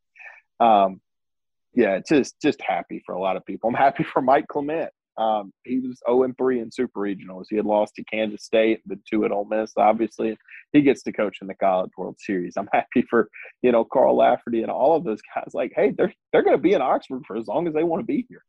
Um, 0.61 1.01
yeah, 1.75 2.01
just 2.09 2.41
just 2.41 2.61
happy 2.63 3.03
for 3.05 3.15
a 3.15 3.21
lot 3.21 3.37
of 3.37 3.45
people. 3.45 3.69
I'm 3.69 3.77
happy 3.77 4.03
for 4.03 4.23
Mike 4.23 4.49
Clement. 4.49 4.91
Um, 5.19 5.53
he 5.65 5.79
was 5.79 6.01
0 6.07 6.25
and 6.25 6.37
3 6.37 6.61
in 6.61 6.71
super 6.71 7.01
regionals. 7.01 7.47
He 7.49 7.57
had 7.57 7.65
lost 7.65 7.95
to 7.95 8.05
Kansas 8.05 8.45
State, 8.45 8.81
the 8.87 8.99
two 9.09 9.25
at 9.25 9.33
Ole 9.33 9.47
Miss, 9.47 9.73
obviously. 9.77 10.37
He 10.73 10.83
gets 10.83 11.03
to 11.05 11.13
coach 11.13 11.39
in 11.41 11.47
the 11.47 11.55
College 11.55 11.93
World 11.97 12.17
Series. 12.19 12.55
I'm 12.57 12.69
happy 12.73 13.03
for 13.09 13.29
you 13.63 13.73
know 13.73 13.85
Carl 13.85 14.17
Lafferty 14.17 14.63
and 14.63 14.71
all 14.71 14.97
of 14.97 15.05
those 15.05 15.21
guys. 15.35 15.53
Like, 15.55 15.73
hey, 15.75 15.93
they're 15.97 16.13
they're 16.33 16.43
going 16.43 16.57
to 16.57 16.63
be 16.63 16.75
in 16.75 16.83
Oxford 16.83 17.23
for 17.27 17.37
as 17.37 17.47
long 17.47 17.67
as 17.67 17.75
they 17.75 17.85
want 17.85 18.01
to 18.01 18.07
be 18.07 18.27
here, 18.29 18.45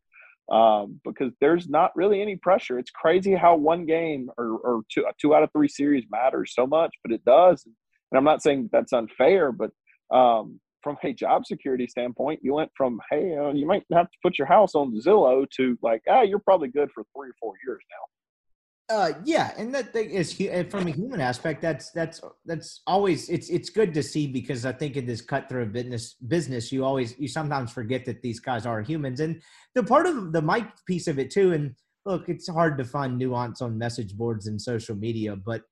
um, 0.55 0.99
because 1.05 1.33
there's 1.39 1.69
not 1.69 1.95
really 1.95 2.21
any 2.21 2.35
pressure. 2.35 2.79
It's 2.79 2.91
crazy 2.91 3.33
how 3.33 3.55
one 3.55 3.85
game 3.85 4.29
or, 4.37 4.57
or 4.57 4.81
two 4.91 5.05
two 5.19 5.33
out 5.33 5.43
of 5.43 5.51
three 5.53 5.69
series 5.69 6.05
matters 6.11 6.53
so 6.53 6.67
much, 6.67 6.93
but 7.03 7.13
it 7.13 7.23
does. 7.23 7.65
And 7.65 8.17
I'm 8.17 8.25
not 8.25 8.41
saying 8.41 8.69
that's 8.71 8.93
unfair, 8.93 9.51
but 9.51 9.71
um, 10.15 10.59
from 10.87 10.97
a 11.03 11.13
job 11.13 11.45
security 11.45 11.85
standpoint, 11.87 12.39
you 12.41 12.53
went 12.53 12.71
from 12.75 12.99
hey, 13.11 13.35
uh, 13.35 13.51
you 13.51 13.65
might 13.65 13.83
have 13.91 14.09
to 14.09 14.17
put 14.23 14.37
your 14.37 14.47
house 14.47 14.73
on 14.73 14.97
Zillow 15.05 15.45
to 15.57 15.77
like, 15.81 16.01
ah, 16.09 16.21
you're 16.21 16.39
probably 16.39 16.69
good 16.69 16.89
for 16.93 17.03
three 17.15 17.29
or 17.29 17.35
four 17.41 17.53
years 17.65 17.81
now. 17.91 18.95
Uh, 18.95 19.11
yeah, 19.25 19.51
and 19.57 19.75
that 19.75 19.91
thing 19.91 20.09
is 20.11 20.31
from 20.69 20.87
a 20.87 20.91
human 20.91 21.19
aspect. 21.19 21.61
That's 21.61 21.91
that's 21.91 22.21
that's 22.45 22.81
always 22.87 23.27
it's 23.27 23.49
it's 23.49 23.69
good 23.69 23.93
to 23.95 24.01
see 24.01 24.27
because 24.27 24.65
I 24.65 24.71
think 24.71 24.95
in 24.95 25.05
this 25.05 25.19
cutthroat 25.19 25.73
business 25.73 26.13
business, 26.13 26.71
you 26.71 26.85
always 26.85 27.13
you 27.19 27.27
sometimes 27.27 27.73
forget 27.73 28.05
that 28.05 28.21
these 28.21 28.39
guys 28.39 28.65
are 28.65 28.81
humans, 28.81 29.19
and 29.19 29.41
the 29.75 29.83
part 29.83 30.05
of 30.05 30.31
the 30.31 30.41
mic 30.41 30.63
piece 30.85 31.07
of 31.07 31.19
it 31.19 31.31
too. 31.31 31.51
And 31.51 31.75
look, 32.05 32.29
it's 32.29 32.47
hard 32.47 32.77
to 32.77 32.85
find 32.85 33.17
nuance 33.17 33.61
on 33.61 33.77
message 33.77 34.15
boards 34.15 34.47
and 34.47 34.61
social 34.61 34.95
media, 34.95 35.35
but 35.35 35.63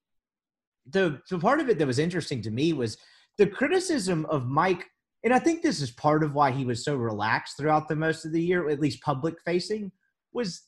the 0.89 1.21
the 1.29 1.39
part 1.39 1.61
of 1.61 1.69
it 1.69 1.79
that 1.79 1.87
was 1.87 1.99
interesting 1.99 2.41
to 2.41 2.51
me 2.51 2.73
was 2.73 2.97
the 3.37 3.47
criticism 3.47 4.25
of 4.27 4.47
Mike, 4.47 4.85
and 5.25 5.33
I 5.33 5.39
think 5.39 5.63
this 5.63 5.81
is 5.81 5.89
part 5.89 6.23
of 6.23 6.35
why 6.35 6.51
he 6.51 6.65
was 6.65 6.85
so 6.85 6.95
relaxed 6.95 7.57
throughout 7.57 7.87
the 7.87 7.95
most 7.95 8.25
of 8.25 8.31
the 8.31 8.41
year, 8.41 8.69
at 8.69 8.79
least 8.79 9.01
public 9.01 9.35
facing, 9.43 9.91
was 10.31 10.61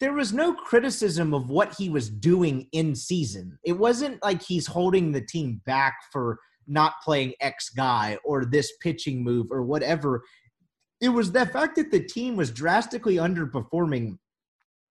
there 0.00 0.12
was 0.12 0.32
no 0.32 0.52
criticism 0.52 1.32
of 1.32 1.48
what 1.48 1.76
he 1.78 1.88
was 1.88 2.10
doing 2.10 2.66
in 2.72 2.96
season. 2.96 3.56
It 3.64 3.74
wasn't 3.74 4.20
like 4.20 4.42
he's 4.42 4.66
holding 4.66 5.12
the 5.12 5.20
team 5.20 5.60
back 5.64 5.94
for 6.10 6.40
not 6.66 6.94
playing 7.04 7.34
X 7.40 7.68
guy 7.68 8.18
or 8.24 8.44
this 8.44 8.72
pitching 8.80 9.22
move 9.22 9.46
or 9.52 9.62
whatever. 9.62 10.24
It 11.00 11.10
was 11.10 11.30
the 11.30 11.46
fact 11.46 11.76
that 11.76 11.92
the 11.92 12.02
team 12.02 12.34
was 12.34 12.50
drastically 12.50 13.16
underperforming 13.16 14.18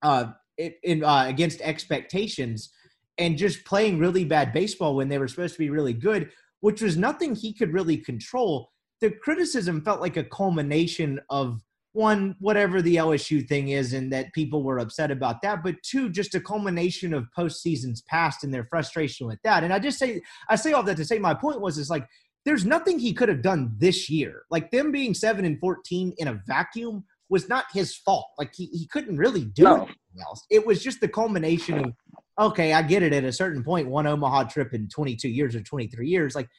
uh, 0.01 0.27
in, 0.57 1.03
uh, 1.03 1.25
against 1.27 1.59
expectations 1.59 2.71
and 3.17 3.37
just 3.37 3.65
playing 3.65 3.99
really 3.99 4.23
bad 4.23 4.53
baseball 4.53 4.95
when 4.95 5.09
they 5.09 5.17
were 5.17 5.27
supposed 5.27 5.55
to 5.55 5.59
be 5.59 5.69
really 5.69 5.93
good, 5.93 6.31
which 6.61 6.81
was 6.81 6.95
nothing 6.95 7.35
he 7.35 7.51
could 7.51 7.73
really 7.73 7.97
control. 7.97 8.71
The 9.01 9.11
criticism 9.11 9.81
felt 9.81 9.99
like 9.99 10.17
a 10.17 10.23
culmination 10.23 11.19
of 11.29 11.61
one, 11.93 12.35
whatever 12.39 12.81
the 12.81 12.95
LSU 12.95 13.45
thing 13.45 13.69
is, 13.69 13.93
and 13.93 14.13
that 14.13 14.31
people 14.33 14.63
were 14.63 14.79
upset 14.79 15.11
about 15.11 15.41
that, 15.41 15.61
but 15.63 15.75
two, 15.83 16.09
just 16.09 16.35
a 16.35 16.39
culmination 16.39 17.13
of 17.13 17.25
postseasons 17.37 18.05
past 18.05 18.43
and 18.43 18.53
their 18.53 18.63
frustration 18.63 19.27
with 19.27 19.39
that. 19.43 19.63
And 19.63 19.73
I 19.73 19.79
just 19.79 19.99
say, 19.99 20.21
I 20.49 20.55
say 20.55 20.71
all 20.71 20.83
that 20.83 20.97
to 20.97 21.05
say 21.05 21.19
my 21.19 21.33
point 21.33 21.59
was, 21.59 21.77
is 21.77 21.89
like, 21.89 22.07
there's 22.45 22.65
nothing 22.65 22.97
he 22.97 23.13
could 23.13 23.27
have 23.27 23.41
done 23.41 23.73
this 23.77 24.09
year. 24.09 24.43
Like 24.49 24.71
them 24.71 24.91
being 24.91 25.13
seven 25.13 25.45
and 25.45 25.59
14 25.59 26.13
in 26.17 26.27
a 26.29 26.41
vacuum 26.47 27.03
was 27.29 27.49
not 27.49 27.65
his 27.73 27.95
fault. 27.95 28.27
Like 28.37 28.53
he, 28.55 28.67
he 28.67 28.87
couldn't 28.87 29.17
really 29.17 29.45
do 29.45 29.63
No. 29.63 29.75
anything 29.75 29.95
else. 30.21 30.43
It 30.49 30.65
was 30.65 30.81
just 30.81 31.01
the 31.01 31.07
culmination 31.07 31.79
of, 31.85 31.93
okay, 32.39 32.73
I 32.73 32.81
get 32.81 33.03
it 33.03 33.13
at 33.13 33.23
a 33.23 33.31
certain 33.31 33.63
point, 33.63 33.87
one 33.87 34.07
Omaha 34.07 34.45
trip 34.45 34.73
in 34.73 34.87
22 34.87 35.29
years 35.29 35.55
or 35.55 35.61
23 35.61 36.07
years. 36.07 36.35
Like 36.35 36.49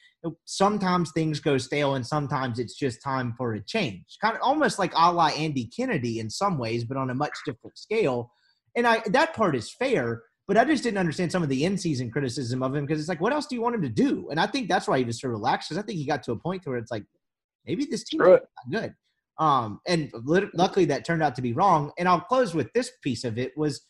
sometimes 0.45 1.11
things 1.11 1.39
go 1.39 1.57
stale 1.57 1.95
and 1.95 2.05
sometimes 2.05 2.59
it's 2.59 2.75
just 2.75 3.01
time 3.01 3.33
for 3.37 3.53
a 3.53 3.63
change. 3.63 4.03
Kind 4.21 4.35
of 4.35 4.41
almost 4.41 4.79
like 4.79 4.93
a 4.95 5.11
la 5.11 5.27
Andy 5.27 5.65
Kennedy 5.65 6.19
in 6.19 6.29
some 6.29 6.57
ways, 6.57 6.83
but 6.83 6.97
on 6.97 7.09
a 7.09 7.15
much 7.15 7.33
different 7.45 7.77
scale. 7.77 8.31
And 8.75 8.87
I 8.87 9.01
that 9.07 9.33
part 9.33 9.55
is 9.55 9.71
fair, 9.71 10.23
but 10.47 10.57
I 10.57 10.65
just 10.65 10.83
didn't 10.83 10.97
understand 10.97 11.31
some 11.31 11.43
of 11.43 11.49
the 11.49 11.65
in 11.65 11.77
season 11.77 12.11
criticism 12.11 12.63
of 12.63 12.75
him 12.75 12.85
because 12.85 12.99
it's 12.99 13.09
like, 13.09 13.21
what 13.21 13.33
else 13.33 13.47
do 13.47 13.55
you 13.55 13.61
want 13.61 13.75
him 13.75 13.81
to 13.81 13.89
do? 13.89 14.27
And 14.29 14.39
I 14.39 14.47
think 14.47 14.69
that's 14.69 14.87
why 14.87 14.97
he 14.97 15.03
was 15.03 15.19
so 15.19 15.29
relaxed 15.29 15.69
because 15.69 15.83
I 15.83 15.85
think 15.85 15.97
he 15.97 16.05
got 16.05 16.23
to 16.23 16.31
a 16.31 16.37
point 16.37 16.65
where 16.65 16.77
it's 16.77 16.91
like, 16.91 17.03
maybe 17.65 17.85
this 17.85 18.03
team 18.03 18.21
is 18.21 18.27
not 18.27 18.41
good. 18.71 18.93
Um, 19.39 19.79
and 19.87 20.11
lit- 20.13 20.53
luckily 20.53 20.85
that 20.85 21.05
turned 21.05 21.23
out 21.23 21.35
to 21.35 21.41
be 21.41 21.53
wrong. 21.53 21.91
And 21.97 22.07
I'll 22.07 22.21
close 22.21 22.53
with 22.53 22.71
this 22.73 22.91
piece 23.01 23.23
of 23.23 23.37
it 23.37 23.51
was 23.57 23.81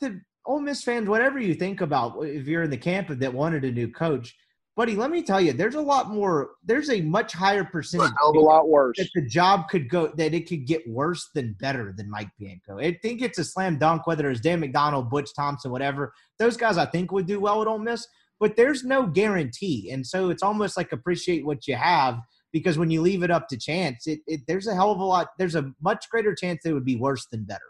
the 0.00 0.20
Ole 0.46 0.60
Miss 0.60 0.82
fans, 0.82 1.08
whatever 1.08 1.38
you 1.38 1.54
think 1.54 1.80
about 1.80 2.16
uh, 2.16 2.20
if 2.22 2.46
you're 2.46 2.62
in 2.62 2.70
the 2.70 2.76
camp 2.76 3.08
that 3.08 3.32
wanted 3.32 3.64
a 3.64 3.70
new 3.70 3.88
coach, 3.88 4.34
buddy, 4.76 4.96
let 4.96 5.10
me 5.10 5.22
tell 5.22 5.40
you, 5.40 5.52
there's 5.52 5.74
a 5.74 5.80
lot 5.80 6.10
more. 6.10 6.52
There's 6.64 6.90
a 6.90 7.00
much 7.00 7.32
higher 7.32 7.64
percentage 7.64 8.12
a 8.22 8.28
lot 8.30 8.68
worse. 8.68 8.96
that 8.98 9.08
the 9.14 9.26
job 9.26 9.68
could 9.68 9.88
go 9.88 10.08
that 10.16 10.34
it 10.34 10.48
could 10.48 10.66
get 10.66 10.88
worse 10.88 11.30
than 11.34 11.56
better 11.60 11.94
than 11.96 12.10
Mike 12.10 12.30
Bianco. 12.38 12.78
I 12.78 12.98
think 13.02 13.22
it's 13.22 13.38
a 13.38 13.44
slam 13.44 13.78
dunk 13.78 14.06
whether 14.06 14.30
it's 14.30 14.40
Dan 14.40 14.62
McDonnell, 14.62 15.08
Butch 15.08 15.30
Thompson, 15.34 15.70
whatever. 15.70 16.12
Those 16.38 16.56
guys 16.56 16.78
I 16.78 16.86
think 16.86 17.12
would 17.12 17.26
do 17.26 17.40
well 17.40 17.62
at 17.62 17.68
Ole 17.68 17.78
Miss, 17.78 18.06
but 18.40 18.56
there's 18.56 18.84
no 18.84 19.06
guarantee, 19.06 19.90
and 19.92 20.06
so 20.06 20.30
it's 20.30 20.42
almost 20.42 20.76
like 20.76 20.92
appreciate 20.92 21.46
what 21.46 21.66
you 21.66 21.76
have 21.76 22.18
because 22.52 22.78
when 22.78 22.90
you 22.90 23.00
leave 23.00 23.22
it 23.22 23.30
up 23.30 23.48
to 23.48 23.56
chance, 23.56 24.06
it, 24.06 24.20
it 24.26 24.40
there's 24.46 24.66
a 24.66 24.74
hell 24.74 24.90
of 24.90 24.98
a 24.98 25.04
lot. 25.04 25.28
There's 25.38 25.54
a 25.54 25.72
much 25.80 26.08
greater 26.10 26.34
chance 26.34 26.64
it 26.64 26.72
would 26.72 26.84
be 26.84 26.96
worse 26.96 27.26
than 27.30 27.44
better. 27.44 27.60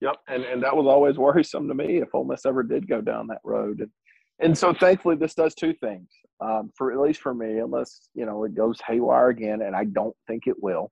Yep, 0.00 0.16
and 0.28 0.44
and 0.44 0.62
that 0.62 0.76
was 0.76 0.86
always 0.86 1.18
worrisome 1.18 1.68
to 1.68 1.74
me 1.74 1.98
if 1.98 2.14
Ole 2.14 2.24
Miss 2.24 2.46
ever 2.46 2.62
did 2.62 2.88
go 2.88 3.00
down 3.00 3.26
that 3.28 3.40
road. 3.44 3.80
And 3.80 3.90
and 4.40 4.58
so 4.58 4.74
thankfully 4.74 5.16
this 5.16 5.34
does 5.34 5.54
two 5.54 5.74
things. 5.74 6.08
Um, 6.40 6.70
for 6.76 6.92
at 6.92 6.98
least 6.98 7.20
for 7.20 7.32
me, 7.32 7.58
unless 7.58 8.08
you 8.14 8.26
know 8.26 8.44
it 8.44 8.54
goes 8.54 8.80
haywire 8.86 9.28
again, 9.28 9.62
and 9.62 9.74
I 9.74 9.84
don't 9.84 10.16
think 10.26 10.46
it 10.46 10.56
will. 10.60 10.90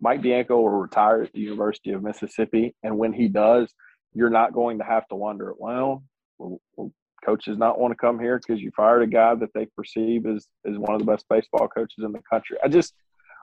Mike 0.00 0.20
Bianco 0.20 0.56
will 0.56 0.68
retire 0.68 1.22
at 1.22 1.32
the 1.32 1.40
University 1.40 1.92
of 1.92 2.02
Mississippi, 2.02 2.74
and 2.82 2.98
when 2.98 3.12
he 3.12 3.28
does, 3.28 3.72
you're 4.14 4.30
not 4.30 4.52
going 4.52 4.78
to 4.78 4.84
have 4.84 5.06
to 5.08 5.14
wonder. 5.14 5.54
Well, 5.56 6.02
will, 6.38 6.60
will 6.76 6.92
coaches 7.24 7.56
not 7.56 7.78
want 7.78 7.92
to 7.92 7.96
come 7.96 8.18
here 8.18 8.38
because 8.38 8.60
you 8.60 8.72
fired 8.76 9.02
a 9.02 9.06
guy 9.06 9.34
that 9.36 9.50
they 9.54 9.66
perceive 9.76 10.26
as 10.26 10.46
is 10.64 10.78
one 10.78 10.94
of 10.94 10.98
the 10.98 11.10
best 11.10 11.24
baseball 11.30 11.68
coaches 11.68 12.04
in 12.04 12.12
the 12.12 12.20
country? 12.28 12.58
I 12.62 12.68
just 12.68 12.94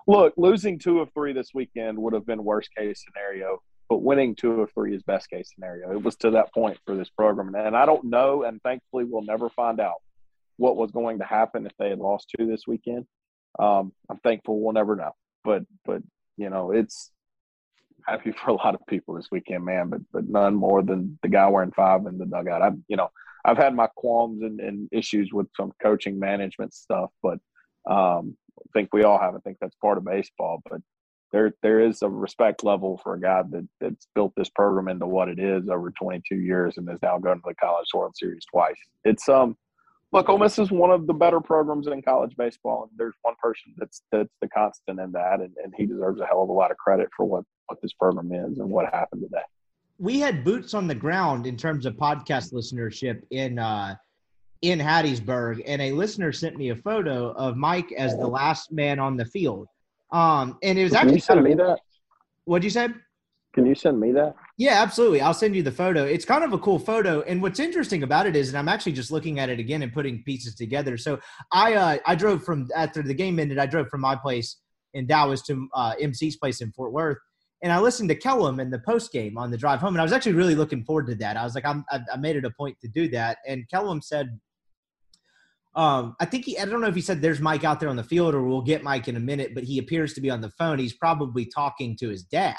look 0.05 0.33
losing 0.37 0.77
two 0.77 0.99
of 0.99 1.09
three 1.13 1.33
this 1.33 1.51
weekend 1.53 1.97
would 1.97 2.13
have 2.13 2.25
been 2.25 2.43
worst 2.43 2.69
case 2.77 3.03
scenario, 3.05 3.59
but 3.89 4.03
winning 4.03 4.35
two 4.35 4.61
of 4.61 4.71
three 4.71 4.95
is 4.95 5.01
best 5.03 5.29
case 5.29 5.51
scenario. 5.53 5.91
It 5.91 6.03
was 6.03 6.15
to 6.17 6.31
that 6.31 6.53
point 6.53 6.77
for 6.85 6.95
this 6.95 7.09
program, 7.09 7.55
and 7.55 7.75
I 7.75 7.85
don't 7.85 8.05
know, 8.05 8.43
and 8.43 8.61
thankfully 8.61 9.03
we'll 9.03 9.23
never 9.23 9.49
find 9.49 9.79
out 9.79 9.95
what 10.57 10.77
was 10.77 10.91
going 10.91 11.19
to 11.19 11.25
happen 11.25 11.65
if 11.65 11.71
they 11.79 11.89
had 11.89 11.99
lost 11.99 12.33
two 12.37 12.45
this 12.45 12.67
weekend. 12.67 13.05
Um, 13.57 13.91
I'm 14.09 14.19
thankful 14.19 14.61
we'll 14.61 14.73
never 14.73 14.95
know, 14.95 15.11
but 15.43 15.63
but 15.85 16.03
you 16.37 16.49
know 16.49 16.71
it's 16.71 17.11
happy 18.05 18.31
for 18.43 18.51
a 18.51 18.53
lot 18.55 18.75
of 18.75 18.85
people 18.87 19.15
this 19.15 19.29
weekend, 19.31 19.65
man, 19.65 19.89
but 19.89 20.01
but 20.13 20.29
none 20.29 20.55
more 20.55 20.83
than 20.83 21.17
the 21.23 21.29
guy 21.29 21.47
wearing 21.47 21.71
five 21.71 22.05
in 22.05 22.19
the 22.19 22.25
dugout. 22.25 22.61
I 22.61 22.71
you 22.87 22.95
know 22.95 23.09
I've 23.43 23.57
had 23.57 23.75
my 23.75 23.87
qualms 23.95 24.43
and, 24.43 24.59
and 24.59 24.87
issues 24.91 25.31
with 25.33 25.47
some 25.55 25.71
coaching 25.81 26.19
management 26.19 26.73
stuff, 26.73 27.09
but 27.23 27.39
um, 27.89 28.37
I 28.59 28.63
think 28.73 28.89
we 28.93 29.03
all 29.03 29.17
have. 29.17 29.33
I 29.33 29.39
think 29.39 29.57
that's 29.59 29.75
part 29.75 29.97
of 29.97 30.05
baseball, 30.05 30.61
but 30.69 30.81
there 31.31 31.53
there 31.61 31.79
is 31.79 32.01
a 32.01 32.09
respect 32.09 32.63
level 32.63 32.99
for 33.03 33.13
a 33.13 33.19
guy 33.19 33.43
that 33.49 33.67
that's 33.79 34.07
built 34.15 34.33
this 34.35 34.49
program 34.49 34.87
into 34.87 35.05
what 35.05 35.29
it 35.29 35.39
is 35.39 35.69
over 35.69 35.91
22 35.91 36.35
years 36.35 36.77
and 36.77 36.89
is 36.89 36.99
now 37.01 37.17
going 37.17 37.37
to 37.37 37.43
the 37.45 37.55
College 37.55 37.87
World 37.93 38.15
Series 38.15 38.45
twice. 38.51 38.77
It's 39.03 39.27
um 39.29 39.55
look, 40.11 40.29
Ole 40.29 40.39
Miss 40.39 40.59
is 40.59 40.71
one 40.71 40.91
of 40.91 41.07
the 41.07 41.13
better 41.13 41.39
programs 41.39 41.87
in 41.87 42.01
college 42.01 42.35
baseball, 42.37 42.83
and 42.89 42.91
there's 42.97 43.15
one 43.21 43.35
person 43.41 43.73
that's 43.77 44.01
that's 44.11 44.33
the 44.41 44.47
constant 44.49 44.99
in 44.99 45.11
that, 45.11 45.41
and, 45.41 45.53
and 45.63 45.73
he 45.77 45.85
deserves 45.85 46.19
a 46.19 46.25
hell 46.25 46.43
of 46.43 46.49
a 46.49 46.53
lot 46.53 46.71
of 46.71 46.77
credit 46.77 47.09
for 47.15 47.25
what 47.25 47.43
what 47.67 47.81
this 47.81 47.93
program 47.93 48.31
is 48.33 48.59
and 48.59 48.69
what 48.69 48.91
happened 48.93 49.21
today. 49.21 49.43
We 49.99 50.19
had 50.19 50.43
boots 50.43 50.73
on 50.73 50.87
the 50.87 50.95
ground 50.95 51.45
in 51.45 51.57
terms 51.57 51.85
of 51.85 51.95
podcast 51.95 52.53
listenership 52.53 53.21
in 53.31 53.59
uh, 53.59 53.95
in 54.61 54.79
Hattiesburg, 54.79 55.61
and 55.65 55.81
a 55.81 55.91
listener 55.91 56.31
sent 56.31 56.57
me 56.57 56.69
a 56.69 56.75
photo 56.75 57.31
of 57.33 57.55
Mike 57.55 57.91
as 57.93 58.17
the 58.17 58.27
last 58.27 58.71
man 58.71 58.99
on 58.99 59.15
the 59.15 59.25
field. 59.25 59.67
Um, 60.11 60.57
and 60.63 60.77
it 60.77 60.83
was 60.83 60.91
Can 60.91 61.01
actually 61.01 61.15
you 61.15 61.21
send 61.21 61.43
me 61.43 61.53
that? 61.55 61.79
What'd 62.45 62.63
you 62.63 62.69
say? 62.69 62.89
Can 63.53 63.65
you 63.65 63.75
send 63.75 63.99
me 63.99 64.11
that? 64.11 64.35
Yeah, 64.57 64.81
absolutely. 64.81 65.21
I'll 65.21 65.33
send 65.33 65.55
you 65.55 65.63
the 65.63 65.71
photo. 65.71 66.03
It's 66.03 66.25
kind 66.25 66.43
of 66.43 66.53
a 66.53 66.59
cool 66.59 66.77
photo, 66.77 67.21
and 67.21 67.41
what's 67.41 67.59
interesting 67.59 68.03
about 68.03 68.27
it 68.27 68.35
is, 68.35 68.49
and 68.49 68.57
I'm 68.57 68.67
actually 68.69 68.91
just 68.91 69.11
looking 69.11 69.39
at 69.39 69.49
it 69.49 69.59
again 69.59 69.81
and 69.81 69.91
putting 69.91 70.23
pieces 70.23 70.53
together. 70.55 70.97
So 70.97 71.19
I 71.51 71.73
uh, 71.73 71.97
I 72.05 72.15
drove 72.15 72.43
from 72.43 72.67
after 72.75 73.01
the 73.01 73.13
game 73.13 73.39
ended. 73.39 73.57
I 73.57 73.65
drove 73.65 73.89
from 73.89 74.01
my 74.01 74.15
place 74.15 74.57
in 74.93 75.07
Dallas 75.07 75.41
to 75.43 75.67
uh, 75.73 75.93
MC's 75.99 76.37
place 76.37 76.61
in 76.61 76.71
Fort 76.71 76.91
Worth, 76.91 77.17
and 77.63 77.73
I 77.73 77.79
listened 77.79 78.09
to 78.09 78.15
Kellum 78.15 78.59
in 78.59 78.69
the 78.69 78.79
post 78.79 79.11
game 79.11 79.37
on 79.37 79.49
the 79.49 79.57
drive 79.57 79.79
home, 79.79 79.95
and 79.95 80.01
I 80.01 80.03
was 80.03 80.13
actually 80.13 80.33
really 80.33 80.55
looking 80.55 80.83
forward 80.83 81.07
to 81.07 81.15
that. 81.15 81.35
I 81.35 81.43
was 81.43 81.55
like, 81.55 81.65
I'm, 81.65 81.83
I, 81.89 82.01
I 82.13 82.17
made 82.17 82.35
it 82.35 82.45
a 82.45 82.51
point 82.51 82.77
to 82.81 82.87
do 82.87 83.07
that, 83.09 83.39
and 83.47 83.67
Kellum 83.69 84.01
said. 84.01 84.39
Um, 85.75 86.15
I 86.19 86.25
think 86.25 86.45
he, 86.45 86.57
I 86.57 86.65
don't 86.65 86.81
know 86.81 86.87
if 86.87 86.95
he 86.95 87.01
said 87.01 87.21
there's 87.21 87.39
Mike 87.39 87.63
out 87.63 87.79
there 87.79 87.89
on 87.89 87.95
the 87.95 88.03
field 88.03 88.33
or 88.33 88.43
we'll 88.43 88.61
get 88.61 88.83
Mike 88.83 89.07
in 89.07 89.15
a 89.15 89.19
minute, 89.19 89.53
but 89.53 89.63
he 89.63 89.77
appears 89.77 90.13
to 90.13 90.21
be 90.21 90.29
on 90.29 90.41
the 90.41 90.49
phone. 90.51 90.79
He's 90.79 90.93
probably 90.93 91.45
talking 91.45 91.95
to 91.97 92.09
his 92.09 92.23
dad 92.23 92.57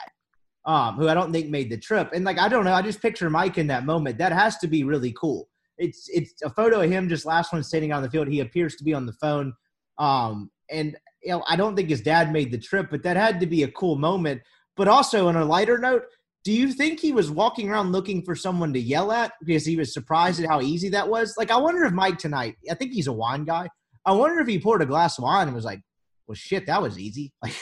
um, 0.66 0.96
who 0.96 1.08
I 1.08 1.14
don't 1.14 1.32
think 1.32 1.48
made 1.48 1.70
the 1.70 1.78
trip. 1.78 2.10
And 2.12 2.24
like 2.24 2.38
I 2.38 2.48
don't 2.48 2.64
know, 2.64 2.72
I 2.72 2.82
just 2.82 3.02
picture 3.02 3.30
Mike 3.30 3.58
in 3.58 3.66
that 3.68 3.86
moment. 3.86 4.18
That 4.18 4.32
has 4.32 4.58
to 4.58 4.68
be 4.68 4.84
really 4.84 5.12
cool. 5.12 5.48
It's 5.78 6.08
it's 6.08 6.42
a 6.42 6.50
photo 6.50 6.82
of 6.82 6.90
him 6.90 7.08
just 7.08 7.24
last 7.24 7.52
one 7.52 7.62
standing 7.62 7.92
on 7.92 8.02
the 8.02 8.10
field. 8.10 8.28
He 8.28 8.40
appears 8.40 8.76
to 8.76 8.84
be 8.84 8.94
on 8.94 9.06
the 9.06 9.14
phone. 9.14 9.54
Um, 9.98 10.50
and 10.70 10.96
you 11.22 11.32
know, 11.32 11.42
I 11.48 11.56
don't 11.56 11.76
think 11.76 11.88
his 11.88 12.02
dad 12.02 12.32
made 12.32 12.50
the 12.50 12.58
trip, 12.58 12.88
but 12.90 13.02
that 13.02 13.16
had 13.16 13.40
to 13.40 13.46
be 13.46 13.62
a 13.62 13.70
cool 13.70 13.96
moment. 13.96 14.42
But 14.76 14.88
also 14.88 15.28
on 15.28 15.36
a 15.36 15.44
lighter 15.44 15.78
note, 15.78 16.04
do 16.42 16.52
you 16.52 16.72
think 16.72 17.00
he 17.00 17.12
was 17.12 17.30
walking 17.30 17.68
around 17.68 17.92
looking 17.92 18.22
for 18.22 18.34
someone 18.34 18.72
to 18.72 18.80
yell 18.80 19.12
at 19.12 19.32
because 19.44 19.64
he 19.64 19.76
was 19.76 19.92
surprised 19.92 20.42
at 20.42 20.48
how 20.48 20.60
easy 20.60 20.88
that 20.90 21.08
was? 21.08 21.34
Like 21.36 21.50
I 21.50 21.56
wonder 21.56 21.84
if 21.84 21.92
Mike 21.92 22.18
tonight, 22.18 22.56
I 22.70 22.74
think 22.74 22.92
he's 22.92 23.08
a 23.08 23.12
wine 23.12 23.44
guy. 23.44 23.68
I 24.06 24.12
wonder 24.12 24.40
if 24.40 24.48
he 24.48 24.58
poured 24.58 24.82
a 24.82 24.86
glass 24.86 25.18
of 25.18 25.24
wine 25.24 25.48
and 25.48 25.54
was 25.54 25.64
like, 25.64 25.80
Well 26.26 26.34
shit, 26.34 26.66
that 26.66 26.82
was 26.82 26.98
easy. 26.98 27.32
Like 27.42 27.54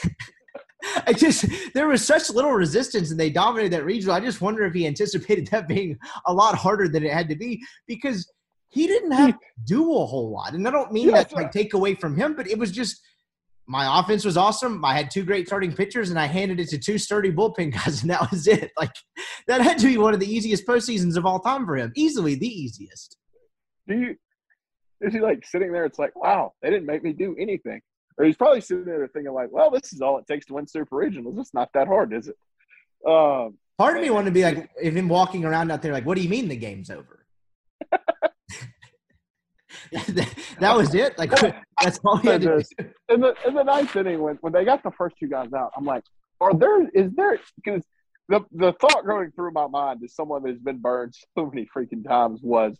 I 1.05 1.11
just 1.11 1.45
there 1.73 1.89
was 1.89 2.05
such 2.05 2.29
little 2.29 2.53
resistance 2.53 3.11
and 3.11 3.19
they 3.19 3.29
dominated 3.29 3.73
that 3.73 3.83
regional. 3.83 4.15
I 4.15 4.21
just 4.21 4.39
wonder 4.39 4.63
if 4.63 4.73
he 4.73 4.87
anticipated 4.87 5.47
that 5.47 5.67
being 5.67 5.97
a 6.25 6.33
lot 6.33 6.55
harder 6.55 6.87
than 6.87 7.03
it 7.03 7.11
had 7.11 7.27
to 7.29 7.35
be 7.35 7.61
because 7.85 8.31
he 8.69 8.87
didn't 8.87 9.11
have 9.11 9.31
to 9.31 9.45
do 9.65 9.81
a 9.81 10.05
whole 10.05 10.31
lot. 10.31 10.53
And 10.53 10.65
I 10.67 10.71
don't 10.71 10.93
mean 10.93 11.09
Yes, 11.09 11.17
that 11.17 11.29
to 11.31 11.35
like 11.35 11.51
take 11.51 11.73
away 11.73 11.95
from 11.95 12.15
him, 12.15 12.35
but 12.35 12.47
it 12.47 12.57
was 12.57 12.71
just 12.71 13.01
my 13.69 13.99
offense 13.99 14.25
was 14.25 14.35
awesome. 14.35 14.83
I 14.83 14.95
had 14.95 15.11
two 15.11 15.23
great 15.23 15.47
starting 15.47 15.73
pitchers, 15.73 16.09
and 16.09 16.19
I 16.19 16.25
handed 16.25 16.59
it 16.59 16.69
to 16.69 16.79
two 16.79 16.97
sturdy 16.97 17.31
bullpen 17.31 17.71
guys, 17.85 18.01
and 18.01 18.09
that 18.09 18.29
was 18.31 18.47
it. 18.47 18.71
Like 18.77 18.91
that 19.47 19.61
had 19.61 19.77
to 19.77 19.87
be 19.87 19.97
one 19.97 20.13
of 20.13 20.19
the 20.19 20.31
easiest 20.31 20.65
postseasons 20.65 21.15
of 21.15 21.25
all 21.25 21.39
time 21.39 21.65
for 21.65 21.75
him. 21.77 21.91
Easily 21.95 22.35
the 22.35 22.47
easiest. 22.47 23.15
Do 23.87 23.95
you 23.95 24.15
is 25.01 25.13
he 25.13 25.19
like 25.19 25.45
sitting 25.45 25.71
there? 25.71 25.85
It's 25.85 25.99
like, 25.99 26.15
wow, 26.15 26.53
they 26.61 26.69
didn't 26.69 26.85
make 26.85 27.03
me 27.03 27.13
do 27.13 27.35
anything. 27.39 27.81
Or 28.17 28.25
he's 28.25 28.35
probably 28.35 28.59
sitting 28.61 28.85
there 28.85 29.07
thinking 29.07 29.33
like, 29.33 29.49
well, 29.51 29.71
this 29.71 29.93
is 29.93 30.01
all 30.01 30.17
it 30.17 30.27
takes 30.27 30.45
to 30.47 30.55
win 30.55 30.67
Super 30.67 30.97
Regionals. 30.97 31.39
It's 31.39 31.53
not 31.53 31.69
that 31.73 31.87
hard, 31.87 32.11
is 32.13 32.27
it? 32.27 32.35
Um, 33.07 33.57
Part 33.77 33.95
of 33.95 34.01
me 34.01 34.09
wanted 34.09 34.25
to 34.25 34.31
be 34.31 34.43
like, 34.43 34.69
if 34.81 34.93
him 34.93 35.07
walking 35.07 35.45
around 35.45 35.71
out 35.71 35.81
there, 35.81 35.93
like, 35.93 36.05
what 36.05 36.17
do 36.17 36.21
you 36.21 36.27
mean 36.27 36.49
the 36.49 36.57
game's 36.57 36.89
over? 36.89 37.25
that, 40.59 40.75
was 40.75 40.93
it. 40.95 41.17
Like 41.17 41.31
that's 41.81 41.99
all 42.03 42.17
he 42.17 42.27
had 42.27 42.41
to 42.41 42.63
do. 42.63 42.85
in 43.09 43.21
the 43.21 43.35
in 43.47 43.53
the 43.53 43.63
ninth 43.63 43.95
inning 43.95 44.21
when, 44.21 44.35
when 44.41 44.53
they 44.53 44.65
got 44.65 44.83
the 44.83 44.91
first 44.91 45.15
two 45.19 45.27
guys 45.27 45.53
out, 45.53 45.71
I'm 45.75 45.85
like, 45.85 46.03
are 46.41 46.53
there 46.53 46.87
is 46.89 47.11
there 47.13 47.39
because 47.55 47.83
the 48.27 48.41
the 48.51 48.73
thought 48.73 49.05
going 49.05 49.31
through 49.31 49.51
my 49.51 49.67
mind 49.67 50.03
is 50.03 50.15
someone 50.15 50.43
that's 50.43 50.59
been 50.59 50.79
burned 50.79 51.15
so 51.37 51.45
many 51.45 51.67
freaking 51.75 52.07
times 52.07 52.41
was 52.41 52.77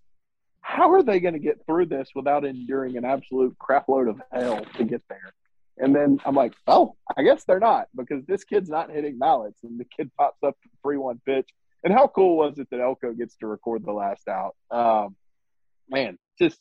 how 0.61 0.91
are 0.91 1.03
they 1.03 1.19
going 1.19 1.33
to 1.33 1.39
get 1.39 1.65
through 1.65 1.85
this 1.85 2.09
without 2.13 2.45
enduring 2.45 2.97
an 2.97 3.05
absolute 3.05 3.55
crapload 3.57 4.09
of 4.09 4.21
hell 4.31 4.63
to 4.75 4.83
get 4.83 5.01
there? 5.09 5.33
And 5.77 5.95
then 5.95 6.19
I'm 6.25 6.35
like, 6.35 6.53
oh, 6.67 6.95
I 7.17 7.23
guess 7.23 7.45
they're 7.45 7.59
not 7.59 7.87
because 7.95 8.25
this 8.25 8.43
kid's 8.43 8.69
not 8.69 8.91
hitting 8.91 9.17
Mallitz, 9.17 9.63
and 9.63 9.79
the 9.79 9.85
kid 9.85 10.11
pops 10.17 10.43
up 10.43 10.57
the 10.63 10.69
three 10.83 10.97
one 10.97 11.21
pitch. 11.25 11.49
And 11.83 11.93
how 11.93 12.07
cool 12.07 12.35
was 12.35 12.59
it 12.59 12.67
that 12.71 12.81
Elko 12.81 13.13
gets 13.13 13.35
to 13.37 13.47
record 13.47 13.85
the 13.85 13.93
last 13.93 14.27
out? 14.27 14.55
Um, 14.69 15.15
man, 15.89 16.17
just 16.37 16.59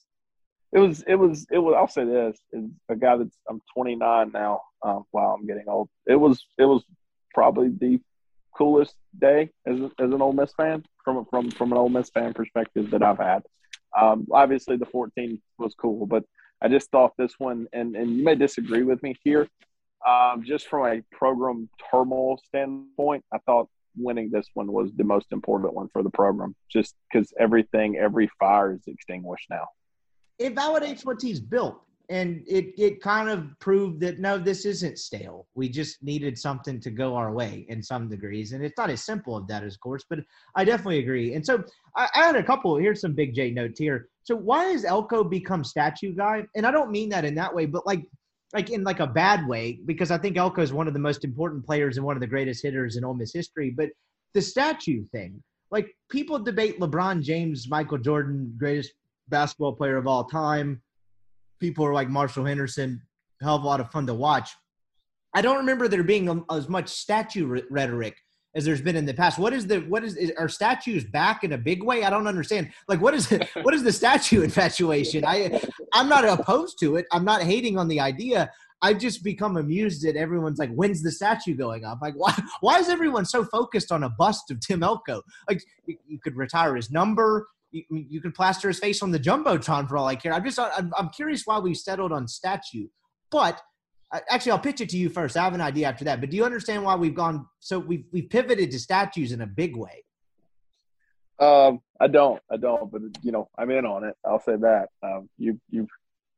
it 0.72 0.78
was 0.78 1.02
it 1.06 1.14
was 1.14 1.46
it 1.50 1.58
was. 1.58 1.74
I'll 1.76 1.88
say 1.88 2.04
this: 2.04 2.38
is 2.52 2.64
a 2.88 2.96
guy 2.96 3.16
that's 3.16 3.36
I'm 3.48 3.60
29 3.74 4.30
now. 4.32 4.60
Um, 4.82 5.04
wow, 5.12 5.36
I'm 5.38 5.46
getting 5.46 5.68
old. 5.68 5.88
It 6.06 6.16
was 6.16 6.44
it 6.58 6.64
was 6.64 6.84
probably 7.34 7.68
the 7.68 8.00
coolest 8.56 8.94
day 9.18 9.50
as 9.66 9.78
as 9.98 10.12
an 10.12 10.20
Ole 10.20 10.32
Miss 10.32 10.52
fan 10.54 10.84
from 11.04 11.24
from 11.26 11.50
from 11.50 11.72
an 11.72 11.78
Ole 11.78 11.88
Miss 11.88 12.10
fan 12.10 12.34
perspective 12.34 12.90
that 12.90 13.02
I've 13.02 13.18
had. 13.18 13.42
Um, 13.98 14.26
obviously, 14.30 14.76
the 14.76 14.86
14 14.86 15.40
was 15.58 15.74
cool, 15.74 16.04
but 16.06 16.24
I 16.60 16.68
just 16.68 16.90
thought 16.90 17.14
this 17.16 17.34
one, 17.38 17.66
and 17.72 17.96
and 17.96 18.16
you 18.16 18.24
may 18.24 18.34
disagree 18.34 18.82
with 18.82 19.02
me 19.02 19.16
here, 19.24 19.48
um, 20.06 20.44
just 20.44 20.68
from 20.68 20.86
a 20.86 21.02
program 21.16 21.70
turmoil 21.90 22.38
standpoint, 22.46 23.24
I 23.32 23.38
thought 23.38 23.68
winning 23.96 24.30
this 24.30 24.46
one 24.54 24.70
was 24.70 24.90
the 24.96 25.04
most 25.04 25.32
important 25.32 25.74
one 25.74 25.88
for 25.92 26.02
the 26.02 26.10
program, 26.10 26.54
just 26.70 26.94
because 27.10 27.32
everything, 27.38 27.96
every 27.96 28.30
fire 28.38 28.74
is 28.74 28.82
extinguished 28.86 29.46
now. 29.50 29.66
It 30.38 30.54
validates 30.54 31.04
what 31.04 31.20
he's 31.20 31.40
built, 31.40 31.80
and 32.08 32.42
it 32.46 32.72
it 32.78 33.02
kind 33.02 33.28
of 33.28 33.46
proved 33.58 34.00
that 34.00 34.18
no, 34.18 34.38
this 34.38 34.64
isn't 34.64 34.98
stale. 34.98 35.46
We 35.54 35.68
just 35.68 36.02
needed 36.02 36.38
something 36.38 36.80
to 36.80 36.90
go 36.90 37.16
our 37.16 37.32
way 37.32 37.66
in 37.68 37.82
some 37.82 38.08
degrees, 38.08 38.52
and 38.52 38.64
it's 38.64 38.78
not 38.78 38.90
as 38.90 39.04
simple 39.04 39.38
as 39.38 39.46
that, 39.48 39.64
of 39.64 39.80
course. 39.80 40.04
But 40.08 40.20
I 40.54 40.64
definitely 40.64 41.00
agree. 41.00 41.34
And 41.34 41.44
so 41.44 41.64
I, 41.96 42.08
I 42.14 42.18
had 42.26 42.36
a 42.36 42.42
couple. 42.42 42.76
Here's 42.76 43.00
some 43.00 43.14
big 43.14 43.34
J 43.34 43.50
notes 43.50 43.78
here. 43.78 44.08
So 44.22 44.36
why 44.36 44.64
has 44.66 44.84
Elko 44.84 45.24
become 45.24 45.64
statue 45.64 46.14
guy? 46.14 46.44
And 46.54 46.66
I 46.66 46.70
don't 46.70 46.90
mean 46.90 47.08
that 47.10 47.24
in 47.24 47.34
that 47.36 47.54
way, 47.54 47.66
but 47.66 47.86
like 47.86 48.04
like 48.54 48.70
in 48.70 48.82
like 48.84 49.00
a 49.00 49.06
bad 49.06 49.46
way, 49.46 49.80
because 49.84 50.10
I 50.10 50.18
think 50.18 50.36
Elko 50.36 50.62
is 50.62 50.72
one 50.72 50.88
of 50.88 50.94
the 50.94 51.00
most 51.00 51.24
important 51.24 51.64
players 51.66 51.96
and 51.96 52.06
one 52.06 52.16
of 52.16 52.20
the 52.20 52.26
greatest 52.26 52.62
hitters 52.62 52.96
in 52.96 53.04
Ole 53.04 53.14
Miss 53.14 53.32
history. 53.32 53.70
But 53.70 53.90
the 54.34 54.42
statue 54.42 55.04
thing, 55.12 55.42
like 55.70 55.94
people 56.10 56.38
debate 56.38 56.80
LeBron 56.80 57.22
James, 57.22 57.68
Michael 57.68 57.98
Jordan, 57.98 58.54
greatest 58.58 58.92
basketball 59.30 59.72
player 59.72 59.96
of 59.96 60.06
all 60.06 60.24
time. 60.24 60.82
People 61.60 61.84
are 61.84 61.92
like 61.92 62.08
Marshall 62.08 62.44
Henderson, 62.44 63.00
hell 63.42 63.56
of 63.56 63.62
a 63.62 63.66
lot 63.66 63.80
of 63.80 63.90
fun 63.90 64.06
to 64.06 64.14
watch. 64.14 64.50
I 65.34 65.42
don't 65.42 65.58
remember 65.58 65.88
there 65.88 66.02
being 66.02 66.28
a, 66.28 66.54
as 66.54 66.68
much 66.68 66.88
statue 66.88 67.62
rhetoric 67.70 68.16
as 68.54 68.64
there's 68.64 68.80
been 68.80 68.96
in 68.96 69.06
the 69.06 69.14
past. 69.14 69.38
What 69.38 69.52
is 69.52 69.66
the 69.66 69.80
what 69.80 70.02
is, 70.04 70.16
is 70.16 70.32
are 70.38 70.48
statues 70.48 71.04
back 71.04 71.44
in 71.44 71.52
a 71.52 71.58
big 71.58 71.82
way? 71.82 72.04
I 72.04 72.10
don't 72.10 72.26
understand. 72.26 72.70
Like 72.88 73.00
what 73.00 73.14
is 73.14 73.30
it, 73.30 73.48
what 73.62 73.74
is 73.74 73.82
the 73.82 73.92
statue 73.92 74.42
infatuation? 74.42 75.24
I 75.24 75.60
I'm 75.92 76.08
not 76.08 76.24
opposed 76.24 76.78
to 76.80 76.96
it. 76.96 77.06
I'm 77.12 77.24
not 77.24 77.42
hating 77.42 77.78
on 77.78 77.88
the 77.88 78.00
idea. 78.00 78.50
I've 78.80 78.98
just 78.98 79.24
become 79.24 79.56
amused 79.56 80.04
that 80.04 80.16
everyone's 80.16 80.58
like, 80.58 80.72
when's 80.72 81.02
the 81.02 81.10
statue 81.10 81.54
going 81.54 81.84
up? 81.84 81.98
Like, 82.00 82.14
why 82.14 82.34
why 82.60 82.78
is 82.78 82.88
everyone 82.88 83.24
so 83.24 83.44
focused 83.44 83.92
on 83.92 84.04
a 84.04 84.10
bust 84.10 84.50
of 84.50 84.60
Tim 84.60 84.82
Elko? 84.82 85.22
Like, 85.48 85.62
you 85.86 86.18
could 86.22 86.36
retire 86.36 86.76
his 86.76 86.90
number. 86.90 87.48
You, 87.70 87.84
you 87.90 88.20
could 88.20 88.34
plaster 88.34 88.68
his 88.68 88.78
face 88.78 89.02
on 89.02 89.10
the 89.10 89.18
jumbotron 89.18 89.88
for 89.88 89.96
all 89.96 90.06
I 90.06 90.16
care. 90.16 90.32
I'm 90.32 90.44
just 90.44 90.58
I'm, 90.58 90.92
I'm 90.96 91.08
curious 91.10 91.42
why 91.44 91.58
we 91.58 91.74
settled 91.74 92.12
on 92.12 92.26
statue. 92.26 92.88
But 93.30 93.60
actually, 94.30 94.52
I'll 94.52 94.58
pitch 94.58 94.80
it 94.80 94.88
to 94.90 94.96
you 94.96 95.10
first. 95.10 95.36
I 95.36 95.44
have 95.44 95.54
an 95.54 95.60
idea 95.60 95.86
after 95.86 96.04
that. 96.06 96.20
But 96.20 96.30
do 96.30 96.36
you 96.36 96.44
understand 96.44 96.84
why 96.84 96.96
we've 96.96 97.14
gone? 97.14 97.46
So 97.60 97.78
we've 97.78 98.04
we've 98.12 98.28
pivoted 98.30 98.70
to 98.70 98.78
statues 98.78 99.32
in 99.32 99.40
a 99.40 99.46
big 99.46 99.76
way. 99.76 100.04
Um, 101.38 101.80
I 102.00 102.08
don't, 102.08 102.40
I 102.50 102.56
don't, 102.56 102.90
but 102.90 103.00
you 103.22 103.30
know, 103.30 103.48
I'm 103.56 103.70
in 103.70 103.86
on 103.86 104.04
it. 104.04 104.16
I'll 104.24 104.42
say 104.42 104.56
that. 104.56 104.88
Um, 105.02 105.28
you 105.38 105.60
you've 105.70 105.88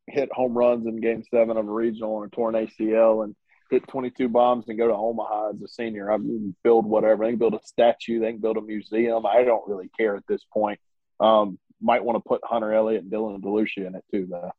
hit 0.09 0.31
home 0.33 0.57
runs 0.57 0.87
in 0.87 1.01
Game 1.01 1.23
Seven 1.31 1.57
of 1.57 1.67
a 1.67 1.73
regional 1.73 2.17
on 2.17 2.27
a 2.27 2.29
torn 2.29 2.55
ACL, 2.55 3.25
and 3.25 3.35
hit 3.71 3.87
22 3.89 4.29
bombs 4.29 4.69
and 4.69 4.77
go 4.77 4.89
to 4.89 4.95
Omaha 4.95 5.51
as 5.51 5.63
a 5.63 5.69
senior. 5.69 6.13
I 6.13 6.19
mean, 6.19 6.55
build 6.65 6.87
whatever. 6.87 7.25
They 7.25 7.31
can 7.31 7.39
build 7.39 7.55
a 7.55 7.61
statue. 7.65 8.21
They 8.21 8.33
can 8.33 8.41
build 8.41 8.57
a 8.57 8.63
museum. 8.63 9.25
I 9.25 9.45
don't 9.45 9.67
really 9.69 9.91
care 9.97 10.17
at 10.17 10.27
this 10.29 10.45
point. 10.53 10.79
Um, 11.21 11.59
might 11.81 12.05
want 12.05 12.17
to 12.17 12.29
put 12.29 12.41
Hunter 12.45 12.73
Elliott 12.73 13.03
and 13.05 13.13
Dylan 13.13 13.41
DeLucia 13.41 13.87
in 13.87 13.95
it 13.95 14.05
too, 14.11 14.27
though 14.31 14.51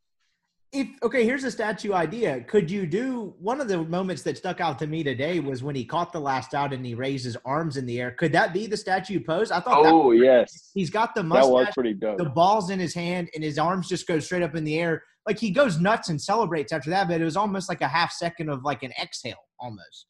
if 0.71 0.87
okay, 1.03 1.25
here's 1.25 1.43
a 1.43 1.51
statue 1.51 1.91
idea. 1.93 2.41
Could 2.41 2.71
you 2.71 2.85
do 2.85 3.33
one 3.39 3.59
of 3.59 3.67
the 3.67 3.83
moments 3.83 4.21
that 4.23 4.37
stuck 4.37 4.61
out 4.61 4.79
to 4.79 4.87
me 4.87 5.03
today 5.03 5.39
was 5.41 5.63
when 5.63 5.75
he 5.75 5.83
caught 5.83 6.13
the 6.13 6.19
last 6.19 6.53
out 6.53 6.71
and 6.71 6.85
he 6.85 6.95
raised 6.95 7.25
his 7.25 7.35
arms 7.43 7.75
in 7.75 7.85
the 7.85 7.99
air. 7.99 8.11
Could 8.11 8.31
that 8.31 8.53
be 8.53 8.67
the 8.67 8.77
statue 8.77 9.19
pose? 9.19 9.51
I 9.51 9.59
thought. 9.59 9.85
Oh 9.85 10.11
yes, 10.11 10.71
he's 10.73 10.89
got 10.89 11.13
the 11.13 11.23
mustache. 11.23 11.45
That 11.45 11.51
was 11.51 11.67
pretty 11.73 11.93
dope. 11.93 12.17
The 12.17 12.29
ball's 12.29 12.69
in 12.69 12.79
his 12.79 12.93
hand 12.93 13.29
and 13.35 13.43
his 13.43 13.59
arms 13.59 13.89
just 13.89 14.07
go 14.07 14.19
straight 14.19 14.43
up 14.43 14.55
in 14.55 14.63
the 14.63 14.79
air. 14.79 15.03
Like 15.27 15.39
he 15.39 15.51
goes 15.51 15.79
nuts 15.79 16.09
and 16.09 16.21
celebrates 16.21 16.71
after 16.71 16.89
that, 16.91 17.09
but 17.09 17.19
it 17.19 17.25
was 17.25 17.37
almost 17.37 17.67
like 17.67 17.81
a 17.81 17.87
half 17.87 18.13
second 18.13 18.49
of 18.49 18.63
like 18.63 18.81
an 18.83 18.93
exhale, 19.01 19.43
almost. 19.59 20.07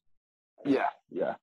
Yeah, 0.63 0.89
yeah, 1.09 1.33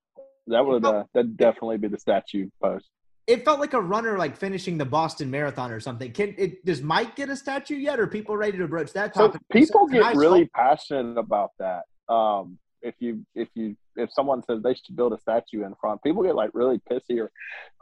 that 0.46 0.64
would 0.64 0.84
uh, 0.84 1.04
that 1.14 1.36
definitely 1.36 1.78
be 1.78 1.88
the 1.88 1.98
statue 1.98 2.48
pose 2.62 2.88
it 3.28 3.44
felt 3.44 3.60
like 3.60 3.74
a 3.74 3.80
runner 3.80 4.16
like 4.16 4.36
finishing 4.36 4.78
the 4.78 4.86
Boston 4.86 5.30
Marathon 5.30 5.70
or 5.70 5.80
something. 5.80 6.12
Can 6.12 6.34
it 6.38 6.64
does 6.64 6.80
Mike 6.82 7.14
get 7.14 7.28
a 7.28 7.36
statue 7.36 7.76
yet? 7.76 8.00
Or 8.00 8.06
people 8.06 8.36
ready 8.36 8.56
to 8.56 8.66
broach 8.66 8.92
that 8.94 9.14
topic? 9.14 9.42
So 9.52 9.58
people 9.58 9.86
get 9.86 10.16
really 10.16 10.46
passionate 10.46 11.18
about 11.18 11.50
that. 11.58 11.82
Um, 12.12 12.58
if 12.80 12.94
you 13.00 13.26
if 13.34 13.48
you 13.54 13.76
if 13.96 14.10
someone 14.12 14.42
says 14.44 14.62
they 14.62 14.72
should 14.72 14.96
build 14.96 15.12
a 15.12 15.18
statue 15.18 15.64
in 15.64 15.74
front, 15.78 16.02
people 16.02 16.22
get 16.22 16.36
like 16.36 16.50
really 16.54 16.80
pissy 16.90 17.20
or 17.20 17.30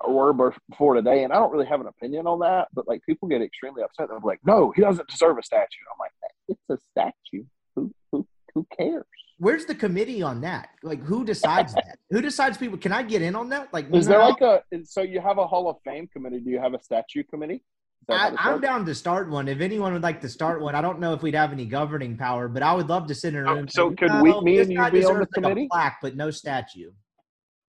or 0.01 0.33
were 0.33 0.53
before 0.69 0.95
today, 0.95 1.23
and 1.23 1.33
I 1.33 1.37
don't 1.37 1.53
really 1.53 1.67
have 1.67 1.81
an 1.81 1.87
opinion 1.87 2.27
on 2.27 2.41
that. 2.41 2.67
But 2.75 2.89
like 2.89 3.03
people 3.05 3.29
get 3.29 3.41
extremely 3.41 3.85
upset. 3.85 4.09
They're 4.09 4.19
like, 4.19 4.41
"No, 4.45 4.73
he 4.75 4.83
doesn't 4.83 5.09
deserve 5.09 5.39
a 5.39 5.45
statue." 5.45 5.85
I'm 5.93 5.99
like, 6.01 6.13
"It's 6.49 6.71
a 6.71 6.79
statue. 6.91 7.45
Who 7.77 7.93
who 8.11 8.27
who 8.53 8.67
cares?" 8.77 9.05
Where's 9.39 9.67
the 9.67 9.75
committee 9.75 10.23
on 10.23 10.41
that? 10.41 10.71
Like, 10.83 11.03
who 11.03 11.25
decides 11.25 11.75
that? 11.75 11.99
Who 12.11 12.21
decides 12.21 12.57
people? 12.57 12.79
Can 12.79 12.93
I 12.93 13.03
get 13.03 13.23
in 13.23 13.37
on 13.37 13.49
that? 13.51 13.73
Like, 13.73 13.93
is 13.93 14.07
there 14.07 14.19
like 14.19 14.41
a? 14.41 14.63
So 14.85 15.03
you 15.03 15.21
have 15.21 15.39
a 15.39 15.47
Hall 15.47 15.69
of 15.69 15.77
Fame 15.85 16.09
committee? 16.09 16.41
Do 16.41 16.51
you 16.51 16.61
have 16.61 16.75
a 16.75 16.83
statue 16.83 17.23
committee? 17.25 17.63
I, 18.09 18.53
am 18.53 18.61
down 18.61 18.87
to 18.87 18.95
start 18.95 19.29
one. 19.29 19.49
If 19.49 19.61
anyone 19.61 19.93
would 19.93 20.03
like 20.03 20.21
to 20.21 20.29
start 20.29 20.61
one, 20.61 20.77
I 20.77 20.81
don't 20.81 21.01
know 21.01 21.13
if 21.13 21.23
we'd 21.23 21.35
have 21.35 21.53
any 21.53 21.67
governing 21.67 22.17
power, 22.17 22.47
but 22.47 22.63
I 22.63 22.73
would 22.73 22.89
love 22.89 23.09
to 23.09 23.15
sit 23.15 23.35
in 23.35 23.47
a 23.47 23.55
room. 23.55 23.69
so 23.69 23.91
could 23.91 24.13
we, 24.23 24.41
me 24.43 24.59
and 24.61 24.73
you 24.73 24.91
be 24.91 25.05
on 25.05 25.19
the 25.19 25.27
committee? 25.27 25.63
Like 25.63 25.71
plaque, 25.71 25.99
but 26.01 26.15
no 26.15 26.31
statue. 26.31 26.93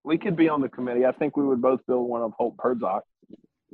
We 0.04 0.18
could 0.18 0.36
be 0.36 0.48
on 0.48 0.62
the 0.62 0.70
committee. 0.70 1.06
I 1.06 1.12
think 1.12 1.38
we 1.38 1.44
would 1.44 1.62
both 1.62 1.80
build 1.88 2.08
one 2.08 2.22
of 2.22 2.34
Holt 2.38 2.56
Perdzock. 2.58 3.02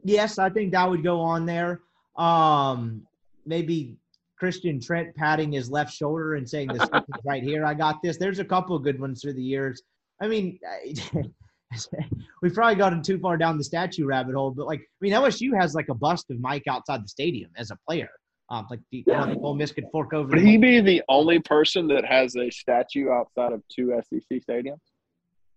Yes, 0.05 0.39
I 0.39 0.49
think 0.49 0.71
that 0.71 0.89
would 0.89 1.03
go 1.03 1.19
on 1.19 1.45
there. 1.45 1.81
Um, 2.15 3.07
maybe 3.45 3.97
Christian 4.37 4.79
Trent 4.79 5.15
patting 5.15 5.51
his 5.51 5.69
left 5.69 5.93
shoulder 5.93 6.35
and 6.35 6.49
saying, 6.49 6.69
"This 6.69 6.89
right 7.25 7.43
here. 7.43 7.65
I 7.65 7.73
got 7.73 8.01
this." 8.01 8.17
There's 8.17 8.39
a 8.39 8.45
couple 8.45 8.75
of 8.75 8.83
good 8.83 8.99
ones 8.99 9.21
through 9.21 9.33
the 9.33 9.43
years. 9.43 9.81
I 10.21 10.27
mean, 10.27 10.59
we've 12.41 12.53
probably 12.53 12.75
gotten 12.75 13.01
too 13.01 13.19
far 13.19 13.37
down 13.37 13.57
the 13.57 13.63
statue 13.63 14.05
rabbit 14.05 14.35
hole, 14.35 14.51
but 14.51 14.67
like, 14.67 14.81
I 14.81 14.99
mean, 15.01 15.13
LSU 15.13 15.59
has 15.59 15.73
like 15.73 15.89
a 15.89 15.93
bust 15.93 16.29
of 16.29 16.39
Mike 16.39 16.63
outside 16.67 17.03
the 17.03 17.07
stadium 17.07 17.51
as 17.57 17.71
a 17.71 17.77
player. 17.87 18.09
Um, 18.49 18.67
like, 18.69 18.81
you 18.91 19.03
know, 19.07 19.25
the 19.25 19.39
Ole 19.39 19.55
Miss 19.55 19.71
could 19.71 19.87
fork 19.91 20.13
over. 20.13 20.29
Would 20.29 20.45
he 20.45 20.57
be 20.57 20.79
the 20.79 21.01
only 21.09 21.39
person 21.39 21.87
that 21.87 22.05
has 22.05 22.35
a 22.35 22.49
statue 22.51 23.09
outside 23.09 23.53
of 23.53 23.63
two 23.67 23.99
SEC 24.09 24.41
stadiums? 24.47 24.79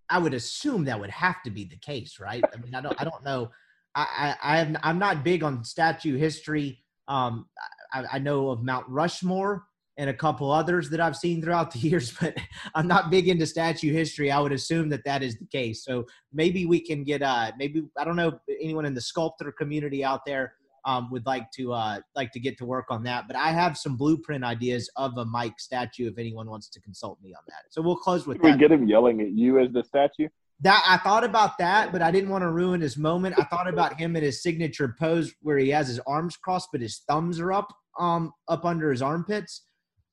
I 0.09 0.19
would 0.19 0.35
assume 0.35 0.85
that 0.85 0.99
would 0.99 1.11
have 1.11 1.43
to 1.43 1.51
be 1.51 1.65
the 1.65 1.77
case, 1.77 2.19
right? 2.21 2.43
I 2.53 2.57
mean, 2.59 2.75
I 2.75 2.81
don't, 2.81 2.99
I 2.99 3.05
don't 3.05 3.25
know. 3.25 3.51
I, 3.95 4.35
I, 4.43 4.57
I 4.57 4.59
am, 4.61 4.79
I'm 4.83 4.99
not 4.99 5.25
big 5.25 5.43
on 5.43 5.65
statue 5.65 6.17
history. 6.17 6.85
Um, 7.09 7.47
I, 7.93 8.05
I 8.15 8.19
know 8.19 8.51
of 8.51 8.63
Mount 8.63 8.89
Rushmore 8.89 9.65
and 9.99 10.11
a 10.11 10.15
couple 10.15 10.51
others 10.51 10.91
that 10.91 11.01
I've 11.01 11.17
seen 11.17 11.43
throughout 11.43 11.71
the 11.71 11.79
years, 11.89 12.13
but 12.21 12.37
I'm 12.75 12.87
not 12.87 13.11
big 13.11 13.29
into 13.29 13.47
statue 13.47 13.93
history. 13.93 14.31
I 14.31 14.41
would 14.41 14.53
assume 14.53 14.89
that 14.91 15.05
that 15.05 15.23
is 15.23 15.39
the 15.39 15.47
case. 15.47 15.85
So 15.85 16.05
maybe 16.33 16.67
we 16.67 16.81
can 16.81 17.05
get 17.05 17.23
uh 17.23 17.53
maybe 17.59 17.85
I 17.97 18.05
don't 18.05 18.17
know 18.17 18.39
anyone 18.61 18.85
in 18.85 18.95
the 18.95 19.01
sculptor 19.01 19.53
community 19.53 20.05
out 20.05 20.21
there 20.27 20.55
um, 20.85 21.11
would 21.11 21.27
like 21.27 21.51
to 21.53 21.73
uh 21.73 22.01
like 22.15 22.31
to 22.33 22.41
get 22.41 22.59
to 22.59 22.67
work 22.67 22.87
on 22.91 23.03
that. 23.05 23.27
But 23.27 23.37
I 23.37 23.51
have 23.51 23.77
some 23.77 23.97
blueprint 23.97 24.45
ideas 24.45 24.91
of 24.97 25.17
a 25.19 25.25
Mike 25.25 25.59
statue 25.59 26.09
if 26.09 26.19
anyone 26.19 26.49
wants 26.49 26.69
to 26.71 26.81
consult 26.81 27.21
me 27.23 27.35
on 27.35 27.43
that. 27.49 27.65
So 27.71 27.83
we'll 27.83 27.97
close 27.97 28.27
with 28.27 28.41
Can 28.41 28.51
that. 28.51 28.57
We 28.57 28.61
get 28.61 28.73
him 28.73 28.87
yelling 28.87 29.21
at 29.21 29.31
you 29.31 29.59
as 29.59 29.73
the 29.73 29.83
statue. 29.83 30.29
That 30.61 30.83
I 30.87 30.97
thought 30.97 31.23
about 31.23 31.59
that, 31.59 31.93
but 31.93 32.01
I 32.01 32.11
didn't 32.11 32.31
want 32.31 32.43
to 32.43 32.51
ruin 32.51 32.81
his 32.81 32.97
moment. 32.97 33.39
I 33.39 33.45
thought 33.45 33.69
about 33.69 34.01
him 34.01 34.17
in 34.17 34.23
his 34.23 34.43
signature 34.43 34.97
pose 34.99 35.35
where 35.43 35.59
he 35.59 35.69
has 35.71 35.89
his 35.89 36.01
arms 36.07 36.37
crossed, 36.37 36.71
but 36.73 36.81
his 36.81 37.03
thumbs 37.09 37.41
are 37.41 37.53
up, 37.53 37.71
um, 37.99 38.33
up 38.49 38.65
under 38.65 38.91
his 38.91 39.03
armpits. 39.03 39.63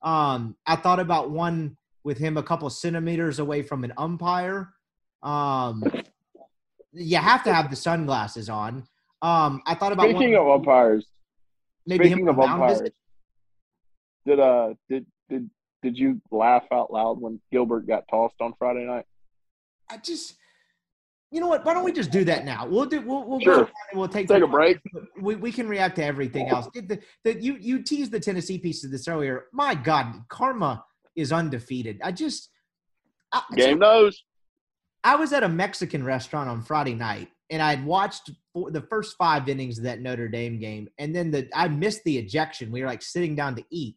Um, 0.02 0.56
I 0.66 0.76
thought 0.76 1.00
about 1.00 1.30
one 1.30 1.78
with 2.04 2.18
him 2.18 2.36
a 2.36 2.42
couple 2.42 2.68
centimeters 2.68 3.38
away 3.38 3.62
from 3.62 3.84
an 3.84 3.94
umpire. 3.96 4.68
Um, 5.22 5.82
you 6.92 7.16
have 7.16 7.42
to 7.44 7.54
have 7.54 7.70
the 7.70 7.76
sunglasses 7.76 8.50
on. 8.50 8.84
Um, 9.22 9.62
I 9.66 9.74
thought 9.74 9.92
about 9.92 10.10
speaking 10.10 10.32
one, 10.32 10.42
of 10.42 10.60
umpires. 10.60 11.06
Maybe 11.86 12.06
speaking 12.06 12.28
of 12.28 12.38
umpires, 12.38 12.90
did 14.26 14.40
uh 14.40 14.74
did 14.88 15.06
did 15.28 15.50
did 15.82 15.98
you 15.98 16.20
laugh 16.30 16.64
out 16.70 16.92
loud 16.92 17.20
when 17.20 17.40
Gilbert 17.50 17.86
got 17.86 18.04
tossed 18.10 18.36
on 18.40 18.52
Friday 18.58 18.84
night? 18.84 19.06
I 19.90 19.98
just, 19.98 20.34
you 21.30 21.40
know 21.40 21.48
what? 21.48 21.64
Why 21.64 21.74
don't 21.74 21.84
we 21.84 21.92
just 21.92 22.10
do 22.10 22.24
that 22.24 22.44
now? 22.44 22.66
We'll 22.66 22.86
do. 22.86 23.00
We'll, 23.00 23.24
we'll 23.28 23.40
sure. 23.40 23.68
We'll 23.92 24.08
take 24.08 24.28
take 24.28 24.42
a 24.42 24.46
break. 24.46 24.78
We, 25.20 25.34
we 25.34 25.50
can 25.50 25.68
react 25.68 25.96
to 25.96 26.04
everything 26.04 26.48
else. 26.48 26.68
The, 26.72 27.00
the, 27.24 27.42
you 27.42 27.56
you 27.60 27.82
teased 27.82 28.12
the 28.12 28.20
Tennessee 28.20 28.58
piece 28.58 28.84
of 28.84 28.90
this 28.90 29.08
earlier. 29.08 29.46
My 29.52 29.74
God, 29.74 30.14
karma 30.28 30.84
is 31.16 31.32
undefeated. 31.32 32.00
I 32.04 32.12
just 32.12 32.50
I, 33.32 33.42
game 33.56 33.80
knows. 33.80 34.22
I 35.02 35.16
was 35.16 35.32
at 35.32 35.42
a 35.42 35.48
Mexican 35.48 36.04
restaurant 36.04 36.48
on 36.48 36.62
Friday 36.62 36.94
night, 36.94 37.28
and 37.50 37.60
I 37.60 37.74
had 37.74 37.84
watched 37.84 38.30
the 38.54 38.86
first 38.88 39.16
five 39.18 39.48
innings 39.48 39.78
of 39.78 39.84
that 39.84 40.00
Notre 40.00 40.28
Dame 40.28 40.58
game, 40.58 40.88
and 40.98 41.14
then 41.14 41.30
the 41.30 41.48
I 41.54 41.68
missed 41.68 42.04
the 42.04 42.16
ejection. 42.16 42.70
We 42.70 42.80
were 42.80 42.86
like 42.86 43.02
sitting 43.02 43.34
down 43.34 43.56
to 43.56 43.64
eat, 43.70 43.96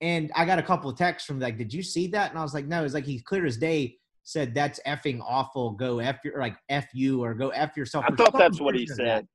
and 0.00 0.30
I 0.36 0.44
got 0.44 0.58
a 0.58 0.62
couple 0.62 0.88
of 0.88 0.96
texts 0.96 1.26
from 1.26 1.40
like, 1.40 1.58
"Did 1.58 1.74
you 1.74 1.82
see 1.82 2.06
that?" 2.08 2.30
And 2.30 2.38
I 2.38 2.42
was 2.42 2.54
like, 2.54 2.66
"No." 2.66 2.84
It's 2.84 2.94
like 2.94 3.04
he's 3.04 3.22
clear 3.22 3.44
as 3.44 3.56
day 3.56 3.96
said 4.30 4.54
that's 4.54 4.80
effing 4.86 5.20
awful. 5.26 5.72
Go 5.72 5.98
f 5.98 6.18
your 6.24 6.38
like 6.38 6.56
f 6.68 6.86
you 6.94 7.22
or 7.22 7.34
go 7.34 7.50
f 7.50 7.76
yourself. 7.76 8.04
I 8.08 8.14
thought 8.14 8.36
that's 8.36 8.60
what 8.60 8.74
he 8.74 8.86
said. 8.86 9.26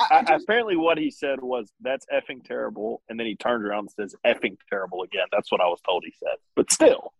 I, 0.00 0.18
I 0.18 0.22
just, 0.22 0.44
apparently, 0.44 0.76
what 0.76 0.96
he 0.96 1.10
said 1.10 1.42
was 1.42 1.72
that's 1.80 2.06
effing 2.12 2.44
terrible, 2.44 3.02
and 3.08 3.18
then 3.18 3.26
he 3.26 3.34
turns 3.34 3.64
around 3.64 3.88
and 3.96 4.10
says 4.10 4.14
effing 4.24 4.56
terrible 4.68 5.02
again. 5.02 5.26
That's 5.32 5.50
what 5.50 5.60
I 5.60 5.66
was 5.66 5.80
told 5.80 6.04
he 6.06 6.14
said. 6.18 6.36
But 6.54 6.70
still, 6.70 7.12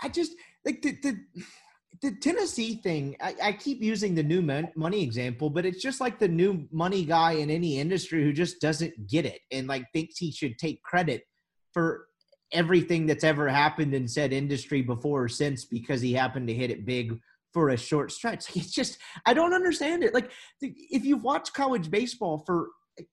I 0.00 0.08
just 0.08 0.32
like 0.64 0.82
the 0.82 0.96
the, 1.02 1.18
the 2.02 2.16
Tennessee 2.20 2.76
thing. 2.76 3.16
I, 3.20 3.34
I 3.42 3.52
keep 3.52 3.82
using 3.82 4.14
the 4.14 4.22
new 4.22 4.40
money 4.76 5.02
example, 5.02 5.50
but 5.50 5.66
it's 5.66 5.82
just 5.82 6.00
like 6.00 6.18
the 6.20 6.28
new 6.28 6.68
money 6.70 7.04
guy 7.04 7.32
in 7.32 7.50
any 7.50 7.80
industry 7.80 8.22
who 8.22 8.32
just 8.32 8.60
doesn't 8.60 9.08
get 9.08 9.26
it 9.26 9.40
and 9.50 9.66
like 9.66 9.84
thinks 9.92 10.18
he 10.18 10.30
should 10.30 10.58
take 10.58 10.82
credit 10.82 11.22
for 11.72 12.06
everything 12.52 13.06
that's 13.06 13.24
ever 13.24 13.48
happened 13.48 13.94
in 13.94 14.06
said 14.06 14.32
industry 14.32 14.82
before 14.82 15.24
or 15.24 15.28
since 15.28 15.64
because 15.64 16.00
he 16.00 16.12
happened 16.12 16.48
to 16.48 16.54
hit 16.54 16.70
it 16.70 16.86
big 16.86 17.18
for 17.52 17.70
a 17.70 17.76
short 17.76 18.12
stretch. 18.12 18.54
It's 18.56 18.70
just 18.70 18.98
I 19.24 19.34
don't 19.34 19.54
understand 19.54 20.04
it. 20.04 20.14
Like 20.14 20.30
if 20.60 21.04
you've 21.04 21.24
watched 21.24 21.54
college 21.54 21.90
baseball 21.90 22.42
for 22.46 22.68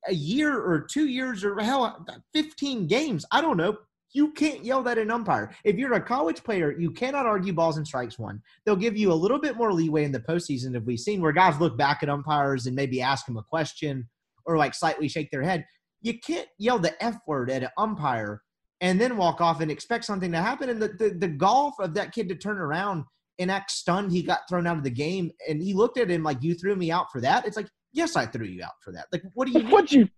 a 0.07 0.13
year 0.13 0.57
or 0.57 0.81
two 0.81 1.07
years 1.07 1.43
or 1.43 1.59
hell 1.59 2.05
15 2.33 2.87
games, 2.87 3.25
I 3.31 3.41
don't 3.41 3.57
know. 3.57 3.77
You 4.15 4.31
can't 4.33 4.63
yell 4.63 4.83
that 4.83 4.99
an 4.99 5.09
umpire. 5.09 5.55
If 5.63 5.77
you're 5.77 5.93
a 5.93 6.01
college 6.01 6.43
player, 6.43 6.77
you 6.77 6.91
cannot 6.91 7.25
argue 7.25 7.51
balls 7.51 7.77
and 7.77 7.87
strikes 7.87 8.19
one. 8.19 8.41
They'll 8.63 8.75
give 8.75 8.95
you 8.95 9.11
a 9.11 9.13
little 9.13 9.39
bit 9.39 9.57
more 9.57 9.73
leeway 9.73 10.03
in 10.03 10.11
the 10.11 10.19
postseason. 10.19 10.75
If 10.75 10.83
we've 10.83 10.99
seen 10.99 11.19
where 11.19 11.31
guys 11.31 11.59
look 11.59 11.77
back 11.77 12.03
at 12.03 12.09
umpires 12.09 12.67
and 12.67 12.75
maybe 12.75 13.01
ask 13.01 13.25
them 13.25 13.37
a 13.37 13.43
question 13.43 14.07
or 14.45 14.57
like 14.57 14.75
slightly 14.75 15.07
shake 15.07 15.31
their 15.31 15.41
head, 15.41 15.65
you 16.01 16.19
can't 16.19 16.47
yell 16.59 16.77
the 16.77 17.01
F 17.03 17.17
word 17.25 17.49
at 17.49 17.63
an 17.63 17.69
umpire 17.77 18.41
and 18.83 18.99
then 18.99 19.15
walk 19.15 19.39
off 19.39 19.61
and 19.61 19.71
expect 19.71 20.03
something 20.03 20.31
to 20.33 20.41
happen. 20.41 20.69
And 20.69 20.81
the, 20.81 20.89
the, 20.89 21.09
the 21.17 21.27
golf 21.27 21.75
of 21.79 21.93
that 21.93 22.11
kid 22.11 22.27
to 22.29 22.35
turn 22.35 22.57
around 22.57 23.05
and 23.39 23.49
act 23.49 23.71
stunned 23.71 24.11
he 24.11 24.21
got 24.21 24.41
thrown 24.49 24.67
out 24.67 24.77
of 24.77 24.83
the 24.83 24.91
game. 24.91 25.31
And 25.49 25.63
he 25.63 25.73
looked 25.73 25.97
at 25.97 26.11
him 26.11 26.21
like, 26.21 26.43
"You 26.43 26.53
threw 26.53 26.75
me 26.75 26.91
out 26.91 27.11
for 27.11 27.21
that." 27.21 27.47
It's 27.47 27.57
like, 27.57 27.69
yes, 27.93 28.17
I 28.17 28.25
threw 28.25 28.45
you 28.45 28.61
out 28.61 28.73
for 28.83 28.91
that. 28.91 29.07
Like, 29.11 29.23
what 29.33 29.47
do 29.47 29.53
you? 29.53 29.67
What 29.69 29.91
you? 29.91 30.09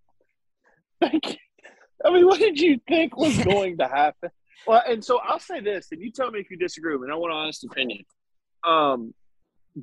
Thank 1.00 1.30
you. 1.30 1.36
I 2.04 2.12
mean, 2.12 2.26
what 2.26 2.40
did 2.40 2.60
you 2.60 2.80
think 2.88 3.16
was 3.16 3.38
going 3.44 3.78
to 3.78 3.88
happen? 3.88 4.32
Well, 4.66 4.82
and 4.88 5.06
so 5.06 5.20
I'll 5.20 5.40
say 5.40 5.60
this, 5.60 5.90
and 5.92 6.02
you 6.02 6.12
tell 6.12 6.32
me 6.32 6.40
if 6.40 6.50
you 6.50 6.58
disagree 6.58 6.96
with 6.96 7.08
me. 7.08 7.14
I 7.14 7.18
want 7.18 7.34
an 7.34 7.38
honest 7.38 7.64
opinion. 7.66 8.04
Um, 8.66 9.14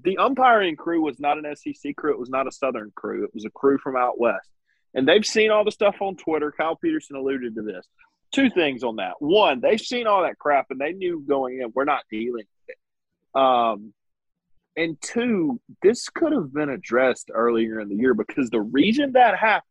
the 0.04 0.18
umpiring 0.18 0.74
crew 0.74 1.02
was 1.02 1.20
not 1.20 1.38
an 1.38 1.54
SEC 1.54 1.94
crew. 1.96 2.12
It 2.12 2.18
was 2.18 2.30
not 2.30 2.48
a 2.48 2.52
Southern 2.52 2.92
crew. 2.96 3.24
It 3.24 3.30
was 3.32 3.44
a 3.44 3.50
crew 3.50 3.78
from 3.78 3.96
out 3.96 4.18
west. 4.18 4.48
And 4.94 5.06
they've 5.06 5.24
seen 5.24 5.50
all 5.50 5.64
the 5.64 5.70
stuff 5.70 5.96
on 6.00 6.16
Twitter. 6.16 6.50
Kyle 6.50 6.76
Peterson 6.76 7.16
alluded 7.16 7.54
to 7.54 7.62
this. 7.62 7.86
Two 8.32 8.50
things 8.50 8.82
on 8.82 8.96
that. 8.96 9.14
One, 9.18 9.60
they've 9.60 9.80
seen 9.80 10.06
all 10.06 10.22
that 10.22 10.38
crap 10.38 10.66
and 10.70 10.80
they 10.80 10.92
knew 10.92 11.24
going 11.26 11.60
in, 11.60 11.72
we're 11.74 11.84
not 11.84 12.04
dealing 12.10 12.32
with 12.34 12.46
it. 12.68 13.40
Um, 13.40 13.92
and 14.76 14.98
two, 15.02 15.60
this 15.82 16.08
could 16.08 16.32
have 16.32 16.52
been 16.52 16.70
addressed 16.70 17.30
earlier 17.32 17.80
in 17.80 17.88
the 17.88 17.94
year 17.94 18.14
because 18.14 18.48
the 18.48 18.60
reason 18.60 19.12
that 19.12 19.36
happened 19.36 19.68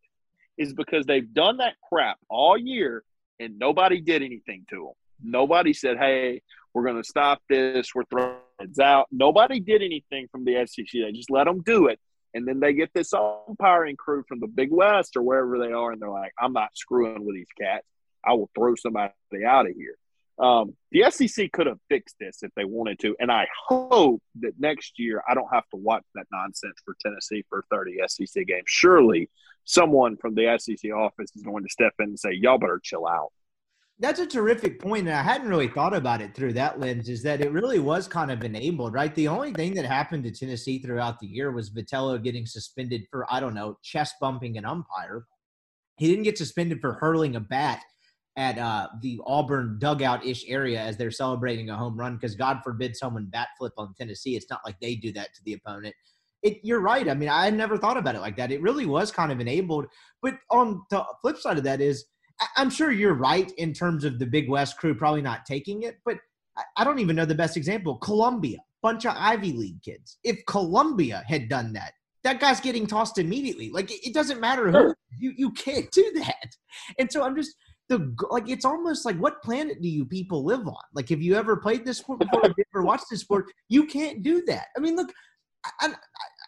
is 0.57 0.73
because 0.73 1.05
they've 1.05 1.33
done 1.33 1.57
that 1.57 1.73
crap 1.89 2.17
all 2.29 2.57
year 2.57 3.03
and 3.39 3.57
nobody 3.57 3.99
did 3.99 4.21
anything 4.21 4.65
to 4.69 4.75
them. 4.75 4.93
Nobody 5.23 5.73
said, 5.73 5.97
hey, 5.97 6.41
we're 6.73 6.83
going 6.83 7.01
to 7.01 7.07
stop 7.07 7.41
this. 7.49 7.93
We're 7.95 8.05
throwing 8.05 8.37
it 8.59 8.79
out. 8.79 9.07
Nobody 9.11 9.59
did 9.59 9.81
anything 9.81 10.27
from 10.31 10.45
the 10.45 10.65
SEC. 10.67 10.85
They 10.93 11.11
just 11.11 11.31
let 11.31 11.45
them 11.45 11.61
do 11.61 11.87
it. 11.87 11.99
And 12.33 12.47
then 12.47 12.59
they 12.59 12.73
get 12.73 12.91
this 12.93 13.13
umpiring 13.13 13.97
crew 13.97 14.23
from 14.27 14.39
the 14.39 14.47
Big 14.47 14.71
West 14.71 15.17
or 15.17 15.21
wherever 15.21 15.59
they 15.59 15.73
are, 15.73 15.91
and 15.91 16.01
they're 16.01 16.09
like, 16.09 16.31
I'm 16.39 16.53
not 16.53 16.69
screwing 16.75 17.25
with 17.25 17.35
these 17.35 17.47
cats. 17.59 17.85
I 18.25 18.33
will 18.33 18.49
throw 18.55 18.75
somebody 18.75 19.13
out 19.45 19.67
of 19.67 19.75
here. 19.75 19.95
Um, 20.39 20.75
the 20.91 21.05
SEC 21.11 21.51
could 21.51 21.67
have 21.67 21.79
fixed 21.87 22.15
this 22.19 22.39
if 22.41 22.51
they 22.55 22.65
wanted 22.65 22.97
to, 22.99 23.15
and 23.19 23.31
I 23.31 23.47
hope 23.67 24.23
that 24.39 24.53
next 24.57 24.97
year 24.97 25.21
I 25.29 25.35
don't 25.35 25.53
have 25.53 25.69
to 25.69 25.77
watch 25.77 26.03
that 26.15 26.25
nonsense 26.31 26.75
for 26.83 26.95
Tennessee 26.99 27.45
for 27.47 27.63
30 27.69 27.99
SEC 28.07 28.47
games. 28.47 28.63
Surely 28.65 29.29
someone 29.65 30.17
from 30.17 30.33
the 30.33 30.57
SEC 30.57 30.91
office 30.91 31.31
is 31.35 31.43
going 31.43 31.63
to 31.63 31.69
step 31.69 31.93
in 31.99 32.09
and 32.09 32.19
say, 32.19 32.31
"Y'all 32.33 32.57
better 32.57 32.79
chill 32.81 33.07
out." 33.07 33.31
That's 33.99 34.19
a 34.19 34.25
terrific 34.25 34.79
point, 34.79 35.07
and 35.07 35.15
I 35.15 35.21
hadn't 35.21 35.47
really 35.47 35.67
thought 35.67 35.93
about 35.93 36.21
it 36.21 36.33
through 36.33 36.53
that 36.53 36.79
lens. 36.79 37.07
Is 37.07 37.21
that 37.21 37.41
it 37.41 37.51
really 37.51 37.77
was 37.77 38.07
kind 38.07 38.31
of 38.31 38.43
enabled, 38.43 38.93
right? 38.93 39.13
The 39.13 39.27
only 39.27 39.53
thing 39.53 39.75
that 39.75 39.85
happened 39.85 40.23
to 40.23 40.31
Tennessee 40.31 40.79
throughout 40.79 41.19
the 41.19 41.27
year 41.27 41.51
was 41.51 41.69
Vitello 41.69 42.21
getting 42.21 42.47
suspended 42.47 43.05
for 43.11 43.31
I 43.31 43.39
don't 43.39 43.53
know 43.53 43.77
chest 43.83 44.15
bumping 44.19 44.57
an 44.57 44.65
umpire. 44.65 45.27
He 45.97 46.07
didn't 46.07 46.23
get 46.23 46.39
suspended 46.39 46.81
for 46.81 46.93
hurling 46.93 47.35
a 47.35 47.39
bat 47.39 47.83
at 48.37 48.57
uh, 48.57 48.87
the 49.01 49.19
Auburn 49.25 49.77
dugout 49.79 50.25
ish 50.25 50.45
area 50.47 50.79
as 50.79 50.97
they're 50.97 51.11
celebrating 51.11 51.69
a 51.69 51.77
home 51.77 51.97
run 51.97 52.15
because 52.15 52.35
God 52.35 52.61
forbid 52.63 52.95
someone 52.95 53.25
bat 53.25 53.49
flip 53.57 53.73
on 53.77 53.93
Tennessee. 53.97 54.35
It's 54.35 54.49
not 54.49 54.61
like 54.65 54.79
they 54.79 54.95
do 54.95 55.11
that 55.13 55.33
to 55.35 55.43
the 55.43 55.53
opponent. 55.53 55.93
It, 56.41 56.59
you're 56.63 56.81
right. 56.81 57.07
I 57.07 57.13
mean, 57.13 57.29
I 57.29 57.49
never 57.49 57.77
thought 57.77 57.97
about 57.97 58.15
it 58.15 58.21
like 58.21 58.37
that. 58.37 58.51
It 58.51 58.61
really 58.61 58.85
was 58.85 59.11
kind 59.11 59.31
of 59.31 59.39
enabled. 59.39 59.85
But 60.21 60.35
on 60.49 60.81
the 60.89 61.03
flip 61.21 61.37
side 61.37 61.57
of 61.57 61.63
that 61.65 61.81
is, 61.81 62.05
I'm 62.57 62.69
sure 62.69 62.91
you're 62.91 63.13
right 63.13 63.51
in 63.57 63.73
terms 63.73 64.03
of 64.03 64.17
the 64.17 64.25
Big 64.25 64.49
West 64.49 64.77
crew 64.77 64.95
probably 64.95 65.21
not 65.21 65.45
taking 65.45 65.83
it. 65.83 65.97
But 66.03 66.17
I 66.77 66.83
don't 66.83 66.99
even 66.99 67.15
know 67.15 67.25
the 67.25 67.35
best 67.35 67.57
example. 67.57 67.95
Columbia, 67.97 68.57
bunch 68.81 69.05
of 69.05 69.13
Ivy 69.15 69.51
League 69.51 69.81
kids. 69.83 70.17
If 70.23 70.39
Columbia 70.47 71.23
had 71.27 71.49
done 71.49 71.73
that, 71.73 71.93
that 72.23 72.39
guy's 72.39 72.59
getting 72.59 72.87
tossed 72.87 73.17
immediately. 73.17 73.69
Like 73.69 73.91
it 73.91 74.13
doesn't 74.13 74.39
matter 74.39 74.71
who 74.71 74.93
you 75.17 75.33
you 75.35 75.51
can't 75.51 75.89
do 75.91 76.11
that. 76.15 76.55
And 76.99 77.11
so 77.11 77.23
I'm 77.23 77.35
just 77.35 77.55
the 77.91 78.15
like 78.29 78.49
it's 78.49 78.63
almost 78.63 79.05
like 79.05 79.17
what 79.17 79.43
planet 79.43 79.81
do 79.81 79.89
you 79.89 80.05
people 80.05 80.45
live 80.45 80.65
on? 80.65 80.83
Like 80.95 81.09
have 81.09 81.21
you 81.21 81.35
ever 81.35 81.57
played 81.57 81.85
this 81.85 81.97
sport 81.97 82.19
before? 82.19 82.41
you 82.45 82.63
ever 82.73 82.83
watched 82.83 83.05
this 83.11 83.19
sport? 83.19 83.51
You 83.67 83.85
can't 83.85 84.23
do 84.23 84.43
that. 84.47 84.67
I 84.77 84.79
mean, 84.79 84.95
look, 84.95 85.11
I, 85.81 85.93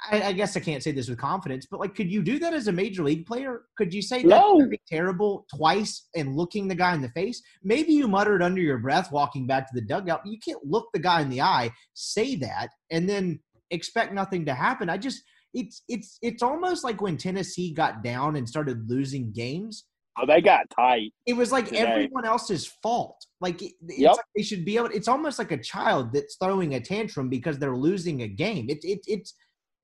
I, 0.09 0.21
I, 0.23 0.31
guess 0.31 0.55
I 0.55 0.61
can't 0.61 0.81
say 0.81 0.91
this 0.91 1.09
with 1.09 1.19
confidence, 1.19 1.67
but 1.69 1.81
like, 1.81 1.95
could 1.95 2.09
you 2.09 2.23
do 2.23 2.39
that 2.39 2.53
as 2.53 2.67
a 2.67 2.71
major 2.71 3.03
league 3.03 3.25
player? 3.25 3.63
Could 3.77 3.93
you 3.93 4.01
say 4.01 4.23
no. 4.23 4.57
that's 4.59 4.81
terrible 4.89 5.45
twice 5.53 6.07
and 6.15 6.35
looking 6.35 6.67
the 6.67 6.75
guy 6.75 6.95
in 6.95 7.01
the 7.01 7.09
face? 7.09 7.41
Maybe 7.61 7.91
you 7.91 8.07
muttered 8.07 8.41
under 8.41 8.61
your 8.61 8.79
breath 8.79 9.11
walking 9.11 9.45
back 9.45 9.67
to 9.67 9.75
the 9.75 9.85
dugout. 9.85 10.25
You 10.25 10.39
can't 10.39 10.65
look 10.65 10.87
the 10.93 10.99
guy 10.99 11.21
in 11.21 11.29
the 11.29 11.41
eye, 11.41 11.71
say 11.93 12.35
that, 12.37 12.69
and 12.89 13.07
then 13.07 13.39
expect 13.69 14.13
nothing 14.13 14.45
to 14.45 14.53
happen. 14.53 14.89
I 14.89 14.97
just 14.97 15.21
it's 15.53 15.83
it's 15.89 16.17
it's 16.21 16.41
almost 16.41 16.85
like 16.85 17.01
when 17.01 17.17
Tennessee 17.17 17.73
got 17.73 18.01
down 18.01 18.37
and 18.37 18.47
started 18.47 18.89
losing 18.89 19.31
games 19.31 19.83
Oh, 20.17 20.27
they 20.27 20.41
got 20.41 20.69
tight. 20.69 21.11
It 21.25 21.33
was 21.33 21.51
like 21.51 21.65
today. 21.65 21.79
everyone 21.79 22.25
else's 22.25 22.67
fault. 22.83 23.25
Like, 23.41 23.61
it's 23.61 23.75
yep. 23.97 24.11
like 24.11 24.25
they 24.35 24.43
should 24.43 24.63
be 24.63 24.77
able. 24.77 24.87
It's 24.87 25.07
almost 25.07 25.39
like 25.39 25.51
a 25.51 25.57
child 25.57 26.13
that's 26.13 26.35
throwing 26.35 26.75
a 26.75 26.79
tantrum 26.79 27.29
because 27.29 27.57
they're 27.57 27.75
losing 27.75 28.21
a 28.21 28.27
game. 28.27 28.69
It, 28.69 28.83
it 28.83 28.99
it's 29.07 29.33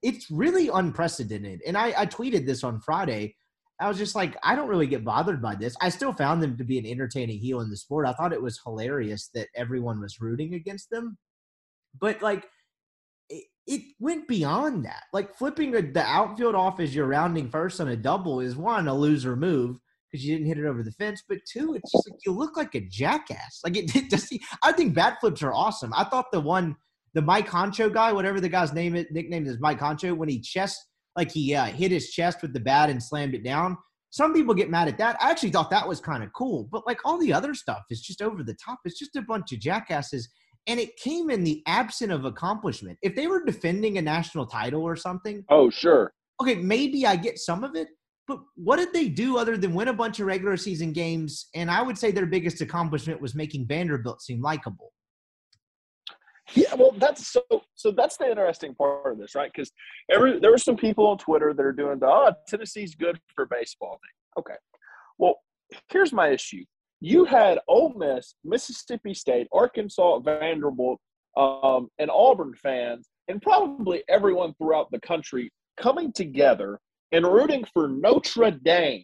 it's 0.03 0.30
really 0.30 0.69
unprecedented. 0.69 1.61
And 1.65 1.77
I, 1.77 1.93
I 1.97 2.06
tweeted 2.06 2.45
this 2.45 2.64
on 2.64 2.80
Friday. 2.80 3.35
I 3.81 3.88
was 3.88 3.97
just 3.97 4.15
like, 4.15 4.38
I 4.43 4.56
don't 4.56 4.68
really 4.68 4.88
get 4.88 5.06
bothered 5.06 5.41
by 5.41 5.56
this. 5.56 5.76
I 5.81 5.89
still 5.89 6.14
found 6.14 6.43
them 6.43 6.57
to 6.57 6.64
be 6.64 6.77
an 6.77 6.85
entertaining 6.85 7.39
heel 7.39 7.61
in 7.61 7.69
the 7.69 7.77
sport. 7.77 8.06
I 8.06 8.14
thought 8.14 8.34
it 8.34 8.41
was 8.41 8.60
hilarious 8.64 9.30
that 9.34 9.47
everyone 9.56 9.99
was 9.99 10.22
rooting 10.22 10.53
against 10.53 10.89
them. 10.89 11.18
But 11.99 12.22
like, 12.22 12.45
it, 13.30 13.45
it 13.68 13.81
went 13.99 14.27
beyond 14.27 14.85
that. 14.85 15.03
Like 15.11 15.35
flipping 15.35 15.72
the 15.72 16.03
outfield 16.03 16.56
off 16.56 16.80
as 16.80 16.93
you're 16.93 17.07
rounding 17.07 17.49
first 17.49 17.81
on 17.81 17.88
a 17.88 17.95
double 17.95 18.41
is 18.41 18.56
one 18.56 18.88
a 18.88 18.93
loser 18.93 19.35
move 19.35 19.80
because 20.10 20.26
you 20.26 20.36
didn't 20.36 20.48
hit 20.48 20.57
it 20.57 20.65
over 20.65 20.84
the 20.84 20.91
fence. 20.91 21.23
But 21.27 21.40
two, 21.52 21.73
it's 21.76 21.91
just 21.91 22.10
like 22.10 22.19
you 22.26 22.31
look 22.31 22.57
like 22.57 22.76
a 22.76 22.81
jackass. 22.81 23.61
Like 23.64 23.77
it, 23.77 23.95
it 23.95 24.10
just, 24.10 24.34
I 24.64 24.72
think 24.72 24.94
bat 24.94 25.18
flips 25.19 25.41
are 25.44 25.53
awesome. 25.53 25.94
I 25.95 26.03
thought 26.03 26.31
the 26.31 26.40
one, 26.40 26.76
the 27.14 27.22
Mike 27.22 27.48
Honcho 27.48 27.91
guy, 27.91 28.14
whatever 28.14 28.40
the 28.40 28.49
guy's 28.49 28.73
name 28.73 28.95
is, 28.95 29.06
nickname 29.11 29.48
is 29.48 29.60
Mike 29.60 29.80
Honcho, 29.80 30.15
when 30.15 30.30
he 30.30 30.40
chest, 30.40 30.86
like 31.15 31.31
he 31.31 31.56
uh, 31.56 31.65
hit 31.65 31.91
his 31.91 32.11
chest 32.11 32.41
with 32.41 32.53
the 32.53 32.60
bat 32.60 32.90
and 32.90 33.02
slammed 33.02 33.34
it 33.34 33.44
down. 33.44 33.77
Some 34.11 34.34
people 34.34 34.56
get 34.56 34.69
mad 34.69 34.88
at 34.88 34.98
that. 34.98 35.18
I 35.22 35.30
actually 35.30 35.52
thought 35.52 35.69
that 35.69 35.88
was 35.88 35.99
kind 35.99 36.23
of 36.23 36.34
cool, 36.34 36.68
but 36.72 36.86
like 36.88 36.99
all 37.06 37.19
the 37.19 37.31
other 37.31 37.53
stuff 37.53 37.84
is 37.90 38.02
just 38.02 38.22
over 38.22 38.44
the 38.44 38.56
top. 38.56 38.80
It's 38.86 38.98
just 38.98 39.15
a 39.15 39.22
bunch 39.22 39.52
of 39.52 39.60
jackasses. 39.60 40.30
And 40.68 40.80
it 40.80 40.98
came 40.98 41.30
in 41.30 41.44
the 41.44 41.61
absence 41.68 42.11
of 42.11 42.26
accomplishment. 42.26 42.98
If 43.02 43.15
they 43.15 43.27
were 43.27 43.44
defending 43.44 43.98
a 43.98 44.02
national 44.02 44.48
title 44.48 44.81
or 44.81 44.95
something, 44.95 45.45
oh 45.49 45.69
sure, 45.69 46.11
okay, 46.41 46.56
maybe 46.56 47.06
I 47.06 47.15
get 47.15 47.38
some 47.38 47.64
of 47.64 47.76
it. 47.76 47.88
But 48.30 48.41
what 48.53 48.77
did 48.77 48.93
they 48.93 49.10
do 49.10 49.39
other 49.39 49.57
than 49.57 49.73
win 49.73 49.88
a 49.88 49.93
bunch 49.93 50.19
of 50.19 50.27
regular 50.27 50.56
season 50.56 50.93
games? 50.93 51.47
And 51.56 51.72
I 51.72 51.81
would 51.81 51.97
say 51.97 52.11
their 52.11 52.27
biggest 52.27 52.61
accomplishment 52.61 53.19
was 53.19 53.34
making 53.34 53.65
Vanderbilt 53.65 54.22
seem 54.22 54.39
likable. 54.39 54.93
Yeah, 56.53 56.76
well, 56.76 56.91
that's 56.97 57.26
so. 57.26 57.41
So 57.73 57.89
that's 57.91 58.18
the 58.18 58.30
interesting 58.30 58.76
part 58.76 59.11
of 59.11 59.18
this, 59.18 59.34
right? 59.34 59.51
Because 59.51 59.72
every 60.11 60.39
there 60.39 60.51
were 60.51 60.60
some 60.60 60.77
people 60.77 61.07
on 61.07 61.18
Twitter 61.18 61.56
that 61.56 61.65
are 61.65 61.72
doing 61.72 61.97
the 61.97 62.06
oh 62.06 62.31
Tennessee's 62.47 62.93
good 62.93 63.19
for 63.34 63.47
baseball 63.47 63.99
thing. 63.99 64.43
Okay, 64.43 64.57
well, 65.18 65.39
here's 65.89 66.14
my 66.14 66.30
issue. 66.30 66.64
You 67.01 67.26
had 67.26 67.60
Ole 67.68 67.93
Miss, 67.95 68.35
Mississippi 68.43 69.15
State, 69.15 69.47
Arkansas, 69.51 70.19
Vanderbilt, 70.19 70.99
um, 71.35 71.89
and 71.97 72.11
Auburn 72.11 72.53
fans, 72.61 73.10
and 73.27 73.41
probably 73.41 74.03
everyone 74.07 74.53
throughout 74.56 74.91
the 74.91 74.99
country 74.99 75.51
coming 75.77 76.11
together 76.14 76.80
and 77.11 77.26
rooting 77.26 77.65
for 77.73 77.88
Notre 77.88 78.52
Dame. 78.52 79.03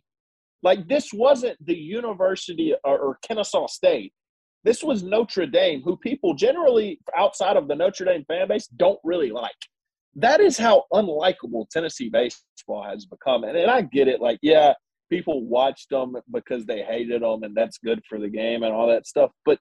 Like 0.64 0.88
this 0.88 1.14
wasn't 1.14 1.58
the 1.66 1.76
University 1.76 2.74
or, 2.84 2.98
or 2.98 3.20
Kennesaw 3.28 3.68
State. 3.68 4.14
This 4.64 4.84
was 4.84 5.04
Notre 5.04 5.46
Dame, 5.46 5.82
who 5.84 5.96
people 5.98 6.34
generally 6.34 7.00
outside 7.16 7.56
of 7.56 7.68
the 7.68 7.76
Notre 7.76 8.06
Dame 8.06 8.26
fan 8.28 8.48
base 8.48 8.68
don't 8.68 9.00
really 9.04 9.30
like. 9.32 9.54
That 10.16 10.42
is 10.42 10.58
how 10.58 10.86
unlikable 10.92 11.70
Tennessee 11.70 12.10
baseball 12.10 12.84
has 12.84 13.06
become. 13.06 13.44
And, 13.44 13.56
and 13.56 13.70
I 13.70 13.82
get 13.82 14.08
it. 14.08 14.22
Like, 14.22 14.40
yeah, 14.42 14.74
people 15.12 15.46
watched 15.46 15.90
them 15.90 16.16
because 16.32 16.66
they 16.66 16.82
hated 16.82 17.22
them, 17.22 17.44
and 17.44 17.56
that's 17.56 17.78
good 17.78 18.02
for 18.10 18.20
the 18.20 18.30
game 18.30 18.64
and 18.64 18.74
all 18.74 18.88
that 18.88 19.06
stuff. 19.06 19.30
But 19.46 19.60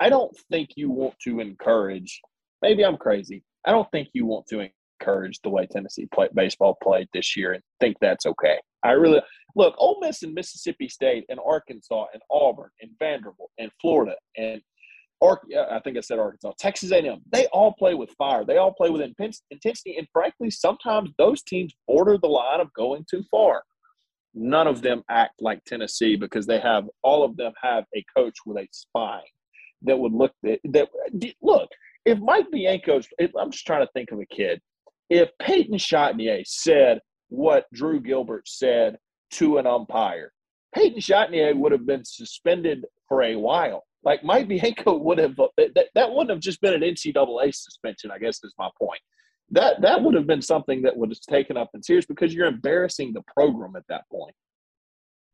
I 0.00 0.08
don't 0.08 0.34
think 0.50 0.70
you 0.76 0.90
want 0.90 1.14
to 1.24 1.40
encourage. 1.40 2.20
Maybe 2.62 2.84
I'm 2.84 2.96
crazy. 2.96 3.42
I 3.66 3.72
don't 3.72 3.90
think 3.90 4.08
you 4.14 4.24
want 4.24 4.46
to 4.48 4.60
encouraged 5.00 5.40
the 5.42 5.50
way 5.50 5.66
Tennessee 5.66 6.08
play, 6.12 6.28
baseball 6.34 6.76
played 6.82 7.08
this 7.12 7.36
year 7.36 7.52
and 7.52 7.62
think 7.80 7.96
that's 8.00 8.26
okay. 8.26 8.58
I 8.82 8.92
really 8.92 9.20
look 9.56 9.74
Ole 9.78 9.98
Miss 10.00 10.22
and 10.22 10.34
Mississippi 10.34 10.88
State 10.88 11.24
and 11.28 11.40
Arkansas 11.44 12.06
and 12.12 12.22
Auburn 12.30 12.70
and 12.80 12.90
Vanderbilt 12.98 13.50
and 13.58 13.70
Florida 13.80 14.14
and 14.36 14.60
I 15.20 15.80
think 15.82 15.96
I 15.96 16.00
said 16.00 16.18
Arkansas, 16.18 16.52
Texas 16.58 16.92
A&M. 16.92 17.20
They 17.32 17.46
all 17.46 17.72
play 17.72 17.94
with 17.94 18.10
fire. 18.10 18.44
They 18.44 18.58
all 18.58 18.72
play 18.72 18.90
with 18.90 19.02
intensity, 19.02 19.96
and 19.96 20.06
frankly, 20.12 20.50
sometimes 20.50 21.10
those 21.18 21.42
teams 21.42 21.74
border 21.88 22.18
the 22.18 22.28
line 22.28 22.60
of 22.60 22.72
going 22.72 23.04
too 23.10 23.24
far. 23.30 23.64
None 24.34 24.68
of 24.68 24.82
them 24.82 25.02
act 25.10 25.42
like 25.42 25.64
Tennessee 25.64 26.14
because 26.14 26.46
they 26.46 26.60
have 26.60 26.84
all 27.02 27.24
of 27.24 27.36
them 27.36 27.52
have 27.60 27.84
a 27.96 28.04
coach 28.16 28.36
with 28.46 28.58
a 28.58 28.68
spine 28.70 29.22
that 29.82 29.98
would 29.98 30.12
look 30.12 30.32
that, 30.44 30.60
that 30.64 30.88
look. 31.42 31.68
If 32.04 32.20
Mike 32.20 32.46
Bianco, 32.52 33.00
I'm 33.20 33.50
just 33.50 33.66
trying 33.66 33.84
to 33.84 33.92
think 33.94 34.12
of 34.12 34.20
a 34.20 34.26
kid 34.26 34.60
if 35.10 35.30
Peyton 35.40 35.78
Chatagnier 35.78 36.46
said 36.46 37.00
what 37.28 37.66
Drew 37.72 38.00
Gilbert 38.00 38.48
said 38.48 38.98
to 39.32 39.58
an 39.58 39.66
umpire, 39.66 40.32
Peyton 40.74 41.00
Chatagnier 41.00 41.56
would 41.56 41.72
have 41.72 41.86
been 41.86 42.04
suspended 42.04 42.84
for 43.08 43.22
a 43.22 43.36
while. 43.36 43.84
Like 44.04 44.22
Mike 44.22 44.48
Bianco 44.48 44.96
would 44.96 45.18
have 45.18 45.36
that, 45.56 45.88
that 45.94 46.10
wouldn't 46.10 46.30
have 46.30 46.40
just 46.40 46.60
been 46.60 46.74
an 46.74 46.82
NCAA 46.82 47.54
suspension. 47.54 48.10
I 48.10 48.18
guess 48.18 48.42
is 48.44 48.54
my 48.58 48.70
point. 48.78 49.00
That 49.50 49.80
that 49.82 50.02
would 50.02 50.14
have 50.14 50.26
been 50.26 50.42
something 50.42 50.82
that 50.82 50.96
would 50.96 51.10
have 51.10 51.20
taken 51.20 51.56
up 51.56 51.70
in 51.74 51.82
serious 51.82 52.06
because 52.06 52.34
you're 52.34 52.46
embarrassing 52.46 53.12
the 53.12 53.22
program 53.34 53.76
at 53.76 53.84
that 53.88 54.02
point. 54.10 54.34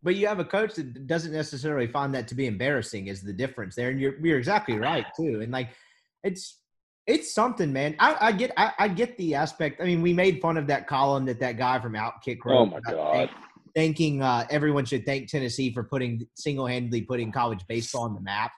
But 0.02 0.16
you 0.16 0.26
have 0.26 0.38
a 0.38 0.44
coach 0.44 0.74
that 0.74 1.06
doesn't 1.06 1.32
necessarily 1.32 1.86
find 1.86 2.14
that 2.14 2.28
to 2.28 2.34
be 2.34 2.46
embarrassing 2.46 3.08
is 3.08 3.22
the 3.22 3.32
difference 3.32 3.74
there. 3.74 3.90
And 3.90 4.00
you're 4.00 4.18
you're 4.24 4.38
exactly 4.38 4.78
right 4.78 5.06
too. 5.16 5.40
And 5.42 5.52
like 5.52 5.70
it's 6.22 6.60
it's 7.06 7.34
something, 7.34 7.72
man. 7.72 7.96
I, 7.98 8.16
I 8.20 8.32
get 8.32 8.52
I, 8.56 8.72
I, 8.78 8.88
get 8.88 9.16
the 9.18 9.34
aspect. 9.34 9.80
I 9.80 9.84
mean, 9.84 10.00
we 10.00 10.12
made 10.12 10.40
fun 10.40 10.56
of 10.56 10.66
that 10.68 10.86
column 10.86 11.26
that 11.26 11.38
that 11.40 11.58
guy 11.58 11.78
from 11.80 11.92
Outkick 11.92 12.38
wrote. 12.44 12.56
Oh 12.56 12.66
my 12.66 12.80
god! 12.80 13.30
Thanking 13.74 14.22
uh, 14.22 14.46
everyone 14.50 14.84
should 14.84 15.04
thank 15.04 15.28
Tennessee 15.28 15.72
for 15.72 15.84
putting 15.84 16.26
single 16.34 16.66
handedly 16.66 17.02
putting 17.02 17.30
college 17.30 17.64
baseball 17.68 18.04
on 18.04 18.14
the 18.14 18.20
map. 18.20 18.52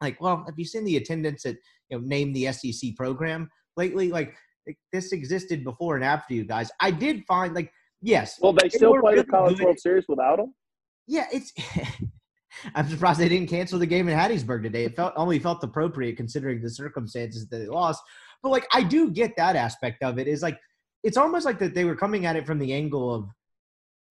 Like, 0.00 0.20
well, 0.20 0.44
have 0.46 0.58
you 0.58 0.64
seen 0.64 0.84
the 0.84 0.96
attendance 0.96 1.46
at 1.46 1.56
you 1.90 1.98
know 1.98 2.04
name 2.04 2.32
the 2.32 2.50
SEC 2.52 2.96
program 2.96 3.48
lately? 3.76 4.10
Like, 4.10 4.34
this 4.92 5.12
existed 5.12 5.62
before 5.62 5.94
and 5.94 6.04
after 6.04 6.34
you 6.34 6.44
guys. 6.44 6.70
I 6.80 6.90
did 6.90 7.24
find 7.26 7.54
like 7.54 7.72
yes. 8.02 8.38
Well, 8.40 8.52
they 8.52 8.68
still 8.68 8.92
play 8.92 9.12
really 9.12 9.22
the 9.22 9.24
College 9.24 9.58
good. 9.58 9.64
World 9.66 9.78
Series 9.78 10.06
without 10.08 10.38
them. 10.38 10.54
Yeah, 11.06 11.26
it's. 11.32 11.52
I'm 12.74 12.88
surprised 12.88 13.20
they 13.20 13.28
didn't 13.28 13.48
cancel 13.48 13.78
the 13.78 13.86
game 13.86 14.08
in 14.08 14.18
Hattiesburg 14.18 14.62
today. 14.62 14.84
It 14.84 14.96
felt 14.96 15.12
only 15.16 15.38
felt 15.38 15.62
appropriate 15.62 16.16
considering 16.16 16.60
the 16.60 16.70
circumstances 16.70 17.48
that 17.48 17.58
they 17.58 17.66
lost. 17.66 18.02
But 18.42 18.50
like, 18.50 18.66
I 18.72 18.82
do 18.82 19.10
get 19.10 19.36
that 19.36 19.56
aspect 19.56 20.02
of 20.02 20.18
it. 20.18 20.26
Is 20.26 20.42
like, 20.42 20.58
it's 21.02 21.16
almost 21.16 21.46
like 21.46 21.58
that 21.58 21.74
they 21.74 21.84
were 21.84 21.96
coming 21.96 22.26
at 22.26 22.36
it 22.36 22.46
from 22.46 22.58
the 22.58 22.72
angle 22.72 23.14
of 23.14 23.28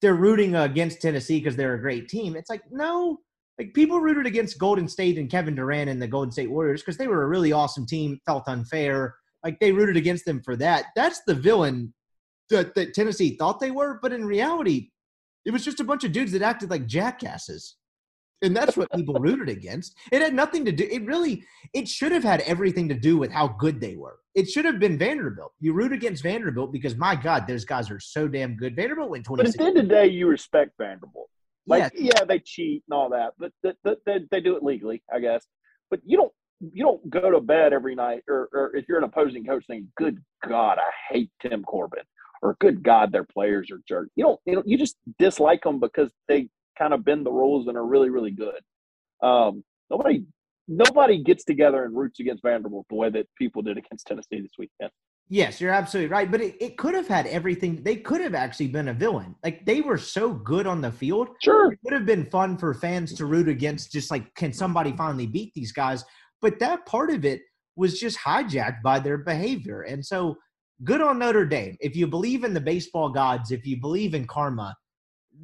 they're 0.02 0.16
rooting 0.16 0.56
against 0.56 1.02
Tennessee 1.02 1.40
because 1.40 1.56
they're 1.56 1.76
a 1.76 1.82
great 1.82 2.07
team. 2.07 2.36
It's 2.36 2.49
like 2.49 2.64
no, 2.72 3.20
like 3.57 3.74
people 3.74 3.99
rooted 3.99 4.26
against 4.26 4.60
Golden 4.60 4.88
State 4.88 5.18
and 5.18 5.30
Kevin 5.30 5.56
Durant 5.56 5.90
and 5.90 6.02
the 6.02 6.07
Golden 6.07 6.32
State 6.32 6.49
Warriors 6.49 6.82
because 6.82 6.98
they 6.98 7.07
were 7.07 7.24
a 7.24 7.28
really 7.28 7.52
awesome 7.52 7.86
team. 7.86 8.20
Felt 8.26 8.48
unfair. 8.48 9.16
Like 9.44 9.60
they 9.60 9.72
rooted 9.72 9.98
against 9.98 10.26
them 10.26 10.41
for 10.41 10.56
that. 10.57 10.86
That's 10.95 11.22
the 11.26 11.36
villain 11.36 11.94
that, 12.49 12.76
that 12.76 12.94
Tennessee 12.94 13.36
thought 13.38 13.60
they 13.60 13.72
were, 13.72 13.99
but 14.02 14.14
in 14.14 14.26
reality, 14.26 14.90
it 15.45 15.52
was 15.52 15.64
just 15.64 15.80
a 15.80 15.86
bunch 15.86 16.03
of 16.03 16.11
dudes 16.11 16.32
that 16.34 16.41
acted 16.41 16.70
like 16.70 16.86
jackasses. 16.86 17.76
And 18.41 18.56
that's 18.56 18.78
what 18.78 18.91
people 18.94 19.16
rooted 19.20 19.49
against. 19.49 19.95
It 20.11 20.22
had 20.22 20.34
nothing 20.34 20.64
to 20.66 20.72
do. 20.72 20.88
It 20.90 21.06
really, 21.06 21.44
it 21.74 21.88
should 21.88 22.11
have 22.11 22.24
had 22.24 22.41
everything 22.41 22.88
to 22.90 22.95
do 22.95 23.18
with 23.18 23.32
how 23.32 23.49
good 23.49 23.82
they 23.82 23.95
were. 23.95 24.20
It 24.36 24.49
should 24.49 24.66
have 24.66 24.80
been 24.80 24.98
Vanderbilt. 24.98 25.52
You 25.60 25.74
root 25.74 25.91
against 25.91 26.24
Vanderbilt 26.24 26.72
because 26.72 26.95
my 26.95 27.16
God, 27.16 27.48
those 27.48 27.66
guys 27.66 27.91
are 27.91 27.99
so 27.99 28.28
damn 28.28 28.56
good. 28.56 28.76
Vanderbilt 28.76 29.10
went 29.10 29.26
twenty. 29.26 29.44
But 29.44 29.49
at 29.49 29.57
the 29.57 29.64
end 29.64 29.78
of 29.78 29.84
the 29.84 29.90
day, 29.90 30.07
you 30.07 30.28
respect 30.28 30.72
Vanderbilt. 30.78 31.30
Like, 31.68 31.91
yeah, 31.95 32.11
yeah 32.16 32.24
they 32.26 32.40
cheat 32.40 32.84
and 32.90 32.98
all 32.98 33.10
that, 33.10 33.34
but 33.38 33.52
they, 33.64 33.74
they, 34.06 34.20
they 34.32 34.41
do 34.41 34.56
it 34.56 34.64
legally, 34.64 35.03
I 35.14 35.20
guess. 35.20 35.45
But 35.90 35.99
you 36.06 36.18
don't 36.18 36.32
you 36.60 36.84
don't 36.84 37.10
go 37.10 37.32
to 37.32 37.40
bed 37.40 37.74
every 37.74 37.95
night, 37.95 38.24
or, 38.28 38.49
or 38.53 38.76
if 38.76 38.86
you're 38.88 38.98
an 38.98 39.03
opposing 39.03 39.45
coach, 39.45 39.66
saying, 39.68 39.88
"Good 39.98 40.18
God, 40.48 40.78
I 40.78 41.14
hate 41.14 41.32
Tim 41.41 41.64
Corbin," 41.64 42.03
or 42.41 42.57
"Good 42.60 42.84
God, 42.84 43.11
their 43.11 43.24
players 43.24 43.70
are 43.72 43.82
jerk." 43.88 44.10
You 44.16 44.26
don't 44.26 44.40
you 44.45 44.56
know 44.56 44.64
you 44.66 44.78
just 44.78 44.98
dislike 45.20 45.64
them 45.64 45.80
because 45.80 46.11
they 46.28 46.49
kind 46.80 46.93
of 46.93 47.03
bend 47.03 47.26
the 47.26 47.31
rules 47.31 47.68
and 47.68 47.77
are 47.77 47.85
really 47.85 48.10
really 48.10 48.31
good. 48.31 48.61
Um, 49.22 49.64
nobody 49.89 50.23
nobody 50.68 51.22
gets 51.23 51.43
together 51.43 51.84
and 51.84 51.95
roots 51.95 52.19
against 52.19 52.43
Vanderbilt 52.43 52.85
the 52.89 52.95
way 52.95 53.10
that 53.10 53.27
people 53.38 53.61
did 53.61 53.77
against 53.77 54.07
Tennessee 54.07 54.41
this 54.41 54.51
weekend. 54.57 54.91
Yes, 55.31 55.61
you're 55.61 55.72
absolutely 55.72 56.11
right. 56.11 56.30
But 56.30 56.41
it, 56.41 56.56
it 56.60 56.77
could 56.77 56.95
have 56.95 57.07
had 57.07 57.27
everything. 57.27 57.84
They 57.84 57.97
could 57.97 58.19
have 58.19 58.34
actually 58.34 58.68
been 58.68 58.88
a 58.88 58.93
villain. 58.93 59.35
Like 59.43 59.64
they 59.64 59.81
were 59.81 59.97
so 59.97 60.34
good 60.34 60.65
on 60.65 60.81
the 60.81 60.91
field. 60.91 61.30
Sure. 61.43 61.72
It 61.72 61.80
would 61.84 61.93
have 61.93 62.06
been 62.06 62.26
fun 62.26 62.57
for 62.57 62.73
fans 62.73 63.14
to 63.14 63.27
root 63.27 63.47
against, 63.47 63.91
just 63.91 64.10
like, 64.10 64.34
can 64.34 64.51
somebody 64.51 64.91
finally 64.97 65.27
beat 65.27 65.53
these 65.53 65.72
guys? 65.72 66.03
But 66.41 66.57
that 66.60 66.85
part 66.88 67.11
of 67.11 67.26
it 67.26 67.41
was 67.76 67.99
just 67.99 68.18
hijacked 68.18 68.81
by 68.81 68.99
their 68.99 69.19
behavior. 69.19 69.84
And 69.84 70.03
so 70.03 70.35
good 70.84 71.01
on 71.01 71.19
Notre 71.19 71.45
Dame. 71.45 71.77
If 71.80 71.95
you 71.95 72.07
believe 72.07 72.43
in 72.43 72.56
the 72.56 72.61
baseball 72.61 73.10
gods, 73.10 73.51
if 73.51 73.68
you 73.68 73.80
believe 73.80 74.15
in 74.15 74.26
karma, 74.26 74.76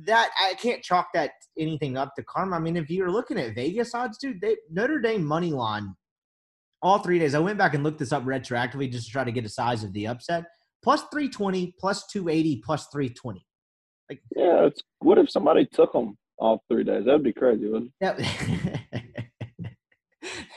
that 0.03 0.31
I 0.39 0.53
can't 0.55 0.83
chalk 0.83 1.07
that 1.13 1.31
anything 1.57 1.97
up 1.97 2.15
to 2.15 2.23
karma. 2.23 2.57
I 2.57 2.59
mean, 2.59 2.75
if 2.77 2.89
you're 2.89 3.11
looking 3.11 3.39
at 3.39 3.55
Vegas 3.55 3.95
odds, 3.95 4.17
dude, 4.17 4.41
they, 4.41 4.57
Notre 4.71 4.99
Dame 4.99 5.23
money 5.23 5.51
line 5.51 5.95
all 6.81 6.99
three 6.99 7.19
days. 7.19 7.33
I 7.33 7.39
went 7.39 7.57
back 7.57 7.73
and 7.73 7.83
looked 7.83 7.99
this 7.99 8.11
up 8.11 8.23
retroactively 8.25 8.91
just 8.91 9.07
to 9.07 9.11
try 9.11 9.23
to 9.23 9.31
get 9.31 9.45
a 9.45 9.49
size 9.49 9.83
of 9.83 9.93
the 9.93 10.07
upset. 10.07 10.45
Plus 10.83 11.01
320, 11.11 11.73
plus 11.79 12.05
280, 12.07 12.61
plus 12.63 12.87
320. 12.91 13.45
Like, 14.09 14.21
yeah, 14.35 14.65
it's 14.65 14.81
what 14.99 15.17
if 15.17 15.31
somebody 15.31 15.67
took 15.73 15.93
them 15.93 16.17
all 16.37 16.63
three 16.69 16.83
days? 16.83 17.05
That'd 17.05 17.23
be 17.23 17.33
crazy, 17.33 17.67
wouldn't 17.67 17.91
it? 18.01 18.17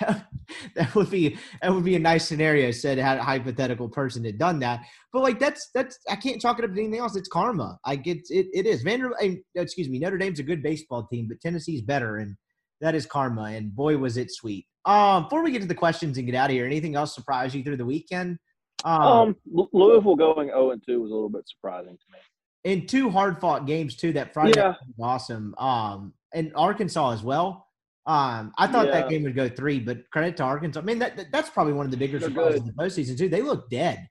that 0.00 0.26
would 0.94 1.10
be 1.10 1.36
that 1.62 1.72
would 1.72 1.84
be 1.84 1.96
a 1.96 1.98
nice 1.98 2.26
scenario. 2.26 2.70
Said 2.70 2.98
had 2.98 3.18
a 3.18 3.22
hypothetical 3.22 3.88
person 3.88 4.24
had 4.24 4.38
done 4.38 4.58
that, 4.60 4.80
but 5.12 5.22
like 5.22 5.38
that's 5.38 5.70
that's 5.74 5.98
I 6.08 6.16
can't 6.16 6.40
chalk 6.40 6.58
it 6.58 6.64
up 6.64 6.74
to 6.74 6.80
anything 6.80 7.00
else. 7.00 7.16
It's 7.16 7.28
karma. 7.28 7.78
I 7.84 7.96
get 7.96 8.18
it. 8.28 8.46
It 8.52 8.66
is 8.66 8.82
Vanderbilt. 8.82 9.38
Excuse 9.54 9.88
me. 9.88 9.98
Notre 9.98 10.18
Dame's 10.18 10.40
a 10.40 10.44
good 10.44 10.62
baseball 10.62 11.06
team, 11.06 11.26
but 11.28 11.40
Tennessee's 11.40 11.82
better, 11.82 12.18
and 12.18 12.36
that 12.80 12.94
is 12.94 13.06
karma. 13.06 13.44
And 13.44 13.74
boy, 13.74 13.96
was 13.96 14.16
it 14.16 14.30
sweet. 14.30 14.66
Um, 14.84 15.24
before 15.24 15.42
we 15.42 15.50
get 15.50 15.60
to 15.62 15.68
the 15.68 15.74
questions 15.74 16.16
and 16.16 16.26
get 16.26 16.34
out 16.34 16.50
of 16.50 16.54
here, 16.54 16.64
anything 16.64 16.94
else 16.94 17.14
surprise 17.14 17.54
you 17.54 17.62
through 17.62 17.76
the 17.76 17.84
weekend? 17.84 18.38
Um, 18.84 19.02
um 19.02 19.36
Louisville 19.72 20.16
going 20.16 20.48
0 20.48 20.70
and 20.70 20.82
2 20.86 21.02
was 21.02 21.10
a 21.10 21.14
little 21.14 21.28
bit 21.28 21.48
surprising 21.48 21.96
to 21.96 22.04
me. 22.12 22.18
In 22.64 22.86
two 22.86 23.10
hard 23.10 23.40
fought 23.40 23.66
games 23.66 23.96
too. 23.96 24.12
That 24.12 24.32
Friday 24.32 24.54
yeah. 24.56 24.74
was 24.96 24.96
awesome. 25.00 25.54
Um, 25.58 26.12
and 26.34 26.52
Arkansas 26.54 27.10
as 27.10 27.22
well. 27.22 27.67
Um, 28.08 28.52
I 28.56 28.66
thought 28.66 28.86
yeah. 28.86 29.02
that 29.02 29.10
game 29.10 29.22
would 29.24 29.36
go 29.36 29.50
three, 29.50 29.78
but 29.78 30.10
credit 30.10 30.38
to 30.38 30.42
Arkansas. 30.42 30.80
I 30.80 30.82
mean, 30.82 30.98
that, 30.98 31.14
that 31.18 31.26
that's 31.30 31.50
probably 31.50 31.74
one 31.74 31.84
of 31.84 31.90
the 31.90 31.98
bigger 31.98 32.18
they're 32.18 32.30
surprises 32.30 32.62
good. 32.62 32.70
of 32.70 32.76
the 32.76 32.82
postseason 32.82 33.18
too. 33.18 33.28
They 33.28 33.42
look 33.42 33.68
dead. 33.68 34.08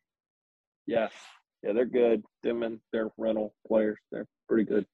Yeah, 0.86 1.08
yeah, 1.64 1.74
they're 1.74 1.86
good. 1.86 2.22
Them 2.44 2.62
and 2.62 2.80
their 2.94 3.10
rental 3.18 3.56
players, 3.68 3.98
they're 4.12 4.28
pretty 4.48 4.66
good. 4.66 4.86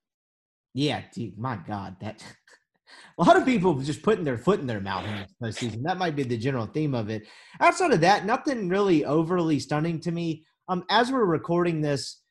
Yeah, 0.73 1.01
dude, 1.13 1.37
my 1.37 1.57
God, 1.67 1.97
that 1.99 2.23
a 3.19 3.23
lot 3.23 3.35
of 3.35 3.43
people 3.43 3.73
just 3.75 4.03
putting 4.03 4.23
their 4.23 4.37
foot 4.37 4.61
in 4.61 4.67
their 4.67 4.79
mouth 4.79 5.05
in 5.05 5.17
this 5.17 5.59
postseason. 5.61 5.83
That 5.83 5.97
might 5.97 6.15
be 6.15 6.23
the 6.23 6.37
general 6.37 6.65
theme 6.65 6.95
of 6.95 7.09
it. 7.09 7.27
Outside 7.59 7.91
of 7.91 7.99
that, 8.01 8.25
nothing 8.25 8.69
really 8.69 9.03
overly 9.03 9.59
stunning 9.59 9.99
to 9.99 10.11
me. 10.11 10.45
Um, 10.69 10.85
as 10.89 11.11
we're 11.11 11.25
recording 11.25 11.81
this, 11.81 12.21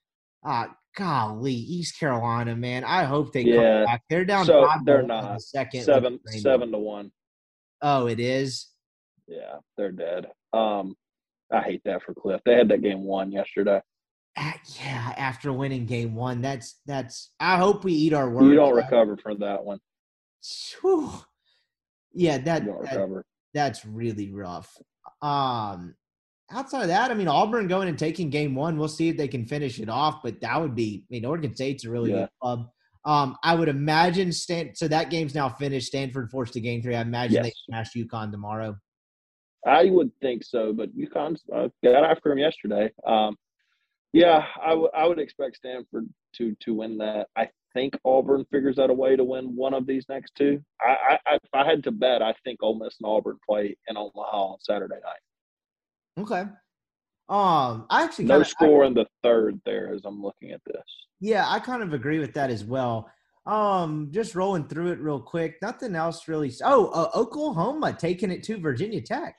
uh, 0.42 0.68
golly, 0.96 1.54
East 1.54 1.98
Carolina, 1.98 2.56
man, 2.56 2.84
I 2.84 3.04
hope 3.04 3.32
they 3.32 3.42
yeah. 3.42 3.56
come 3.56 3.84
back. 3.84 4.02
They're 4.08 4.24
down. 4.24 4.46
So 4.46 4.68
they're 4.84 5.02
not. 5.02 5.34
The 5.34 5.40
second 5.40 5.84
seven 5.84 6.18
seven 6.26 6.72
to 6.72 6.78
one. 6.78 7.10
Oh, 7.80 8.06
it 8.06 8.20
is. 8.20 8.68
Yeah, 9.26 9.56
they're 9.76 9.92
dead. 9.92 10.26
Um, 10.52 10.94
I 11.52 11.62
hate 11.62 11.82
that 11.84 12.02
for 12.02 12.14
Cliff. 12.14 12.40
They 12.44 12.54
had 12.54 12.68
that 12.68 12.82
game 12.82 13.02
won 13.02 13.32
yesterday. 13.32 13.80
Uh, 14.36 14.52
yeah, 14.80 15.12
after 15.16 15.52
winning 15.52 15.84
game 15.86 16.14
one, 16.14 16.40
that's 16.40 16.80
that's. 16.86 17.32
I 17.38 17.56
hope 17.56 17.84
we 17.84 17.92
eat 17.92 18.14
our 18.14 18.30
words. 18.30 18.46
You 18.46 18.54
don't 18.54 18.74
recover 18.74 19.16
from 19.16 19.40
that 19.40 19.64
one. 19.64 19.78
Whew. 20.80 21.10
Yeah, 22.14 22.38
that, 22.38 22.64
that 22.66 23.22
that's 23.54 23.84
really 23.84 24.32
rough. 24.32 24.76
Um, 25.20 25.94
outside 26.52 26.82
of 26.82 26.88
that, 26.88 27.10
I 27.10 27.14
mean, 27.14 27.28
Auburn 27.28 27.68
going 27.68 27.88
and 27.88 27.98
taking 27.98 28.30
game 28.30 28.54
one, 28.54 28.76
we'll 28.78 28.88
see 28.88 29.08
if 29.08 29.16
they 29.16 29.28
can 29.28 29.44
finish 29.46 29.78
it 29.80 29.88
off. 29.88 30.22
But 30.22 30.40
that 30.40 30.60
would 30.60 30.74
be, 30.74 31.04
I 31.04 31.06
mean, 31.10 31.24
Oregon 31.24 31.54
State's 31.54 31.84
a 31.84 31.90
really 31.90 32.10
yeah. 32.10 32.20
good 32.20 32.28
club. 32.40 32.68
Um, 33.04 33.36
I 33.42 33.54
would 33.54 33.68
imagine 33.68 34.32
Stan. 34.32 34.74
So 34.74 34.86
that 34.88 35.10
game's 35.10 35.34
now 35.34 35.48
finished. 35.48 35.88
Stanford 35.88 36.30
forced 36.30 36.52
to 36.54 36.60
game 36.60 36.82
three. 36.82 36.94
I 36.94 37.00
imagine 37.00 37.36
yes. 37.36 37.44
they 37.44 37.52
smash 37.66 37.92
UConn 37.94 38.30
tomorrow. 38.30 38.76
I 39.66 39.86
would 39.86 40.10
think 40.20 40.44
so, 40.44 40.72
but 40.72 40.96
UConn 40.96 41.38
uh, 41.54 41.68
got 41.84 42.04
after 42.04 42.32
him 42.32 42.38
yesterday. 42.38 42.90
Um, 43.06 43.36
yeah, 44.12 44.44
I, 44.60 44.70
w- 44.70 44.90
I 44.94 45.06
would 45.06 45.18
expect 45.18 45.56
Stanford 45.56 46.08
to 46.36 46.54
to 46.60 46.74
win 46.74 46.98
that. 46.98 47.28
I 47.36 47.48
think 47.72 47.96
Auburn 48.04 48.44
figures 48.50 48.78
out 48.78 48.90
a 48.90 48.94
way 48.94 49.16
to 49.16 49.24
win 49.24 49.56
one 49.56 49.72
of 49.72 49.86
these 49.86 50.04
next 50.08 50.34
two. 50.34 50.62
I, 50.80 51.18
I 51.26 51.34
if 51.36 51.50
I 51.54 51.64
had 51.64 51.82
to 51.84 51.92
bet, 51.92 52.22
I 52.22 52.34
think 52.44 52.62
Ole 52.62 52.78
Miss 52.78 52.96
and 53.00 53.08
Auburn 53.08 53.38
play 53.48 53.76
in 53.88 53.96
Omaha 53.96 54.52
on 54.52 54.58
Saturday 54.60 54.96
night. 54.96 55.20
Okay. 56.18 56.44
Um, 57.28 57.86
I 57.88 58.02
actually 58.02 58.26
no 58.26 58.34
kinda, 58.34 58.48
score 58.48 58.84
I, 58.84 58.88
in 58.88 58.94
the 58.94 59.06
third 59.22 59.60
there 59.64 59.94
as 59.94 60.02
I'm 60.04 60.20
looking 60.20 60.50
at 60.50 60.60
this. 60.66 60.82
Yeah, 61.20 61.48
I 61.48 61.60
kind 61.60 61.82
of 61.82 61.92
agree 61.94 62.18
with 62.18 62.34
that 62.34 62.50
as 62.50 62.64
well. 62.64 63.10
Um, 63.46 64.08
just 64.12 64.34
rolling 64.34 64.68
through 64.68 64.92
it 64.92 65.00
real 65.00 65.20
quick. 65.20 65.56
Nothing 65.62 65.96
else 65.96 66.28
really. 66.28 66.52
Oh, 66.62 66.88
uh, 66.88 67.10
Oklahoma 67.18 67.96
taking 67.98 68.30
it 68.30 68.42
to 68.44 68.58
Virginia 68.58 69.00
Tech. 69.00 69.36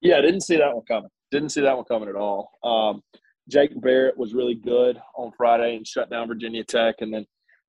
Yeah, 0.00 0.16
I 0.16 0.20
didn't 0.22 0.42
see 0.42 0.56
that 0.56 0.74
one 0.74 0.84
coming. 0.86 1.10
Didn't 1.30 1.50
see 1.50 1.60
that 1.60 1.76
one 1.76 1.84
coming 1.84 2.08
at 2.08 2.16
all. 2.16 2.50
Um, 2.62 3.02
Jake 3.48 3.78
Bennett 3.80 4.16
was 4.16 4.32
really 4.32 4.54
good 4.54 4.98
on 5.16 5.32
Friday 5.36 5.76
and 5.76 5.86
shut 5.86 6.10
down 6.10 6.28
Virginia 6.28 6.64
Tech, 6.64 6.96
and 7.00 7.12
then 7.12 7.26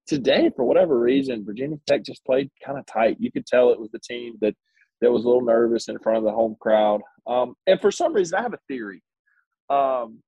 today, 0.07 0.49
for 0.55 0.63
whatever 0.63 0.99
reason, 0.99 1.45
Virginia 1.45 1.77
Tech 1.85 2.03
just 2.03 2.23
played 2.25 2.49
kind 2.65 2.79
of 2.79 2.85
tight. 2.85 3.17
You 3.19 3.31
could 3.31 3.45
tell 3.45 3.71
it 3.71 3.79
was 3.79 3.91
the 3.91 3.99
team 3.99 4.35
that 4.41 4.55
that 5.01 5.11
was 5.11 5.23
a 5.23 5.27
little 5.27 5.45
nervous 5.45 5.87
in 5.87 5.99
front 5.99 6.17
of 6.17 6.23
the 6.23 6.31
home 6.31 6.55
crowd. 6.59 7.01
Um, 7.27 7.55
and 7.67 7.79
for 7.79 7.91
some 7.91 8.13
reason, 8.13 8.39
I 8.39 8.41
have 8.41 8.53
a 8.53 8.59
theory. 8.67 9.01
Um, 9.69 10.19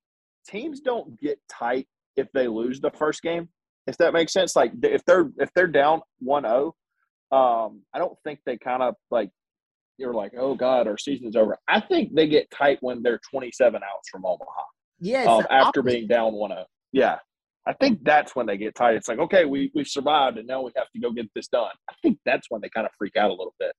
teams 0.48 0.80
don't 0.80 1.20
get 1.20 1.40
tight 1.50 1.88
if 2.16 2.28
they 2.34 2.48
lose 2.48 2.80
the 2.80 2.92
first 2.92 3.22
game. 3.22 3.50
If 3.86 3.98
that 3.98 4.14
makes 4.14 4.34
sense, 4.34 4.56
like 4.56 4.74
if 4.84 5.04
they're 5.06 5.30
if 5.38 5.50
they're 5.56 5.68
down 5.68 6.02
1-0, 6.26 6.74
um, 7.32 7.82
I 7.94 8.00
don't 8.00 8.18
think 8.24 8.40
they 8.46 8.58
kind 8.58 8.84
of 8.84 8.96
like 9.12 9.30
you're 9.98 10.14
like, 10.14 10.34
oh 10.38 10.56
god, 10.56 10.88
our 10.88 10.98
season's 10.98 11.36
over. 11.36 11.58
I 11.68 11.80
think 11.80 12.14
they 12.14 12.28
get 12.28 12.52
tight 12.52 12.80
when 12.82 13.02
they're 13.02 13.20
27 13.32 13.76
outs 13.76 14.10
from 14.10 14.26
Omaha. 14.26 14.62
Yeah, 15.00 15.24
um, 15.24 15.46
after 15.50 15.82
being 15.82 16.08
down 16.08 16.34
one 16.34 16.52
zero. 16.52 16.66
Yeah, 16.92 17.18
I 17.66 17.74
think 17.74 18.04
that's 18.04 18.36
when 18.36 18.46
they 18.46 18.58
get 18.58 18.76
tight. 18.76 18.96
It's 18.96 19.08
like, 19.08 19.20
okay, 19.20 19.46
we 19.46 19.72
we've 19.76 19.88
survived, 19.88 20.38
and 20.38 20.48
now 20.48 20.62
we 20.62 20.72
have 20.76 20.90
to 20.92 21.00
go 21.00 21.12
get 21.12 21.28
this 21.36 21.48
done. 21.48 21.72
I 21.90 21.94
think 22.02 22.18
that's 22.26 22.48
when 22.50 22.62
they 22.62 22.70
kind 22.70 22.86
of 22.86 22.92
freak 22.98 23.16
out 23.16 23.30
a 23.30 23.34
little 23.34 23.56
bit. 23.60 23.74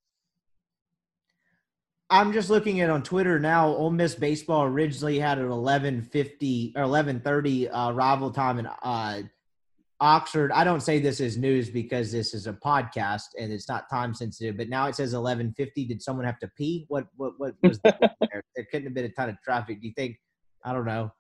I'm 2.11 2.33
just 2.33 2.49
looking 2.49 2.81
at 2.81 2.89
on 2.89 3.03
Twitter 3.03 3.39
now. 3.39 3.69
Ole 3.69 3.91
Miss 3.91 4.15
baseball 4.15 4.65
originally 4.65 5.19
had 5.19 5.39
an 5.39 5.49
11:50 5.49 6.73
or 6.77 6.83
11:30 6.83 7.69
uh, 7.71 7.93
rival 7.93 8.31
time 8.31 8.59
in 8.59 8.67
uh, 8.67 9.23
Oxford. 10.01 10.51
I 10.53 10.65
don't 10.65 10.81
say 10.81 11.01
this 11.01 11.21
is 11.21 11.37
news 11.37 11.69
because 11.69 12.11
this 12.11 12.33
is 12.33 12.47
a 12.47 12.55
podcast 12.55 13.27
and 13.39 13.53
it's 13.53 13.69
not 13.69 13.91
time 13.91 14.15
sensitive. 14.15 14.57
But 14.57 14.71
now 14.71 14.87
it 14.87 14.95
says 14.95 15.13
11:50. 15.13 15.89
Did 15.89 16.01
someone 16.01 16.25
have 16.25 16.39
to 16.39 16.49
pee? 16.57 16.87
What 16.89 17.09
what 17.17 17.33
what 17.37 17.55
was 17.63 17.79
there? 17.85 17.99
there? 18.01 18.43
couldn't 18.71 18.85
have 18.85 18.95
been 18.95 19.05
a 19.05 19.11
ton 19.11 19.29
of 19.29 19.41
traffic. 19.43 19.83
Do 19.83 19.89
you 19.89 19.95
think? 19.95 20.17
I 20.65 20.73
don't 20.73 20.87
know. 20.87 21.13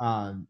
Um, 0.00 0.46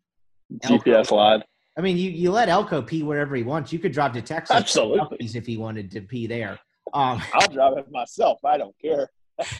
GPS 0.62 1.10
line. 1.10 1.42
I 1.78 1.82
mean, 1.82 1.96
you, 1.96 2.10
you 2.10 2.30
let 2.30 2.48
Elko 2.48 2.80
pee 2.80 3.02
wherever 3.02 3.34
he 3.34 3.42
wants. 3.42 3.72
You 3.72 3.78
could 3.78 3.92
drive 3.92 4.14
to 4.14 4.22
Texas, 4.22 4.56
absolutely, 4.56 5.18
if 5.20 5.44
he 5.44 5.58
wanted 5.58 5.90
to 5.90 6.00
pee 6.00 6.26
there. 6.26 6.58
Um, 6.94 7.20
I'll 7.34 7.48
drive 7.48 7.76
it 7.76 7.90
myself. 7.90 8.42
I 8.44 8.56
don't 8.56 8.74
care. 8.80 9.10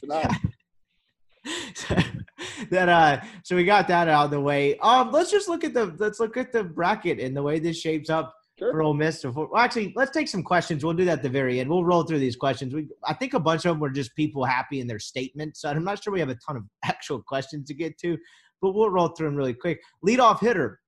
that 2.71 2.89
uh 2.89 3.21
so 3.45 3.55
we 3.55 3.65
got 3.65 3.87
that 3.87 4.09
out 4.09 4.25
of 4.25 4.31
the 4.33 4.41
way 4.41 4.77
um 4.79 5.13
let's 5.13 5.31
just 5.31 5.49
look 5.49 5.63
at 5.63 5.73
the 5.73 5.95
let's 5.99 6.19
look 6.19 6.37
at 6.37 6.53
the 6.53 6.65
bracket 6.65 7.21
and 7.21 7.37
the 7.37 7.43
way 7.43 7.59
this 7.59 7.79
shapes 7.79 8.11
up 8.11 8.35
sure. 8.59 8.73
for 8.73 8.83
Ole 8.83 8.95
Miss. 8.95 9.25
Well, 9.25 9.51
actually, 9.57 9.93
let's 9.97 10.11
take 10.11 10.29
some 10.29 10.43
questions. 10.43 10.85
We'll 10.85 10.95
do 10.95 11.05
that 11.05 11.19
at 11.19 11.23
the 11.23 11.29
very 11.29 11.61
end. 11.61 11.71
We'll 11.71 11.85
roll 11.85 12.05
through 12.05 12.19
these 12.19 12.37
questions. 12.37 12.75
We, 12.75 12.89
I 13.05 13.15
think 13.15 13.35
a 13.35 13.41
bunch 13.41 13.65
of 13.65 13.73
them 13.73 13.81
were 13.81 13.91
just 13.91 14.15
people 14.17 14.45
happy 14.45 14.81
in 14.81 14.87
their 14.87 14.99
statements. 14.99 15.61
So 15.61 15.69
I'm 15.69 15.85
not 15.85 16.03
sure 16.03 16.13
we 16.13 16.21
have 16.21 16.29
a 16.29 16.39
ton 16.47 16.57
of 16.57 16.65
actual 16.85 17.23
questions 17.23 17.69
to 17.69 17.75
get 17.75 17.99
to, 17.99 18.17
but 18.61 18.73
we'll 18.73 18.91
roll 18.91 19.09
through 19.09 19.29
them 19.29 19.37
really 19.37 19.55
quick. 19.55 19.81
Leadoff 20.07 20.41
hitter, 20.41 20.81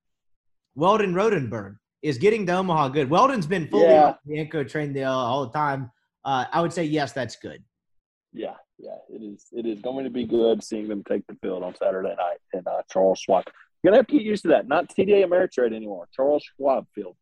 Weldon 0.74 1.14
Rodenberg 1.14 1.76
is 2.02 2.18
getting 2.18 2.46
to 2.46 2.52
Omaha 2.52 2.88
good. 2.88 3.10
Weldon's 3.10 3.46
been 3.46 3.68
fully 3.68 3.86
yeah. 3.86 4.06
on 4.06 4.14
the 4.24 4.36
Yanko 4.36 4.64
train 4.64 4.92
the, 4.92 5.04
uh, 5.04 5.12
all 5.12 5.46
the 5.46 5.52
time. 5.52 5.90
Uh, 6.24 6.44
I 6.52 6.60
would 6.60 6.72
say 6.72 6.84
yes, 6.84 7.12
that's 7.12 7.36
good. 7.36 7.62
Yeah, 8.32 8.54
it 9.18 9.24
is. 9.24 9.46
It 9.52 9.66
is 9.66 9.80
going 9.80 10.04
to 10.04 10.10
be 10.10 10.24
good 10.24 10.62
seeing 10.62 10.88
them 10.88 11.02
take 11.04 11.26
the 11.26 11.36
field 11.42 11.62
on 11.62 11.74
Saturday 11.74 12.14
night 12.16 12.38
in 12.52 12.62
uh, 12.66 12.82
Charles 12.90 13.18
Schwab. 13.18 13.44
You're 13.82 13.90
gonna 13.90 13.98
have 13.98 14.06
to 14.08 14.14
get 14.14 14.22
used 14.22 14.42
to 14.42 14.48
that. 14.48 14.66
Not 14.66 14.88
TD 14.88 15.24
Ameritrade 15.24 15.74
anymore. 15.74 16.08
Charles 16.14 16.44
Schwab 16.56 16.86
Field. 16.94 17.16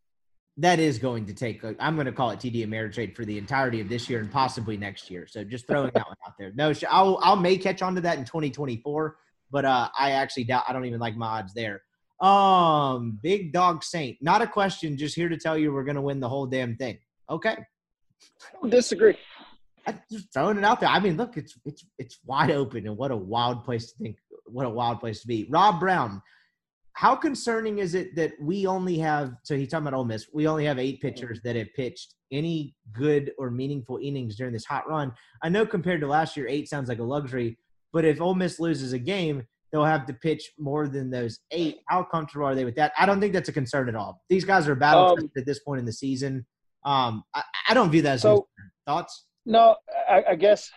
That 0.59 0.79
is 0.79 0.99
going 0.99 1.27
to 1.27 1.35
take. 1.35 1.63
i 1.63 1.75
am 1.81 1.97
going 1.97 2.07
to 2.07 2.13
call 2.13 2.31
it 2.31 2.39
TD 2.39 2.67
Ameritrade 2.67 3.15
for 3.15 3.27
the 3.27 3.37
entirety 3.37 3.81
of 3.83 3.91
this 3.91 4.09
year 4.09 4.21
and 4.21 4.31
possibly 4.31 4.79
next 4.79 5.11
year. 5.11 5.27
So 5.27 5.45
just 5.45 5.67
throwing 5.67 5.91
that 5.95 6.07
one 6.07 6.17
out 6.27 6.33
there. 6.39 6.53
No, 6.55 6.73
I'll 6.89 7.19
I'll 7.23 7.37
may 7.37 7.59
catch 7.59 7.83
on 7.83 7.95
to 7.97 8.01
that 8.03 8.17
in 8.17 8.25
2024, 8.25 9.17
but 9.51 9.65
uh, 9.67 9.91
I 9.99 10.13
actually 10.13 10.45
doubt. 10.45 10.65
I 10.67 10.73
don't 10.73 10.87
even 10.87 11.01
like 11.01 11.17
my 11.17 11.27
odds 11.27 11.53
there. 11.53 11.83
Um, 12.21 13.19
Big 13.23 13.53
Dog 13.53 13.85
Saint. 13.85 14.17
Not 14.23 14.41
a 14.41 14.47
question. 14.47 14.97
Just 14.97 15.15
here 15.15 15.29
to 15.29 15.37
tell 15.37 15.59
you 15.59 15.73
we're 15.75 15.85
going 15.85 15.97
to 15.97 16.03
win 16.03 16.21
the 16.21 16.29
whole 16.29 16.47
damn 16.47 16.77
thing. 16.77 16.99
Okay. 17.29 17.51
I 17.51 18.59
don't 18.61 18.71
disagree. 18.71 19.17
I'm 19.87 20.01
just 20.11 20.33
throwing 20.33 20.59
it 20.59 20.65
out 20.65 20.81
there. 20.81 20.89
I 20.89 21.01
mean, 21.01 21.17
look, 21.17 21.37
it's 21.37 21.59
it's 21.65 21.85
it's 21.99 22.19
wide 22.25 22.51
open, 22.51 22.87
and 22.87 22.97
what 22.97 23.11
a 23.11 23.17
wild 23.17 23.65
place 23.65 23.93
to 23.93 23.99
think. 23.99 24.17
What 24.47 24.67
a 24.67 24.71
wild 24.71 25.01
place 25.01 25.21
to 25.23 25.27
be. 25.27 25.47
Rob 25.51 25.81
Brown, 25.81 26.23
how 26.95 27.15
concerning 27.15 27.79
is 27.79 27.95
it 27.95 28.17
that 28.17 28.33
we 28.41 28.67
only 28.67 28.99
have? 28.99 29.35
So 29.43 29.57
he's 29.57 29.69
talking 29.69 29.87
about 29.87 29.97
Ole 29.97 30.05
Miss. 30.05 30.27
We 30.33 30.49
only 30.49 30.65
have 30.65 30.79
eight 30.79 31.01
pitchers 31.01 31.41
that 31.45 31.57
have 31.57 31.69
pitched 31.75 32.15
any 32.33 32.75
good 32.93 33.33
or 33.39 33.51
meaningful 33.51 33.99
innings 34.03 34.37
during 34.37 34.53
this 34.53 34.65
hot 34.65 34.89
run. 34.89 35.13
I 35.43 35.49
know 35.49 35.65
compared 35.65 36.01
to 36.01 36.07
last 36.07 36.37
year, 36.37 36.49
eight 36.49 36.69
sounds 36.69 36.89
like 36.89 36.99
a 36.99 37.05
luxury, 37.05 37.59
but 37.93 38.05
if 38.05 38.21
Ole 38.21 38.35
Miss 38.35 38.59
loses 38.59 38.93
a 38.93 38.99
game, 38.99 39.45
they'll 39.71 39.85
have 39.85 40.07
to 40.07 40.15
pitch 40.15 40.53
more 40.59 40.89
than 40.89 41.11
those 41.11 41.41
eight. 41.51 41.79
How 41.89 42.03
comfortable 42.03 42.47
are 42.47 42.55
they 42.55 42.65
with 42.65 42.77
that? 42.77 42.93
I 42.99 43.07
don't 43.07 43.21
think 43.21 43.33
that's 43.33 43.49
a 43.49 43.53
concern 43.53 43.89
at 43.89 43.95
all. 43.95 44.23
These 44.29 44.45
guys 44.45 44.69
are 44.69 44.75
battle 44.75 45.17
um, 45.19 45.31
at 45.37 45.47
this 45.47 45.61
point 45.61 45.81
in 45.81 45.85
the 45.85 45.93
season. 45.93 46.47
Um, 46.85 47.25
I, 47.35 47.43
I, 47.69 47.75
don't 47.75 47.91
view 47.91 48.03
that 48.03 48.15
as 48.15 48.23
so, 48.23 48.47
thoughts. 48.87 49.27
No, 49.47 49.77
I, 50.09 50.25
I 50.31 50.35
guess 50.35 50.71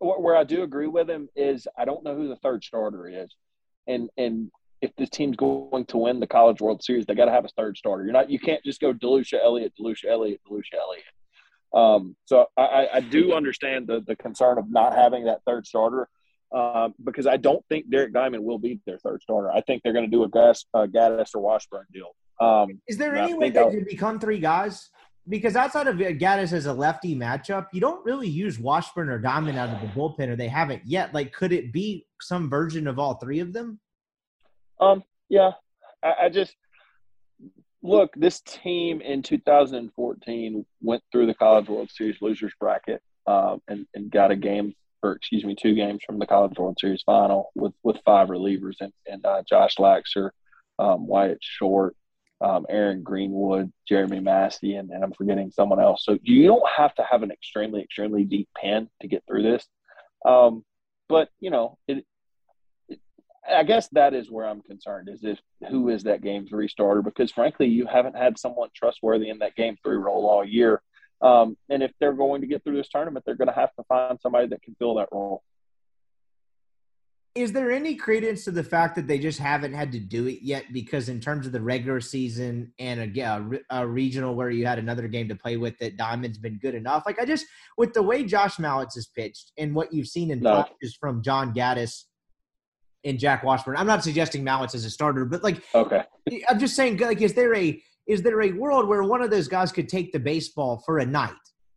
where 0.00 0.36
I 0.36 0.44
do 0.44 0.62
agree 0.62 0.88
with 0.88 1.08
him 1.08 1.28
is 1.36 1.66
I 1.78 1.84
don't 1.84 2.02
know 2.02 2.16
who 2.16 2.28
the 2.28 2.36
third 2.36 2.64
starter 2.64 3.08
is, 3.08 3.34
and 3.86 4.10
and 4.16 4.50
if 4.82 4.90
this 4.96 5.10
team's 5.10 5.36
going 5.36 5.84
to 5.86 5.96
win 5.98 6.20
the 6.20 6.26
College 6.26 6.60
World 6.60 6.82
Series, 6.82 7.06
they 7.06 7.14
got 7.14 7.26
to 7.26 7.30
have 7.30 7.44
a 7.44 7.50
third 7.56 7.76
starter. 7.76 8.02
You're 8.02 8.12
not 8.12 8.30
you 8.30 8.40
can't 8.40 8.64
just 8.64 8.80
go 8.80 8.92
DeLucia 8.92 9.38
Elliott, 9.42 9.72
DeLucia 9.80 10.10
Elliott, 10.10 10.40
DeLucia 10.50 10.78
Elliott. 10.80 11.04
Um, 11.72 12.16
so 12.24 12.46
I, 12.56 12.88
I 12.94 13.00
do 13.00 13.32
understand 13.32 13.86
the 13.86 14.02
the 14.04 14.16
concern 14.16 14.58
of 14.58 14.70
not 14.70 14.94
having 14.94 15.24
that 15.26 15.40
third 15.46 15.66
starter. 15.66 16.08
Um, 16.52 16.94
because 17.04 17.28
I 17.28 17.36
don't 17.36 17.64
think 17.68 17.88
Derek 17.90 18.12
Diamond 18.12 18.42
will 18.42 18.58
be 18.58 18.80
their 18.84 18.98
third 18.98 19.22
starter. 19.22 19.52
I 19.52 19.60
think 19.60 19.84
they're 19.84 19.92
going 19.92 20.04
to 20.04 20.10
do 20.10 20.24
a 20.24 20.28
Gas, 20.28 20.64
uh, 20.74 20.86
Gaddis 20.86 21.32
or 21.32 21.40
Washburn 21.40 21.84
deal. 21.92 22.16
Um, 22.40 22.80
Is 22.88 22.96
there 22.96 23.14
any 23.14 23.34
way 23.34 23.50
they 23.50 23.70
could 23.70 23.84
become 23.84 24.18
three 24.18 24.40
guys? 24.40 24.90
Because 25.30 25.54
outside 25.54 25.86
of 25.86 25.96
Gaddis 25.96 26.52
as 26.52 26.66
a 26.66 26.72
lefty 26.72 27.14
matchup, 27.14 27.68
you 27.72 27.80
don't 27.80 28.04
really 28.04 28.28
use 28.28 28.58
Washburn 28.58 29.08
or 29.08 29.18
Diamond 29.18 29.56
out 29.56 29.70
of 29.70 29.80
the 29.80 29.86
bullpen, 29.86 30.28
or 30.28 30.36
they 30.36 30.48
haven't 30.48 30.82
yet. 30.84 31.14
Like, 31.14 31.32
could 31.32 31.52
it 31.52 31.72
be 31.72 32.04
some 32.20 32.50
version 32.50 32.88
of 32.88 32.98
all 32.98 33.14
three 33.14 33.38
of 33.38 33.52
them? 33.52 33.78
Um, 34.80 35.04
yeah, 35.28 35.52
I, 36.02 36.14
I 36.24 36.28
just 36.28 36.56
look. 37.82 38.10
This 38.16 38.40
team 38.40 39.00
in 39.00 39.22
2014 39.22 40.66
went 40.82 41.02
through 41.12 41.26
the 41.26 41.34
College 41.34 41.68
World 41.68 41.90
Series 41.92 42.20
losers 42.20 42.52
bracket 42.58 43.00
um, 43.28 43.62
and 43.68 43.86
and 43.94 44.10
got 44.10 44.32
a 44.32 44.36
game, 44.36 44.74
or 45.04 45.12
excuse 45.12 45.44
me, 45.44 45.54
two 45.54 45.76
games 45.76 46.00
from 46.04 46.18
the 46.18 46.26
College 46.26 46.58
World 46.58 46.76
Series 46.80 47.02
final 47.06 47.52
with 47.54 47.72
with 47.84 47.98
five 48.04 48.28
relievers 48.28 48.76
and 48.80 48.92
and 49.06 49.24
uh, 49.24 49.42
Josh 49.48 49.76
Laxer, 49.76 50.30
um, 50.80 51.06
Wyatt 51.06 51.38
Short, 51.40 51.94
um, 52.40 52.66
Aaron 52.68 53.02
Greenwood, 53.02 53.72
Jeremy 53.86 54.20
Massey, 54.20 54.74
and, 54.76 54.90
and 54.90 55.04
I'm 55.04 55.12
forgetting 55.12 55.50
someone 55.50 55.80
else. 55.80 56.04
So 56.04 56.18
you 56.22 56.46
don't 56.46 56.68
have 56.68 56.94
to 56.94 57.02
have 57.02 57.22
an 57.22 57.30
extremely, 57.30 57.82
extremely 57.82 58.24
deep 58.24 58.48
pen 58.56 58.88
to 59.02 59.08
get 59.08 59.24
through 59.26 59.42
this. 59.42 59.66
Um, 60.24 60.64
but 61.08 61.28
you 61.40 61.50
know, 61.50 61.78
it, 61.86 62.04
it, 62.88 63.00
I 63.48 63.64
guess 63.64 63.88
that 63.92 64.14
is 64.14 64.30
where 64.30 64.46
I'm 64.46 64.62
concerned 64.62 65.08
is 65.10 65.22
if 65.24 65.38
who 65.68 65.88
is 65.88 66.04
that 66.04 66.22
game 66.22 66.46
three 66.46 66.68
starter? 66.68 67.02
Because 67.02 67.30
frankly, 67.30 67.66
you 67.66 67.86
haven't 67.86 68.16
had 68.16 68.38
someone 68.38 68.70
trustworthy 68.74 69.28
in 69.28 69.40
that 69.40 69.56
game 69.56 69.76
three 69.82 69.96
role 69.96 70.26
all 70.26 70.44
year. 70.44 70.80
Um, 71.22 71.58
and 71.68 71.82
if 71.82 71.92
they're 72.00 72.14
going 72.14 72.40
to 72.40 72.46
get 72.46 72.64
through 72.64 72.76
this 72.76 72.88
tournament, 72.88 73.24
they're 73.26 73.34
going 73.34 73.48
to 73.48 73.54
have 73.54 73.74
to 73.74 73.84
find 73.84 74.18
somebody 74.20 74.46
that 74.48 74.62
can 74.62 74.74
fill 74.78 74.94
that 74.94 75.08
role 75.12 75.42
is 77.36 77.52
there 77.52 77.70
any 77.70 77.94
credence 77.94 78.44
to 78.44 78.50
the 78.50 78.64
fact 78.64 78.96
that 78.96 79.06
they 79.06 79.18
just 79.18 79.38
haven't 79.38 79.72
had 79.72 79.92
to 79.92 80.00
do 80.00 80.26
it 80.26 80.40
yet? 80.42 80.64
Because 80.72 81.08
in 81.08 81.20
terms 81.20 81.46
of 81.46 81.52
the 81.52 81.60
regular 81.60 82.00
season 82.00 82.72
and 82.80 83.16
a, 83.16 83.60
a, 83.70 83.86
regional 83.86 84.34
where 84.34 84.50
you 84.50 84.66
had 84.66 84.80
another 84.80 85.06
game 85.06 85.28
to 85.28 85.36
play 85.36 85.56
with, 85.56 85.78
that 85.78 85.96
Diamond's 85.96 86.38
been 86.38 86.58
good 86.58 86.74
enough. 86.74 87.04
Like 87.06 87.20
I 87.20 87.24
just 87.24 87.46
with 87.78 87.92
the 87.92 88.02
way 88.02 88.24
Josh 88.24 88.56
Mallitz 88.56 88.94
has 88.94 89.06
pitched 89.06 89.52
and 89.58 89.74
what 89.74 89.92
you've 89.92 90.08
seen 90.08 90.32
in 90.32 90.40
no. 90.40 90.64
flashes 90.64 90.96
from 90.98 91.22
John 91.22 91.54
Gaddis 91.54 92.04
and 93.04 93.18
Jack 93.18 93.44
Washburn. 93.44 93.76
I'm 93.76 93.86
not 93.86 94.02
suggesting 94.02 94.44
Mallitz 94.44 94.74
as 94.74 94.84
a 94.84 94.90
starter, 94.90 95.24
but 95.24 95.44
like 95.44 95.62
okay, 95.72 96.02
I'm 96.48 96.58
just 96.58 96.74
saying 96.74 96.98
like 96.98 97.22
is 97.22 97.34
there 97.34 97.54
a 97.54 97.80
is 98.08 98.22
there 98.22 98.42
a 98.42 98.50
world 98.52 98.88
where 98.88 99.04
one 99.04 99.22
of 99.22 99.30
those 99.30 99.46
guys 99.46 99.70
could 99.70 99.88
take 99.88 100.10
the 100.10 100.18
baseball 100.18 100.82
for 100.84 100.98
a 100.98 101.06
night? 101.06 101.30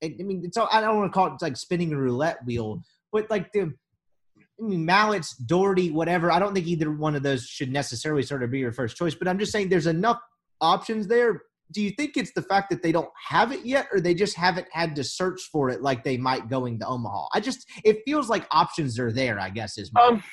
I 0.03 0.15
mean, 0.17 0.41
it's 0.43 0.57
all, 0.57 0.67
I 0.71 0.81
don't 0.81 0.97
want 0.97 1.11
to 1.11 1.13
call 1.13 1.27
it 1.27 1.41
like 1.41 1.55
spinning 1.55 1.93
a 1.93 1.97
roulette 1.97 2.43
wheel, 2.43 2.81
but 3.11 3.29
like 3.29 3.51
the 3.53 3.73
I 4.59 4.65
mean, 4.65 4.87
Mallitz, 4.87 5.33
Dougherty, 5.45 5.91
whatever. 5.91 6.31
I 6.31 6.39
don't 6.39 6.53
think 6.53 6.67
either 6.67 6.91
one 6.91 7.15
of 7.15 7.23
those 7.23 7.45
should 7.45 7.71
necessarily 7.71 8.23
sort 8.23 8.43
of 8.43 8.51
be 8.51 8.59
your 8.59 8.71
first 8.71 8.95
choice, 8.95 9.15
but 9.15 9.27
I'm 9.27 9.39
just 9.39 9.51
saying 9.51 9.69
there's 9.69 9.87
enough 9.87 10.19
options 10.61 11.07
there. 11.07 11.43
Do 11.71 11.81
you 11.81 11.91
think 11.91 12.17
it's 12.17 12.33
the 12.33 12.43
fact 12.43 12.69
that 12.69 12.83
they 12.83 12.91
don't 12.91 13.09
have 13.29 13.51
it 13.51 13.65
yet, 13.65 13.87
or 13.91 13.99
they 13.99 14.13
just 14.13 14.37
haven't 14.37 14.67
had 14.71 14.95
to 14.95 15.03
search 15.03 15.41
for 15.51 15.69
it 15.69 15.81
like 15.81 16.03
they 16.03 16.17
might 16.17 16.49
going 16.49 16.77
to 16.79 16.87
Omaha? 16.87 17.27
I 17.33 17.39
just 17.39 17.67
it 17.83 18.01
feels 18.05 18.29
like 18.29 18.45
options 18.51 18.99
are 18.99 19.11
there. 19.11 19.39
I 19.39 19.49
guess 19.49 19.77
is 19.77 19.91
my. 19.91 20.01
Um, 20.01 20.23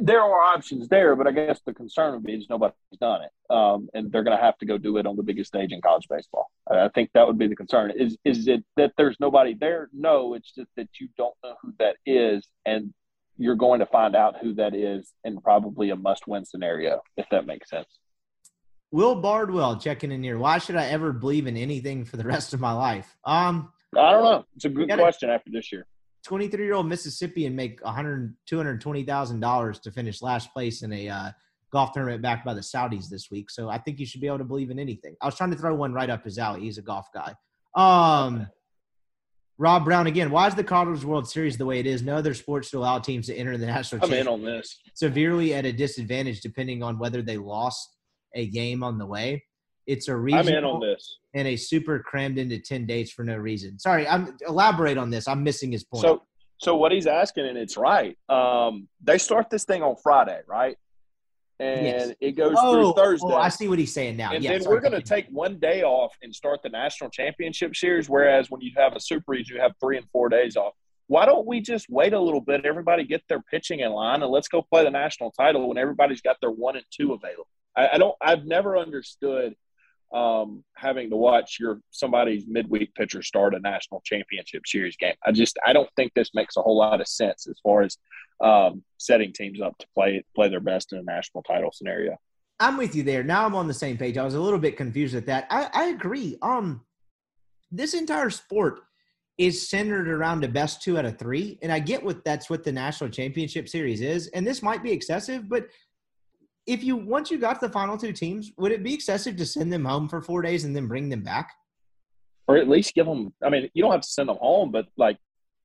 there 0.00 0.20
are 0.20 0.42
options 0.42 0.88
there, 0.88 1.14
but 1.14 1.28
I 1.28 1.30
guess 1.30 1.60
the 1.64 1.72
concern 1.72 2.14
would 2.14 2.24
be 2.24 2.34
is 2.34 2.46
nobody's 2.50 2.74
done 3.00 3.22
it, 3.22 3.30
um, 3.54 3.88
and 3.94 4.10
they're 4.10 4.24
going 4.24 4.36
to 4.36 4.42
have 4.42 4.58
to 4.58 4.66
go 4.66 4.76
do 4.76 4.96
it 4.96 5.06
on 5.06 5.16
the 5.16 5.22
biggest 5.22 5.48
stage 5.48 5.70
in 5.70 5.80
college 5.80 6.06
baseball. 6.10 6.50
I 6.68 6.88
think 6.94 7.10
that 7.14 7.24
would 7.24 7.38
be 7.38 7.46
the 7.46 7.54
concern. 7.54 7.92
Is 7.96 8.16
is 8.24 8.48
it 8.48 8.64
that 8.76 8.92
there's 8.96 9.16
nobody 9.20 9.54
there? 9.54 9.88
No, 9.92 10.34
it's 10.34 10.50
just 10.50 10.70
that 10.76 10.88
you 11.00 11.08
don't 11.16 11.34
know 11.44 11.54
who 11.62 11.72
that 11.78 11.96
is, 12.04 12.48
and 12.64 12.92
you're 13.38 13.56
going 13.56 13.80
to 13.80 13.86
find 13.86 14.16
out 14.16 14.36
who 14.40 14.54
that 14.54 14.74
is 14.74 15.12
in 15.24 15.40
probably 15.40 15.90
a 15.90 15.96
must 15.96 16.26
win 16.26 16.44
scenario, 16.44 17.00
if 17.16 17.26
that 17.30 17.46
makes 17.46 17.70
sense. 17.70 17.98
Will 18.92 19.16
Bardwell 19.16 19.78
checking 19.78 20.12
in 20.12 20.22
here. 20.22 20.38
Why 20.38 20.58
should 20.58 20.76
I 20.76 20.86
ever 20.86 21.12
believe 21.12 21.46
in 21.46 21.56
anything 21.56 22.04
for 22.04 22.16
the 22.16 22.24
rest 22.24 22.54
of 22.54 22.60
my 22.60 22.72
life? 22.72 23.16
Um, 23.24 23.72
I 23.96 24.12
don't 24.12 24.24
know. 24.24 24.44
It's 24.54 24.64
a 24.64 24.68
good 24.68 24.90
question 24.92 25.30
after 25.30 25.50
this 25.50 25.72
year. 25.72 25.86
23 26.24 26.64
year 26.64 26.74
old 26.74 26.88
Mississippian 26.88 27.54
make 27.54 27.82
100 27.84 28.34
$220,000 28.50 29.82
to 29.82 29.90
finish 29.92 30.22
last 30.22 30.52
place 30.52 30.82
in 30.82 30.92
a 30.92 31.08
uh, 31.08 31.30
golf 31.72 31.92
tournament 31.92 32.22
backed 32.22 32.44
by 32.44 32.54
the 32.54 32.60
Saudis 32.60 33.08
this 33.08 33.30
week. 33.30 33.50
So 33.50 33.68
I 33.68 33.78
think 33.78 34.00
you 34.00 34.06
should 34.06 34.20
be 34.20 34.26
able 34.26 34.38
to 34.38 34.44
believe 34.44 34.70
in 34.70 34.78
anything. 34.78 35.14
I 35.20 35.26
was 35.26 35.36
trying 35.36 35.50
to 35.50 35.56
throw 35.56 35.74
one 35.74 35.92
right 35.92 36.10
up 36.10 36.24
his 36.24 36.38
alley. 36.38 36.62
He's 36.62 36.78
a 36.78 36.82
golf 36.82 37.08
guy. 37.12 37.34
Um, 37.74 38.48
Rob 39.58 39.84
Brown 39.84 40.06
again. 40.06 40.30
Why 40.30 40.46
is 40.46 40.54
the 40.54 40.64
College 40.64 41.04
World 41.04 41.28
Series 41.28 41.56
the 41.56 41.64
way 41.64 41.78
it 41.78 41.86
is? 41.86 42.02
No 42.02 42.16
other 42.16 42.34
sports 42.34 42.70
to 42.70 42.78
allow 42.78 42.98
teams 42.98 43.26
to 43.26 43.34
enter 43.34 43.56
the 43.56 43.66
national 43.66 44.04
I'm 44.04 44.12
in 44.12 44.24
championship 44.24 44.32
on 44.32 44.44
this. 44.44 44.78
severely 44.94 45.54
at 45.54 45.64
a 45.64 45.72
disadvantage 45.72 46.40
depending 46.40 46.82
on 46.82 46.98
whether 46.98 47.22
they 47.22 47.38
lost 47.38 47.96
a 48.34 48.46
game 48.48 48.82
on 48.82 48.98
the 48.98 49.06
way. 49.06 49.44
It's 49.86 50.08
a 50.08 50.14
I'm 50.14 50.48
in 50.48 50.64
on 50.64 50.80
this. 50.80 51.18
and 51.34 51.46
a 51.46 51.56
super 51.56 52.00
crammed 52.00 52.38
into 52.38 52.58
ten 52.58 52.86
dates 52.86 53.12
for 53.12 53.22
no 53.22 53.36
reason. 53.36 53.78
Sorry, 53.78 54.06
I'm 54.06 54.36
elaborate 54.46 54.98
on 54.98 55.10
this. 55.10 55.28
I'm 55.28 55.44
missing 55.44 55.70
his 55.70 55.84
point. 55.84 56.02
So, 56.02 56.22
so 56.58 56.76
what 56.76 56.90
he's 56.90 57.06
asking, 57.06 57.46
and 57.46 57.56
it's 57.56 57.76
right. 57.76 58.18
Um, 58.28 58.88
they 59.00 59.16
start 59.16 59.48
this 59.48 59.64
thing 59.64 59.82
on 59.82 59.94
Friday, 60.02 60.40
right? 60.48 60.76
And 61.58 61.86
Yes. 61.86 62.12
it 62.20 62.32
goes 62.32 62.54
oh, 62.58 62.92
through 62.92 63.02
Thursday. 63.02 63.28
oh, 63.28 63.36
I 63.36 63.48
see 63.48 63.66
what 63.68 63.78
he's 63.78 63.92
saying 63.94 64.16
now. 64.16 64.32
and 64.32 64.44
yeah, 64.44 64.58
then 64.58 64.68
we're 64.68 64.80
going 64.80 64.92
to 64.92 65.00
take 65.00 65.26
one 65.30 65.58
day 65.58 65.82
off 65.82 66.14
and 66.22 66.34
start 66.34 66.62
the 66.62 66.68
national 66.68 67.08
championship 67.10 67.74
series. 67.74 68.10
Whereas 68.10 68.50
when 68.50 68.60
you 68.60 68.72
have 68.76 68.94
a 68.94 69.00
super 69.00 69.32
region, 69.32 69.56
you 69.56 69.62
have 69.62 69.72
three 69.80 69.96
and 69.96 70.06
four 70.10 70.28
days 70.28 70.56
off. 70.56 70.74
Why 71.08 71.24
don't 71.24 71.46
we 71.46 71.60
just 71.60 71.86
wait 71.88 72.12
a 72.12 72.20
little 72.20 72.40
bit? 72.40 72.66
Everybody 72.66 73.04
get 73.04 73.22
their 73.28 73.40
pitching 73.40 73.80
in 73.80 73.92
line, 73.92 74.22
and 74.22 74.30
let's 74.30 74.48
go 74.48 74.60
play 74.60 74.84
the 74.84 74.90
national 74.90 75.30
title 75.30 75.68
when 75.68 75.78
everybody's 75.78 76.20
got 76.20 76.36
their 76.40 76.50
one 76.50 76.76
and 76.76 76.84
two 76.90 77.12
available. 77.12 77.46
I, 77.76 77.90
I 77.94 77.98
don't. 77.98 78.16
I've 78.20 78.44
never 78.44 78.76
understood 78.76 79.54
um, 80.12 80.64
having 80.76 81.10
to 81.10 81.16
watch 81.16 81.58
your 81.60 81.80
somebody's 81.90 82.44
midweek 82.46 82.94
pitcher 82.94 83.22
start 83.22 83.54
a 83.54 83.60
national 83.60 84.02
championship 84.04 84.62
series 84.66 84.96
game. 84.96 85.14
I 85.24 85.32
just 85.32 85.58
I 85.64 85.72
don't 85.72 85.88
think 85.96 86.12
this 86.14 86.30
makes 86.34 86.56
a 86.56 86.62
whole 86.62 86.76
lot 86.76 87.00
of 87.00 87.08
sense 87.08 87.46
as 87.46 87.58
far 87.62 87.82
as 87.82 87.98
um, 88.40 88.82
setting 88.98 89.32
teams 89.32 89.60
up 89.60 89.76
to 89.78 89.86
play 89.94 90.24
play 90.34 90.48
their 90.48 90.60
best 90.60 90.92
in 90.92 90.98
a 90.98 91.02
national 91.02 91.42
title 91.42 91.70
scenario. 91.72 92.16
I'm 92.58 92.76
with 92.76 92.94
you 92.94 93.02
there. 93.02 93.22
Now 93.22 93.44
I'm 93.44 93.54
on 93.54 93.66
the 93.66 93.74
same 93.74 93.98
page. 93.98 94.16
I 94.16 94.24
was 94.24 94.34
a 94.34 94.40
little 94.40 94.58
bit 94.58 94.76
confused 94.76 95.14
at 95.14 95.26
that. 95.26 95.46
I, 95.50 95.68
I 95.74 95.84
agree. 95.88 96.38
Um, 96.40 96.82
this 97.70 97.92
entire 97.92 98.30
sport 98.30 98.80
is 99.36 99.68
centered 99.68 100.08
around 100.08 100.40
the 100.40 100.48
best 100.48 100.82
two 100.82 100.96
out 100.98 101.04
of 101.04 101.18
three, 101.18 101.58
and 101.60 101.70
I 101.70 101.78
get 101.78 102.02
what 102.02 102.24
that's 102.24 102.48
what 102.48 102.64
the 102.64 102.72
national 102.72 103.10
championship 103.10 103.68
series 103.68 104.00
is. 104.00 104.28
And 104.28 104.46
this 104.46 104.62
might 104.62 104.82
be 104.82 104.92
excessive, 104.92 105.48
but 105.48 105.68
if 106.66 106.82
you 106.82 106.96
once 106.96 107.30
you 107.30 107.38
got 107.38 107.60
the 107.60 107.68
final 107.68 107.96
two 107.96 108.12
teams, 108.12 108.52
would 108.56 108.72
it 108.72 108.82
be 108.82 108.94
excessive 108.94 109.36
to 109.36 109.46
send 109.46 109.72
them 109.72 109.84
home 109.84 110.08
for 110.08 110.20
four 110.20 110.42
days 110.42 110.64
and 110.64 110.74
then 110.74 110.88
bring 110.88 111.08
them 111.08 111.22
back? 111.22 111.52
or 112.48 112.56
at 112.56 112.68
least 112.68 112.94
give 112.94 113.06
them. 113.06 113.32
I 113.42 113.50
mean, 113.50 113.68
you 113.74 113.82
don't 113.82 113.92
have 113.92 114.02
to 114.02 114.08
send 114.08 114.28
them 114.28 114.38
home, 114.40 114.70
but 114.70 114.86
like 114.96 115.18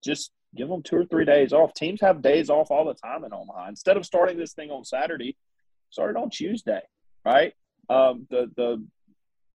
just 0.03 0.31
give 0.55 0.67
them 0.69 0.83
two 0.83 0.97
or 0.97 1.05
three 1.05 1.25
days 1.25 1.53
off. 1.53 1.73
Teams 1.73 2.01
have 2.01 2.21
days 2.21 2.49
off 2.49 2.71
all 2.71 2.85
the 2.85 2.93
time 2.93 3.23
in 3.23 3.33
Omaha. 3.33 3.67
Instead 3.69 3.97
of 3.97 4.05
starting 4.05 4.37
this 4.37 4.53
thing 4.53 4.69
on 4.71 4.83
Saturday, 4.83 5.37
start 5.89 6.11
it 6.11 6.17
on 6.17 6.29
Tuesday, 6.29 6.81
right? 7.25 7.53
Um, 7.89 8.27
the 8.29 8.51
the 8.55 8.85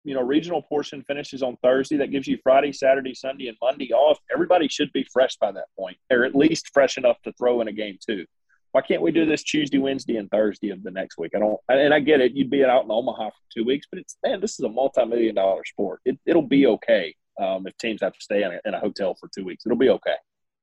you 0.04 0.14
know 0.14 0.22
regional 0.22 0.62
portion 0.62 1.02
finishes 1.02 1.42
on 1.42 1.56
Thursday. 1.62 1.96
That 1.98 2.10
gives 2.10 2.26
you 2.26 2.38
Friday, 2.42 2.72
Saturday, 2.72 3.14
Sunday, 3.14 3.48
and 3.48 3.56
Monday 3.60 3.92
off. 3.92 4.18
Everybody 4.32 4.68
should 4.68 4.92
be 4.92 5.06
fresh 5.12 5.36
by 5.36 5.52
that 5.52 5.66
point, 5.78 5.96
or 6.10 6.24
at 6.24 6.34
least 6.34 6.70
fresh 6.72 6.96
enough 6.96 7.20
to 7.22 7.32
throw 7.32 7.60
in 7.60 7.68
a 7.68 7.72
game 7.72 7.98
too. 8.04 8.24
Why 8.72 8.82
can't 8.82 9.00
we 9.00 9.10
do 9.10 9.24
this 9.24 9.42
Tuesday, 9.42 9.78
Wednesday, 9.78 10.16
and 10.16 10.30
Thursday 10.30 10.68
of 10.68 10.82
the 10.82 10.90
next 10.90 11.16
week? 11.16 11.32
I 11.34 11.38
don't, 11.38 11.58
and 11.68 11.94
I 11.94 12.00
get 12.00 12.20
it. 12.20 12.32
You'd 12.32 12.50
be 12.50 12.62
out 12.62 12.84
in 12.84 12.90
Omaha 12.90 13.30
for 13.30 13.42
two 13.54 13.64
weeks, 13.64 13.86
but 13.90 13.98
it's 13.98 14.16
man, 14.24 14.40
this 14.40 14.58
is 14.58 14.64
a 14.64 14.68
multi-million 14.68 15.34
dollar 15.34 15.64
sport. 15.64 16.00
It, 16.04 16.18
it'll 16.26 16.42
be 16.42 16.66
okay 16.66 17.14
um, 17.40 17.66
if 17.66 17.76
teams 17.78 18.02
have 18.02 18.12
to 18.12 18.20
stay 18.20 18.42
in 18.42 18.52
a, 18.52 18.60
in 18.66 18.74
a 18.74 18.80
hotel 18.80 19.16
for 19.18 19.30
two 19.34 19.44
weeks. 19.44 19.64
It'll 19.64 19.78
be 19.78 19.88
okay. 19.88 20.16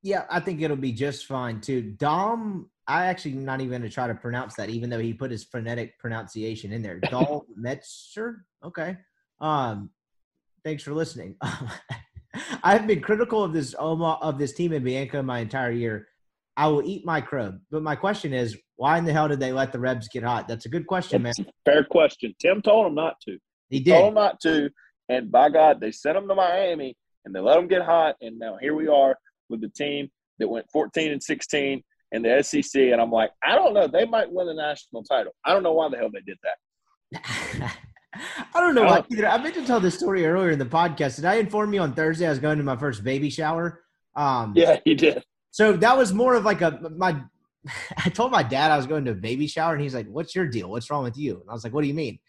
Yeah, 0.03 0.25
I 0.29 0.41
think 0.41 0.61
it'll 0.61 0.75
be 0.75 0.91
just 0.91 1.25
fine 1.25 1.61
too. 1.61 1.81
Dom, 1.81 2.69
I 2.87 3.05
actually 3.05 3.35
not 3.35 3.61
even 3.61 3.69
going 3.71 3.81
to 3.83 3.89
try 3.89 4.07
to 4.07 4.13
pronounce 4.13 4.55
that, 4.55 4.69
even 4.69 4.89
though 4.89 4.99
he 4.99 5.13
put 5.13 5.31
his 5.31 5.45
phonetic 5.45 5.97
pronunciation 5.97 6.73
in 6.73 6.81
there. 6.81 6.99
Dal 7.09 7.45
Metzer. 7.57 8.41
Okay. 8.63 8.97
Um, 9.39 9.89
thanks 10.65 10.83
for 10.83 10.93
listening. 10.93 11.35
I've 12.63 12.85
been 12.85 12.99
critical 12.99 13.43
of 13.43 13.53
this 13.53 13.73
Oma 13.79 14.17
of 14.21 14.37
this 14.37 14.53
team 14.53 14.73
in 14.73 14.83
Bianco 14.83 15.21
my 15.21 15.39
entire 15.39 15.71
year. 15.71 16.07
I 16.57 16.67
will 16.67 16.83
eat 16.83 17.05
my 17.05 17.21
crow, 17.21 17.57
but 17.71 17.81
my 17.81 17.95
question 17.95 18.33
is, 18.33 18.57
why 18.75 18.97
in 18.97 19.05
the 19.05 19.13
hell 19.13 19.27
did 19.27 19.39
they 19.39 19.53
let 19.53 19.71
the 19.71 19.79
Rebs 19.79 20.07
get 20.07 20.23
hot? 20.23 20.47
That's 20.47 20.65
a 20.65 20.69
good 20.69 20.85
question, 20.85 21.23
man. 21.23 21.33
Fair 21.65 21.83
question. 21.83 22.35
Tim 22.39 22.61
told 22.61 22.85
them 22.85 22.95
not 22.95 23.15
to. 23.21 23.37
He 23.69 23.83
Told 23.83 24.01
did. 24.01 24.07
them 24.07 24.13
not 24.13 24.39
to, 24.41 24.69
and 25.09 25.31
by 25.31 25.49
God, 25.49 25.79
they 25.79 25.91
sent 25.91 26.15
them 26.15 26.27
to 26.27 26.35
Miami, 26.35 26.95
and 27.25 27.33
they 27.33 27.39
let 27.39 27.55
them 27.55 27.67
get 27.67 27.81
hot, 27.81 28.17
and 28.21 28.37
now 28.37 28.57
here 28.61 28.75
we 28.75 28.87
are 28.87 29.17
with 29.49 29.61
the 29.61 29.69
team 29.69 30.09
that 30.39 30.47
went 30.47 30.65
14 30.71 31.11
and 31.11 31.21
16 31.21 31.83
in 32.11 32.21
the 32.21 32.43
SEC, 32.43 32.79
and 32.81 33.01
I'm 33.01 33.11
like, 33.11 33.31
I 33.43 33.55
don't 33.55 33.73
know, 33.73 33.87
they 33.87 34.05
might 34.05 34.31
win 34.31 34.47
the 34.47 34.53
national 34.53 35.03
title. 35.03 35.33
I 35.45 35.53
don't 35.53 35.63
know 35.63 35.73
why 35.73 35.89
the 35.89 35.97
hell 35.97 36.09
they 36.13 36.21
did 36.21 36.37
that. 36.43 37.73
I 38.53 38.59
don't 38.59 38.75
know 38.75 38.83
why 38.83 38.99
Oh. 38.99 39.05
either. 39.11 39.27
I 39.27 39.37
meant 39.41 39.55
to 39.55 39.65
tell 39.65 39.79
this 39.79 39.97
story 39.97 40.25
earlier 40.25 40.51
in 40.51 40.59
the 40.59 40.65
podcast. 40.65 41.15
Did 41.15 41.25
I 41.25 41.35
inform 41.35 41.73
you 41.73 41.81
on 41.81 41.93
Thursday 41.93 42.27
I 42.27 42.29
was 42.29 42.39
going 42.39 42.57
to 42.59 42.63
my 42.63 42.75
first 42.77 43.03
baby 43.03 43.29
shower? 43.29 43.81
Um, 44.15 44.53
Yeah, 44.55 44.79
he 44.85 44.93
did. 44.93 45.23
So 45.49 45.73
that 45.77 45.97
was 45.97 46.13
more 46.13 46.35
of 46.35 46.45
like 46.45 46.61
a 46.61 46.79
my. 46.95 47.19
I 48.05 48.09
told 48.09 48.31
my 48.31 48.43
dad 48.43 48.69
I 48.71 48.77
was 48.77 48.85
going 48.85 49.05
to 49.05 49.11
a 49.11 49.15
baby 49.15 49.47
shower, 49.47 49.73
and 49.73 49.81
he's 49.81 49.95
like, 49.95 50.07
"What's 50.07 50.35
your 50.35 50.47
deal? 50.47 50.69
What's 50.69 50.89
wrong 50.91 51.03
with 51.03 51.17
you?" 51.17 51.39
And 51.41 51.49
I 51.49 51.53
was 51.53 51.63
like, 51.63 51.73
"What 51.73 51.81
do 51.81 51.87
you 51.87 51.93
mean?" 51.93 52.19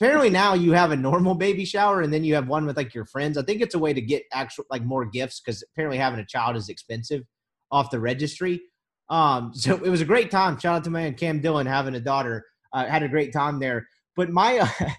Apparently 0.00 0.30
now 0.30 0.54
you 0.54 0.72
have 0.72 0.92
a 0.92 0.96
normal 0.96 1.34
baby 1.34 1.64
shower, 1.64 2.02
and 2.02 2.12
then 2.12 2.22
you 2.22 2.36
have 2.36 2.46
one 2.46 2.66
with 2.66 2.76
like 2.76 2.94
your 2.94 3.04
friends. 3.04 3.36
I 3.36 3.42
think 3.42 3.60
it's 3.60 3.74
a 3.74 3.80
way 3.80 3.92
to 3.92 4.00
get 4.00 4.22
actual 4.32 4.64
like 4.70 4.84
more 4.84 5.04
gifts 5.04 5.40
because 5.40 5.64
apparently 5.72 5.98
having 5.98 6.20
a 6.20 6.24
child 6.24 6.56
is 6.56 6.68
expensive 6.68 7.24
off 7.72 7.90
the 7.90 7.98
registry. 7.98 8.60
Um, 9.10 9.52
so 9.54 9.74
it 9.74 9.90
was 9.90 10.00
a 10.00 10.06
great 10.06 10.30
time. 10.30 10.56
Shout 10.58 10.76
out 10.76 10.84
to 10.84 10.90
my 10.90 11.02
man 11.02 11.14
Cam 11.14 11.40
Dillon 11.40 11.66
having 11.66 11.96
a 11.96 12.00
daughter. 12.00 12.44
Uh, 12.72 12.86
had 12.86 13.02
a 13.02 13.08
great 13.08 13.32
time 13.32 13.58
there. 13.58 13.88
But 14.14 14.30
my, 14.30 14.58
uh, 14.58 14.90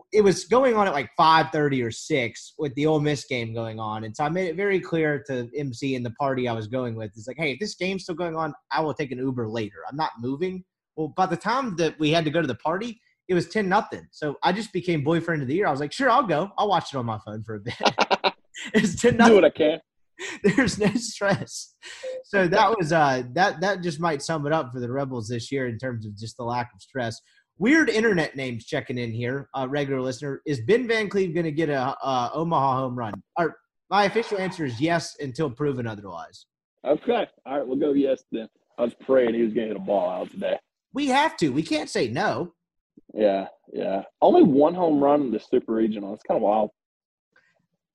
it 0.12 0.22
was 0.22 0.46
going 0.46 0.76
on 0.76 0.86
at 0.86 0.94
like 0.94 1.10
five 1.14 1.50
thirty 1.50 1.82
or 1.82 1.90
six 1.90 2.54
with 2.58 2.74
the 2.74 2.86
Ole 2.86 3.00
Miss 3.00 3.26
game 3.26 3.52
going 3.52 3.78
on, 3.78 4.04
and 4.04 4.16
so 4.16 4.24
I 4.24 4.30
made 4.30 4.48
it 4.48 4.56
very 4.56 4.80
clear 4.80 5.22
to 5.26 5.46
MC 5.54 5.94
and 5.94 6.06
the 6.06 6.12
party 6.12 6.48
I 6.48 6.54
was 6.54 6.68
going 6.68 6.94
with. 6.94 7.10
is 7.16 7.26
like, 7.26 7.36
hey, 7.36 7.52
if 7.52 7.58
this 7.60 7.74
game's 7.74 8.04
still 8.04 8.14
going 8.14 8.34
on, 8.34 8.54
I 8.70 8.80
will 8.80 8.94
take 8.94 9.12
an 9.12 9.18
Uber 9.18 9.46
later. 9.46 9.80
I'm 9.90 9.96
not 9.96 10.12
moving. 10.20 10.64
Well, 10.96 11.08
by 11.08 11.26
the 11.26 11.36
time 11.36 11.76
that 11.76 11.98
we 11.98 12.12
had 12.12 12.24
to 12.24 12.30
go 12.30 12.40
to 12.40 12.46
the 12.46 12.54
party, 12.54 12.98
it 13.28 13.34
was 13.34 13.48
ten 13.48 13.68
nothing. 13.68 14.06
So 14.10 14.36
I 14.42 14.52
just 14.52 14.72
became 14.72 15.04
boyfriend 15.04 15.42
of 15.42 15.48
the 15.48 15.54
year. 15.54 15.66
I 15.66 15.70
was 15.70 15.80
like, 15.80 15.92
sure, 15.92 16.10
I'll 16.10 16.26
go. 16.26 16.50
I'll 16.58 16.68
watch 16.68 16.92
it 16.92 16.96
on 16.96 17.06
my 17.06 17.18
phone 17.24 17.42
for 17.44 17.56
a 17.56 17.60
bit. 17.60 17.74
it's 18.74 19.00
ten 19.00 19.16
Do 19.16 19.34
what 19.34 19.44
I 19.44 19.50
can. 19.50 19.80
there's 20.44 20.78
no 20.78 20.92
stress. 20.94 21.74
So 22.24 22.46
that 22.46 22.76
was 22.78 22.92
uh 22.92 23.22
that 23.32 23.60
that 23.60 23.82
just 23.82 24.00
might 24.00 24.22
sum 24.22 24.46
it 24.46 24.52
up 24.52 24.72
for 24.72 24.80
the 24.80 24.90
Rebels 24.90 25.28
this 25.28 25.50
year 25.50 25.66
in 25.66 25.78
terms 25.78 26.06
of 26.06 26.16
just 26.16 26.36
the 26.36 26.44
lack 26.44 26.70
of 26.74 26.80
stress. 26.80 27.20
Weird 27.58 27.90
internet 27.90 28.34
names 28.34 28.64
checking 28.64 28.98
in 28.98 29.12
here. 29.12 29.48
Uh, 29.54 29.66
regular 29.68 30.00
listener 30.00 30.40
is 30.46 30.60
Ben 30.62 30.88
Van 30.88 31.08
Cleve 31.08 31.34
going 31.34 31.44
to 31.44 31.52
get 31.52 31.68
a 31.68 31.96
uh, 32.02 32.30
Omaha 32.32 32.80
home 32.80 32.96
run? 32.96 33.12
Or 33.38 33.56
my 33.90 34.04
official 34.04 34.38
answer 34.38 34.64
is 34.64 34.80
yes 34.80 35.16
until 35.20 35.50
proven 35.50 35.86
otherwise. 35.86 36.46
Okay. 36.84 37.26
All 37.46 37.58
right, 37.58 37.66
we'll 37.66 37.76
go 37.76 37.92
yes 37.92 38.24
then. 38.32 38.48
I 38.78 38.82
was 38.82 38.94
praying 38.94 39.34
he 39.34 39.42
was 39.42 39.52
going 39.52 39.68
to 39.68 39.74
hit 39.74 39.76
a 39.76 39.84
ball 39.84 40.10
out 40.10 40.30
today. 40.30 40.58
We 40.94 41.06
have 41.08 41.36
to. 41.36 41.50
We 41.50 41.62
can't 41.62 41.90
say 41.90 42.08
no. 42.08 42.54
Yeah, 43.14 43.46
yeah. 43.72 44.02
Only 44.20 44.42
one 44.42 44.74
home 44.74 45.02
run 45.02 45.22
in 45.22 45.30
the 45.30 45.40
Super 45.40 45.72
Regional. 45.72 46.14
It's 46.14 46.22
kind 46.22 46.36
of 46.36 46.42
wild. 46.42 46.70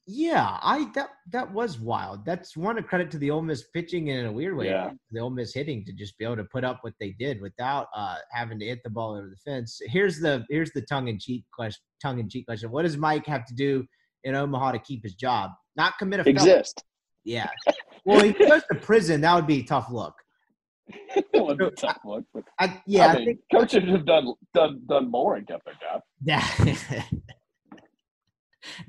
Yeah, 0.09 0.57
I 0.61 0.89
that 0.95 1.09
that 1.31 1.51
was 1.51 1.79
wild. 1.79 2.25
That's 2.25 2.55
one 2.55 2.77
a 2.77 2.83
credit 2.83 3.11
to 3.11 3.17
the 3.17 3.29
Ole 3.29 3.41
Miss 3.41 3.63
pitching 3.73 4.09
and 4.09 4.19
in 4.19 4.25
a 4.27 4.31
weird 4.31 4.55
way. 4.55 4.67
Yeah. 4.67 4.91
The 5.11 5.19
Ole 5.19 5.31
Miss 5.31 5.53
hitting 5.53 5.83
to 5.83 5.91
just 5.91 6.17
be 6.17 6.23
able 6.23 6.37
to 6.37 6.45
put 6.45 6.63
up 6.63 6.77
what 6.81 6.93
they 6.97 7.13
did 7.19 7.41
without 7.41 7.87
uh, 7.93 8.15
having 8.31 8.57
to 8.59 8.65
hit 8.65 8.79
the 8.85 8.89
ball 8.89 9.15
over 9.15 9.27
the 9.27 9.35
fence. 9.35 9.81
Here's 9.87 10.19
the 10.19 10.45
here's 10.49 10.71
the 10.71 10.81
tongue 10.81 11.09
in 11.09 11.19
cheek 11.19 11.43
question. 11.51 11.81
Tongue 12.01 12.19
in 12.19 12.29
cheek 12.29 12.45
question. 12.45 12.71
What 12.71 12.83
does 12.83 12.95
Mike 12.95 13.25
have 13.25 13.45
to 13.47 13.53
do 13.53 13.85
in 14.23 14.33
Omaha 14.33 14.71
to 14.73 14.79
keep 14.79 15.03
his 15.03 15.13
job? 15.13 15.51
Not 15.75 15.97
commit 15.99 16.21
a 16.21 16.23
felony. 16.23 16.39
Exist. 16.39 16.85
Yeah. 17.25 17.49
Well, 18.05 18.23
he 18.23 18.31
goes 18.31 18.61
to 18.71 18.79
prison. 18.79 19.19
That 19.19 19.35
would 19.35 19.47
be 19.47 19.59
a 19.59 19.63
tough 19.63 19.91
look. 19.91 20.13
it 21.15 21.43
would 21.45 21.57
be 21.57 21.65
a 21.65 21.71
tough 21.71 21.99
look, 22.05 22.25
but 22.33 22.43
I, 22.59 22.81
yeah, 22.85 23.07
I 23.07 23.09
I, 23.09 23.15
mean, 23.15 23.25
think 23.25 23.39
coaches 23.51 23.83
have 23.89 24.05
done 24.05 24.33
done 24.53 24.81
done 24.87 25.09
more 25.11 25.35
and 25.35 25.47
kept 25.47 25.65
their 25.65 25.73
job. 25.75 26.01
yeah. 26.23 27.03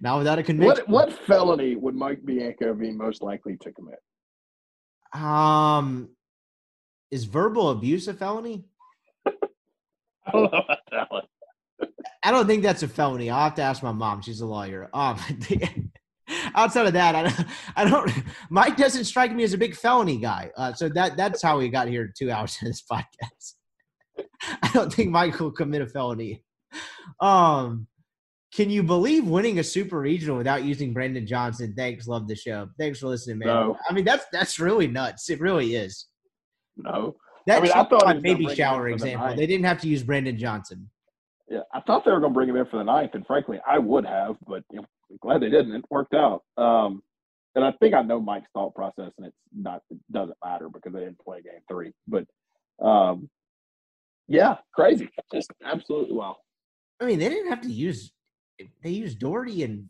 Not 0.01 0.19
without 0.19 0.39
a 0.39 0.43
conviction. 0.43 0.85
What 0.87 1.11
what 1.11 1.13
felony 1.27 1.77
would 1.77 1.95
Mike 1.95 2.25
Bianco 2.25 2.75
be 2.75 2.91
most 2.91 3.23
likely 3.23 3.57
to 3.59 3.73
commit? 3.73 4.01
Um, 5.15 6.11
is 7.11 7.25
verbal 7.25 7.71
abuse 7.71 8.09
a 8.09 8.15
felony? 8.15 8.65
I 9.27 9.33
don't 10.33 10.53
know 10.53 10.59
about 10.59 10.79
that 10.91 11.11
one. 11.11 11.23
I 12.25 12.31
don't 12.33 12.47
think 12.47 12.63
that's 12.63 12.83
a 12.83 12.89
felony. 12.89 13.31
I'll 13.31 13.45
have 13.45 13.55
to 13.55 13.63
ask 13.63 13.83
my 13.83 13.93
mom. 13.93 14.21
She's 14.21 14.41
a 14.41 14.47
lawyer. 14.47 14.91
Um, 14.93 15.17
outside 16.55 16.87
of 16.87 16.93
that, 16.95 17.15
I 17.15 17.23
don't, 17.23 17.47
I 17.77 17.89
don't. 17.89 18.25
Mike 18.51 18.77
doesn't 18.77 19.05
strike 19.05 19.35
me 19.35 19.45
as 19.45 19.53
a 19.53 19.59
big 19.59 19.75
felony 19.75 20.19
guy. 20.19 20.51
Uh, 20.57 20.73
so 20.73 20.89
that 20.91 21.17
that's 21.17 21.43
how 21.43 21.59
we 21.59 21.69
got 21.69 21.89
here 21.89 22.13
two 22.17 22.31
hours 22.31 22.59
in 22.63 22.69
this 22.69 22.83
podcast. 22.83 23.55
I 24.63 24.71
don't 24.73 24.93
think 24.93 25.11
Mike 25.11 25.39
will 25.41 25.53
commit 25.53 25.83
a 25.83 25.87
felony. 25.87 26.43
Um, 27.21 27.87
can 28.55 28.71
you 28.71 28.83
believe 28.83 29.27
winning 29.27 29.59
a 29.59 29.65
super 29.65 30.01
regional 30.01 30.37
without 30.37 30.65
using 30.65 30.93
Brandon 30.93 31.27
Johnson? 31.27 31.75
Thanks, 31.77 32.09
love 32.09 32.29
the 32.29 32.35
show. 32.35 32.69
Thanks 32.79 33.01
for 33.01 33.09
listening, 33.09 33.39
man. 33.39 33.49
No. 33.49 33.77
I 33.89 33.93
mean 33.93 34.05
that's 34.05 34.25
that's 34.33 34.59
really 34.59 34.87
nuts. 34.87 35.29
It 35.31 35.41
really 35.41 35.75
is. 35.75 36.07
No. 36.77 37.17
That 37.47 37.59
I 37.59 37.63
mean, 37.63 37.73
I 37.73 37.85
thought 37.85 38.05
my 38.05 38.15
baby 38.15 38.55
shower 38.55 38.83
for 38.83 38.89
the 38.89 38.95
example. 38.95 39.35
They 39.35 39.47
didn't 39.47 39.65
have 39.65 39.81
to 39.81 39.89
use 39.89 40.03
Brandon 40.03 40.37
Johnson. 40.37 40.91
Yeah, 41.49 41.61
I 41.73 41.81
thought 41.81 42.05
they 42.05 42.11
were 42.11 42.21
going 42.21 42.33
to 42.33 42.35
bring 42.35 42.49
him 42.49 42.57
in 42.57 42.67
for 42.67 42.77
the 42.77 42.85
ninth, 42.85 43.13
and 43.15 43.27
frankly, 43.27 43.59
I 43.67 43.79
would 43.79 44.05
have, 44.05 44.37
but 44.47 44.65
you 44.71 44.81
know, 44.81 44.87
glad 45.21 45.41
they 45.41 45.51
didn't. 45.51 45.75
It 45.75 45.85
worked 45.91 46.15
out. 46.15 46.43
Um, 46.57 47.03
and 47.55 47.65
I 47.65 47.73
think 47.73 47.95
I 47.95 48.03
know 48.03 48.21
Mike's 48.21 48.49
thought 48.53 48.75
process, 48.75 49.13
and 49.19 49.27
it's 49.27 49.37
not 49.55 49.83
it 49.91 49.99
doesn't 50.13 50.37
matter 50.45 50.69
because 50.69 50.93
they 50.93 51.01
didn't 51.01 51.19
play 51.19 51.43
game 51.43 51.61
three. 51.69 51.93
But 52.07 52.25
um, 52.85 53.29
yeah, 54.29 54.57
crazy, 54.75 55.09
just 55.33 55.51
absolutely 55.65 56.15
wild. 56.15 56.37
I 57.01 57.07
mean, 57.07 57.19
they 57.19 57.29
didn't 57.29 57.49
have 57.49 57.63
to 57.63 57.71
use. 57.71 58.13
They 58.83 58.91
used 58.91 59.19
Dougherty 59.19 59.63
and 59.63 59.89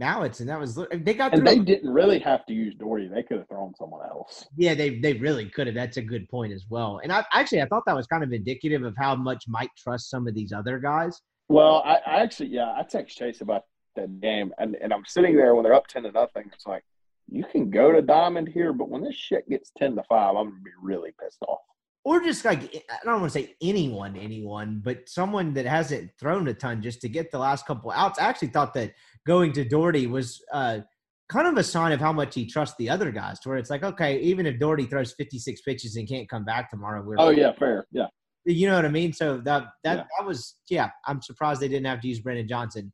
Mallitz, 0.00 0.40
and 0.40 0.48
that 0.48 0.60
was 0.60 0.74
they 0.74 1.14
got. 1.14 1.32
And 1.32 1.42
through- 1.42 1.44
they 1.44 1.58
didn't 1.58 1.90
really 1.90 2.18
have 2.20 2.46
to 2.46 2.52
use 2.52 2.74
Dougherty; 2.74 3.08
they 3.08 3.22
could 3.22 3.38
have 3.38 3.48
thrown 3.48 3.74
someone 3.76 4.06
else. 4.06 4.46
Yeah, 4.56 4.74
they 4.74 4.98
they 4.98 5.14
really 5.14 5.48
could 5.48 5.66
have. 5.66 5.74
That's 5.74 5.96
a 5.96 6.02
good 6.02 6.28
point 6.28 6.52
as 6.52 6.66
well. 6.68 7.00
And 7.02 7.12
I 7.12 7.24
actually 7.32 7.62
I 7.62 7.66
thought 7.66 7.84
that 7.86 7.96
was 7.96 8.06
kind 8.06 8.22
of 8.22 8.32
indicative 8.32 8.84
of 8.84 8.94
how 8.96 9.14
much 9.16 9.44
Mike 9.48 9.70
trusts 9.76 10.10
some 10.10 10.28
of 10.28 10.34
these 10.34 10.52
other 10.52 10.78
guys. 10.78 11.20
Well, 11.48 11.82
I, 11.84 11.96
I 12.06 12.22
actually, 12.22 12.48
yeah, 12.48 12.72
I 12.76 12.82
text 12.82 13.18
Chase 13.18 13.42
about 13.42 13.64
that 13.96 14.20
game, 14.20 14.52
and, 14.58 14.76
and 14.76 14.92
I'm 14.92 15.04
sitting 15.06 15.36
there 15.36 15.54
when 15.54 15.64
they're 15.64 15.74
up 15.74 15.86
ten 15.86 16.02
to 16.04 16.12
nothing. 16.12 16.50
It's 16.52 16.66
like 16.66 16.84
you 17.28 17.44
can 17.50 17.70
go 17.70 17.92
to 17.92 18.02
Diamond 18.02 18.48
here, 18.48 18.72
but 18.72 18.88
when 18.88 19.02
this 19.02 19.14
shit 19.14 19.48
gets 19.48 19.70
ten 19.76 19.96
to 19.96 20.02
five, 20.08 20.36
I'm 20.36 20.50
gonna 20.50 20.60
be 20.62 20.70
really 20.82 21.12
pissed 21.22 21.42
off. 21.48 21.60
Or 22.04 22.20
just 22.20 22.44
like 22.44 22.74
I 22.90 22.96
don't 23.04 23.20
want 23.20 23.32
to 23.32 23.38
say 23.38 23.54
anyone, 23.62 24.16
anyone, 24.16 24.80
but 24.84 25.08
someone 25.08 25.54
that 25.54 25.66
hasn't 25.66 26.10
thrown 26.18 26.48
a 26.48 26.54
ton 26.54 26.82
just 26.82 27.00
to 27.02 27.08
get 27.08 27.30
the 27.30 27.38
last 27.38 27.64
couple 27.66 27.92
outs. 27.92 28.18
I 28.18 28.24
actually 28.24 28.48
thought 28.48 28.74
that 28.74 28.92
going 29.24 29.52
to 29.52 29.64
Dougherty 29.64 30.08
was 30.08 30.42
uh, 30.52 30.80
kind 31.28 31.46
of 31.46 31.56
a 31.56 31.62
sign 31.62 31.92
of 31.92 32.00
how 32.00 32.12
much 32.12 32.34
he 32.34 32.44
trusts 32.44 32.74
the 32.76 32.90
other 32.90 33.12
guys. 33.12 33.38
To 33.40 33.50
where 33.50 33.58
it's 33.58 33.70
like, 33.70 33.84
okay, 33.84 34.18
even 34.18 34.46
if 34.46 34.58
Dougherty 34.58 34.86
throws 34.86 35.12
56 35.12 35.60
pitches 35.60 35.94
and 35.94 36.08
can't 36.08 36.28
come 36.28 36.44
back 36.44 36.70
tomorrow, 36.70 37.02
we're 37.02 37.14
Oh 37.18 37.30
yeah, 37.30 37.52
fair, 37.52 37.86
yeah. 37.92 38.06
You 38.44 38.66
know 38.68 38.74
what 38.74 38.84
I 38.84 38.88
mean? 38.88 39.12
So 39.12 39.36
that 39.38 39.68
that 39.84 39.98
Yeah. 39.98 40.04
that 40.18 40.26
was 40.26 40.56
yeah. 40.68 40.90
I'm 41.06 41.22
surprised 41.22 41.60
they 41.60 41.68
didn't 41.68 41.86
have 41.86 42.00
to 42.00 42.08
use 42.08 42.18
Brandon 42.18 42.48
Johnson. 42.48 42.92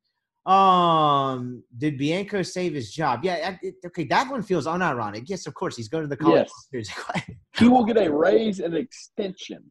Um, 0.48 1.62
did 1.76 1.98
Bianco 1.98 2.40
save 2.42 2.72
his 2.74 2.90
job? 2.92 3.20
Yeah. 3.22 3.50
I- 3.52 3.58
it- 3.66 3.74
okay, 3.86 4.04
that 4.04 4.30
one 4.30 4.42
feels 4.42 4.66
unironic. 4.66 5.24
Yes, 5.26 5.46
of 5.46 5.54
course 5.54 5.76
he's 5.76 5.88
going 5.88 6.04
to 6.04 6.08
the 6.08 6.16
college. 6.16 6.48
Series. 6.70 6.90
He 7.58 7.66
will 7.68 7.84
get 7.84 7.96
a 7.98 8.08
raise 8.10 8.60
and 8.60 8.74
extension. 8.74 9.70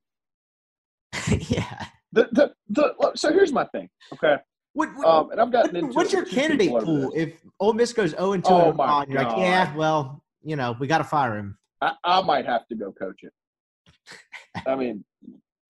yeah. 1.30 1.86
The, 2.12 2.28
the, 2.34 2.54
the, 2.70 3.12
so 3.16 3.32
here's 3.32 3.54
my 3.54 3.66
thing, 3.66 3.90
okay? 4.14 4.36
What, 4.74 4.90
what, 4.96 5.08
Um, 5.08 5.32
and 5.32 5.40
I've 5.42 5.52
gotten 5.52 5.76
into 5.76 5.94
what's 5.94 6.12
your 6.14 6.26
candidate 6.26 6.70
pool 6.84 7.12
if 7.16 7.42
Ole 7.60 7.74
Miss 7.74 7.94
goes 7.94 8.12
0 8.12 8.34
and 8.34 8.44
2 8.44 8.50
Oh, 8.52 8.70
and 8.72 8.80
on? 8.80 9.10
You're 9.10 9.24
like, 9.24 9.38
yeah, 9.38 9.76
well, 9.76 10.22
you 10.44 10.56
know, 10.56 10.76
we 10.80 10.86
got 10.88 11.00
to 11.00 11.04
fire 11.04 11.38
him. 11.38 11.58
I, 11.82 11.94
I 12.04 12.22
might 12.22 12.46
have 12.46 12.68
to 12.68 12.76
go 12.76 12.92
coach 12.92 13.22
it. 13.24 13.34
I 14.68 14.76
mean, 14.76 15.04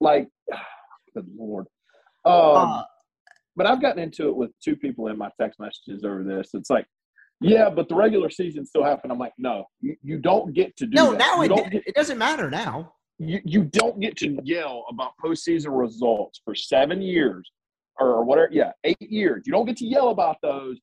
like, 0.02 0.28
good 1.16 1.28
lord. 1.38 1.68
Um, 2.26 2.34
Uh, 2.34 2.84
but 3.58 3.66
I've 3.66 3.82
gotten 3.82 4.02
into 4.02 4.30
it 4.30 4.36
with 4.36 4.52
two 4.64 4.76
people 4.78 5.08
in 5.08 5.18
my 5.18 5.30
text 5.42 5.60
messages 5.60 6.06
over 6.06 6.24
this. 6.24 6.52
It's 6.54 6.70
like, 6.70 6.86
yeah, 7.42 7.70
but 7.70 7.90
the 7.90 7.96
regular 7.96 8.30
season 8.30 8.66
still 8.66 8.84
happened. 8.84 9.12
I'm 9.12 9.20
like, 9.20 9.34
no, 9.38 9.66
you, 9.82 9.96
you 10.02 10.18
don't 10.20 10.54
get 10.54 10.78
to 10.78 10.86
do 10.86 10.96
no, 10.96 11.12
that. 11.12 11.18
now 11.18 11.42
it, 11.42 11.50
don't 11.50 11.70
get 11.70 11.84
it 11.86 11.96
doesn't 11.96 12.18
matter 12.18 12.50
now. 12.50 12.94
you, 13.20 13.42
you 13.44 13.64
don't 13.64 14.00
get 14.00 14.16
to 14.18 14.38
yell 14.44 14.86
about 14.90 15.12
postseason 15.24 15.78
results 15.78 16.40
for 16.46 16.56
seven 16.56 17.02
years 17.02 17.52
or 18.00 18.24
whatever. 18.24 18.50
Yeah, 18.52 18.72
eight 18.84 19.02
years. 19.02 19.44
You 19.46 19.52
don't 19.52 19.66
get 19.66 19.78
to 19.78 19.86
yell 19.86 20.10
about 20.10 20.38
those 20.42 20.80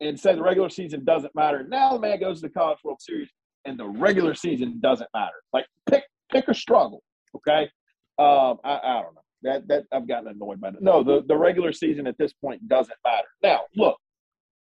and 0.00 0.18
say 0.18 0.34
the 0.34 0.42
regular 0.42 0.68
season 0.68 1.04
doesn't 1.04 1.34
matter. 1.34 1.64
Now 1.68 1.94
the 1.94 1.98
man 1.98 2.20
goes 2.20 2.40
to 2.40 2.48
the 2.48 2.52
College 2.52 2.78
World 2.84 3.00
Series 3.00 3.30
and 3.64 3.78
the 3.78 3.88
regular 3.88 4.34
season 4.34 4.80
doesn't 4.80 5.08
matter. 5.14 5.36
Like 5.52 5.66
pick 5.88 6.04
pick 6.30 6.48
a 6.48 6.54
struggle. 6.54 7.02
Okay. 7.36 7.70
Um, 8.18 8.58
I, 8.64 8.80
I 8.82 9.02
don't 9.02 9.14
know. 9.14 9.22
That 9.42 9.66
that 9.68 9.84
I've 9.92 10.08
gotten 10.08 10.28
annoyed 10.28 10.60
by 10.60 10.70
that. 10.70 10.82
No, 10.82 11.02
the, 11.02 11.22
the 11.26 11.36
regular 11.36 11.72
season 11.72 12.06
at 12.06 12.16
this 12.18 12.32
point 12.32 12.66
doesn't 12.68 12.96
matter. 13.04 13.26
Now, 13.42 13.60
look, 13.76 13.96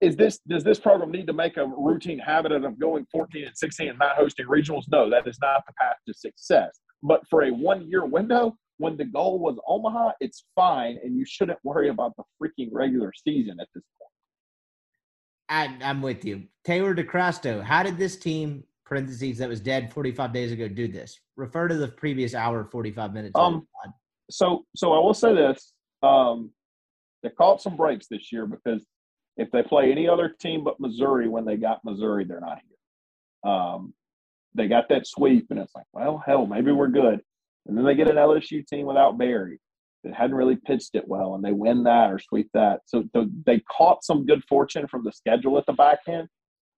is 0.02 0.16
this 0.16 0.40
does 0.48 0.64
this 0.64 0.80
program 0.80 1.12
need 1.12 1.28
to 1.28 1.34
make 1.34 1.58
a 1.58 1.66
routine 1.66 2.20
habit 2.20 2.52
of 2.52 2.80
going 2.80 3.06
14 3.12 3.46
and 3.46 3.58
16 3.58 3.90
and 3.90 4.00
not 4.00 4.16
hosting 4.16 4.48
regionals? 4.48 4.84
No, 4.90 5.10
that 5.10 5.28
is 5.28 5.38
not 5.42 5.64
the 5.68 5.74
path 5.80 5.96
to 6.08 6.14
success. 6.14 6.80
But 7.04 7.22
for 7.30 7.44
a 7.44 7.52
one 7.52 7.88
year 7.88 8.06
window, 8.06 8.56
when 8.78 8.98
the 8.98 9.06
goal 9.06 9.40
was 9.40 9.58
Omaha, 9.68 10.14
it's 10.20 10.44
fine, 10.56 10.98
and 11.04 11.16
you 11.16 11.24
shouldn't 11.26 11.60
worry 11.64 11.90
about 11.90 12.14
the 12.18 12.24
freaking 12.42 12.70
regular 12.72 13.14
season 13.16 13.60
at 13.62 13.68
this 13.76 13.84
point. 14.00 15.82
I, 15.82 15.88
I'm 15.88 16.02
with 16.02 16.26
you. 16.26 16.44
Taylor 16.64 16.96
DeCrasto, 16.96 17.64
how 17.64 17.84
did 17.84 17.98
this 17.98 18.18
team, 18.18 18.64
parentheses, 18.86 19.38
that 19.38 19.50
was 19.50 19.60
dead 19.60 19.94
45 19.94 20.34
days 20.34 20.52
ago, 20.52 20.68
do 20.68 20.88
this? 20.88 21.20
Refer 21.36 21.68
to 21.68 21.76
the 21.76 21.90
previous 21.90 22.34
hour, 22.34 22.64
45 22.72 23.14
minutes. 23.14 23.34
Um, 23.36 23.68
So, 24.32 24.66
so 24.76 24.94
I 24.94 25.00
will 25.00 25.14
say 25.14 25.34
this: 25.36 25.74
um, 26.04 26.52
they 27.24 27.30
caught 27.30 27.62
some 27.62 27.76
breaks 27.76 28.08
this 28.08 28.32
year 28.32 28.46
because 28.46 28.86
if 29.38 29.50
they 29.52 29.64
play 29.64 29.92
any 29.92 30.08
other 30.08 30.30
team 30.40 30.64
but 30.64 30.80
Missouri 30.80 31.28
when 31.28 31.46
they 31.46 31.58
got 31.58 31.84
Missouri, 31.84 32.26
they're 32.26 32.42
not 32.42 32.60
here. 32.68 33.52
Um, 33.52 33.94
they 34.54 34.68
got 34.68 34.90
that 34.90 35.08
sweep, 35.08 35.48
and 35.50 35.60
it's 35.60 35.74
like, 35.76 35.86
well, 35.94 36.22
hell, 36.26 36.46
maybe 36.46 36.72
we're 36.72 36.90
good. 36.90 37.22
And 37.68 37.78
then 37.78 37.86
they 37.86 37.96
get 37.96 38.10
an 38.10 38.18
LSU 38.18 38.66
team 38.66 38.86
without 38.86 39.18
Barry 39.18 39.60
that 40.04 40.14
hadn't 40.14 40.36
really 40.36 40.56
pitched 40.56 40.96
it 40.96 41.08
well, 41.08 41.36
and 41.36 41.44
they 41.44 41.52
win 41.52 41.84
that 41.84 42.12
or 42.12 42.20
sweep 42.20 42.50
that. 42.54 42.82
So 42.86 43.04
th- 43.14 43.28
they 43.46 43.60
caught 43.60 44.04
some 44.04 44.26
good 44.26 44.44
fortune 44.50 44.88
from 44.88 45.04
the 45.04 45.12
schedule 45.12 45.58
at 45.58 45.66
the 45.68 45.74
back 45.74 46.00
end. 46.08 46.28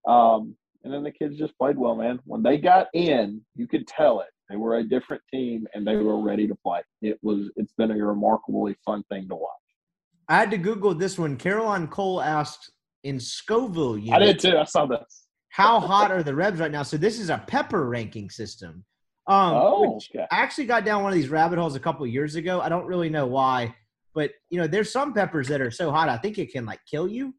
Um, 0.08 0.56
and 0.84 0.94
then 0.94 1.04
the 1.04 1.12
kids 1.12 1.38
just 1.38 1.58
played 1.58 1.78
well, 1.78 1.96
man. 1.96 2.20
When 2.26 2.44
they 2.44 2.58
got 2.58 2.88
in, 2.94 3.42
you 3.56 3.68
could 3.68 3.88
tell 3.88 4.20
it. 4.20 4.28
They 4.49 4.56
were 4.57 4.78
a 4.78 4.84
different 4.84 5.22
team, 5.32 5.68
and 5.74 5.86
they 5.88 5.95
were 5.95 6.22
ready 6.22 6.48
to 6.48 6.56
play. 6.56 6.82
It 7.02 7.18
was. 7.22 7.49
It's 7.56 7.74
been 7.74 7.91
a 7.91 8.06
remarkably 8.06 8.76
fun 8.86 9.03
thing 9.10 9.28
to 9.30 9.36
watch. 9.36 9.49
I 10.28 10.38
had 10.38 10.52
to 10.52 10.57
Google 10.57 10.94
this 10.94 11.18
one. 11.18 11.38
Caroline 11.38 11.88
Cole 11.88 12.22
asked 12.22 12.72
in 13.03 13.20
Scoville, 13.20 13.99
I 14.14 14.20
did 14.20 14.40
too. 14.40 14.57
I 14.57 14.64
saw 14.64 14.86
this. 14.86 15.28
how 15.49 15.80
hot 15.80 16.11
are 16.11 16.24
the 16.24 16.34
Rebs 16.36 16.60
right 16.60 16.72
now? 16.72 16.84
So 16.84 16.95
this 16.98 17.20
is 17.20 17.30
a 17.30 17.44
pepper 17.48 17.88
ranking 17.90 18.30
system. 18.30 18.86
Um, 19.28 19.53
Oh, 19.53 19.95
okay. 19.98 20.26
I 20.32 20.38
actually 20.38 20.65
got 20.65 20.86
down 20.86 21.03
one 21.03 21.11
of 21.11 21.15
these 21.15 21.30
rabbit 21.30 21.60
holes 21.60 21.76
a 21.76 21.80
couple 21.80 22.06
years 22.07 22.36
ago. 22.36 22.61
I 22.61 22.70
don't 22.70 22.86
really 22.86 23.10
know 23.10 23.26
why, 23.28 23.76
but 24.14 24.32
you 24.49 24.57
know, 24.60 24.68
there's 24.68 24.91
some 24.91 25.14
peppers 25.14 25.48
that 25.49 25.60
are 25.61 25.72
so 25.72 25.91
hot, 25.91 26.07
I 26.10 26.18
think 26.18 26.38
it 26.38 26.52
can 26.52 26.65
like 26.65 26.80
kill 26.90 27.07
you. 27.07 27.34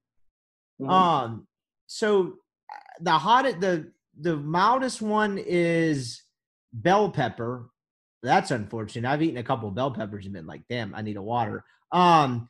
Mhm. 0.81 0.91
Um, 0.91 1.47
so 1.87 2.35
uh, 2.71 2.77
the 3.01 3.13
hottest, 3.13 3.61
the 3.61 3.93
the 4.21 4.37
mildest 4.37 5.01
one 5.03 5.39
is 5.39 6.23
bell 6.75 7.11
pepper. 7.11 7.71
That's 8.23 8.51
unfortunate. 8.51 9.09
I've 9.09 9.23
eaten 9.23 9.39
a 9.39 9.43
couple 9.43 9.69
of 9.69 9.75
bell 9.75 9.91
peppers 9.91 10.25
and 10.27 10.35
been 10.35 10.47
like, 10.47 10.63
damn, 10.69 10.95
I 10.95 11.01
need 11.03 11.17
a 11.17 11.23
water. 11.23 11.65
Um, 11.93 12.49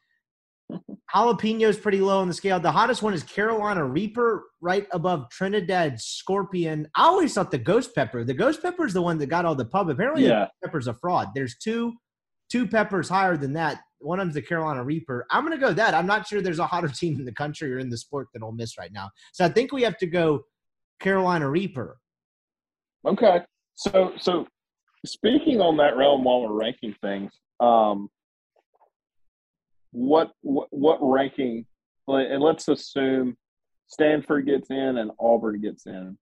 jalapeno 1.15 1.65
is 1.69 1.77
pretty 1.77 2.01
low 2.01 2.21
on 2.21 2.29
the 2.29 2.33
scale. 2.35 2.59
The 2.59 2.73
hottest 2.73 3.03
one 3.03 3.13
is 3.13 3.23
Carolina 3.23 3.85
Reaper, 3.85 4.45
right 4.63 4.87
above 4.91 5.29
Trinidad 5.29 6.01
Scorpion. 6.01 6.89
I 6.95 7.03
always 7.05 7.35
thought 7.35 7.51
the 7.51 7.59
ghost 7.59 7.95
pepper. 7.95 8.25
The 8.25 8.33
ghost 8.33 8.63
pepper 8.63 8.87
is 8.87 8.95
the 8.95 9.03
one 9.03 9.19
that 9.19 9.27
got 9.27 9.45
all 9.45 9.55
the 9.55 9.67
pub. 9.67 9.91
Apparently, 9.91 10.25
Yeah. 10.27 10.47
the 10.63 10.69
pepper's 10.69 10.87
a 10.87 10.95
fraud. 10.95 11.29
There's 11.35 11.57
two 11.59 11.93
two 12.51 12.67
peppers 12.67 13.11
higher 13.11 13.37
than 13.37 13.53
that. 13.55 13.81
One 13.99 14.19
of 14.19 14.25
them's 14.27 14.35
the 14.35 14.41
Carolina 14.43 14.83
Reaper. 14.83 15.27
I'm 15.31 15.45
gonna 15.45 15.59
go 15.59 15.75
that. 15.75 15.93
I'm 15.93 16.07
not 16.07 16.27
sure 16.27 16.41
there's 16.41 16.59
a 16.59 16.67
hotter 16.67 16.89
team 16.95 17.19
in 17.19 17.27
the 17.27 17.33
country 17.33 17.71
or 17.75 17.79
in 17.79 17.91
the 17.91 17.99
sport 17.99 18.29
than 18.33 18.43
Ole 18.43 18.53
Miss 18.53 18.79
right 18.79 18.93
now. 18.93 19.11
So 19.35 19.45
I 19.45 19.51
think 19.51 19.73
we 19.73 19.83
have 19.83 19.99
to 19.99 20.07
go 20.07 20.45
Carolina 21.01 21.51
Reaper. 21.51 21.99
Okay. 23.07 23.43
So 23.75 24.13
so 24.19 24.47
speaking 25.05 25.61
on 25.61 25.77
that 25.79 25.97
realm 25.97 26.25
while 26.25 26.43
we're 26.43 26.53
ranking 26.53 26.95
things, 27.01 27.33
um 27.61 28.09
what 29.93 30.33
what, 30.43 30.69
what 30.71 30.99
ranking 31.01 31.67
and 32.07 32.43
let's 32.43 32.69
assume 32.69 33.37
Stanford 33.87 34.47
gets 34.47 34.71
in 34.71 34.99
and 34.99 35.11
Auburn 35.21 35.61
gets 35.61 35.87
in. 35.87 36.19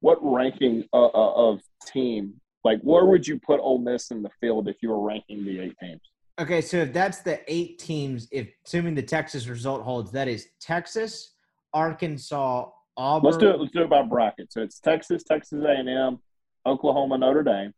What 0.00 0.18
ranking 0.22 0.84
uh, 0.92 1.06
uh, 1.06 1.50
of 1.50 1.60
team 1.86 2.40
like 2.64 2.80
where 2.82 3.06
would 3.06 3.26
you 3.26 3.38
put 3.38 3.60
Ole 3.60 3.78
Miss 3.78 4.10
in 4.10 4.22
the 4.22 4.30
field 4.40 4.68
if 4.68 4.76
you 4.82 4.90
were 4.90 5.00
ranking 5.00 5.44
the 5.44 5.60
eight 5.60 5.76
teams? 5.78 6.00
Okay, 6.40 6.62
so 6.62 6.78
if 6.78 6.92
that's 6.92 7.18
the 7.20 7.40
eight 7.52 7.78
teams, 7.78 8.26
if 8.32 8.48
assuming 8.64 8.94
the 8.94 9.02
Texas 9.02 9.46
result 9.46 9.82
holds, 9.82 10.10
that 10.12 10.26
is 10.26 10.48
Texas, 10.58 11.34
Arkansas, 11.74 12.66
Auburn. 12.96 13.30
Let's 13.30 13.36
do 13.36 13.50
it. 13.50 13.60
Let's 13.60 13.72
do 13.72 13.82
it 13.82 13.90
by 13.90 14.02
bracket. 14.02 14.50
So 14.50 14.62
it's 14.62 14.80
Texas, 14.80 15.22
Texas 15.22 15.62
A&M, 15.62 16.18
Oklahoma, 16.66 17.18
Notre 17.18 17.42
Dame. 17.42 17.72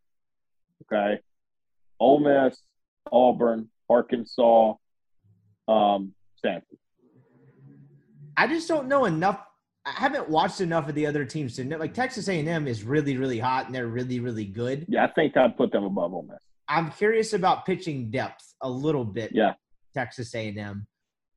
Okay, 0.85 1.21
Ole 2.01 2.21
Miss, 2.21 2.59
Auburn, 3.11 3.69
Arkansas, 3.89 4.75
um, 5.69 6.15
Stanford. 6.37 6.79
I 8.37 8.47
just 8.47 8.69
don't 8.69 8.89
know 8.89 9.05
enough. 9.05 9.41
I 9.85 9.93
haven't 9.93 10.29
watched 10.29 10.61
enough 10.61 10.89
of 10.89 10.95
the 10.95 11.07
other 11.07 11.25
teams 11.25 11.57
to 11.57 11.65
know. 11.65 11.77
Like 11.77 11.95
Texas 11.95 12.29
A&M 12.29 12.67
is 12.69 12.85
really, 12.85 13.17
really 13.17 13.39
hot 13.39 13.67
and 13.67 13.75
they're 13.75 13.89
really, 13.89 14.21
really 14.21 14.45
good. 14.45 14.87
Yeah, 14.89 15.05
I 15.05 15.09
think 15.09 15.37
I'd 15.37 15.57
put 15.57 15.73
them 15.73 15.85
above 15.85 16.15
Ole 16.15 16.23
Miss. 16.23 16.39
I'm 16.69 16.91
curious 16.93 17.33
about 17.33 17.67
pitching 17.67 18.11
depth 18.11 18.55
a 18.63 18.71
little 18.71 19.05
bit. 19.05 19.33
Yeah. 19.35 19.55
Texas 19.95 20.35
A&M. 20.35 20.87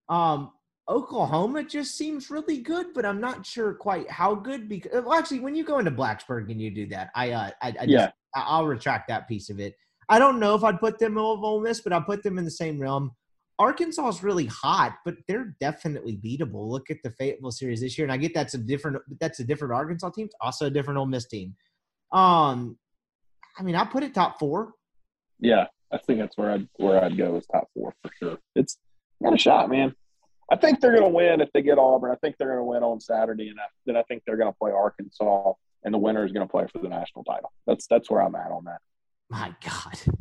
Um, 0.07 0.51
Oklahoma 0.87 1.63
just 1.63 1.97
seems 1.97 2.29
really 2.29 2.59
good, 2.59 2.87
but 2.93 3.05
I'm 3.05 3.19
not 3.19 3.45
sure 3.45 3.73
quite 3.73 4.09
how 4.09 4.35
good. 4.35 4.69
Because 4.69 5.03
well, 5.03 5.13
actually, 5.13 5.39
when 5.39 5.55
you 5.55 5.63
go 5.63 5.79
into 5.79 5.91
Blacksburg 5.91 6.51
and 6.51 6.61
you 6.61 6.69
do 6.71 6.85
that, 6.87 7.09
I 7.15 7.31
uh, 7.31 7.49
I, 7.61 7.75
I 7.79 7.83
Yeah. 7.85 8.11
I- 8.35 8.41
I'll 8.47 8.67
retract 8.67 9.07
that 9.07 9.27
piece 9.27 9.49
of 9.49 9.59
it. 9.59 9.75
I 10.09 10.19
don't 10.19 10.39
know 10.39 10.53
if 10.53 10.63
I'd 10.63 10.79
put 10.79 10.99
them 10.99 11.17
over 11.17 11.43
Ole 11.45 11.61
Miss, 11.61 11.81
but 11.81 11.91
I'll 11.93 12.03
put 12.03 12.21
them 12.21 12.37
in 12.37 12.45
the 12.45 12.51
same 12.51 12.77
realm. 12.79 13.11
Arkansas 13.57 14.07
is 14.09 14.21
really 14.23 14.45
hot, 14.47 14.97
but 15.05 15.15
they're 15.27 15.55
definitely 15.61 16.17
beatable. 16.17 16.67
Look 16.67 16.91
at 16.91 16.97
the 17.03 17.09
Fayetteville 17.11 17.51
series 17.51 17.79
this 17.81 17.97
year, 17.97 18.05
and 18.05 18.11
I 18.11 18.17
get 18.17 18.33
that's 18.33 18.53
a 18.53 18.57
different 18.57 18.97
that's 19.19 19.39
a 19.39 19.43
different 19.43 19.73
Arkansas 19.73 20.09
team, 20.09 20.29
also 20.41 20.65
a 20.67 20.69
different 20.69 20.99
Ole 20.99 21.05
Miss 21.07 21.25
team. 21.25 21.55
Um, 22.11 22.77
I 23.57 23.63
mean, 23.63 23.75
I 23.75 23.85
put 23.85 24.03
it 24.03 24.13
top 24.13 24.37
four. 24.37 24.73
Yeah, 25.39 25.67
I 25.91 25.97
think 25.97 26.19
that's 26.19 26.37
where 26.37 26.51
I'd 26.51 26.67
where 26.75 27.03
I'd 27.03 27.17
go 27.17 27.37
is 27.37 27.47
top 27.47 27.69
four 27.73 27.95
for 28.03 28.11
sure. 28.19 28.37
It's 28.55 28.77
got 29.23 29.33
a 29.33 29.37
shot, 29.37 29.69
man. 29.69 29.95
I 30.51 30.55
think 30.55 30.79
they're 30.79 30.91
going 30.91 31.03
to 31.03 31.09
win 31.09 31.41
if 31.41 31.51
they 31.53 31.61
get 31.61 31.79
Auburn. 31.79 32.11
I 32.11 32.15
think 32.15 32.37
they're 32.37 32.49
going 32.49 32.59
to 32.59 32.63
win 32.63 32.83
on 32.83 32.99
Saturday, 32.99 33.49
and 33.49 33.59
I, 33.59 33.63
then 33.85 33.95
I 33.95 34.03
think 34.03 34.23
they're 34.25 34.37
going 34.37 34.51
to 34.51 34.57
play 34.57 34.71
Arkansas, 34.71 35.53
and 35.83 35.93
the 35.93 35.97
winner 35.97 36.25
is 36.25 36.31
going 36.31 36.47
to 36.47 36.51
play 36.51 36.67
for 36.71 36.79
the 36.79 36.89
national 36.89 37.23
title. 37.23 37.51
That's 37.65 37.87
that's 37.87 38.09
where 38.09 38.21
I'm 38.21 38.35
at 38.35 38.51
on 38.51 38.65
that. 38.65 38.79
My 39.29 39.55
God. 39.63 40.15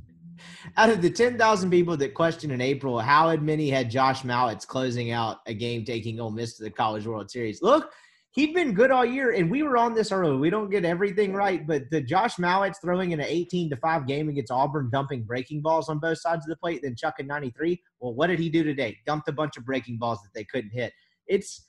Out 0.76 0.90
of 0.90 1.01
the 1.01 1.10
10,000 1.10 1.70
people 1.70 1.96
that 1.96 2.14
questioned 2.14 2.52
in 2.52 2.60
April, 2.60 2.98
how 2.98 3.34
many 3.36 3.70
had 3.70 3.90
Josh 3.90 4.22
Mallitz 4.22 4.66
closing 4.66 5.10
out 5.10 5.38
a 5.46 5.55
game 5.55 5.84
taking 5.84 6.18
Ole 6.18 6.30
Miss 6.30 6.56
to 6.56 6.64
the 6.64 6.70
College 6.70 7.06
World 7.06 7.30
Series? 7.30 7.62
Look, 7.62 7.92
he'd 8.35 8.52
been 8.52 8.74
good 8.74 8.90
all 8.90 9.05
year, 9.05 9.31
and 9.31 9.51
we 9.51 9.62
were 9.62 9.77
on 9.77 9.94
this 9.94 10.12
early. 10.12 10.36
We 10.36 10.51
don't 10.51 10.69
get 10.69 10.85
everything 10.85 11.32
right, 11.32 11.65
but 11.66 11.89
the 11.90 12.01
Josh 12.01 12.36
Mallitz 12.36 12.81
throwing 12.81 13.12
in 13.12 13.20
an 13.20 13.27
18 13.27 13.70
to 13.70 13.77
5 13.77 14.06
game 14.06 14.28
against 14.28 14.51
Auburn, 14.51 14.90
dumping 14.90 15.23
breaking 15.23 15.62
balls 15.62 15.89
on 15.89 15.98
both 16.01 16.19
sides 16.19 16.44
of 16.44 16.51
the 16.51 16.56
plate, 16.56 16.81
then 16.82 16.97
chucking 16.97 17.27
93. 17.27 17.81
Well, 18.01 18.12
what 18.12 18.27
did 18.27 18.40
he 18.40 18.51
do 18.51 18.65
today? 18.65 18.98
Dumped 19.06 19.28
a 19.28 19.32
bunch 19.32 19.56
of 19.56 19.65
breaking 19.65 19.98
balls 19.98 20.20
that 20.23 20.31
they 20.35 20.44
couldn't 20.44 20.70
hit. 20.70 20.93
It's 21.27 21.69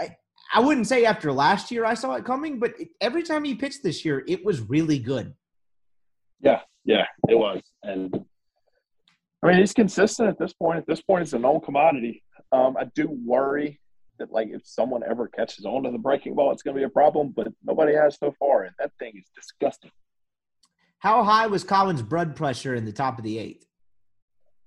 I, 0.00 0.14
I 0.54 0.60
wouldn't 0.60 0.86
say 0.86 1.04
after 1.04 1.32
last 1.32 1.70
year 1.70 1.84
I 1.84 1.94
saw 1.94 2.14
it 2.14 2.24
coming, 2.24 2.58
but 2.58 2.78
it, 2.78 2.88
every 3.00 3.22
time 3.22 3.44
he 3.44 3.54
pitched 3.54 3.82
this 3.82 4.04
year, 4.04 4.24
it 4.28 4.44
was 4.44 4.60
really 4.60 4.98
good. 4.98 5.34
Yeah, 6.40 6.60
yeah, 6.84 7.06
it 7.28 7.36
was, 7.36 7.60
and 7.82 8.14
I 9.42 9.48
mean 9.48 9.58
he's 9.58 9.72
consistent 9.72 10.28
at 10.28 10.38
this 10.38 10.52
point. 10.52 10.78
At 10.78 10.86
this 10.86 11.00
point, 11.00 11.22
it's 11.22 11.32
a 11.32 11.38
known 11.38 11.60
commodity. 11.60 12.22
Um, 12.52 12.76
I 12.78 12.84
do 12.94 13.08
worry 13.24 13.80
that 14.18 14.32
like 14.32 14.48
if 14.50 14.62
someone 14.64 15.02
ever 15.08 15.28
catches 15.28 15.64
on 15.64 15.84
to 15.84 15.90
the 15.90 15.98
breaking 15.98 16.34
ball, 16.34 16.52
it's 16.52 16.62
going 16.62 16.74
to 16.74 16.80
be 16.80 16.84
a 16.84 16.88
problem. 16.88 17.32
But 17.34 17.48
nobody 17.64 17.94
has 17.94 18.18
so 18.18 18.34
far, 18.38 18.64
and 18.64 18.74
that 18.78 18.92
thing 18.98 19.14
is 19.16 19.30
disgusting. 19.34 19.90
How 21.00 21.22
high 21.22 21.46
was 21.46 21.64
Collins' 21.64 22.02
blood 22.02 22.34
pressure 22.34 22.74
in 22.74 22.84
the 22.84 22.92
top 22.92 23.18
of 23.18 23.24
the 23.24 23.38
eighth? 23.38 23.66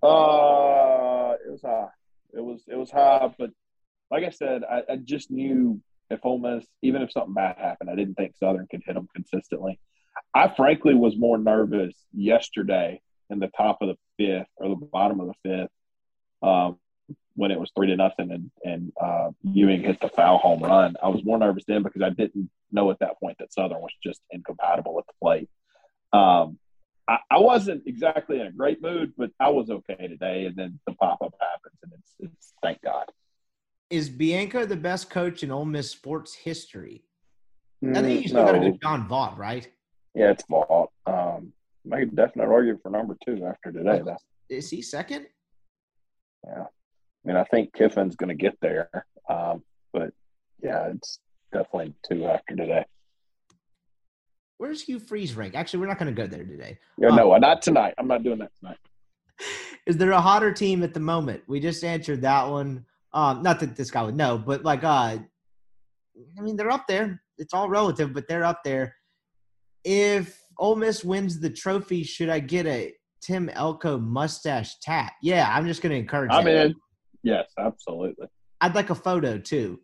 Uh, 0.02 1.36
it 1.46 1.52
was 1.52 1.62
high. 1.64 1.90
It 2.34 2.42
was 2.42 2.64
it 2.68 2.76
was 2.76 2.90
high, 2.90 3.34
but 3.38 3.52
like 4.10 4.24
I 4.24 4.30
said, 4.30 4.64
I, 4.64 4.84
I 4.90 4.96
just 4.98 5.32
knew 5.32 5.82
if 6.10 6.20
Ole 6.26 6.40
Miss, 6.40 6.66
even 6.82 7.02
if 7.02 7.12
something 7.12 7.34
bad 7.34 7.58
happened, 7.58 7.90
I 7.90 7.96
didn't 7.96 8.16
think 8.16 8.36
Southern 8.36 8.68
could 8.70 8.82
hit 8.86 8.96
them 8.96 9.08
consistently. 9.16 9.80
I 10.34 10.54
frankly 10.56 10.94
was 10.94 11.18
more 11.18 11.38
nervous 11.38 11.96
yesterday 12.14 13.02
in 13.30 13.40
the 13.40 13.50
top 13.56 13.78
of 13.82 13.90
the 13.90 13.98
fifth 14.18 14.50
or 14.58 14.70
the 14.70 14.76
bottom 14.76 15.20
of 15.22 15.28
the 15.28 15.50
fifth 15.50 15.72
um, 16.42 16.78
when 17.36 17.52
it 17.52 17.60
was 17.60 17.72
three 17.76 17.88
to 17.88 17.96
nothing 17.96 18.32
and, 18.32 18.52
and 18.64 18.92
uh, 19.02 19.30
Ewing 19.44 19.82
hit 19.82 20.00
the 20.02 20.10
foul 20.10 20.38
home 20.38 20.62
run. 20.62 20.96
I 21.02 21.08
was 21.08 21.24
more 21.24 21.38
nervous 21.38 21.64
then 21.68 21.84
because 21.84 22.02
I 22.02 22.10
didn't 22.10 22.50
know 22.72 22.92
at 22.92 23.00
that 23.00 23.20
point 23.20 23.38
that 23.40 23.54
Southern 23.54 23.80
was 23.80 23.92
just 24.04 24.22
incompatible 24.32 24.94
with 24.94 25.06
the 25.08 25.14
plate. 25.22 25.50
Um, 26.14 26.60
I, 27.08 27.18
I, 27.30 27.40
wasn't 27.40 27.84
exactly 27.86 28.40
in 28.40 28.48
a 28.48 28.52
great 28.52 28.82
mood, 28.82 29.14
but 29.18 29.32
I 29.40 29.50
was 29.50 29.70
okay 29.70 30.08
today. 30.08 30.46
And 30.46 30.56
then 30.56 30.80
the 30.86 30.94
pop 30.94 31.22
up 31.22 31.34
happens, 31.40 31.78
and 31.84 31.94
it's, 31.94 32.12
it's 32.20 32.54
thank 32.62 32.82
God. 32.82 33.06
Is 33.90 34.10
Bianco 34.10 34.66
the 34.66 34.76
best 34.76 35.10
coach 35.10 35.44
in 35.44 35.52
Ole 35.52 35.66
Miss 35.66 35.90
sports 35.90 36.34
history? 36.34 37.04
Mm, 37.84 37.98
I 37.98 38.02
think 38.02 38.22
you 38.24 38.28
still 38.30 38.46
no. 38.46 38.52
got 38.52 38.60
to 38.60 38.72
go 38.72 38.78
John 38.82 39.08
Vaught, 39.08 39.38
right? 39.38 39.70
Yeah, 40.14 40.32
it's 40.32 40.44
Vaught. 40.50 40.90
Um, 41.06 41.54
make 41.86 42.04
a 42.04 42.06
definite 42.16 42.50
argument 42.50 42.82
for 42.84 42.90
number 42.90 43.18
two 43.26 43.46
after 43.46 43.72
today. 43.72 44.02
Though. 44.06 44.18
Is 44.50 44.70
he 44.70 44.82
second? 44.82 45.28
Yeah. 46.46 46.66
I 47.24 47.28
mean, 47.28 47.38
I 47.38 47.44
think 47.46 47.74
Kiffin's 47.74 48.16
going 48.16 48.30
to 48.30 48.36
get 48.36 48.58
there. 48.62 48.90
Um, 49.30 49.64
but 49.94 50.12
yeah, 50.62 50.90
it's 50.94 51.20
definitely 51.54 51.94
two 52.10 52.26
after 52.26 52.56
today. 52.56 52.86
Where's 54.58 54.82
Hugh 54.82 55.00
Freeze 55.00 55.36
rank? 55.36 55.56
Actually, 55.56 55.82
we're 55.82 55.88
not 55.88 56.00
going 56.00 56.14
to 56.14 56.22
go 56.22 56.28
there 56.28 56.44
today. 56.44 56.78
Yeah, 56.98 57.10
um, 57.10 57.16
no, 57.16 57.36
not 57.38 57.62
tonight. 57.62 57.96
I'm 57.98 58.08
not 58.08 58.24
doing 58.24 58.40
that 58.40 58.52
tonight. 58.60 58.78
Is 59.88 59.98
there 59.98 60.12
a 60.12 60.22
hotter 60.22 60.52
team 60.52 60.84
at 60.84 60.94
the 60.94 61.00
moment? 61.00 61.44
We 61.48 61.60
just 61.60 61.84
answered 61.84 62.22
that 62.22 62.48
one. 62.48 62.86
Um, 63.14 63.42
not 63.42 63.60
that 63.60 63.76
this 63.76 63.92
guy 63.92 64.04
would 64.04 64.16
know, 64.16 64.38
but 64.38 64.64
like, 64.64 64.84
uh, 64.84 65.18
I 65.18 66.42
mean, 66.42 66.56
they're 66.56 66.72
up 66.72 66.88
there. 66.88 67.22
It's 67.38 67.54
all 67.54 67.70
relative, 67.70 68.14
but 68.14 68.28
they're 68.28 68.46
up 68.46 68.64
there 68.64 68.96
if 69.84 70.40
Ole 70.58 70.76
Miss 70.76 71.04
wins 71.04 71.40
the 71.40 71.50
trophy, 71.50 72.04
should 72.04 72.30
I 72.30 72.40
get 72.40 72.66
a 72.66 72.94
Tim 73.22 73.50
Elko 73.50 73.98
mustache 73.98 74.80
tat? 74.80 75.14
Yeah, 75.22 75.50
I'm 75.52 75.66
just 75.66 75.82
going 75.82 75.92
to 75.92 76.00
encourage. 76.00 76.32
I'm 76.32 76.48
in. 76.48 76.76
Yes, 77.24 77.52
absolutely. 77.58 78.28
I'd 78.60 78.76
like 78.76 78.90
a 78.90 78.96
photo 78.96 79.38
too. 79.38 79.80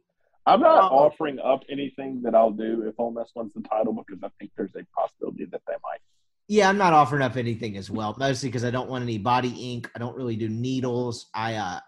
I'm 0.46 0.62
not 0.62 0.92
offering 0.92 1.40
up 1.40 1.64
anything 1.70 2.22
that 2.22 2.34
I'll 2.34 2.52
do 2.52 2.84
if 2.88 2.96
Ole 2.98 3.12
Miss 3.12 3.32
wins 3.36 3.54
the 3.54 3.62
title 3.62 3.92
because 3.92 4.24
I 4.24 4.30
think 4.40 4.52
there's 4.56 4.76
a 4.76 4.86
possibility 4.98 5.46
that 5.46 5.62
they 5.68 5.74
might. 5.84 6.00
Yeah, 6.48 6.70
I'm 6.70 6.78
not 6.78 6.94
offering 6.94 7.22
up 7.22 7.36
anything 7.36 7.76
as 7.76 7.92
well, 7.92 8.16
mostly 8.18 8.48
because 8.48 8.64
I 8.64 8.72
don't 8.72 8.90
want 8.90 9.04
any 9.04 9.18
body 9.18 9.74
ink. 9.74 9.92
I 9.94 10.00
don't 10.00 10.16
really 10.16 10.38
do 10.38 10.48
needles. 10.48 11.28
I 11.34 11.56
uh, 11.56 11.80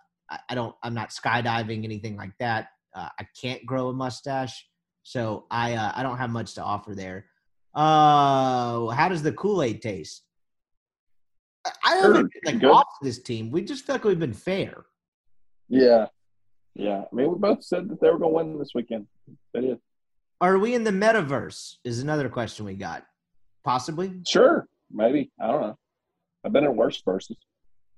I 0.49 0.55
don't. 0.55 0.75
I'm 0.83 0.93
not 0.93 1.11
skydiving 1.11 1.85
anything 1.85 2.17
like 2.17 2.33
that. 2.39 2.67
Uh, 2.93 3.07
I 3.17 3.25
can't 3.39 3.65
grow 3.65 3.87
a 3.87 3.93
mustache, 3.93 4.67
so 5.03 5.45
I 5.49 5.75
uh, 5.75 5.93
I 5.95 6.03
don't 6.03 6.17
have 6.17 6.29
much 6.29 6.55
to 6.55 6.63
offer 6.63 6.93
there. 6.93 7.27
Uh, 7.73 8.87
how 8.87 9.07
does 9.07 9.23
the 9.23 9.31
Kool 9.31 9.63
Aid 9.63 9.81
taste? 9.81 10.23
I 11.85 11.95
haven't 11.95 12.31
been 12.43 12.59
like 12.59 12.69
off 12.69 12.87
this 13.01 13.19
team. 13.19 13.51
We 13.51 13.61
just 13.61 13.85
feel 13.85 13.95
like 13.95 14.03
we've 14.03 14.19
been 14.19 14.33
fair. 14.33 14.85
Yeah, 15.69 16.07
yeah. 16.75 17.03
I 17.11 17.15
mean, 17.15 17.31
we 17.31 17.37
both 17.37 17.63
said 17.63 17.89
that 17.89 18.01
they 18.01 18.09
were 18.09 18.17
going 18.17 18.31
to 18.31 18.37
win 18.49 18.59
this 18.59 18.71
weekend. 18.73 19.07
They 19.53 19.61
did. 19.61 19.79
Are 20.41 20.57
we 20.57 20.73
in 20.73 20.83
the 20.83 20.91
metaverse? 20.91 21.75
Is 21.83 21.99
another 21.99 22.29
question 22.29 22.65
we 22.65 22.73
got. 22.73 23.05
Possibly. 23.63 24.13
Sure. 24.27 24.67
Maybe. 24.91 25.31
I 25.39 25.47
don't 25.47 25.61
know. 25.61 25.77
I've 26.43 26.53
been 26.53 26.63
in 26.63 26.75
worse 26.75 27.01
verses. 27.03 27.37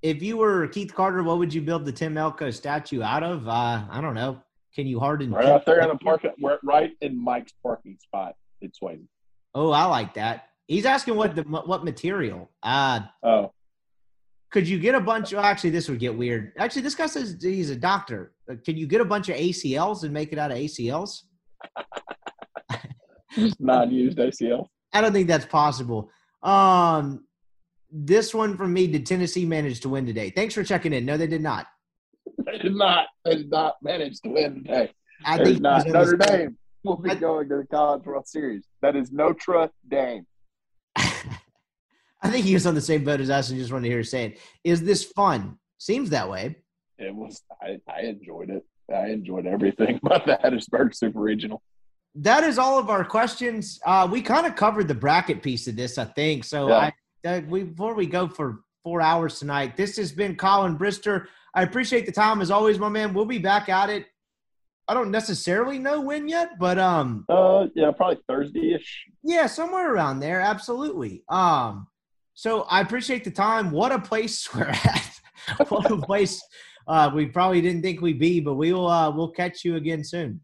If 0.01 0.21
you 0.23 0.37
were 0.37 0.67
Keith 0.67 0.93
Carter, 0.93 1.21
what 1.23 1.37
would 1.37 1.53
you 1.53 1.61
build 1.61 1.85
the 1.85 1.91
Tim 1.91 2.17
Elko 2.17 2.49
statue 2.49 3.03
out 3.03 3.23
of? 3.23 3.47
Uh, 3.47 3.83
I 3.89 4.01
don't 4.01 4.15
know. 4.15 4.41
Can 4.73 4.87
you 4.87 4.99
harden? 4.99 5.31
Right 5.31 5.45
out 5.45 5.65
there 5.65 5.81
in 5.81 5.89
the 5.89 5.97
parking, 5.97 6.31
right 6.63 6.91
in 7.01 7.21
Mike's 7.21 7.53
parking 7.61 7.97
spot. 8.01 8.35
It's 8.61 8.81
waiting. 8.81 9.07
Oh, 9.53 9.71
I 9.71 9.85
like 9.85 10.15
that. 10.15 10.47
He's 10.67 10.85
asking 10.85 11.15
what 11.15 11.35
the 11.35 11.43
what 11.43 11.83
material. 11.83 12.49
Uh 12.63 13.01
oh. 13.21 13.51
Could 14.51 14.67
you 14.67 14.79
get 14.79 14.95
a 14.95 14.99
bunch? 14.99 15.31
Of, 15.31 15.39
actually, 15.39 15.69
this 15.69 15.87
would 15.89 15.99
get 15.99 16.15
weird. 16.15 16.51
Actually, 16.57 16.81
this 16.81 16.95
guy 16.95 17.07
says 17.07 17.37
he's 17.41 17.69
a 17.69 17.75
doctor. 17.75 18.33
Can 18.65 18.75
you 18.77 18.85
get 18.85 18.99
a 18.99 19.05
bunch 19.05 19.29
of 19.29 19.37
ACLs 19.37 20.03
and 20.03 20.13
make 20.13 20.33
it 20.33 20.39
out 20.39 20.51
of 20.51 20.57
ACLs? 20.57 21.21
Non-used 23.59 24.17
ACL. 24.17 24.67
I 24.91 24.99
don't 24.99 25.13
think 25.13 25.27
that's 25.27 25.45
possible. 25.45 26.09
Um, 26.43 27.25
this 27.89 28.33
one 28.33 28.57
from 28.57 28.73
me. 28.73 28.87
Did 28.87 29.05
Tennessee 29.05 29.45
manage 29.45 29.79
to 29.81 29.89
win 29.89 30.05
today? 30.05 30.29
Thanks 30.29 30.53
for 30.53 30.65
checking 30.65 30.91
in. 30.91 31.05
No, 31.05 31.15
they 31.15 31.27
did 31.27 31.41
not. 31.41 31.67
They 32.45 32.57
did 32.57 32.75
not. 32.75 33.07
They 33.23 33.35
did 33.35 33.49
not 33.49 33.75
manage 33.81 34.19
to 34.21 34.29
win 34.29 34.63
today. 34.63 34.91
I 35.23 35.37
There's 35.37 35.49
think 35.49 35.61
not 35.61 35.87
Notre 35.87 36.17
Dame 36.17 36.57
will 36.83 36.97
be 36.97 37.15
going 37.15 37.47
to 37.49 37.57
the 37.57 37.67
College 37.67 38.05
World 38.05 38.27
Series. 38.27 38.65
That 38.81 38.97
is 38.97 39.11
Notre 39.11 39.69
Dame. 39.87 40.25
I 42.21 42.29
think 42.29 42.45
he 42.45 42.53
was 42.53 42.67
on 42.67 42.75
the 42.75 42.81
same 42.81 43.03
boat 43.03 43.19
as 43.19 43.29
us 43.29 43.49
and 43.49 43.59
just 43.59 43.71
wanted 43.71 43.87
to 43.87 43.93
hear 43.93 44.03
saying, 44.03 44.35
"Is 44.63 44.83
this 44.83 45.03
fun?" 45.03 45.57
Seems 45.77 46.09
that 46.11 46.29
way. 46.29 46.55
It 46.97 47.13
was. 47.13 47.41
I, 47.61 47.79
I 47.87 48.01
enjoyed 48.01 48.49
it. 48.49 48.65
I 48.93 49.07
enjoyed 49.07 49.47
everything 49.47 49.99
about 50.05 50.25
the 50.25 50.37
Hattiesburg 50.43 50.95
Super 50.95 51.19
Regional. 51.19 51.61
That 52.15 52.43
is 52.43 52.57
all 52.57 52.77
of 52.77 52.89
our 52.89 53.05
questions. 53.05 53.79
Uh, 53.85 54.07
we 54.11 54.21
kind 54.21 54.45
of 54.45 54.55
covered 54.55 54.87
the 54.87 54.93
bracket 54.95 55.41
piece 55.41 55.67
of 55.67 55.75
this, 55.75 55.97
I 55.97 56.05
think. 56.05 56.43
So, 56.43 56.67
yeah. 56.67 56.91
I, 57.25 57.39
we, 57.39 57.63
before 57.63 57.95
we 57.95 58.05
go 58.05 58.27
for 58.27 58.63
four 58.83 59.01
hours 59.01 59.39
tonight, 59.39 59.77
this 59.77 59.95
has 59.95 60.11
been 60.11 60.35
Colin 60.35 60.77
Brister. 60.77 61.27
I 61.55 61.63
appreciate 61.63 62.05
the 62.05 62.11
time 62.11 62.41
as 62.41 62.51
always, 62.51 62.79
my 62.79 62.89
man. 62.89 63.13
We'll 63.13 63.25
be 63.25 63.37
back 63.37 63.69
at 63.69 63.89
it 63.89 64.07
I 64.91 64.93
don't 64.93 65.11
necessarily 65.11 65.79
know 65.79 66.01
when 66.01 66.27
yet, 66.27 66.59
but 66.59 66.77
um 66.77 67.23
uh 67.29 67.67
yeah, 67.75 67.91
probably 67.91 68.19
Thursday-ish. 68.27 69.05
Yeah, 69.23 69.47
somewhere 69.47 69.93
around 69.93 70.19
there, 70.19 70.41
absolutely. 70.41 71.23
Um 71.29 71.87
so 72.41 72.63
I 72.63 72.81
appreciate 72.81 73.23
the 73.23 73.29
time. 73.29 73.69
What 73.69 73.91
a 73.91 73.99
place 73.99 74.51
we're 74.55 74.63
at. 74.63 75.19
what 75.67 75.91
a 75.91 75.97
place 75.97 76.41
uh 76.87 77.11
we 77.13 77.27
probably 77.27 77.61
didn't 77.61 77.83
think 77.83 78.01
we'd 78.01 78.17
be, 78.17 78.39
but 78.39 78.55
we 78.55 78.73
will 78.73 78.87
uh 78.89 79.11
we'll 79.11 79.29
catch 79.29 79.63
you 79.63 79.75
again 79.75 80.03
soon. 80.03 80.41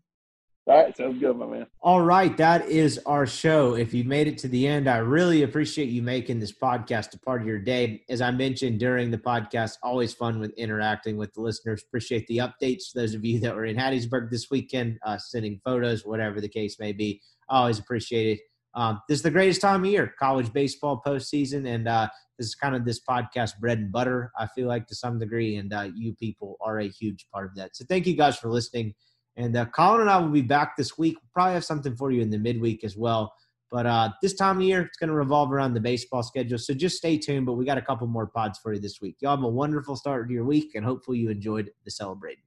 All 0.67 0.83
right, 0.83 0.95
sounds 0.95 1.19
good, 1.19 1.35
my 1.35 1.47
man. 1.47 1.65
All 1.81 2.01
right, 2.01 2.37
that 2.37 2.67
is 2.67 2.99
our 3.07 3.25
show. 3.25 3.73
If 3.73 3.95
you 3.95 4.03
made 4.03 4.27
it 4.27 4.37
to 4.39 4.47
the 4.47 4.67
end, 4.67 4.87
I 4.87 4.97
really 4.97 5.41
appreciate 5.41 5.89
you 5.89 6.03
making 6.03 6.39
this 6.39 6.51
podcast 6.51 7.15
a 7.15 7.19
part 7.19 7.41
of 7.41 7.47
your 7.47 7.57
day. 7.57 8.03
As 8.09 8.21
I 8.21 8.29
mentioned 8.29 8.79
during 8.79 9.09
the 9.09 9.17
podcast, 9.17 9.77
always 9.81 10.13
fun 10.13 10.39
with 10.39 10.51
interacting 10.51 11.17
with 11.17 11.33
the 11.33 11.41
listeners. 11.41 11.81
Appreciate 11.87 12.27
the 12.27 12.39
updates. 12.39 12.91
Those 12.93 13.15
of 13.15 13.25
you 13.25 13.39
that 13.39 13.55
were 13.55 13.65
in 13.65 13.75
Hattiesburg 13.75 14.29
this 14.29 14.51
weekend, 14.51 14.99
uh, 15.03 15.17
sending 15.17 15.59
photos, 15.65 16.05
whatever 16.05 16.41
the 16.41 16.49
case 16.49 16.79
may 16.79 16.91
be, 16.91 17.21
I 17.49 17.59
always 17.59 17.79
appreciate 17.79 18.37
it. 18.37 18.41
Um, 18.73 19.01
this 19.07 19.17
is 19.17 19.23
the 19.23 19.31
greatest 19.31 19.61
time 19.61 19.83
of 19.83 19.89
year, 19.89 20.13
college 20.19 20.53
baseball 20.53 21.01
postseason, 21.05 21.67
and 21.67 21.87
uh, 21.87 22.07
this 22.37 22.47
is 22.47 22.55
kind 22.55 22.75
of 22.75 22.85
this 22.85 22.99
podcast 22.99 23.57
bread 23.59 23.79
and 23.79 23.91
butter. 23.91 24.31
I 24.37 24.47
feel 24.47 24.67
like 24.67 24.87
to 24.87 24.95
some 24.95 25.19
degree, 25.19 25.55
and 25.55 25.73
uh, 25.73 25.89
you 25.95 26.13
people 26.13 26.57
are 26.61 26.79
a 26.79 26.87
huge 26.87 27.27
part 27.33 27.47
of 27.47 27.55
that. 27.55 27.75
So 27.75 27.85
thank 27.89 28.05
you 28.05 28.15
guys 28.15 28.37
for 28.37 28.49
listening. 28.49 28.93
And 29.35 29.55
uh, 29.55 29.65
Colin 29.65 30.01
and 30.01 30.09
I 30.09 30.17
will 30.17 30.29
be 30.29 30.41
back 30.41 30.75
this 30.75 30.97
week. 30.97 31.15
We'll 31.15 31.29
probably 31.33 31.53
have 31.53 31.65
something 31.65 31.95
for 31.95 32.11
you 32.11 32.21
in 32.21 32.29
the 32.29 32.39
midweek 32.39 32.83
as 32.83 32.97
well. 32.97 33.33
But 33.69 33.85
uh, 33.85 34.09
this 34.21 34.33
time 34.33 34.57
of 34.57 34.63
year, 34.63 34.81
it's 34.81 34.97
going 34.97 35.09
to 35.09 35.15
revolve 35.15 35.51
around 35.51 35.73
the 35.73 35.79
baseball 35.79 36.23
schedule. 36.23 36.57
So 36.57 36.73
just 36.73 36.97
stay 36.97 37.17
tuned. 37.17 37.45
But 37.45 37.53
we 37.53 37.65
got 37.65 37.77
a 37.77 37.81
couple 37.81 38.07
more 38.07 38.27
pods 38.27 38.59
for 38.59 38.73
you 38.73 38.79
this 38.79 39.01
week. 39.01 39.17
Y'all 39.19 39.35
have 39.35 39.43
a 39.43 39.49
wonderful 39.49 39.95
start 39.95 40.27
to 40.27 40.33
your 40.33 40.45
week, 40.45 40.73
and 40.75 40.85
hopefully 40.85 41.19
you 41.19 41.29
enjoyed 41.29 41.69
the 41.83 41.91
celebrating. 41.91 42.46